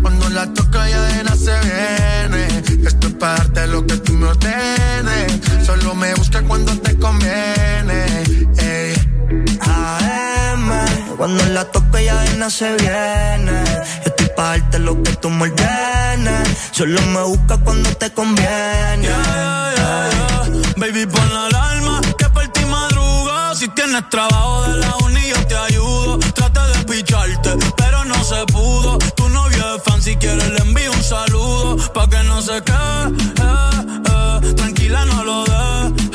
[0.03, 2.47] cuando la toco ya de nada se viene.
[2.87, 5.33] Esto es para darte lo que tú me ordenes.
[5.65, 8.07] Solo me busca cuando te conviene.
[8.59, 8.95] Ey.
[9.61, 10.71] AM,
[11.17, 13.65] cuando la toco ya de nada se viene.
[14.05, 16.49] Estoy pa' darte lo que tú me ordenes.
[16.71, 19.09] Solo me busca cuando te conviene.
[20.77, 23.55] Baby, pon la alarma que por ti madruga.
[23.55, 25.86] Si tienes trabajo de la uni, yo te ayudo.
[27.77, 28.99] Pero no se pudo.
[29.17, 31.77] Tu novio es fan, si quieres le envío un saludo.
[31.93, 33.07] Pa' que no se quede,
[33.43, 34.55] eh.
[34.55, 36.07] tranquila, no lo dejes.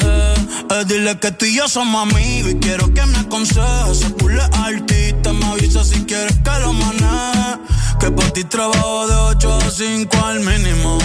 [0.71, 3.99] Eh, dile que tú y yo somos amigos y quiero que me aconsejes.
[3.99, 7.70] Se pule artista, me avisa si quieres que lo maneje.
[8.01, 10.97] Que por ti trabajo de 8 a 5 al mínimo.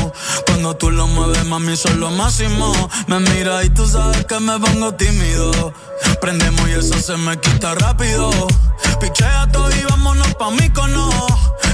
[0.47, 2.73] Cuando tú lo mueves, mami, son lo máximo.
[3.07, 5.75] Me mira y tú sabes que me pongo tímido.
[6.23, 8.31] Prendemos y eso se me quita rápido.
[8.99, 11.11] Pichea todo y vámonos pa' mí cono.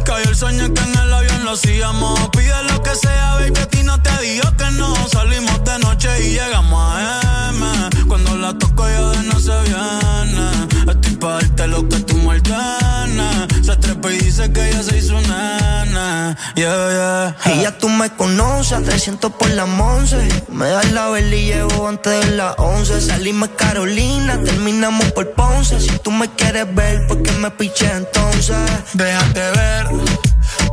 [0.04, 2.28] Cayó el sueño que en el avión lo hacíamos.
[2.30, 4.92] Pide lo que sea, baby, a ti no te digo que no.
[5.08, 8.06] Salimos de noche y llegamos a M.
[8.08, 10.50] Cuando la toco ya de no se viene.
[10.90, 13.68] Estoy pa' darte lo que tú me ordenes.
[14.10, 16.36] Y dice que ya se hizo nana.
[16.56, 17.54] Yeah, yeah.
[17.54, 20.16] Y ya tú me conoces, a 300 por la once.
[20.48, 23.00] Me das la vela y llevo antes de las 11.
[23.00, 25.80] Salimos Carolina, terminamos por Ponce.
[25.80, 28.56] Si tú me quieres ver, ¿por qué me piché entonces?
[28.94, 29.86] Déjate ver,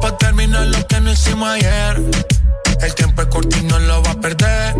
[0.02, 2.02] pa' terminar lo que no hicimos ayer.
[2.82, 4.76] El tiempo es corto y no lo va a perder.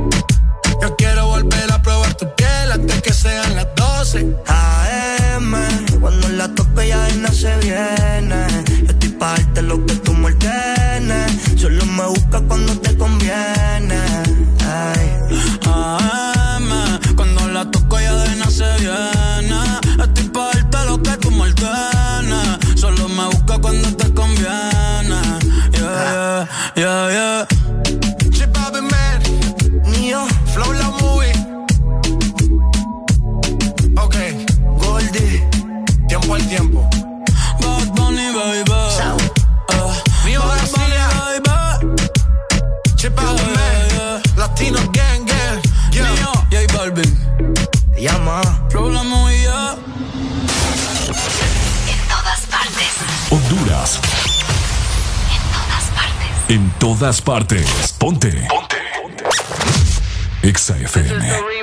[0.82, 1.69] Yo quiero volver
[2.72, 4.36] a probar tu piel antes que sean las 12.
[4.48, 5.56] AM,
[6.00, 8.48] cuando la toco ya no se viene.
[8.84, 11.32] Yo estoy pa' lo que tú me ordenes.
[11.58, 14.00] Solo me busca cuando te conviene.
[14.66, 15.12] Ay.
[15.66, 19.62] AM, cuando la toco ya de no se viene.
[20.04, 22.80] Estoy pa' darte lo que tú me ordenes.
[22.80, 25.22] Solo me busca cuando te conviene.
[25.72, 27.48] Yeah, yeah, yeah, yeah.
[28.32, 29.22] Chip Bobby Man,
[29.92, 30.89] Nio, Flow
[36.40, 36.90] tiempo al tiempo.
[37.62, 38.72] Bad Bunny, baby.
[38.72, 39.94] Uh,
[40.26, 40.98] Nio Bad Bunny,
[41.44, 41.96] baby.
[42.96, 45.62] Chip Bobby Man, Latino Gang Gang.
[45.92, 46.12] Yeah.
[46.14, 47.18] Neo, J Balvin.
[47.94, 48.42] te llama.
[48.70, 49.76] Flow la movía.
[51.88, 52.94] En todas partes.
[53.30, 54.00] Honduras.
[55.30, 56.50] En todas partes.
[56.50, 57.96] En todas partes.
[57.98, 58.48] Ponte.
[58.50, 58.78] Ponte.
[60.42, 61.59] Exa FM.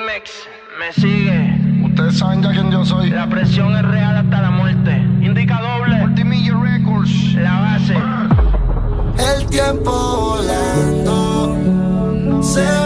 [0.87, 1.59] Me sigue.
[1.85, 3.11] Ustedes saben ya quién yo soy.
[3.11, 4.97] La presión es real hasta la muerte.
[5.21, 5.97] Indica doble.
[5.97, 7.35] Multimillia Records.
[7.35, 7.97] La base.
[9.19, 9.91] El tiempo
[10.39, 11.57] volando
[12.43, 12.86] se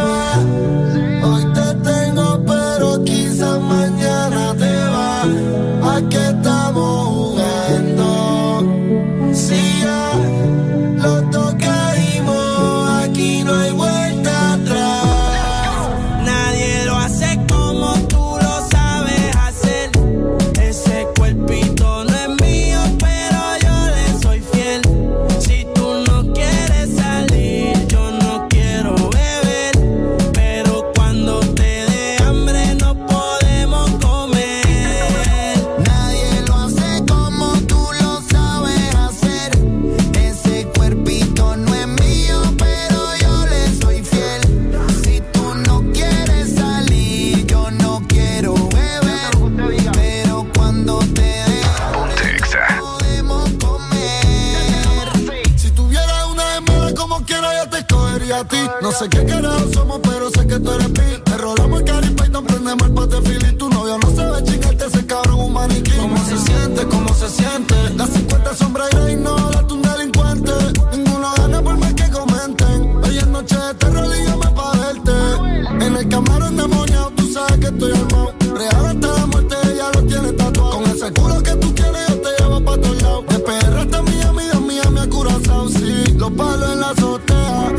[58.90, 61.22] No sé qué carajo somos, pero sé que tú eres pi.
[61.24, 63.56] Te rolamos el Cari Python, prendemos el pate fili.
[63.56, 65.92] Tu novio no sabe chingarte ese cabrón un maniquí.
[65.92, 66.84] ¿Cómo se siente?
[66.88, 67.74] ¿Cómo se siente?
[67.94, 70.52] Las 50 sombras y no la un delincuente.
[70.90, 72.96] Ninguno gana por más que comenten.
[73.04, 75.86] Hoy es noche de terror y yo me pa' verte.
[75.86, 78.34] En el camarón demoniado, tú sabes que estoy armado.
[78.56, 78.89] Real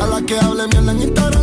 [0.02, 1.41] A la que hable mierda en Instagram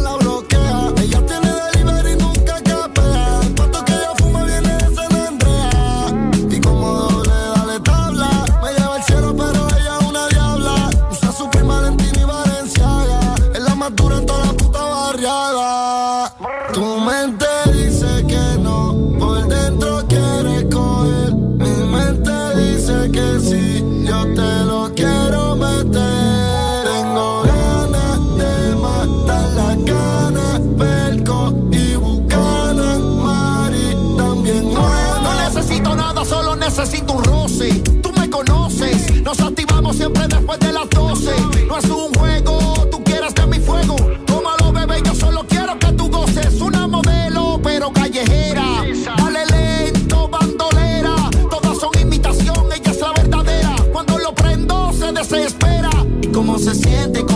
[56.58, 57.27] se siente.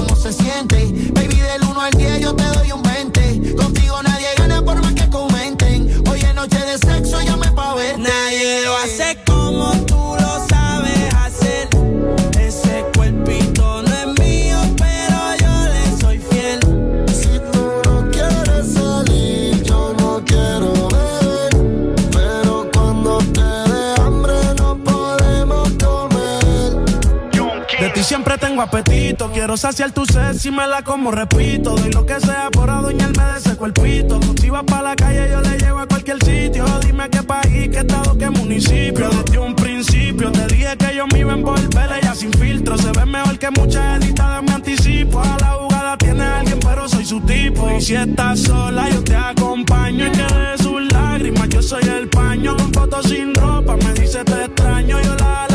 [28.38, 29.30] Tengo apetito.
[29.30, 31.74] Quiero saciar tu sed si me la como, repito.
[31.74, 34.20] Doy lo que sea por adueñarme de ese cuerpito.
[34.40, 36.64] Si vas para la calle, yo le llevo a cualquier sitio.
[36.84, 39.08] Dime qué país, qué estado, qué municipio.
[39.10, 41.90] Desde un principio te dije que yo me iba a envolver.
[42.00, 44.42] Ella sin filtro se ve mejor que muchas editadas.
[44.42, 45.96] Me anticipo a la jugada.
[45.98, 47.70] Tiene alguien, pero soy su tipo.
[47.70, 50.06] Y si estás sola, yo te acompaño.
[50.06, 52.56] Y que de sus lágrimas, yo soy el paño.
[52.56, 55.00] Con fotos sin ropa, me dice te extraño.
[55.00, 55.51] Yo la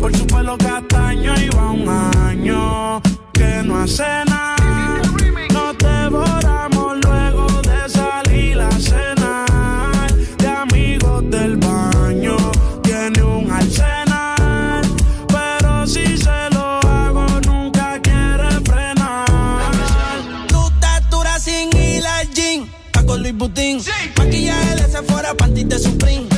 [0.00, 1.34] por su pelo castaño.
[1.38, 3.00] Y va un año
[3.32, 5.02] que no hace nada.
[5.52, 10.12] Nos devoramos luego de salir a cenar.
[10.38, 12.36] De amigos del baño,
[12.82, 14.82] tiene un arsenal.
[15.28, 19.72] Pero si se lo hago, nunca quiere frenar.
[20.48, 23.80] Tu estatura sin gym, está con Luis Butín.
[24.16, 26.29] Maquillaje de Sephora, panty de Supreme.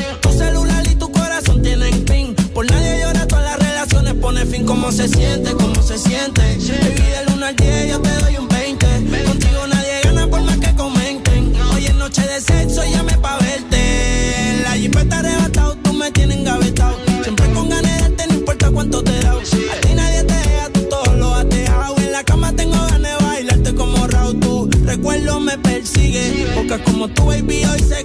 [4.46, 4.64] Fin.
[4.64, 5.52] ¿Cómo se siente?
[5.52, 6.40] ¿Cómo se siente?
[6.40, 8.86] Baby, del 1 al 10 yo te doy un 20.
[9.24, 11.54] Contigo nadie gana por más que comenten.
[11.74, 14.60] Hoy es noche de sexo, llame pa' verte.
[14.64, 16.96] La jipeta arrebatado, tú me tienes engavetado.
[17.22, 19.32] Siempre con ganas de darte, no importa cuánto te da.
[19.32, 21.96] A ti nadie te deja, tú todo lo has dejado.
[21.98, 24.40] En la cama tengo ganas de bailarte como Raúl.
[24.40, 26.46] Tu recuerdo me persigue.
[26.54, 28.04] Porque como tu baby hoy se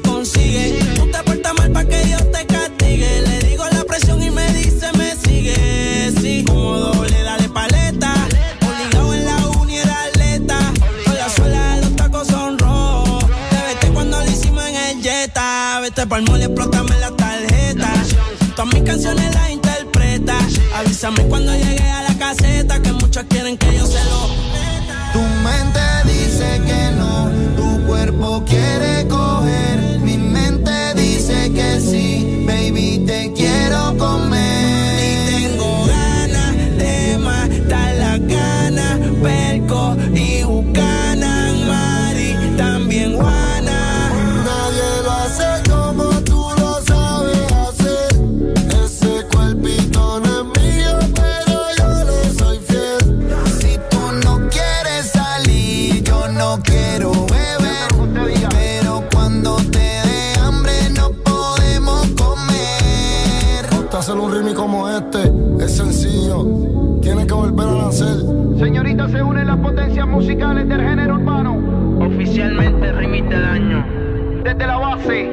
[16.07, 17.91] pa'l mole, explótame la tarjeta.
[18.55, 20.37] Todas mis canciones las interpreta.
[20.75, 22.81] Avísame cuando llegue a la caseta.
[22.81, 24.27] Que muchos quieren que yo se lo
[25.13, 25.76] Tu mente
[70.57, 72.05] musicales del género urbano.
[72.05, 73.85] Oficialmente remite daño.
[74.43, 75.29] Desde la base.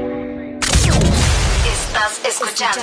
[1.64, 2.82] Estás escuchando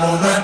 [0.00, 0.42] Todo el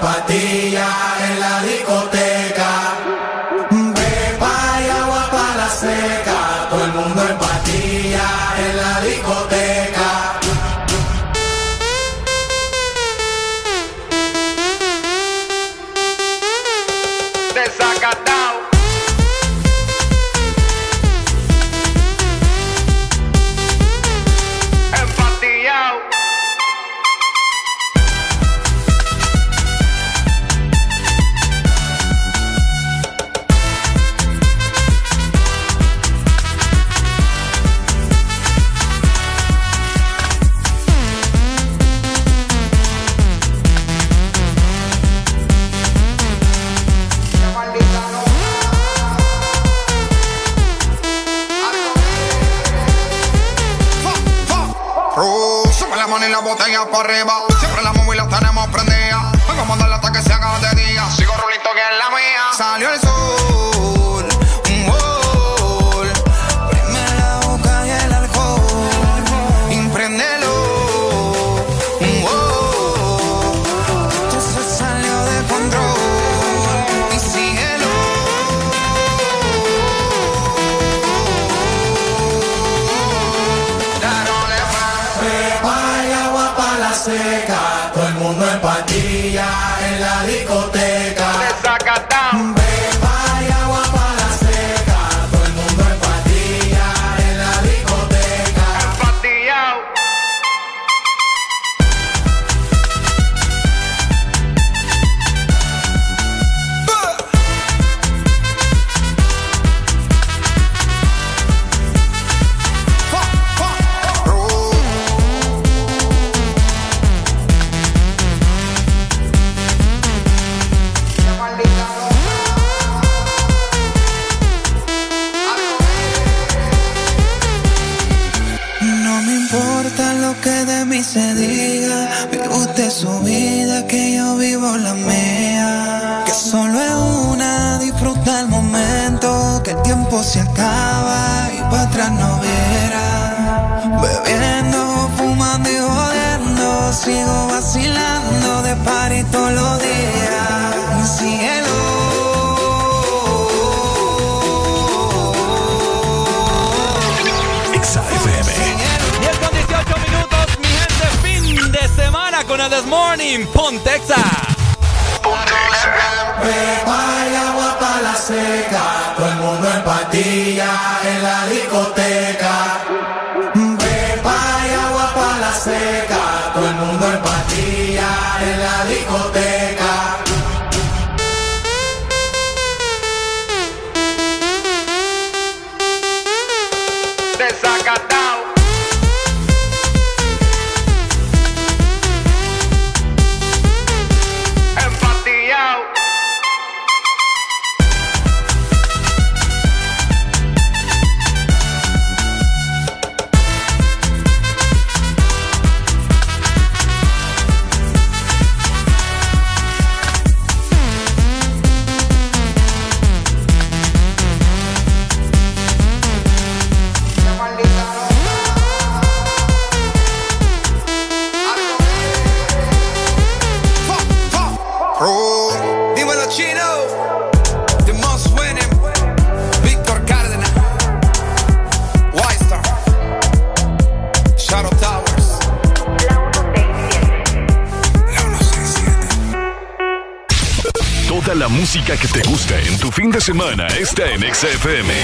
[243.22, 245.01] semana está en XFM.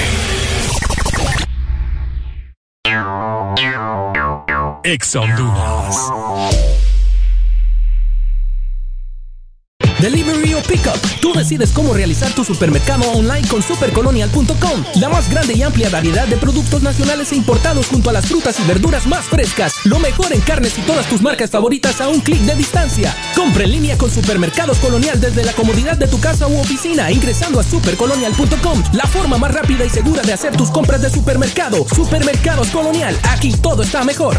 [12.49, 14.85] Supermercado online con supercolonial.com.
[14.97, 18.59] La más grande y amplia variedad de productos nacionales e importados junto a las frutas
[18.59, 19.75] y verduras más frescas.
[19.85, 23.15] Lo mejor en carnes y todas tus marcas favoritas a un clic de distancia.
[23.37, 27.61] Compra en línea con Supermercados Colonial desde la comodidad de tu casa u oficina ingresando
[27.61, 28.83] a supercolonial.com.
[28.95, 31.87] La forma más rápida y segura de hacer tus compras de supermercado.
[31.95, 33.19] Supermercados Colonial.
[33.25, 34.39] Aquí todo está mejor.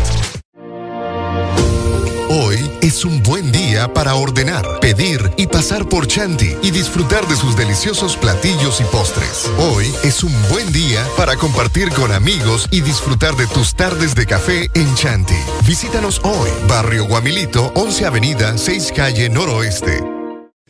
[2.81, 7.57] Es un buen día para ordenar, pedir y pasar por Chanti y disfrutar de sus
[7.57, 9.51] deliciosos platillos y postres.
[9.57, 14.25] Hoy es un buen día para compartir con amigos y disfrutar de tus tardes de
[14.25, 15.35] café en Chanti.
[15.67, 20.08] Visítanos hoy, Barrio Guamilito, 11 Avenida, 6 Calle Noroeste.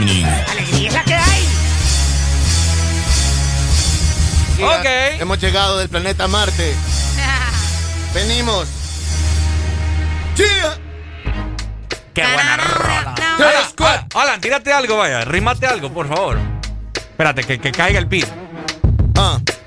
[0.00, 0.24] Morning.
[0.24, 1.46] Alegría es la que hay.
[4.62, 5.20] Ok.
[5.20, 6.74] Hemos llegado del planeta Marte.
[8.14, 8.66] Venimos.
[10.34, 10.78] ¡Chía!
[12.14, 13.14] Qué buena rola.
[13.78, 15.20] Alan, Alan, tírate algo, vaya.
[15.26, 16.38] Rímate algo, por favor.
[16.94, 18.28] Espérate, que, que caiga el beat.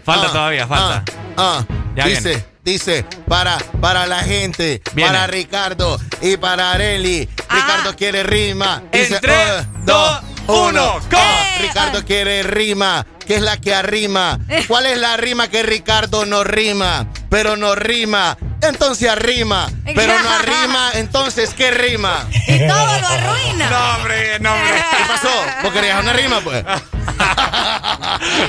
[0.03, 1.03] Falta ah, todavía, falta.
[1.37, 1.63] Ah,
[1.95, 2.45] Ya dice, viene.
[2.63, 7.29] Dice, para, para la gente, para Ricardo y para Areli.
[7.49, 8.81] Ricardo quiere rima.
[8.91, 11.19] Dice, En tres, "Un, dos, uno, go.
[11.61, 13.05] Ricardo quiere rima.
[13.25, 14.37] ¿Qué es la que arrima?
[14.67, 17.07] ¿Cuál es la rima que Ricardo no rima?
[17.29, 18.37] Pero no rima.
[18.61, 19.69] Entonces arrima.
[19.85, 20.91] Pero no arrima.
[20.95, 22.27] Entonces, ¿qué rima?
[22.47, 23.69] Y todo lo arruina.
[23.69, 24.73] No, hombre, no, hombre.
[24.97, 25.29] ¿Qué pasó?
[25.63, 26.65] ¿Vos querías una rima, pues?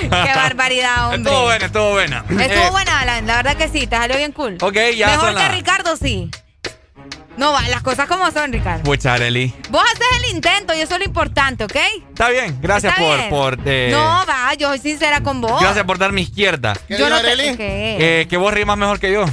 [0.00, 1.22] Qué barbaridad, hombre.
[1.30, 2.18] Estuvo buena, estuvo buena.
[2.28, 3.26] Estuvo Eh, buena, Alan.
[3.26, 4.58] La verdad que sí, te salió bien cool.
[4.60, 6.30] Ok, ya Mejor que Ricardo, sí.
[7.36, 8.82] No, va, las cosas como son, Ricardo.
[8.84, 9.52] Pucha, Areli.
[9.70, 11.76] Vos haces el intento y eso es lo importante, ¿ok?
[12.10, 13.30] Está bien, gracias Está por, bien.
[13.30, 15.60] por eh, No, va, yo soy sincera con vos.
[15.60, 16.74] gracias por dar mi izquierda.
[16.88, 17.96] Yo no qué.
[18.20, 19.24] Eh, que vos rimas mejor que yo.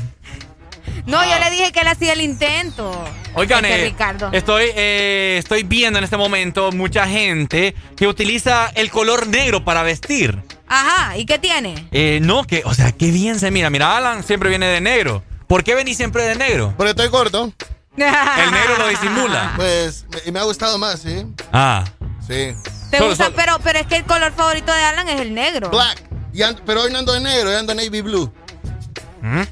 [1.05, 3.03] No, yo le dije que él hacía el intento.
[3.33, 4.29] Oigan, Este eh, Ricardo.
[4.31, 9.83] estoy, eh, estoy viendo en este momento mucha gente que utiliza el color negro para
[9.83, 10.41] vestir.
[10.67, 11.87] Ajá, ¿y qué tiene?
[11.91, 13.69] Eh, no, que, o sea, qué bien se mira.
[13.69, 15.23] Mira, Alan siempre viene de negro.
[15.47, 16.73] ¿Por qué venís siempre de negro?
[16.77, 17.51] Porque estoy corto.
[17.97, 19.53] El negro lo disimula.
[19.57, 21.25] Pues, me- y me ha gustado más, ¿sí?
[21.51, 21.83] Ah.
[22.25, 22.53] Sí.
[22.89, 23.25] ¿Te Solo- gusta?
[23.25, 25.69] solo- Pero, pero es que el color favorito de Alan es el negro.
[25.69, 26.03] Black.
[26.33, 28.31] Y ando- pero hoy no ando de negro, yo ando navy blue.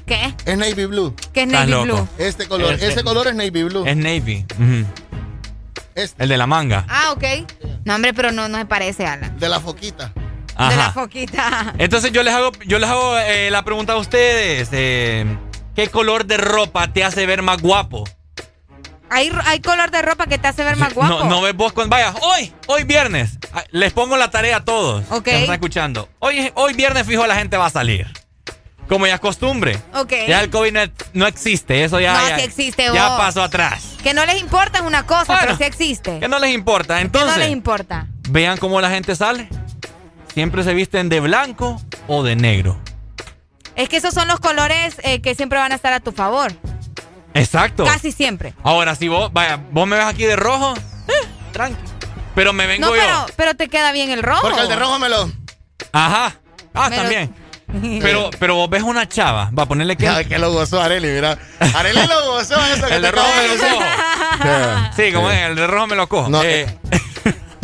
[0.06, 0.34] ¿Qué?
[0.46, 1.14] Es navy blue.
[1.32, 1.84] ¿Qué es navy loco.
[1.84, 2.08] blue?
[2.18, 3.86] Este color, Este- ese color es navy blue.
[3.86, 4.46] Es navy.
[5.94, 6.22] Este.
[6.22, 6.84] El de la manga.
[6.88, 7.24] Ah, ok.
[7.84, 9.38] No, hombre, pero no, no se parece, Alan.
[9.38, 10.12] De la foquita.
[10.58, 11.74] De la foquita.
[11.78, 14.68] Entonces yo les hago, yo les hago eh, la pregunta a ustedes.
[14.72, 15.24] eh,
[15.76, 18.04] ¿Qué color de ropa te hace ver más guapo?
[19.10, 21.20] ¿Hay, hay color de ropa que te hace ver más guapo.
[21.20, 21.90] No, no ves vos con.
[21.90, 23.38] Vaya, hoy, hoy viernes.
[23.52, 25.04] ah, Les pongo la tarea a todos.
[25.10, 25.24] Ok.
[25.24, 26.08] Que están escuchando.
[26.20, 28.06] Hoy, hoy viernes fijo la gente va a salir.
[28.88, 29.78] Como ya es costumbre.
[29.94, 30.12] Ok.
[30.28, 30.80] Ya el COVID no,
[31.12, 31.84] no existe.
[31.84, 32.12] Eso ya.
[32.14, 33.94] No, ya, sí existe, Ya pasó atrás.
[34.02, 36.18] Que no les importa es una cosa, Bueno, pero sí existe.
[36.20, 36.96] Que no les importa.
[36.96, 38.06] Que Entonces, no les importa.
[38.30, 39.48] vean cómo la gente sale.
[40.34, 42.78] Siempre se visten de blanco o de negro.
[43.76, 46.52] Es que esos son los colores eh, que siempre van a estar a tu favor.
[47.34, 47.84] Exacto.
[47.84, 48.54] Casi siempre.
[48.62, 50.74] Ahora, si vos, vaya, vos me ves aquí de rojo,
[51.08, 51.78] eh, tranqui.
[52.34, 53.26] Pero me vengo No, yo.
[53.36, 54.42] pero, te queda bien el rojo.
[54.42, 55.30] Porque el de rojo me lo.
[55.92, 56.36] Ajá.
[56.74, 57.34] Ah, Me lo- también.
[58.02, 60.02] Pero, pero vos ves una chava, va a ponerle que.
[60.02, 61.38] Ya, que lo gozó Areli, mira.
[61.72, 63.84] Areli lo gozó eso que El de te rojo me lo cojo.
[64.96, 66.28] Sí, como es, el de rojo me lo cojo.
[66.30, 67.09] No, Eh, A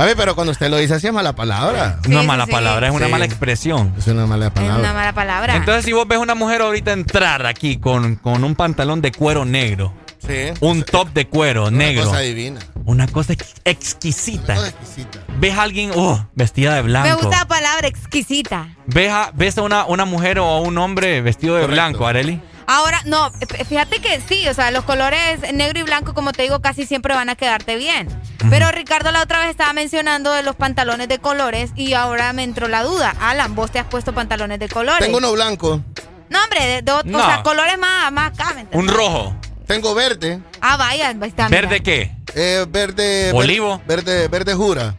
[0.04, 1.98] ver, pero cuando usted lo dice así es mala palabra.
[2.08, 2.52] no es sí, mala sí.
[2.52, 3.94] palabra, es una mala expresión.
[3.96, 4.78] Es una mala Es palabra.
[4.78, 5.56] una mala palabra.
[5.56, 9.44] Entonces, si vos ves una mujer ahorita entrar aquí con, con un pantalón de cuero
[9.46, 9.92] negro,
[10.26, 10.52] sí.
[10.60, 12.60] un top de cuero Una negro, cosa divina.
[12.84, 14.52] una cosa ex- exquisita.
[14.52, 15.18] Una cosa exquisita.
[15.38, 17.08] Ves a alguien oh, vestida de blanco.
[17.08, 18.68] Me gusta la palabra exquisita.
[18.86, 21.74] ¿Ves a, ves a una, una mujer o a un hombre vestido de Correcto.
[21.74, 22.40] blanco, Areli?
[22.66, 23.30] Ahora, no,
[23.68, 27.14] fíjate que sí, o sea, los colores negro y blanco, como te digo, casi siempre
[27.14, 28.08] van a quedarte bien.
[28.50, 32.42] Pero Ricardo la otra vez estaba mencionando de los pantalones de colores y ahora me
[32.42, 33.14] entró la duda.
[33.20, 35.00] Alan, vos te has puesto pantalones de colores.
[35.00, 35.80] Tengo uno blanco.
[36.28, 37.18] No, hombre, de, de- No.
[37.18, 38.54] o sea, colores más, más acá.
[38.72, 39.34] Un rojo.
[39.66, 40.40] Tengo verde.
[40.60, 41.48] Ah, vaya, está.
[41.48, 41.60] mira.
[41.62, 42.12] ¿Verde qué?
[42.34, 43.30] Eh, verde.
[43.32, 43.80] ¿Olivo?
[43.86, 44.94] Verde, verde jura.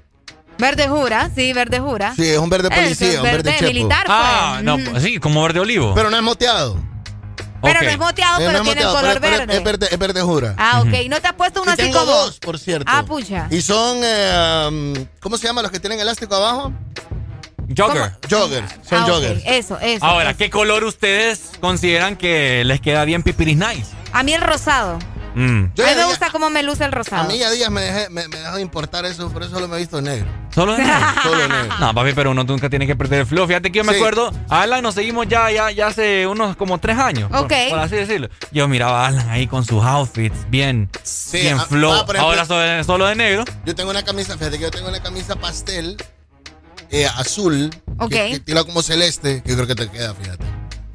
[0.58, 2.14] Verde jura, sí, verde jura.
[2.16, 3.66] Sí, es un verde Es policía, un verde, chepo.
[3.68, 4.18] militar, pues.
[4.20, 5.00] Ah, no, Ujú.
[5.00, 5.94] sí, como verde olivo.
[5.94, 6.78] Pero no es moteado.
[7.62, 7.86] Pero Ok.
[7.86, 9.58] no es moteado, Eh, pero no es tiene el color pero- pero verde.
[9.58, 10.56] Es verde, es verde jura.
[10.58, 10.94] Ah, ok.
[11.10, 12.12] ¿No te has puesto uno Y así tengo como?
[12.12, 12.86] dos, por cierto.
[12.94, 13.48] Ah, pucha.
[13.50, 16.72] Y son, eh, um, ¿cómo se llaman los que tienen elástico abajo?
[17.76, 18.14] Jogger.
[18.30, 19.42] Joggers, son Ah, joggers.
[19.46, 20.06] Eso, eso.
[20.06, 20.38] Ahora, eso.
[20.38, 23.88] ¿qué color ustedes consideran que les queda bien pipiris nice?
[24.14, 25.00] A mí el rosado.
[25.38, 25.72] Mm.
[25.76, 27.28] Yo a mí me gusta cómo me luce el A rosado.
[27.30, 29.76] mí a días me, dejé, me, me dejó de importar eso, por eso solo me
[29.76, 30.26] he visto negro.
[30.50, 30.98] ¿Solo de negro?
[31.24, 31.76] Solo negro.
[31.80, 33.46] No, papi, pero uno nunca tiene que perder el flow.
[33.46, 34.00] Fíjate que yo me Sí.
[34.00, 37.30] acuerdo, a Alan nos seguimos ya, ya, ya hace unos como tres años.
[37.32, 37.54] Ok.
[37.70, 38.30] Por, así decirlo.
[38.52, 41.92] Yo miraba a Alan ahí con sus outfits, bien, Sí, bien flow.
[41.94, 43.46] ah, ejemplo- Ahora solo, solo de negro.
[43.64, 45.98] Yo tengo una camisa, fíjate que yo tengo una camisa pastel,
[46.90, 48.10] eh, azul, Ok.
[48.10, 50.46] que, que tira como celeste, que creo que te queda, fíjate.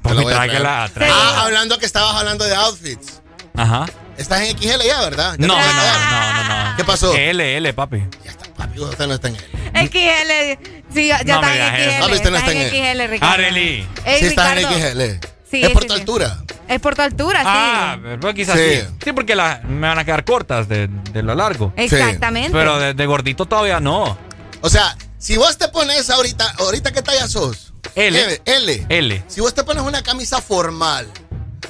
[0.02, 0.50] Te la voy a traer.
[0.50, 0.90] tráigala.
[1.12, 3.20] Ah, hablando que estabas hablando de outfits.
[3.54, 3.86] Ajá.
[4.22, 5.34] Estás en XL ya, ¿verdad?
[5.38, 6.76] Ya No, no, no, no, no.
[6.76, 7.14] ¿Qué pasó?
[7.14, 8.02] L, L, papi.
[8.24, 9.88] Ya está, papi, usted no está en él.
[9.90, 10.94] XL.
[10.94, 11.92] Sí, ya No está en.
[11.94, 12.00] XL.
[12.02, 13.34] Papi, usted no está en en XL, Ricardo.
[13.34, 13.88] Arely.
[14.18, 15.26] Sí, estás en XL.
[15.50, 16.00] Sí, es por tu sí.
[16.00, 16.38] altura.
[16.68, 17.46] Es por tu altura, sí.
[17.48, 18.76] Ah, pero quizás Sí.
[18.80, 18.86] sí.
[19.04, 21.72] Sí, porque la- me van a quedar cortas de, de lo largo.
[21.76, 22.52] Exactamente.
[22.52, 24.16] Pero de, de gordito todavía no.
[24.62, 27.74] O sea, si vos te pones ahorita, ahorita qué talla sos?
[27.94, 28.18] L.
[28.18, 28.40] L.
[28.46, 28.86] L.
[28.88, 29.22] L.
[29.28, 31.06] Si vos te pones una camisa formal,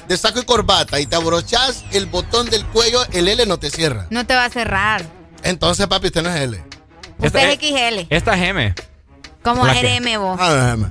[0.07, 3.69] de saco y corbata, y te abrochás el botón del cuello, el L no te
[3.69, 4.07] cierra.
[4.09, 5.03] No te va a cerrar.
[5.43, 6.63] Entonces, papi, usted no es L.
[7.19, 8.07] Usted Esta- es XL.
[8.09, 8.75] Esta es M.
[9.43, 9.99] Como ¿la qué?
[9.99, 10.37] RM vos.
[10.41, 10.87] Ah, no es M.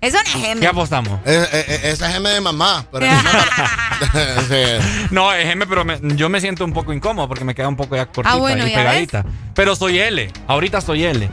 [0.00, 0.66] Eso no es ¿Qué M.
[0.66, 1.20] apostamos?
[1.24, 2.84] Eh, eh, eh, esa es M de mamá.
[2.90, 5.06] Pero no para- Sí.
[5.12, 7.76] No, es M, pero me- yo me siento un poco incómodo porque me queda un
[7.76, 9.24] poco ya cortita Ah, bueno, y ya pegadita.
[9.54, 10.30] Pero soy L.
[10.48, 11.28] Ahorita soy L.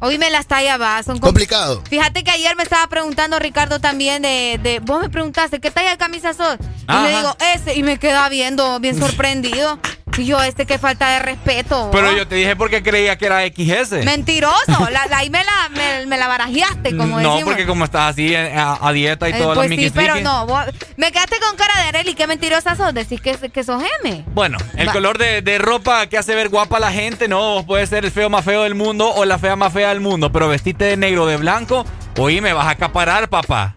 [0.00, 1.82] Oíme las tallas va, son com- Complicado.
[1.88, 5.90] Fíjate que ayer me estaba preguntando Ricardo también de, de vos me preguntaste qué talla
[5.90, 7.02] de camisa sos y Ajá.
[7.04, 9.78] le digo ese y me queda viendo bien sorprendido
[10.18, 11.88] yo este qué falta de respeto.
[11.92, 14.04] Pero yo te dije porque creía que era XS.
[14.04, 14.54] mentiroso,
[14.90, 17.42] la, la- ahí me la me, me la barajeaste como no, decimos.
[17.44, 20.46] porque como estás así eh, a, a dieta y Eh, todo pues sí, pero no,
[20.46, 20.64] vos-
[20.96, 24.24] me quedaste con cara de Arely, qué mentirosa sos, decís que, que sos M.
[24.34, 24.92] Bueno, el Va.
[24.92, 28.04] color de, de ropa que hace ver guapa a la gente, no, vos puedes ser
[28.04, 30.84] el feo más feo del mundo o la fea más fea del mundo, pero vestirte
[30.84, 31.84] de negro o de blanco,
[32.18, 33.76] oye, me vas a acaparar, papá.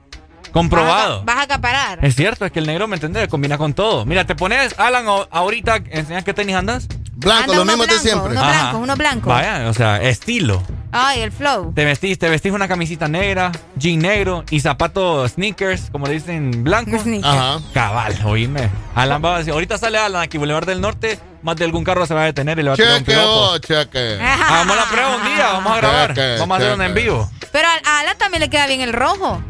[0.58, 1.24] Comprobado.
[1.24, 2.00] Vas a acaparar.
[2.04, 3.28] Es cierto, es que el negro, ¿me entiendes?
[3.28, 4.06] Combina con todo.
[4.06, 6.88] Mira, te pones, Alan, o- ahorita, ¿enseñas qué tenis andas?
[7.14, 8.32] Blanco, Anda lo mismo de blanco, siempre.
[8.32, 8.52] Uno Ajá.
[8.62, 9.30] blanco, uno blanco.
[9.30, 10.62] Vaya, o sea, estilo.
[10.92, 11.74] Ay, el flow.
[11.74, 16.64] Te vestís, te vestís una camisita negra, jean negro y zapatos sneakers, como le dicen,
[16.64, 17.02] blancos.
[17.02, 17.26] Sneakers.
[17.34, 17.60] Ajá.
[17.74, 18.70] Cabal, oíme.
[18.96, 22.06] Alan va a decir, ahorita sale Alan aquí, Boulevard del Norte, más de algún carro
[22.06, 23.30] se va a detener y le va a tirar un Cheque, piropo.
[23.52, 24.20] oh, cheque.
[24.22, 26.08] Hagamos la prueba un día, vamos a grabar.
[26.14, 27.30] Cheque, vamos a hacer un en vivo.
[27.52, 29.42] Pero a a Alan también le queda bien el rojo.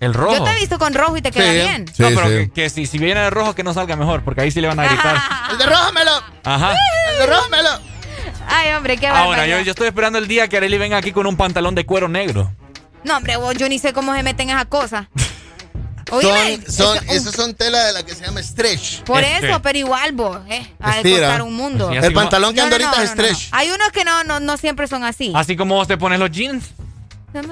[0.00, 0.36] El rojo.
[0.38, 1.52] Yo te he visto con rojo y te queda Sí.
[1.52, 1.84] bien.
[1.84, 2.32] no, Sí, pero sí.
[2.32, 4.68] Que, que si, si viene de rojo, que no salga mejor, porque ahí sí le
[4.68, 5.16] van a gritar.
[5.50, 6.10] El de rójamelo.
[6.44, 6.74] Ajá.
[7.12, 7.68] El de rójamelo.
[8.48, 9.58] Ay, hombre, qué Ahora, barbaridad.
[9.58, 12.08] yo, yo estoy esperando el día que Arely venga aquí con un pantalón de cuero
[12.08, 12.50] negro.
[13.04, 15.06] No, hombre, vos, yo ni sé cómo se meten esas cosas.
[16.12, 19.02] Oíme, Son, esos son tela de la que se llama stretch.
[19.02, 19.48] por Este.
[19.48, 21.20] eso, pero igual vos, eh, a de Estira.
[21.28, 21.88] costar un mundo.
[21.92, 23.28] Sí, El pantalón que No, anda no, ahorita no, es no, no.
[23.28, 23.48] stretch.
[23.52, 25.32] Hay unos que no, no, no siempre son así.
[25.36, 26.64] Así como vos te pones los jeans,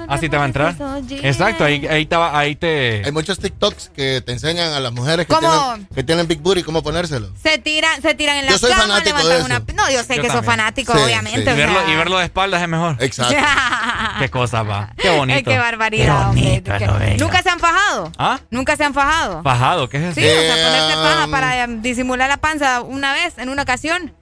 [0.07, 0.75] así te va a entrar.
[1.23, 3.01] Exacto, ahí, ahí te va- ahí te...
[3.05, 5.49] Hay muchos TikToks que te enseñan a las mujeres que, ¿Cómo?
[5.73, 7.29] tienen, que tienen Big Booty cómo ponérselo.
[7.41, 9.55] Se tiran, se tiran en la Yo soy cama, fanático levantan de una...
[9.57, 9.65] eso.
[9.75, 10.43] No, yo sé Yo que sos también.
[10.57, 11.43] fanático, Sí, obviamente.
[11.45, 11.49] sí.
[11.51, 11.89] Y verlo, sea.
[11.93, 12.97] y verlo de espaldas es mejor.
[12.99, 13.35] Exacto.
[14.19, 14.93] Qué cosa, va.
[14.97, 15.37] Qué bonito.
[15.37, 17.17] Ay, qué barbaridad, Qué bonito, hombre.
[17.17, 18.11] ¿Nunca se han fajado?
[18.17, 18.39] ¿Ah?
[18.51, 19.41] ¿Nunca se han fajado?
[19.43, 20.13] Fajado, ¿qué es eso?
[20.15, 23.49] Sí, o sea, Eh, ponerse paja um, para eh, disimular la panza una vez, en
[23.49, 24.13] una ocasión.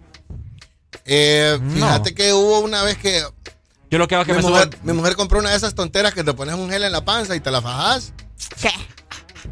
[1.06, 1.74] Eh, No.
[1.74, 3.22] fíjate que hubo una vez que
[3.90, 4.80] Yo lo que hago es que mi me mujer, subo...
[4.84, 7.36] mi mujer compró una de esas tonteras que te pones un gel en la panza
[7.36, 8.14] y te la fajas
[8.62, 8.70] ¿Qué?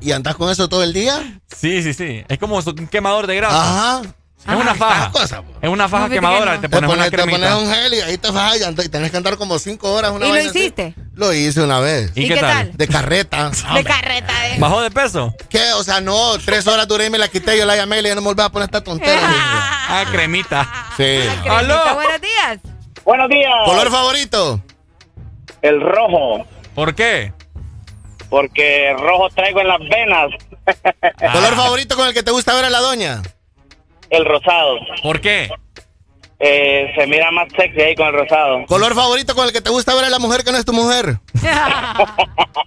[0.01, 1.39] y andas con eso todo el día.
[1.55, 2.23] Sí, sí, sí.
[2.27, 3.61] Es como un quemador de grasa.
[3.99, 4.01] Ajá.
[4.47, 5.09] Es una faja.
[5.11, 5.53] Cosa, po.
[5.59, 6.51] Es una faja No, quemadora.
[6.51, 6.61] que no.
[6.61, 7.57] Te Te pones una pones, te pones cremita.
[7.57, 10.11] un gel y ahí te fajas y, andas- y tenés que andar como cinco horas.
[10.11, 10.59] Una ¿Y lo así.
[10.59, 10.93] hiciste?
[11.15, 12.11] Lo hice una vez.
[12.13, 12.71] ¿Y, qué, tal?
[12.77, 13.49] De carreta.
[13.73, 14.57] De carreta, eh.
[14.59, 15.33] ¿Bajó de peso?
[15.49, 15.73] ¿Qué?
[15.73, 17.57] O sea, no, tres horas duré y me la quité.
[17.57, 19.21] Yo la llamé y le dije, no me volvás a poner esta tontera.
[19.87, 20.67] Ah, cremita.
[20.97, 21.03] sí.
[21.03, 21.93] Cremita, ¡Aló!
[21.95, 22.59] Buenos días.
[23.05, 23.53] Buenos días.
[23.65, 24.59] ¿Color favorito?
[25.61, 27.31] El rojo, ¿Por qué?
[28.29, 30.31] porque rojo traigo en las venas.
[31.21, 31.31] Ah.
[31.31, 33.21] ¿Color favorito con el que te gusta ver a la doña?
[34.09, 34.79] El rosado.
[35.03, 35.47] ¿Por qué?
[36.39, 38.65] Eh, se mira más sexy ahí con el rosado.
[38.65, 40.73] ¿Color favorito con el que te gusta ver a la mujer que no es tu
[40.73, 41.19] mujer?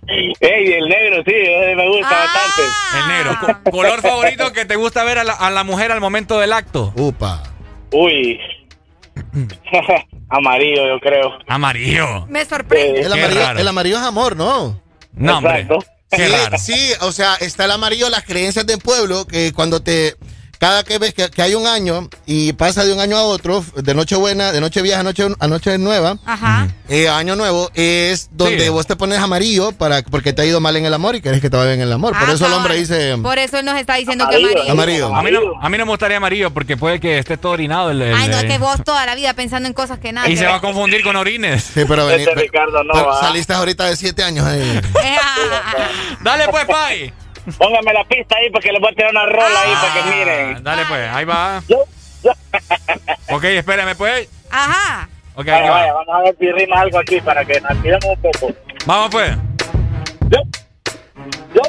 [0.06, 1.32] Ey, el negro, sí,
[1.76, 2.26] me gusta Ah.
[2.26, 2.62] bastante.
[2.98, 3.60] El negro.
[3.64, 6.52] Co- ¿Color favorito que te gusta ver a la, a la mujer al momento del
[6.52, 6.92] acto?
[6.96, 7.42] Upa.
[7.92, 8.40] Uy.
[10.30, 11.38] Amarillo, yo creo.
[11.46, 12.26] Amarillo.
[12.26, 13.00] Me sorprende.
[13.00, 14.80] El amarillo, el amarillo es amor, ¿no?
[15.14, 15.60] No, hombre.
[15.60, 15.84] Exacto.
[16.10, 16.58] Qué sí, raro.
[16.58, 20.16] sí, o sea, está el amarillo, las creencias del pueblo, que cuando te...
[20.58, 23.64] Cada que ves que, que hay un año y pasa de un año a otro,
[23.76, 26.66] de noche buena, de noche vieja a noche, a noche nueva, Ajá.
[26.88, 28.68] eh, año nuevo, es donde Sí.
[28.68, 31.40] vos te pones amarillo para porque te ha ido mal en el amor y querés
[31.40, 32.12] que te vaya bien en el amor.
[32.18, 33.16] Por Ah, eso el hombre dice...
[33.22, 35.06] Por eso él nos está diciendo Amarillo, que amarillo.
[35.06, 35.16] Amarillo.
[35.16, 37.90] A mí, no, a mí no me gustaría amarillo porque puede que esté todo orinado.
[37.92, 40.28] El, el- Ay, no, es que vos toda la vida pensando en cosas que nada.
[40.28, 41.62] y se va a confundir con orines.
[41.72, 43.20] Sí, pero, vení- Este Ricardo no pero va.
[43.20, 44.80] saliste ahorita de siete años ahí.
[46.22, 47.12] Dale pues, Pai.
[47.56, 50.62] Póngame la pista ahí porque le voy a tirar una rola ahí para que miren.
[50.64, 51.62] Dale pues, ahí va.
[51.68, 51.84] Yo,
[52.22, 52.32] yo.
[53.34, 54.28] Ok, espérame pues.
[54.50, 55.08] Ajá.
[55.34, 56.04] Ok, ahí Vaya, vaya, va.
[56.04, 58.52] vamos a ver si rima algo aquí para que nos tiremos un poco.
[58.86, 59.30] Vamos pues.
[60.30, 60.40] Yo,
[61.54, 61.62] yo,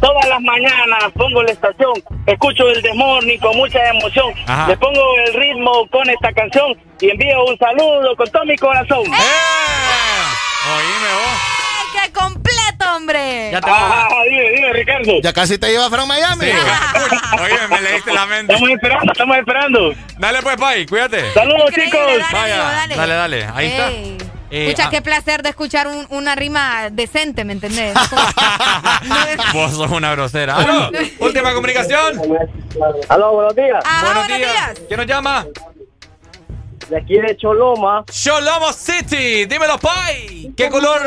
[0.00, 1.92] todas las mañanas pongo la estación,
[2.26, 4.68] escucho el Desmorning con mucha emoción, Ajá.
[4.68, 9.04] le pongo el ritmo con esta canción y envío un saludo con todo mi corazón.
[9.06, 10.22] ¡Eh!
[10.68, 11.61] Oíme vos.
[11.94, 13.50] ¡Ay, qué completo, hombre!
[13.52, 14.02] Ya te va.
[14.04, 15.12] Ah, dime, dime, Ricardo.
[15.22, 16.46] Ya casi te lleva Frank Miami.
[16.46, 16.52] Sí.
[17.42, 18.52] Oye, me leíste la mente.
[18.54, 19.94] Estamos esperando, estamos esperando.
[20.18, 21.32] Dale pues, Pai, cuídate.
[21.32, 22.06] Saludos, Increíble, chicos.
[22.06, 22.96] dale, Vaya, amigo, dale.
[22.96, 23.90] dale, dale, ahí está.
[23.90, 24.18] Ey.
[24.54, 24.90] Eh, Escucha, ah.
[24.90, 27.94] qué placer de escuchar un- una rima decente, ¿me entendés?
[29.54, 30.56] Vos sos una grosera.
[30.56, 30.90] ¡Aló!
[31.20, 32.20] Última comunicación.
[33.08, 33.82] Aló, buenos días.
[33.84, 34.74] Ajá, buenos días.
[34.88, 35.46] ¿Quién nos llama?
[36.88, 39.46] De aquí de Choloma, Sholomo City.
[39.46, 40.52] Dímelo, Pai.
[40.56, 41.00] ¿Qué color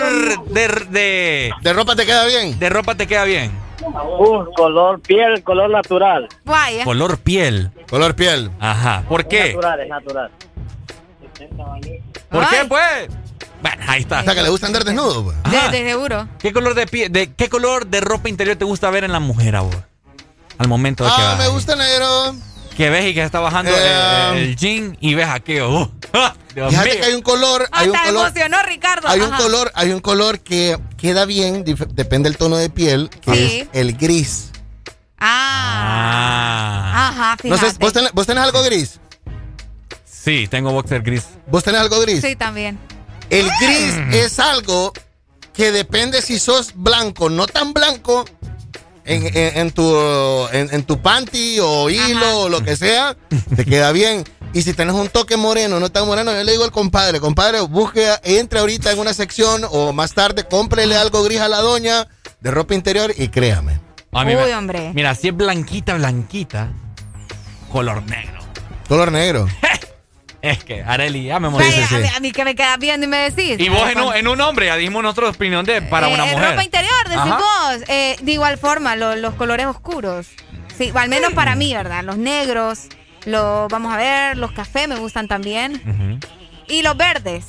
[0.48, 2.58] de, de, ¿De ropa te queda bien?
[2.58, 3.52] de ropa te queda bien?
[3.86, 6.28] uh, color piel, color natural.
[6.44, 6.84] Vaya.
[6.86, 7.70] Color piel.
[7.90, 8.50] Color piel.
[8.60, 9.04] Ajá.
[9.08, 9.50] ¿Por qué?
[9.54, 10.32] Natural, es natural.
[12.30, 12.48] ¿Por Ay.
[12.50, 13.08] qué, pues?
[13.62, 14.22] Bueno, ahí está.
[14.22, 15.38] O sea, que le gusta andar desnudo, pues.
[15.44, 15.70] Ajá.
[15.70, 16.28] De, de seguro.
[16.40, 19.20] ¿Qué color de, pie- de qué color de ropa interior te gusta ver en la
[19.20, 19.76] mujer a vos?
[20.58, 22.36] Al momento de que Ah, vas me gusta negro.
[22.76, 25.70] Que ves y que está bajando Eh, el, el jean y ves aquello.
[25.82, 25.90] Uh,
[26.56, 27.00] Dios Fíjate mío.
[27.00, 29.08] que hay un color, hay un Hasta color, emocionó Ricardo.
[29.08, 29.44] hay un Ajá.
[29.44, 33.60] color, hay un color que queda bien, depende del tono de piel, que Sí.
[33.62, 34.52] es el gris.
[35.18, 37.10] Ah.
[37.10, 37.72] Ajá, No fíjate.
[37.72, 39.00] sé, ¿vos tenés, vos tenés algo gris?
[40.06, 41.24] Sí, tengo boxer gris.
[41.48, 42.22] ¿Vos tenés algo gris?
[42.22, 42.80] Sí, también.
[43.30, 44.92] El gris es algo
[45.54, 48.26] que depende si sos blanco, no tan blanco,
[49.06, 49.96] en, en- en tu,
[50.52, 53.16] en, en tu panty o hilo o lo que sea,
[53.56, 54.24] te queda bien.
[54.54, 57.60] Y si tenés un toque moreno, no tan moreno, yo le digo al compadre, compadre,
[57.62, 62.08] busque, entre ahorita en una sección o más tarde, cómprele algo gris a la doña
[62.40, 63.80] de ropa interior y créame.
[64.14, 64.92] A mí Uy, me- hombre.
[64.94, 66.70] Mira, si es blanquita, blanquita,
[67.72, 68.40] color negro.
[68.88, 69.48] Color negro.
[70.46, 71.66] Es que, Areli, ya me morí.
[71.66, 73.60] Vaya, a, mí, a mí que me queda bien y me decís.
[73.60, 76.26] Y vos en un, en un hombre, ya dijimos nuestra opinión de para Eh, una
[76.26, 76.50] en mujer.
[76.52, 77.38] ropa interior, decís Ajá.
[77.38, 77.84] vos.
[77.88, 80.28] Eh, de igual forma, lo- los colores oscuros.
[80.78, 82.04] Sí, o al menos para mí, ¿verdad?
[82.04, 82.88] Los negros,
[83.26, 86.20] los, vamos a ver, los cafés me gustan también.
[86.68, 87.46] Y los verdes.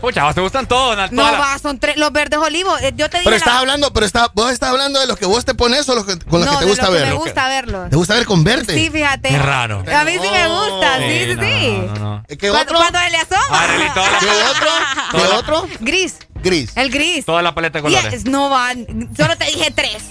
[0.00, 1.96] Pucha, vos te gustan todos, Nat- No, va, son tres.
[1.98, 2.80] Los verdes olivos.
[2.80, 3.24] Eh, Yo te dije.
[3.24, 5.86] Pero la- estás hablando, pero está, vos estás hablando de los que vos te pones
[5.88, 7.08] o los que, con los no, que te de gusta los que ver.
[7.08, 7.90] Me gusta verlos.
[7.90, 8.74] ¿Te gusta ver con verde?
[8.74, 9.28] Sí, fíjate.
[9.28, 9.84] Qué raro.
[9.94, 11.78] A mí sí me gusta, sí, sí, no, sí.
[11.78, 12.24] no, no, no.
[12.28, 12.98] ¿Qué ¿Cuándo, otro?
[12.98, 13.62] se le asoma?
[13.62, 14.70] Areli, toda la- ¿Qué otro?
[15.12, 15.66] ¿Qué la- otro?
[15.80, 16.18] Gris.
[16.42, 16.76] Gris.
[16.76, 17.24] El gris.
[17.26, 18.10] Toda la paleta de colores.
[18.10, 18.86] Yes, no van.
[19.16, 20.02] Solo te dije tres.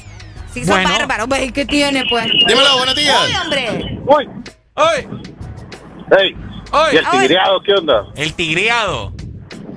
[0.54, 0.90] Sí, son Bueno.
[0.90, 1.28] bárbaros.
[1.30, 2.26] Ve, ¿Qué tiene, pues?
[2.48, 3.18] Dímelo, buenos días.
[3.28, 4.00] Uy, hombre.
[4.06, 4.30] Uy,
[4.76, 5.08] ¡Ay!
[6.18, 6.36] hey.
[6.72, 6.96] ¡Ay!
[6.96, 8.04] ¿Y el tigreado qué onda?
[8.16, 9.12] El tigreado.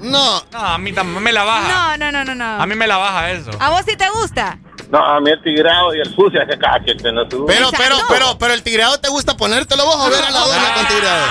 [0.02, 0.42] No.
[0.52, 1.68] No, a mí también me la baja.
[1.68, 2.62] No, no, no, no, no.
[2.62, 3.50] A mí me la baja eso.
[3.58, 4.58] ¿A vos sí te gusta?
[4.90, 7.46] No, a mí el tigreado y el sucio es que cada quien tiene su...
[7.46, 10.74] Pero, pero, pero, pero el tigreado te gusta ponértelo vos o ver a la doña
[10.74, 11.26] con tigreado.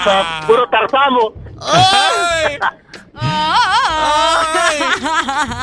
[0.00, 1.32] Eso, puro tarzamo.
[1.60, 2.58] ¡Ay!
[3.20, 4.42] Ah,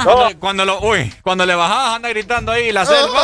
[0.04, 3.20] Cuando, cuando lo, uy, cuando le bajabas anda gritando ahí la selva.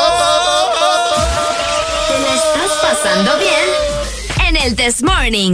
[2.07, 4.47] ¿Te la estás pasando bien?
[4.47, 5.53] En el This Morning.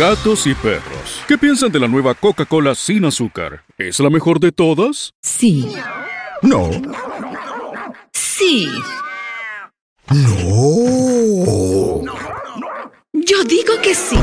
[0.00, 1.20] Gatos y perros.
[1.28, 3.64] ¿Qué piensan de la nueva Coca-Cola sin azúcar?
[3.76, 5.12] ¿Es la mejor de todas?
[5.20, 5.70] Sí.
[6.40, 6.70] No.
[8.10, 8.66] Sí.
[10.08, 12.00] No.
[13.12, 14.16] Yo digo que sí.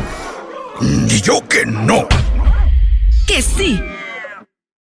[0.82, 2.08] Y yo que no.
[3.28, 3.80] Que sí.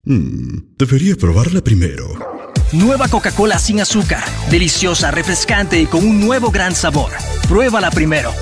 [0.04, 2.50] Mm, debería probarla primero.
[2.74, 4.26] Nueva Coca-Cola sin azúcar.
[4.50, 7.14] Deliciosa, refrescante y con un nuevo gran sabor.
[7.48, 8.34] Pruébala primero.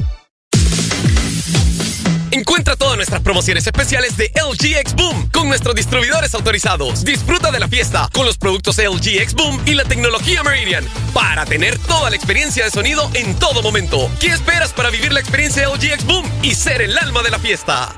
[2.32, 7.04] Encuentra todas nuestras promociones especiales de LG X Boom con nuestros distribuidores autorizados.
[7.04, 11.46] Disfruta de la fiesta con los productos LG X Boom y la tecnología Meridian para
[11.46, 14.10] tener toda la experiencia de sonido en todo momento.
[14.20, 17.40] ¿Qué esperas para vivir la experiencia LG X Boom y ser el alma de la
[17.40, 17.96] fiesta?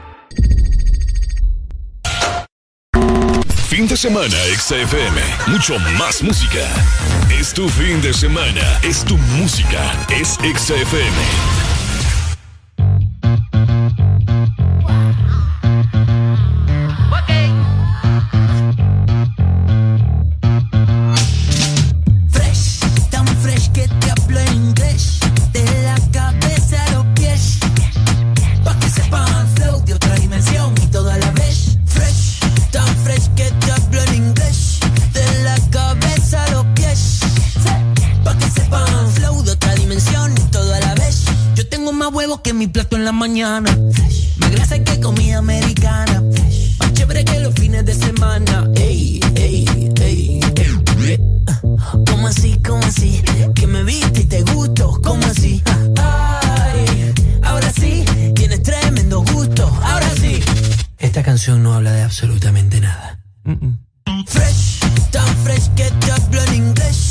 [3.67, 5.21] Fin de semana, XFM.
[5.47, 6.59] Mucho más música.
[7.29, 8.79] Es tu fin de semana.
[8.83, 9.79] Es tu música.
[10.09, 11.60] Es XFM.
[42.39, 43.77] Que mi plato en la mañana.
[44.37, 46.23] Más grasa que comida americana.
[46.79, 48.69] Más chévere que los fines de semana.
[48.75, 49.65] Ey, ey,
[50.01, 50.39] ey,
[51.05, 51.19] ey.
[52.07, 52.57] ¿Cómo así?
[52.65, 53.21] ¿Cómo así?
[53.53, 55.61] Que me viste y te gusto, ¿cómo así?
[55.97, 60.39] Ay, ahora sí, tienes tremendo gusto, ahora sí.
[60.99, 63.19] Esta canción no habla de absolutamente nada.
[64.27, 64.79] Fresh,
[65.11, 67.10] tan fresh que te hablo en inglés.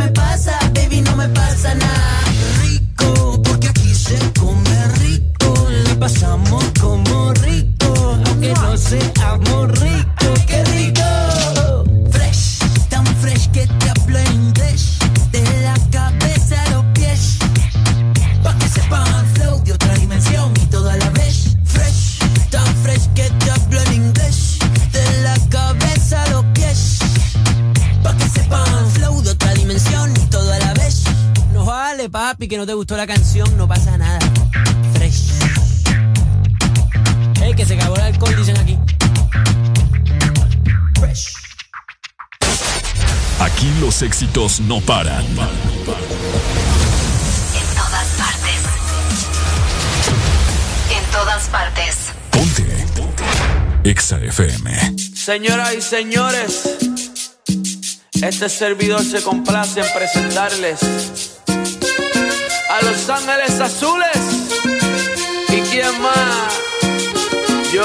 [0.00, 1.02] ¿Y qué me pasa, baby?
[1.02, 2.39] No me pasa nada.
[32.50, 34.18] Que no te gustó la canción, no pasa nada.
[34.94, 35.30] Fresh.
[37.40, 38.76] Ey, que se acabó el alcohol, dicen aquí.
[40.98, 41.32] Fresh.
[43.38, 45.24] Aquí los éxitos no paran.
[45.24, 45.36] En
[47.76, 48.62] todas partes.
[50.90, 51.96] En todas partes.
[52.30, 52.66] Ponte.
[53.84, 54.96] Exa FM.
[55.14, 56.62] Señoras y señores,
[58.14, 61.29] este servidor se complace en presentarles
[62.70, 64.16] a Los Ángeles Azules.
[65.48, 66.60] ¿Y quién más?
[67.72, 67.84] Yo,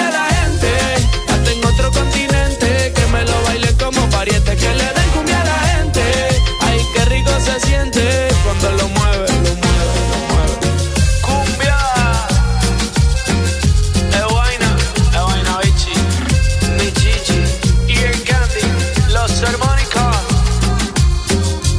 [7.59, 10.55] siente cuando lo mueve, lo mueve, lo mueve.
[11.21, 11.77] Cumbia,
[14.11, 14.69] es vaina,
[15.11, 15.95] es vaina, bichi,
[16.77, 17.41] mi chichi,
[17.87, 18.65] y el candy,
[19.13, 20.17] los armónicos.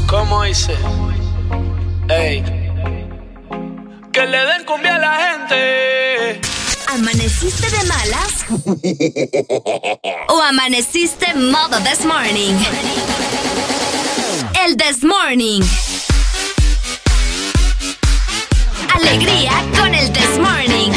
[0.06, 0.76] ¿Cómo hice?
[2.08, 2.42] Ey.
[4.12, 6.40] Que le den cumbia a la gente.
[6.88, 8.44] ¿Amaneciste de malas?
[10.28, 12.54] ¿O amaneciste modo this morning?
[14.64, 15.60] El this morning.
[18.94, 20.90] Alegría con el this morning.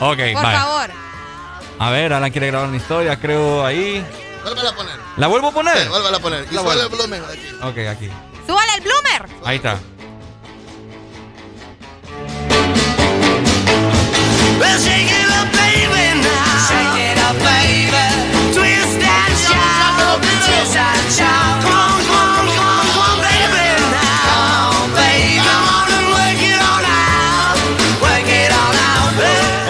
[0.00, 0.56] Ok, Por bye.
[0.56, 0.90] favor.
[1.80, 4.04] A ver, Alan quiere grabar una historia, creo ahí.
[4.48, 4.98] Vuélvela a poner.
[5.16, 5.76] ¿La vuelvo a poner?
[5.76, 6.46] Sí, a poner.
[6.50, 7.48] Y sube el volumen aquí.
[7.62, 8.10] Ok, aquí.
[8.46, 9.28] Súbale el bloomer.
[9.44, 9.78] Ahí está.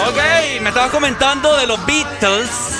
[0.07, 0.17] Ok,
[0.61, 2.78] me estabas comentando de los Beatles.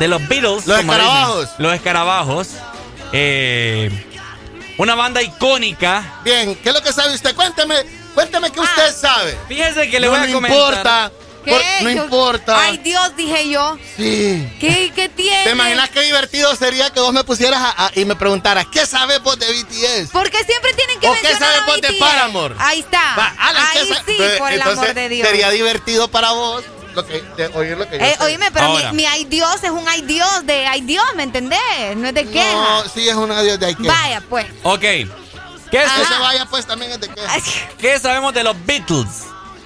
[0.00, 0.66] De los Beatles.
[0.66, 0.90] Los como dicen.
[0.90, 1.48] escarabajos.
[1.58, 2.48] Los escarabajos.
[3.12, 3.90] Eh,
[4.78, 6.20] una banda icónica.
[6.24, 7.34] Bien, ¿qué es lo que sabe usted?
[7.36, 7.76] Cuénteme,
[8.14, 9.38] cuénteme qué usted sabe.
[9.48, 10.58] Fíjese que le no voy a me comentar.
[10.58, 11.12] importa.
[11.44, 11.52] ¿Qué?
[11.52, 12.60] por- no Yo- importa.
[12.64, 13.78] Ay, Dios, dije yo.
[13.96, 14.46] Sí.
[14.60, 15.44] ¿Qué, qué tiene?
[15.44, 18.84] ¿Te imaginas qué divertido sería que vos me pusieras a- a- y me preguntaras qué
[18.84, 20.10] sabes vos de BTS?
[20.12, 21.92] Porque siempre tienen que ¿O qué mencionar sabes a vos de.
[21.94, 22.54] Paramore?
[22.58, 23.16] Ahí está.
[23.18, 25.28] Va, Alan, ¿qué Ahí sí, Entonces- por el entonces, amor de Dios.
[25.28, 26.62] Sería divertido para vos
[26.94, 28.90] lo que, de oír lo que yo Eh, oíme, pero Ahora.
[28.92, 31.58] mi, mi ay Dios es un ay Dios de ay Dios, ¿me entendés?
[31.96, 32.52] No es de queja.
[32.52, 33.86] No, sí es una dios de ahí que.
[33.88, 34.46] Vaya, pues.
[34.62, 34.80] Ok.
[34.80, 35.08] ¿Qué,
[35.70, 37.22] Que se vaya pues también es de qué.
[37.78, 39.06] ¿Qué sabemos de los Beatles?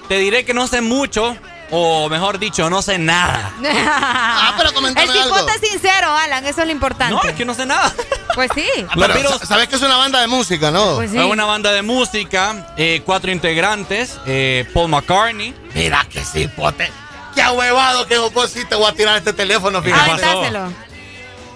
[0.07, 1.35] Te diré que no sé mucho,
[1.71, 3.51] o mejor dicho, no sé nada.
[3.97, 5.35] Ah, pero coméntame El algo.
[5.35, 7.15] cipote es sincero, Alan, eso es lo importante.
[7.15, 7.91] No, es que no sé nada.
[8.35, 8.67] Pues sí.
[8.89, 10.95] Ah, pero sa- sabes que es una banda de música, ¿no?
[10.97, 11.17] Pues sí.
[11.17, 15.55] Es una banda de música, eh, cuatro integrantes, eh, Paul McCartney.
[15.73, 16.91] Mira que sí, pote.
[17.35, 20.11] Qué ahuevado que vos sí te voy a tirar este teléfono, fíjate.
[20.11, 20.73] Ay, dáselo.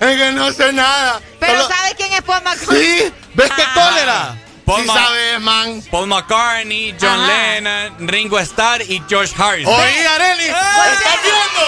[0.02, 1.20] Es que no sé nada.
[1.40, 2.82] Pero Solo- ¿sabes quién es Paul McCartney?
[3.00, 3.74] Sí, ¿ves qué Ah.
[3.74, 4.36] cólera?
[4.66, 5.84] Paul sí Ma- sabes, man.
[5.90, 7.28] Paul McCartney, John Ajá.
[7.28, 9.74] Lennon, Ringo Starr y George Harrison.
[9.74, 11.62] Oí, Areli, ¿estás viendo?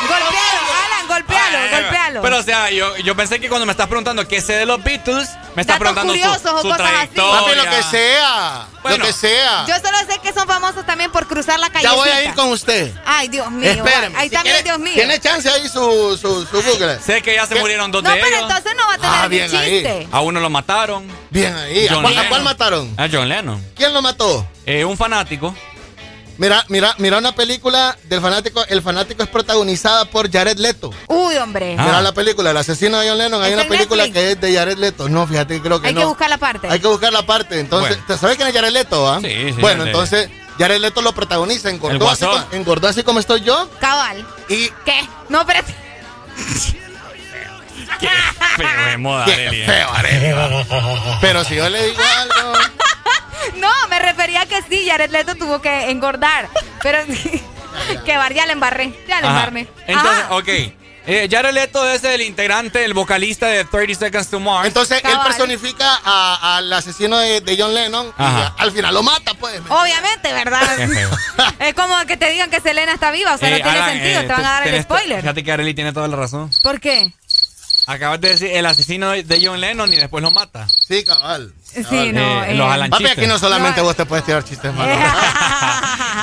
[0.00, 2.22] Golpealo, Alan, golpealo, golpealo.
[2.22, 4.82] Pero o sea, yo, yo pensé que cuando me estás preguntando qué sé de los
[4.82, 7.14] Beatles, me estás Datos preguntando curiosos su, o su cosas así.
[7.16, 8.66] Papi, lo que sea.
[8.82, 8.98] Bueno.
[8.98, 9.64] lo que sea.
[9.66, 11.84] Yo solo sé que son famosos también por cruzar la calle.
[11.84, 12.92] ya voy a ir con usted.
[13.06, 13.70] Ay, Dios mío.
[13.70, 14.14] Espérame.
[14.16, 14.94] Ahí si también, quiere- Dios mío.
[14.94, 16.98] Tiene chance ahí su, su, su Google.
[17.00, 18.40] Sé que ya se murieron dos No, de pero ellos.
[18.42, 20.08] entonces no va a tener Ah, bien ahí.
[20.10, 21.06] A uno lo mataron.
[21.30, 21.86] Bien ahí.
[21.88, 22.92] ¿A cuál, a cuál mataron?
[22.98, 23.64] A John Lennon.
[23.76, 24.46] ¿Quién lo mató?
[24.66, 25.54] Eh, un fanático.
[26.36, 28.64] Mira, mira, mira una película del fanático.
[28.68, 30.90] El fanático es protagonizada por Jared Leto.
[31.06, 31.76] Uy, hombre.
[31.78, 31.84] Ah.
[31.86, 33.42] Mira la película, El asesino de John Lennon.
[33.42, 34.22] Hay ¿Está una película Netflix?
[34.24, 35.08] que es de Jared Leto.
[35.08, 36.00] No, fíjate que creo que Hay no.
[36.00, 36.68] que buscar la parte.
[36.68, 37.60] Hay que buscar la parte.
[37.60, 38.20] Entonces, Bueno.
[38.20, 39.08] ¿sabes quién es Jared Leto?
[39.08, 39.20] ah?
[39.22, 41.68] Sí, sí, Bueno, entonces Jared Leto lo protagoniza.
[41.68, 43.70] El Engordó así, engordó así como estoy yo.
[43.80, 44.26] Cabal.
[44.48, 45.08] Y ¿Qué?
[45.28, 45.74] No, espérate.
[48.00, 48.08] Qué
[48.56, 50.34] feo de moda, Qué feo, Arely.
[51.20, 52.52] Pero si yo le digo algo.
[53.56, 56.48] No, me refería a que sí, Jared Leto tuvo que engordar.
[56.82, 56.98] Pero
[58.04, 58.92] que bar, ya le embarré.
[59.08, 59.38] Ya le Ajá.
[59.46, 59.68] embarré.
[59.86, 60.34] Entonces, Ajá.
[60.36, 60.48] ok.
[61.06, 64.66] Eh, Jared Leto es el integrante, el vocalista de 30 Seconds to Mars.
[64.68, 68.06] Entonces él personifica a- al asesino de, de John Lennon.
[68.18, 68.22] Y
[68.62, 69.60] al final lo mata, pues.
[69.68, 70.62] Obviamente, ¿verdad?
[71.58, 73.90] Es como que te digan que Selena está viva, o sea, Eh, no tiene Alan,
[73.90, 75.20] sentido, eh, te van a dar el spoiler.
[75.20, 76.50] Fíjate que Arely tiene toda la razón.
[76.62, 77.12] ¿Por qué?
[77.86, 80.66] Acabas de decir el asesino de- John Lennon y después lo mata.
[80.68, 81.52] Sí, cabal.
[81.62, 82.44] Sí, no.
[82.44, 82.54] Eh, eh.
[82.54, 83.18] los Alan Papi, chistes.
[83.18, 83.84] aquí no solamente No.
[83.86, 84.96] vos te puedes tirar chistes malos.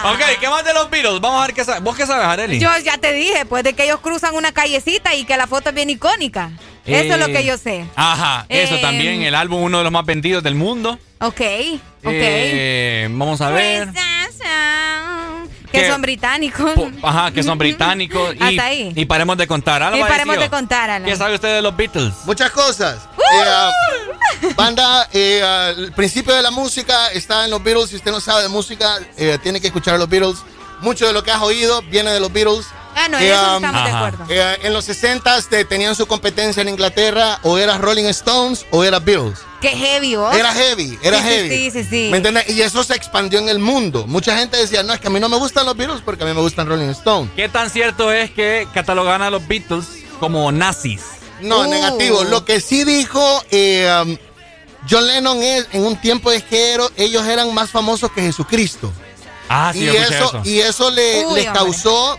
[0.03, 1.19] Ok, ¿qué más de los Beatles?
[1.21, 1.83] Vamos a ver qué sabes.
[1.83, 2.57] ¿Vos qué sabes, Arely?
[2.59, 5.69] Yo ya te dije, pues de que ellos cruzan una callecita y que la foto
[5.69, 6.49] es bien icónica.
[6.85, 7.85] Eso es lo Eh, que yo sé.
[7.95, 10.97] Ajá, eso Eh, también, el álbum uno de los más vendidos del mundo.
[11.19, 11.41] Ok,
[12.03, 12.05] ok.
[12.11, 13.89] Eh, vamos a ver.
[15.71, 15.87] Que ¿Qué?
[15.89, 16.71] son británicos.
[16.73, 18.35] Po- Ajá, que son británicos.
[18.35, 18.91] Y, Hasta ahí.
[18.95, 19.81] y paremos de contar.
[19.81, 21.07] Alba Y paremos de contar, Alan.
[21.09, 22.13] ¿Qué sabe usted de los Beatles?
[22.25, 22.97] Muchas cosas.
[23.17, 23.71] Eh, ah,
[24.57, 27.89] banda, eh, ah, el principio de la música está en los Beatles.
[27.89, 30.37] Si usted no sabe de música, eh, tiene que escuchar a los Beatles.
[30.81, 32.65] Mucho de lo que has oído viene de los Beatles.
[32.95, 34.07] Ah, no, Eh, eso um, estamos de ajá.
[34.07, 34.25] acuerdo.
[34.29, 37.39] Eh, en los 60s te- tenían su competencia en Inglaterra.
[37.43, 39.39] O eras Rolling Stones o eras Beatles.
[39.61, 40.35] Qué heavy, ¿vos?
[40.35, 41.49] Era heavy, era Sí, heavy.
[41.49, 42.07] sí, sí, sí.
[42.11, 42.49] ¿Me entiendes?
[42.49, 44.07] Y eso se expandió en el mundo.
[44.07, 46.27] Mucha gente decía, no, es que a mí no me gustan los Beatles porque a
[46.27, 47.31] mí me gustan Rolling Stones.
[47.35, 49.85] ¿Qué tan cierto es que catalogan a los Beatles
[50.19, 51.01] como nazis?
[51.41, 51.69] No, Uh.
[51.69, 52.23] negativo.
[52.23, 54.17] Lo que sí dijo eh, um,
[54.89, 58.91] John Lennon es, en un tiempo es que ellos eran más famosos que Jesucristo.
[59.47, 60.41] Ah, sí, y, yo eso, eso.
[60.43, 62.17] y eso le, Uy, causó,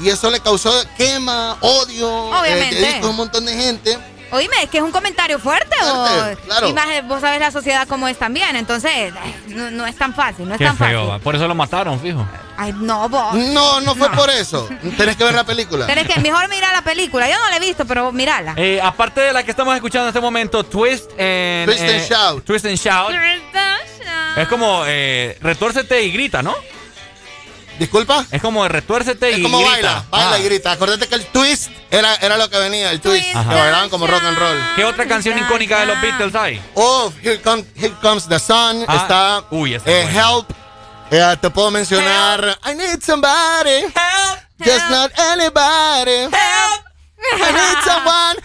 [0.00, 2.98] y eso le causó quema, odio, Obviamente.
[2.98, 3.98] eh, un montón de gente.
[4.34, 6.68] Oíme, es que es un comentario fuerte, Fuerte, o claro.
[6.68, 9.12] y más eh, vos sabés la sociedad como es también, entonces eh,
[9.48, 11.10] no, no es tan fácil, no es Qué tan feo, fácil.
[11.12, 11.18] va.
[11.20, 12.26] por eso lo mataron, fijo.
[12.56, 13.34] Ay, no, vos.
[13.34, 14.68] No, no fue por eso.
[14.96, 15.86] Tenés que ver la película.
[15.86, 17.28] Tenés que mejor mirar la película.
[17.28, 18.54] Yo no la he visto, pero mirala.
[18.56, 22.06] Eh, aparte de la que estamos escuchando en este momento, Twist and, Twist and eh,
[22.08, 22.44] Shout.
[22.44, 23.12] Twist and Shout.
[24.36, 26.54] Es como eh, retuércete y grita, ¿no?
[27.78, 28.24] Disculpa.
[28.30, 29.72] Es como retuércete Es y como grita.
[29.72, 30.38] baila, baila Ah.
[30.38, 30.72] y grita.
[30.72, 33.24] Acuérdate que el twist era, era lo que venía, el twist.
[33.24, 33.50] Twist Ajá.
[33.50, 34.58] Que bailaban como rock and roll.
[34.76, 36.62] ¿Qué otra canción icónica de los Beatles hay?
[36.74, 38.84] Oh, Here, Come- Here Comes the Sun.
[38.86, 40.14] Ah, Está uy, esa eh, es.
[40.14, 40.50] Help.
[41.10, 43.92] Eh, te puedo mencionar I Need Somebody.
[44.58, 46.28] Just not anybody.
[47.32, 48.36] I need someone.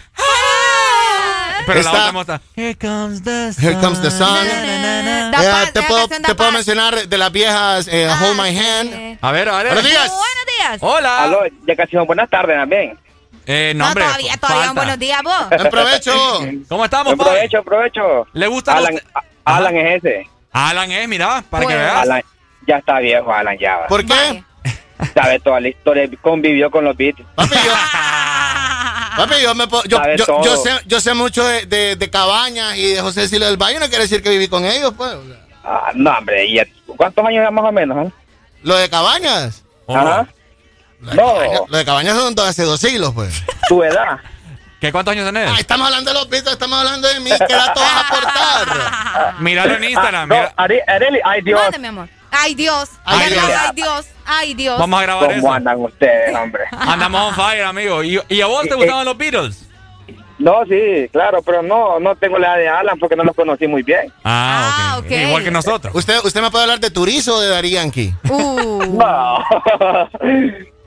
[1.66, 2.40] Pero Está- la otra mota.
[2.56, 3.64] Here comes the sun.
[3.64, 4.46] Here comes the sun.
[4.46, 8.56] Eh, paz, te la puedo, te puedo mencionar de las viejas eh, Ah, Hold My.
[8.58, 9.18] Hand.
[9.20, 9.66] A ver, a ver.
[9.66, 10.08] Buenos días.
[10.08, 10.78] Buenos días.
[10.80, 11.24] Hola.
[11.24, 12.98] Aló, ya casi son buenas tardes también.
[13.46, 14.64] Eh, no, No, hombre, todavía, todavía.
[14.66, 14.80] falta.
[14.80, 15.48] Buenos días, vos.
[15.48, 16.40] Buen provecho.
[16.68, 17.26] ¿Cómo estamos, Pai?
[17.26, 18.26] Aprovecho, aprovecho.
[18.32, 20.28] ¿Le gusta Alan, los- a- Alan es ese.
[20.52, 21.76] Alan es, mira, para que Pues.
[21.76, 21.96] veas.
[21.96, 22.22] Alan,
[22.66, 23.76] ya está viejo, Alan, ya.
[23.78, 23.86] va.
[23.86, 24.42] ¿Por qué?
[25.14, 27.26] Sabe toda la historia, convivió con los Beatles.
[27.34, 27.72] Papi, yo,
[29.16, 33.00] papi, yo, me yo, yo, sé, yo sé mucho de, de, de Cabañas y de
[33.00, 33.78] José Silvio del Valle.
[33.80, 35.12] No quiere decir que viví con ellos, pues.
[35.12, 35.36] o sea.
[35.64, 36.58] Ah, no, hombre, ¿y
[36.96, 38.06] ¿cuántos años ya más o menos?
[38.06, 38.10] eh?
[38.62, 39.64] Lo de Cabañas.
[39.86, 39.96] Oh.
[39.96, 40.26] Ajá.
[41.00, 41.24] Lo de, No.
[41.34, 43.42] Cabañas, lo de Cabañas son dos- hace dos siglos, pues.
[43.68, 44.18] Tu edad.
[44.80, 45.50] ¿Qué cuántos años tenés?
[45.50, 47.30] Ah, estamos hablando de los Beatles, estamos hablando de mí.
[47.46, 49.34] ¿Qué datos vas a aportar?
[49.40, 50.32] Míralo en Instagram.
[50.32, 51.60] Ah, no, Areli, ay Dios.
[51.86, 52.08] Amor.
[52.30, 52.88] Ay, Dios.
[53.04, 53.44] Ay, Dios.
[53.44, 54.06] Ay, Dios.
[54.26, 54.78] Ay, Dios.
[54.78, 55.52] Vamos a grabar ¿Cómo eso.
[55.52, 56.62] andan ustedes, hombre?
[56.72, 58.02] Andamos on fire, amigo.
[58.04, 59.66] ¿Y, y a vos te Eh, gustaban los Beatles?
[60.38, 63.66] No, sí, claro, pero no, no tengo la edad de Alan porque no los conocí
[63.66, 64.10] muy bien.
[64.24, 65.04] Ah, Ah, ok.
[65.04, 65.10] ok.
[65.10, 65.94] Igual que nosotros.
[65.94, 68.14] ¿Usted, ¿Usted me puede hablar de Turizo o de Dari Yankee?
[68.28, 68.70] Uh.
[68.90, 69.44] No.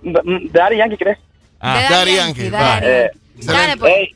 [0.51, 1.17] ¿De Ari Yankee crees?
[1.59, 2.85] Ah, De Daddy Yankee, Daddy.
[2.87, 3.11] Eh.
[3.35, 3.93] Dale, pues.
[3.93, 4.15] ey,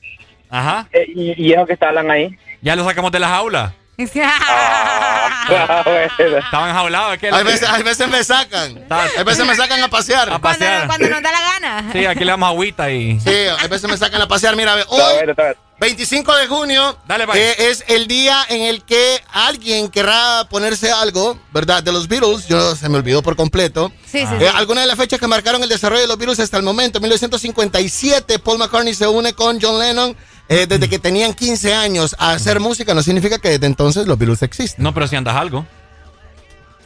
[0.50, 0.88] Ajá.
[0.92, 2.36] eh, y, y eso que está Alan ahí.
[2.62, 3.74] Ya lo sacamos de la jaula.
[4.00, 6.38] Ah, bueno.
[6.38, 7.14] Estaban jaulados.
[7.14, 8.86] es que Hay veces, hay veces me sacan.
[8.90, 10.30] Hay veces me sacan a pasear.
[10.30, 10.88] A Cuando, pasear.
[10.88, 11.90] cuando nos da la gana.
[11.92, 13.20] Sí, aquí le damos agüita y.
[13.20, 14.56] Sí, hay veces me sacan a pasear.
[14.56, 15.60] Mira, Está hoy, bueno, está bueno.
[15.80, 21.38] 25 de junio Dale, eh, es el día en el que alguien querrá ponerse algo,
[21.52, 21.84] ¿verdad?
[21.84, 22.48] De los Beatles.
[22.48, 23.92] Yo se me olvidó por completo.
[24.06, 24.46] Sí, sí, Eh, sí.
[24.56, 26.98] Algunas de las fechas que marcaron el desarrollo de los Beatles hasta el momento.
[26.98, 30.16] En 1957, Paul McCartney se une con John Lennon
[30.50, 32.94] eh, desde que tenían 15 años a hacer música.
[32.94, 34.84] No significa que desde entonces los Beatles existen.
[34.84, 35.66] No, pero si andas algo.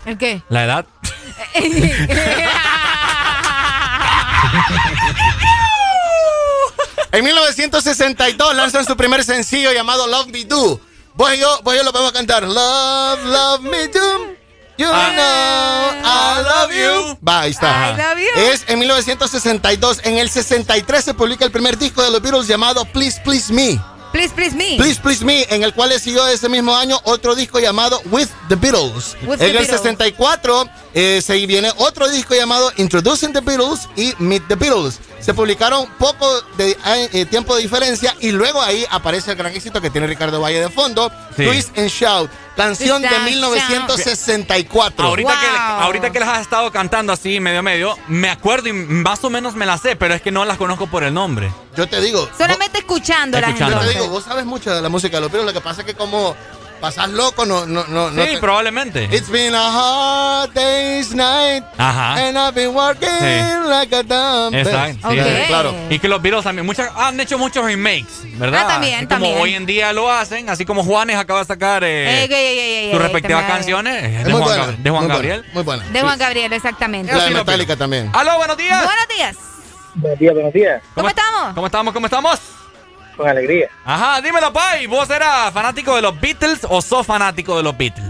[0.05, 0.41] ¿El qué?
[0.49, 0.85] La edad.
[7.13, 10.79] En 1962 lanzan su primer sencillo llamado Love Me Do.
[11.13, 12.43] Vos y yo, vos y yo lo vamos a cantar.
[12.43, 14.40] Love, love me do.
[14.77, 17.17] You know I love you.
[17.27, 17.91] Va, ahí está.
[17.91, 18.41] I love you.
[18.41, 19.99] Es en 1962.
[20.03, 23.79] En el 63 se publica el primer disco de los Beatles llamado Please Please Me.
[24.11, 24.75] Please, please me.
[24.77, 28.27] Please Please Me, en el cual le siguió ese mismo año otro disco llamado With
[28.49, 29.15] the Beatles.
[29.25, 29.69] With en the el Beatles.
[29.69, 34.99] 64 eh, se viene otro disco llamado Introducing the Beatles y Meet the Beatles.
[35.21, 36.75] Se publicaron poco de
[37.13, 40.59] eh, tiempo de diferencia y luego ahí aparece el gran éxito que tiene Ricardo Valle
[40.59, 41.45] de fondo, Sí.
[41.45, 45.05] Twist and Shout, canción de Twist and 1964.
[45.05, 45.79] Ahorita, que, Wow.
[45.83, 49.55] ahorita que las has estado cantando así, medio medio, me acuerdo y más o menos
[49.55, 51.51] me las sé, pero es que no las conozco por el nombre.
[51.77, 53.81] Yo te digo, Solamente escuchándolas Escuchando.
[53.81, 55.81] yo te digo, vos sabes mucho de la música de los Beatles, lo que pasa
[55.81, 56.35] es que como
[56.81, 59.05] pasás loco, no, no, no, no Sí, te- probablemente.
[59.11, 59.69] It's been a
[60.41, 61.63] hard day's night.
[61.77, 62.15] Ajá.
[62.27, 63.69] And I've been working Sí.
[63.69, 65.09] like a dumb Exacto.
[65.11, 65.73] sí, claro.
[65.89, 68.63] Y que los Beatles también, muchas, han hecho muchos remakes, ¿verdad?
[68.65, 69.37] Ah, también, Así como también.
[69.41, 72.59] hoy en día lo hacen, así como Juanes acaba de sacar eh, Ey, ey, ey,
[72.59, 75.13] ey, ey, sus respectivas canciones Es de muy Juan, buena, Gab- de Juan muy buena,
[75.13, 75.45] Gabriel.
[75.53, 75.83] Muy buena.
[75.85, 77.13] De Juan Gabriel, exactamente.
[77.15, 78.09] La de Metallica también.
[78.13, 78.83] Aló, buenos días.
[78.83, 79.37] Buenos días.
[79.93, 80.81] Buenos días, buenos días.
[80.95, 81.53] ¿Cómo estamos?
[81.53, 81.93] ¿Cómo estamos?
[81.93, 82.39] ¿Cómo estamos?
[83.15, 83.69] Con alegría.
[83.85, 84.87] Ajá, dímelo, Pai.
[84.87, 88.05] ¿Vos eras fanático de los Beatles o sos fanático de los Beatles?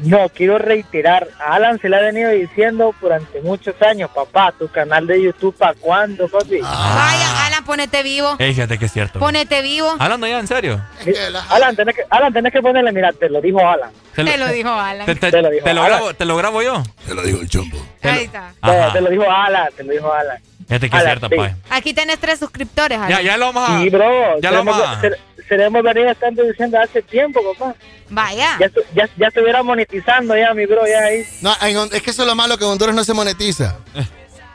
[0.00, 4.68] No, quiero reiterar, a Alan se le ha venido diciendo durante muchos años, papá, tu
[4.68, 6.60] canal de YouTube, ¿para cuándo, papi?
[6.62, 6.94] Ah.
[6.96, 8.36] Vaya, Alan, ponete vivo.
[8.38, 9.18] Ey, fíjate que es cierto.
[9.18, 9.92] Ponete vivo.
[9.98, 10.80] Hablando ya en serio.
[11.00, 13.90] Es que la- Alan, tenés que, Alan, tenés que ponerle, mira, te lo dijo Alan.
[14.14, 15.04] Te lo dijo Alan.
[15.04, 15.98] Te, te- Te lo dijo te lo Alan.
[15.98, 16.80] grabo, te lo grabo yo.
[17.04, 17.76] Te lo digo el chombo.
[18.04, 18.52] Ahí está.
[18.92, 20.38] Te lo dijo Alan, te lo dijo Alan.
[20.68, 21.52] Fíjate que es.
[21.70, 22.98] Aquí tenés tres suscriptores.
[23.08, 23.80] Ya, ya lo vamos a.
[23.80, 25.00] Sí, bro, Ya lo vamos a.
[25.00, 27.74] se, le hemos venido estando diciendo hace tiempo, papá.
[28.10, 28.56] Vaya.
[28.60, 31.24] Ya, ya, ya estuviera monetizando ya, mi bro, ya ahí.
[31.40, 33.76] No, en es que eso es lo malo que en Honduras no se monetiza.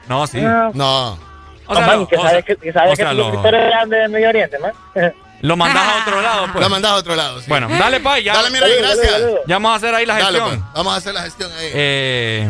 [0.08, 0.40] No, sí.
[0.44, 1.17] Ah, No.
[1.65, 3.24] O sea, man, lo- que o sabes sea- que, que, sabes o sea, que lo-
[3.24, 4.74] tus suscriptores eran de Medio Oriente, man.
[5.42, 6.62] Lo mandás a otro lado, pues.
[6.63, 7.40] Lo mandás a otro lado.
[7.40, 7.46] sí.
[7.47, 8.22] Bueno, dale, Pai.
[8.24, 9.22] Ya, Dale, mira, gracias.
[9.47, 10.60] ya vamos a hacer ahí la Dale, gestión.
[10.62, 10.74] pues.
[10.74, 11.69] Vamos a hacer la gestión ahí.
[11.74, 12.49] Eh,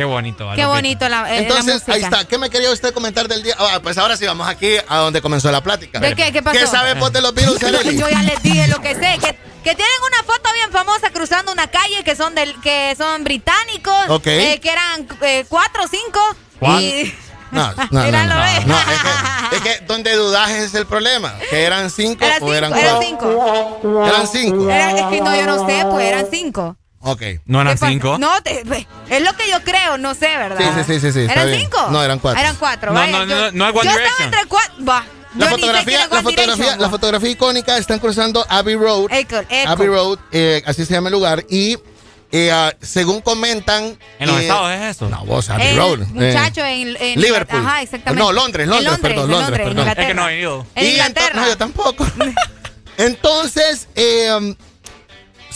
[0.00, 2.24] qué bonito, Qué bonito la, eh, la Entonces, ahí está.
[2.24, 3.54] ¿Qué me quería usted comentar del día?
[3.58, 6.00] Ah, pues ahora sí, vamos aquí a donde comenzó la plática.
[6.00, 6.32] ¿De qué?
[6.32, 6.58] ¿Qué pasó?
[6.58, 7.96] ¿Qué sabes vos de los Arely?
[7.98, 11.52] Yo ya les dije lo que sé, que, que tienen una foto bien famosa cruzando
[11.52, 14.26] una calle que son del, que son británicos, Ok.
[14.28, 16.18] eh, que eran eh, cuatro o cinco.
[16.58, 16.82] ¿Cuál?
[16.82, 17.14] Y
[17.52, 18.86] No, no, no, Míralo, no, no, es
[19.50, 21.34] que, es que donde dudas es el problema.
[21.50, 23.06] Que eran cinco eran o cinco, eran eran cuatro.
[23.08, 24.06] cinco.
[24.06, 24.70] Eran cinco.
[24.70, 26.76] Era- es que no, yo no sé, pues eran cinco.
[27.02, 27.22] Ok.
[27.46, 28.18] No eran cinco.
[28.18, 28.60] No, te-
[29.10, 30.58] es lo que yo creo, no sé, ¿verdad?
[30.86, 31.60] Sí, sí, sí, sí, ¿Eran bien.
[31.62, 31.88] cinco?
[31.90, 32.40] No, eran cuatro.
[32.40, 35.04] Eran cuatro, No, vaya, no, yo- no, no Yo estaba entre cuatro, va.
[35.36, 39.06] La fotografía, la fotografía, la fotografía icónica están cruzando Abbey Road.
[39.66, 41.44] Abbey Road, eh, así se llama el lugar.
[41.48, 41.78] Y
[42.32, 43.96] eh, ah, según comentan.
[44.18, 45.08] ¿En los eh, estados es eso?
[45.08, 46.02] No, vos, Abbey El Road.
[46.02, 47.60] eh, muchacho en, en Liverpool.
[47.64, 48.20] Ajá, exactamente.
[48.24, 49.78] No, Londres, Londres, perdón, en Londres, perdón.
[49.78, 50.02] Inglaterra.
[50.02, 50.66] Es que no he ido.
[50.74, 51.40] En Y Inglaterra.
[51.40, 52.06] no, yo tampoco.
[52.96, 54.54] Entonces, eh,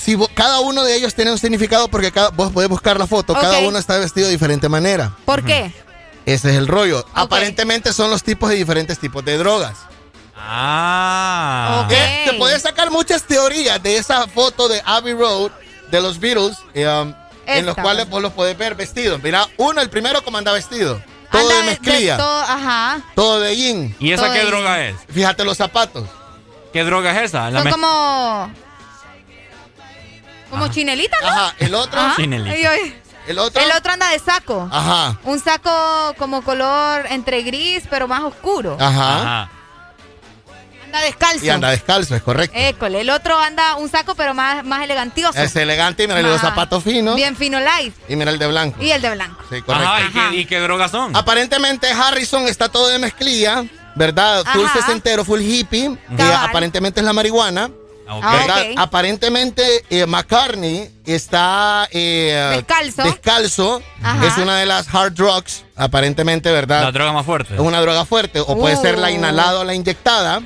[0.04, 3.32] si cada uno de ellos tiene un significado, porque cada, vos podés buscar la foto,
[3.32, 5.16] cada uno está vestido de diferente manera.
[5.24, 5.72] ¿Por qué?
[6.26, 7.06] Ese es el rollo.
[7.14, 9.76] Aparentemente son los tipos de diferentes tipos de drogas.
[10.36, 11.84] Ah.
[11.84, 11.92] Ok.
[11.92, 15.50] Eh, te puedes sacar muchas teorías de esa foto de Abbey Road
[15.90, 17.14] de los Beatles, eh, um,
[17.46, 19.22] en los cuales vos los podés ver vestidos.
[19.22, 21.00] Mira, uno, el primero, como anda vestido.
[21.30, 23.40] Todo Anda de mezclilla, todo, todo- ajá.
[23.40, 23.96] de yin.
[23.98, 24.96] ¿Y esa Todo qué droga es?
[25.08, 26.08] Fíjate los zapatos.
[26.72, 27.50] ¿Qué droga es esa?
[27.50, 28.52] La Son como.
[30.54, 31.28] Como chinelita, ¿no?
[31.28, 32.16] Ajá, el otro, Ajá.
[32.16, 32.50] Chinelita.
[32.54, 33.00] Ay, ay.
[33.26, 33.62] el otro.
[33.62, 34.68] El otro anda de saco.
[34.70, 38.76] Ajá, Un saco como color entre gris, pero más oscuro.
[38.80, 39.16] ajá.
[39.20, 39.50] Ajá.
[40.86, 41.44] Anda descalzo.
[41.44, 42.56] Y anda descalzo, es correcto.
[42.56, 43.00] École.
[43.00, 45.36] El otro anda un saco, pero más, más elegantioso.
[45.40, 47.16] Es elegante y mira los zapatos finos.
[47.16, 47.92] Bien fino light.
[48.08, 48.80] Y mira el de blanco.
[48.80, 49.42] Y el de blanco.
[49.50, 49.88] Sí, correcto.
[49.88, 51.16] Ajá, ¿y qué, y qué drogas son?
[51.16, 53.64] Aparentemente Harrison está todo de mezclilla,
[53.96, 54.44] ¿verdad?
[54.52, 55.98] Full sesentero, full hippie.
[56.16, 57.70] que aparentemente es la marihuana.
[58.08, 58.24] Ah, ok.
[58.24, 58.62] Ah, ¿verdad?
[58.72, 58.78] ok.
[58.78, 63.02] Aparentemente eh, McCartney está eh, Descalzo.
[63.02, 63.82] descalzo.
[64.26, 66.82] Es una de las hard drugs, aparentemente, ¿verdad?
[66.82, 67.54] La droga más fuerte.
[67.54, 68.40] Es una droga fuerte.
[68.40, 68.82] O puede Uh.
[68.82, 70.42] ser la inhalada o la inyectada,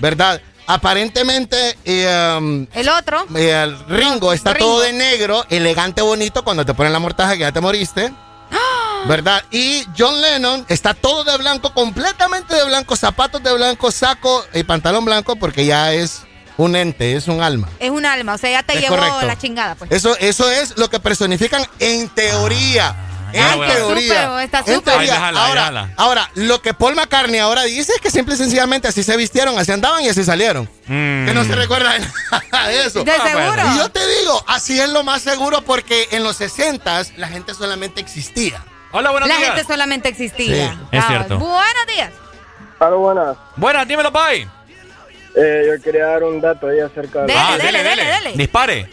[0.00, 0.40] ¿verdad?
[0.66, 3.26] Aparentemente, eh, um, El otro.
[3.36, 4.66] eh, el Ringo está Ringo.
[4.66, 6.44] todo de negro, elegante, bonito.
[6.44, 8.12] Cuando te ponen la mortaja que ya te moriste.
[9.06, 9.42] ¿Verdad?
[9.50, 14.62] Y John Lennon está todo de blanco, completamente de blanco, zapatos de blanco, saco y
[14.62, 16.22] pantalón blanco, porque ya es
[16.56, 17.68] un ente, es un alma.
[17.80, 19.22] Es un alma, o sea, ya te Es llevó correcto.
[19.26, 19.90] la chingada, pues.
[19.90, 22.94] Eso, eso es lo que personifican en teoría.
[23.32, 24.42] en Ah, está teoría.
[24.44, 24.98] está En teoría.
[25.00, 25.90] Ay, déjala, ahora, déjala.
[25.96, 29.58] ahora, lo que Paul McCartney ahora dice es que simple y sencillamente así se vistieron,
[29.58, 30.64] así andaban y así salieron.
[30.86, 31.26] Mm.
[31.26, 32.00] Que no se recuerda de
[32.52, 33.02] nada de eso.
[33.02, 33.62] De seguro.
[33.74, 37.54] Y yo te digo, así es lo más seguro porque en los 60 la gente
[37.54, 38.62] solamente existía.
[38.92, 39.48] Hola, buenos La días.
[39.54, 40.70] gente solamente existía.
[40.72, 41.38] Sí, es Ah, cierto.
[41.38, 42.10] Buenos días.
[42.78, 43.36] Hola, buenas.
[43.56, 44.48] Buenas, dímelo, Pai.
[45.36, 47.26] Eh, yo quería dar un dato ahí acerca de...
[47.26, 48.32] Dele, Ah, dele, dele, dele.
[48.36, 48.88] Dispare.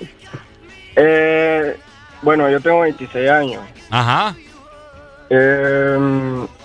[0.96, 1.78] Eh,
[2.22, 3.62] bueno, yo tengo 26 años.
[3.90, 4.36] Ajá.
[5.30, 5.98] Eh,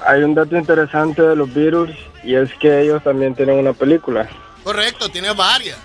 [0.05, 4.29] hay un dato interesante de los Beatles y es que ellos también tienen una película.
[4.65, 5.79] Correcto, tiene varias.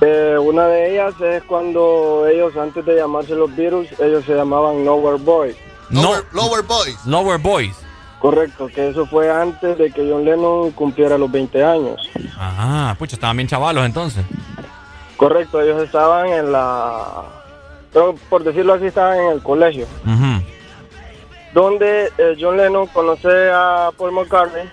[0.00, 4.84] Eh, una de ellas es cuando ellos, antes de llamarse los Beatles, ellos se llamaban
[4.84, 5.54] Nowhere Boys.
[5.90, 6.96] Lower, Lower Boys.
[7.06, 7.76] Lower Boys.
[8.24, 12.10] Correcto, que eso fue antes de que John Lennon cumpliera los 20 años.
[12.38, 14.24] Ah, pucha, estaban bien chavalos entonces.
[15.18, 17.04] Correcto, ellos estaban en la...
[17.92, 19.86] pero por decirlo así, estaban en el colegio.
[21.52, 24.70] Donde eh, John Lennon conoce a Paul McCartney,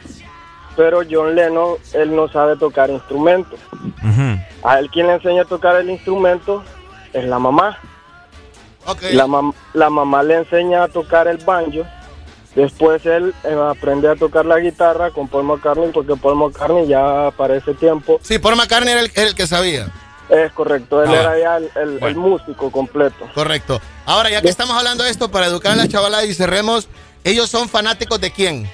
[0.77, 3.59] pero John Lennon, él no sabe tocar instrumentos.
[4.63, 6.63] A él quien le enseña a tocar el instrumento
[7.11, 7.77] es la mamá.
[9.11, 11.83] La, mam- la mamá le enseña a tocar el banjo.
[12.55, 17.31] Después él eh, aprende a tocar la guitarra con Paul McCartney, porque Paul McCartney ya
[17.37, 19.87] para ese tiempo Sí, Paul McCartney era el, que sabía.
[20.29, 21.19] es correcto, él Ah.
[21.21, 23.29] era ya el, el- el músico completo.
[23.33, 23.79] Correcto.
[24.05, 26.89] Ahora, ya que estamos hablando de esto, para educar a la chavala y cerremos,
[27.23, 28.69] ¿ellos son fanáticos de quién?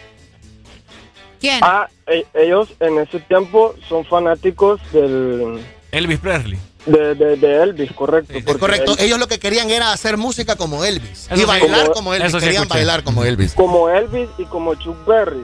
[1.39, 1.59] ¿Quién?
[1.61, 5.63] Ah, e- ellos en ese tiempo son fanáticos del...
[5.91, 6.57] Elvis Presley.
[6.85, 8.33] De, de- de Elvis, correcto.
[8.45, 8.95] Porque correcto.
[8.99, 11.27] Ellos lo que querían era hacer música como Elvis.
[11.29, 12.33] Eso y bailar Como- como Elvis.
[12.33, 12.69] querían escuché.
[12.79, 13.53] bailar como Elvis.
[13.53, 15.43] Como Elvis y como Chuck Berry.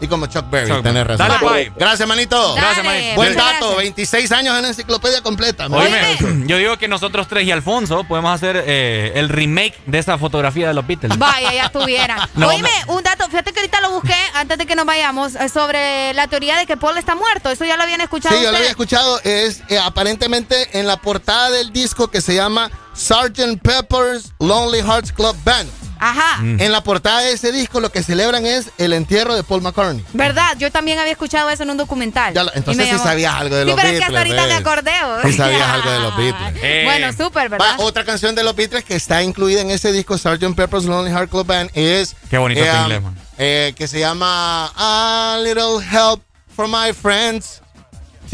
[0.00, 1.28] Y como Chuck Berry, Chuck tenés razón.
[1.28, 1.72] Dale, Pai.
[1.76, 2.54] Gracias, manito.
[2.54, 3.14] Dale, Gracias, manito.
[3.14, 5.66] Buen dato, 26 años en la enciclopedia completa.
[5.66, 10.18] Oíme, yo digo que nosotros tres y Alfonso podemos hacer eh, el remake de esa
[10.18, 11.16] fotografía de los Beatles.
[11.18, 12.18] Vaya, ya estuvieran.
[12.34, 15.48] No, Oíme, un dato, fíjate que ahorita lo busqué antes de que nos vayamos, eh,
[15.48, 17.48] sobre la teoría de que Paul está muerto.
[17.48, 19.20] Eso ya lo habían escuchado Sí, yo lo había escuchado.
[19.22, 23.60] Es eh, aparentemente en la portada del disco que se llama Sgt.
[23.62, 25.70] Pepper's Lonely Hearts Club Band.
[26.06, 26.40] Ajá.
[26.42, 30.04] En la portada de ese disco lo que celebran es el entierro de Paul McCartney.
[30.12, 30.54] ¿Verdad?
[30.58, 32.34] Yo también había escuchado eso en un documental.
[32.34, 33.92] Ya lo- entonces sí sabías algo de Sí, los pero Beatles.
[33.92, 34.60] es que hasta ahorita me ¿ves?
[34.60, 35.30] acordé.
[35.30, 36.84] Sí sabías algo de los Beatles.
[36.84, 37.66] Bueno, súper, ¿verdad?
[37.78, 40.54] Va, otra canción de los Beatles que está incluida en ese disco, Sgt.
[40.54, 42.14] Pepper's Lonely Heart Club Band, es...
[42.28, 43.16] Qué bonito eh, inglés, man.
[43.38, 46.22] eh, que se llama A Little Help
[46.54, 47.62] for My Friends.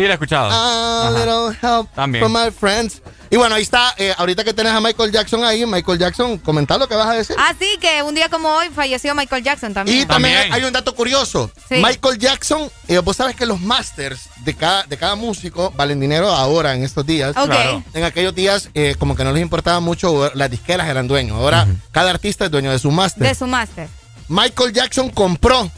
[0.01, 0.49] Sí, la he escuchado.
[0.51, 1.11] A Ajá.
[1.11, 2.25] Little Help También.
[2.25, 3.03] for My Friends.
[3.29, 3.95] Y bueno, ahí está.
[3.99, 7.13] eh, ahorita que tenés a Michael Jackson ahí, Michael Jackson, comenta lo que vas a
[7.13, 7.37] decir.
[7.39, 9.99] Así Ah, que un día como hoy falleció Michael Jackson también.
[10.01, 11.51] Y también, hay- hay un dato curioso.
[11.69, 11.77] Sí.
[11.77, 16.31] Michael Jackson, eh, vos sabes que los masters de cada, de cada músico valen dinero
[16.31, 17.37] ahora en estos días.
[17.37, 17.45] Ok.
[17.45, 17.85] Claro.
[17.93, 21.37] En aquellos días, eh, como que no les importaba mucho, las disqueras eran dueños.
[21.37, 23.23] Ahora, cada artista es dueño de su máster.
[23.29, 23.87] De su máster.
[24.29, 25.71] Michael Jackson compró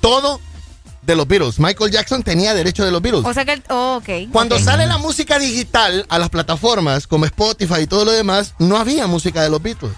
[0.00, 0.40] todo
[1.08, 1.58] de los Beatles.
[1.58, 3.24] Michael Jackson tenía derecho de los Beatles.
[3.24, 3.60] O sea que...
[3.70, 4.30] oh, ok.
[4.30, 8.76] Cuando sale la música digital a las plataformas como Spotify y todo lo demás, no
[8.76, 9.92] había música de los Beatles.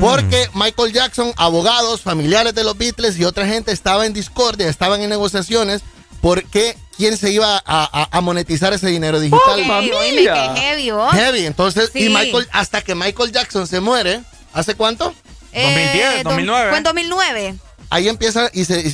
[0.00, 5.00] Porque Michael Jackson, abogados, familiares de los Beatles y otra gente estaba en discordia, estaban
[5.02, 5.82] en negociaciones
[6.20, 9.60] porque quién se iba a, a- a monetizar ese dinero digital.
[9.60, 11.08] Ok, oíme, qué heavy, ¿oh?
[11.10, 12.08] Heavy, entonces, y.
[12.08, 14.20] Michael, hasta que Michael Jackson se muere,
[14.52, 15.14] ¿hace cuánto?
[15.52, 16.68] Eh, 2010, dos- 2009.
[16.68, 17.54] Fue en 2009.
[17.90, 18.86] Ahí empieza y se,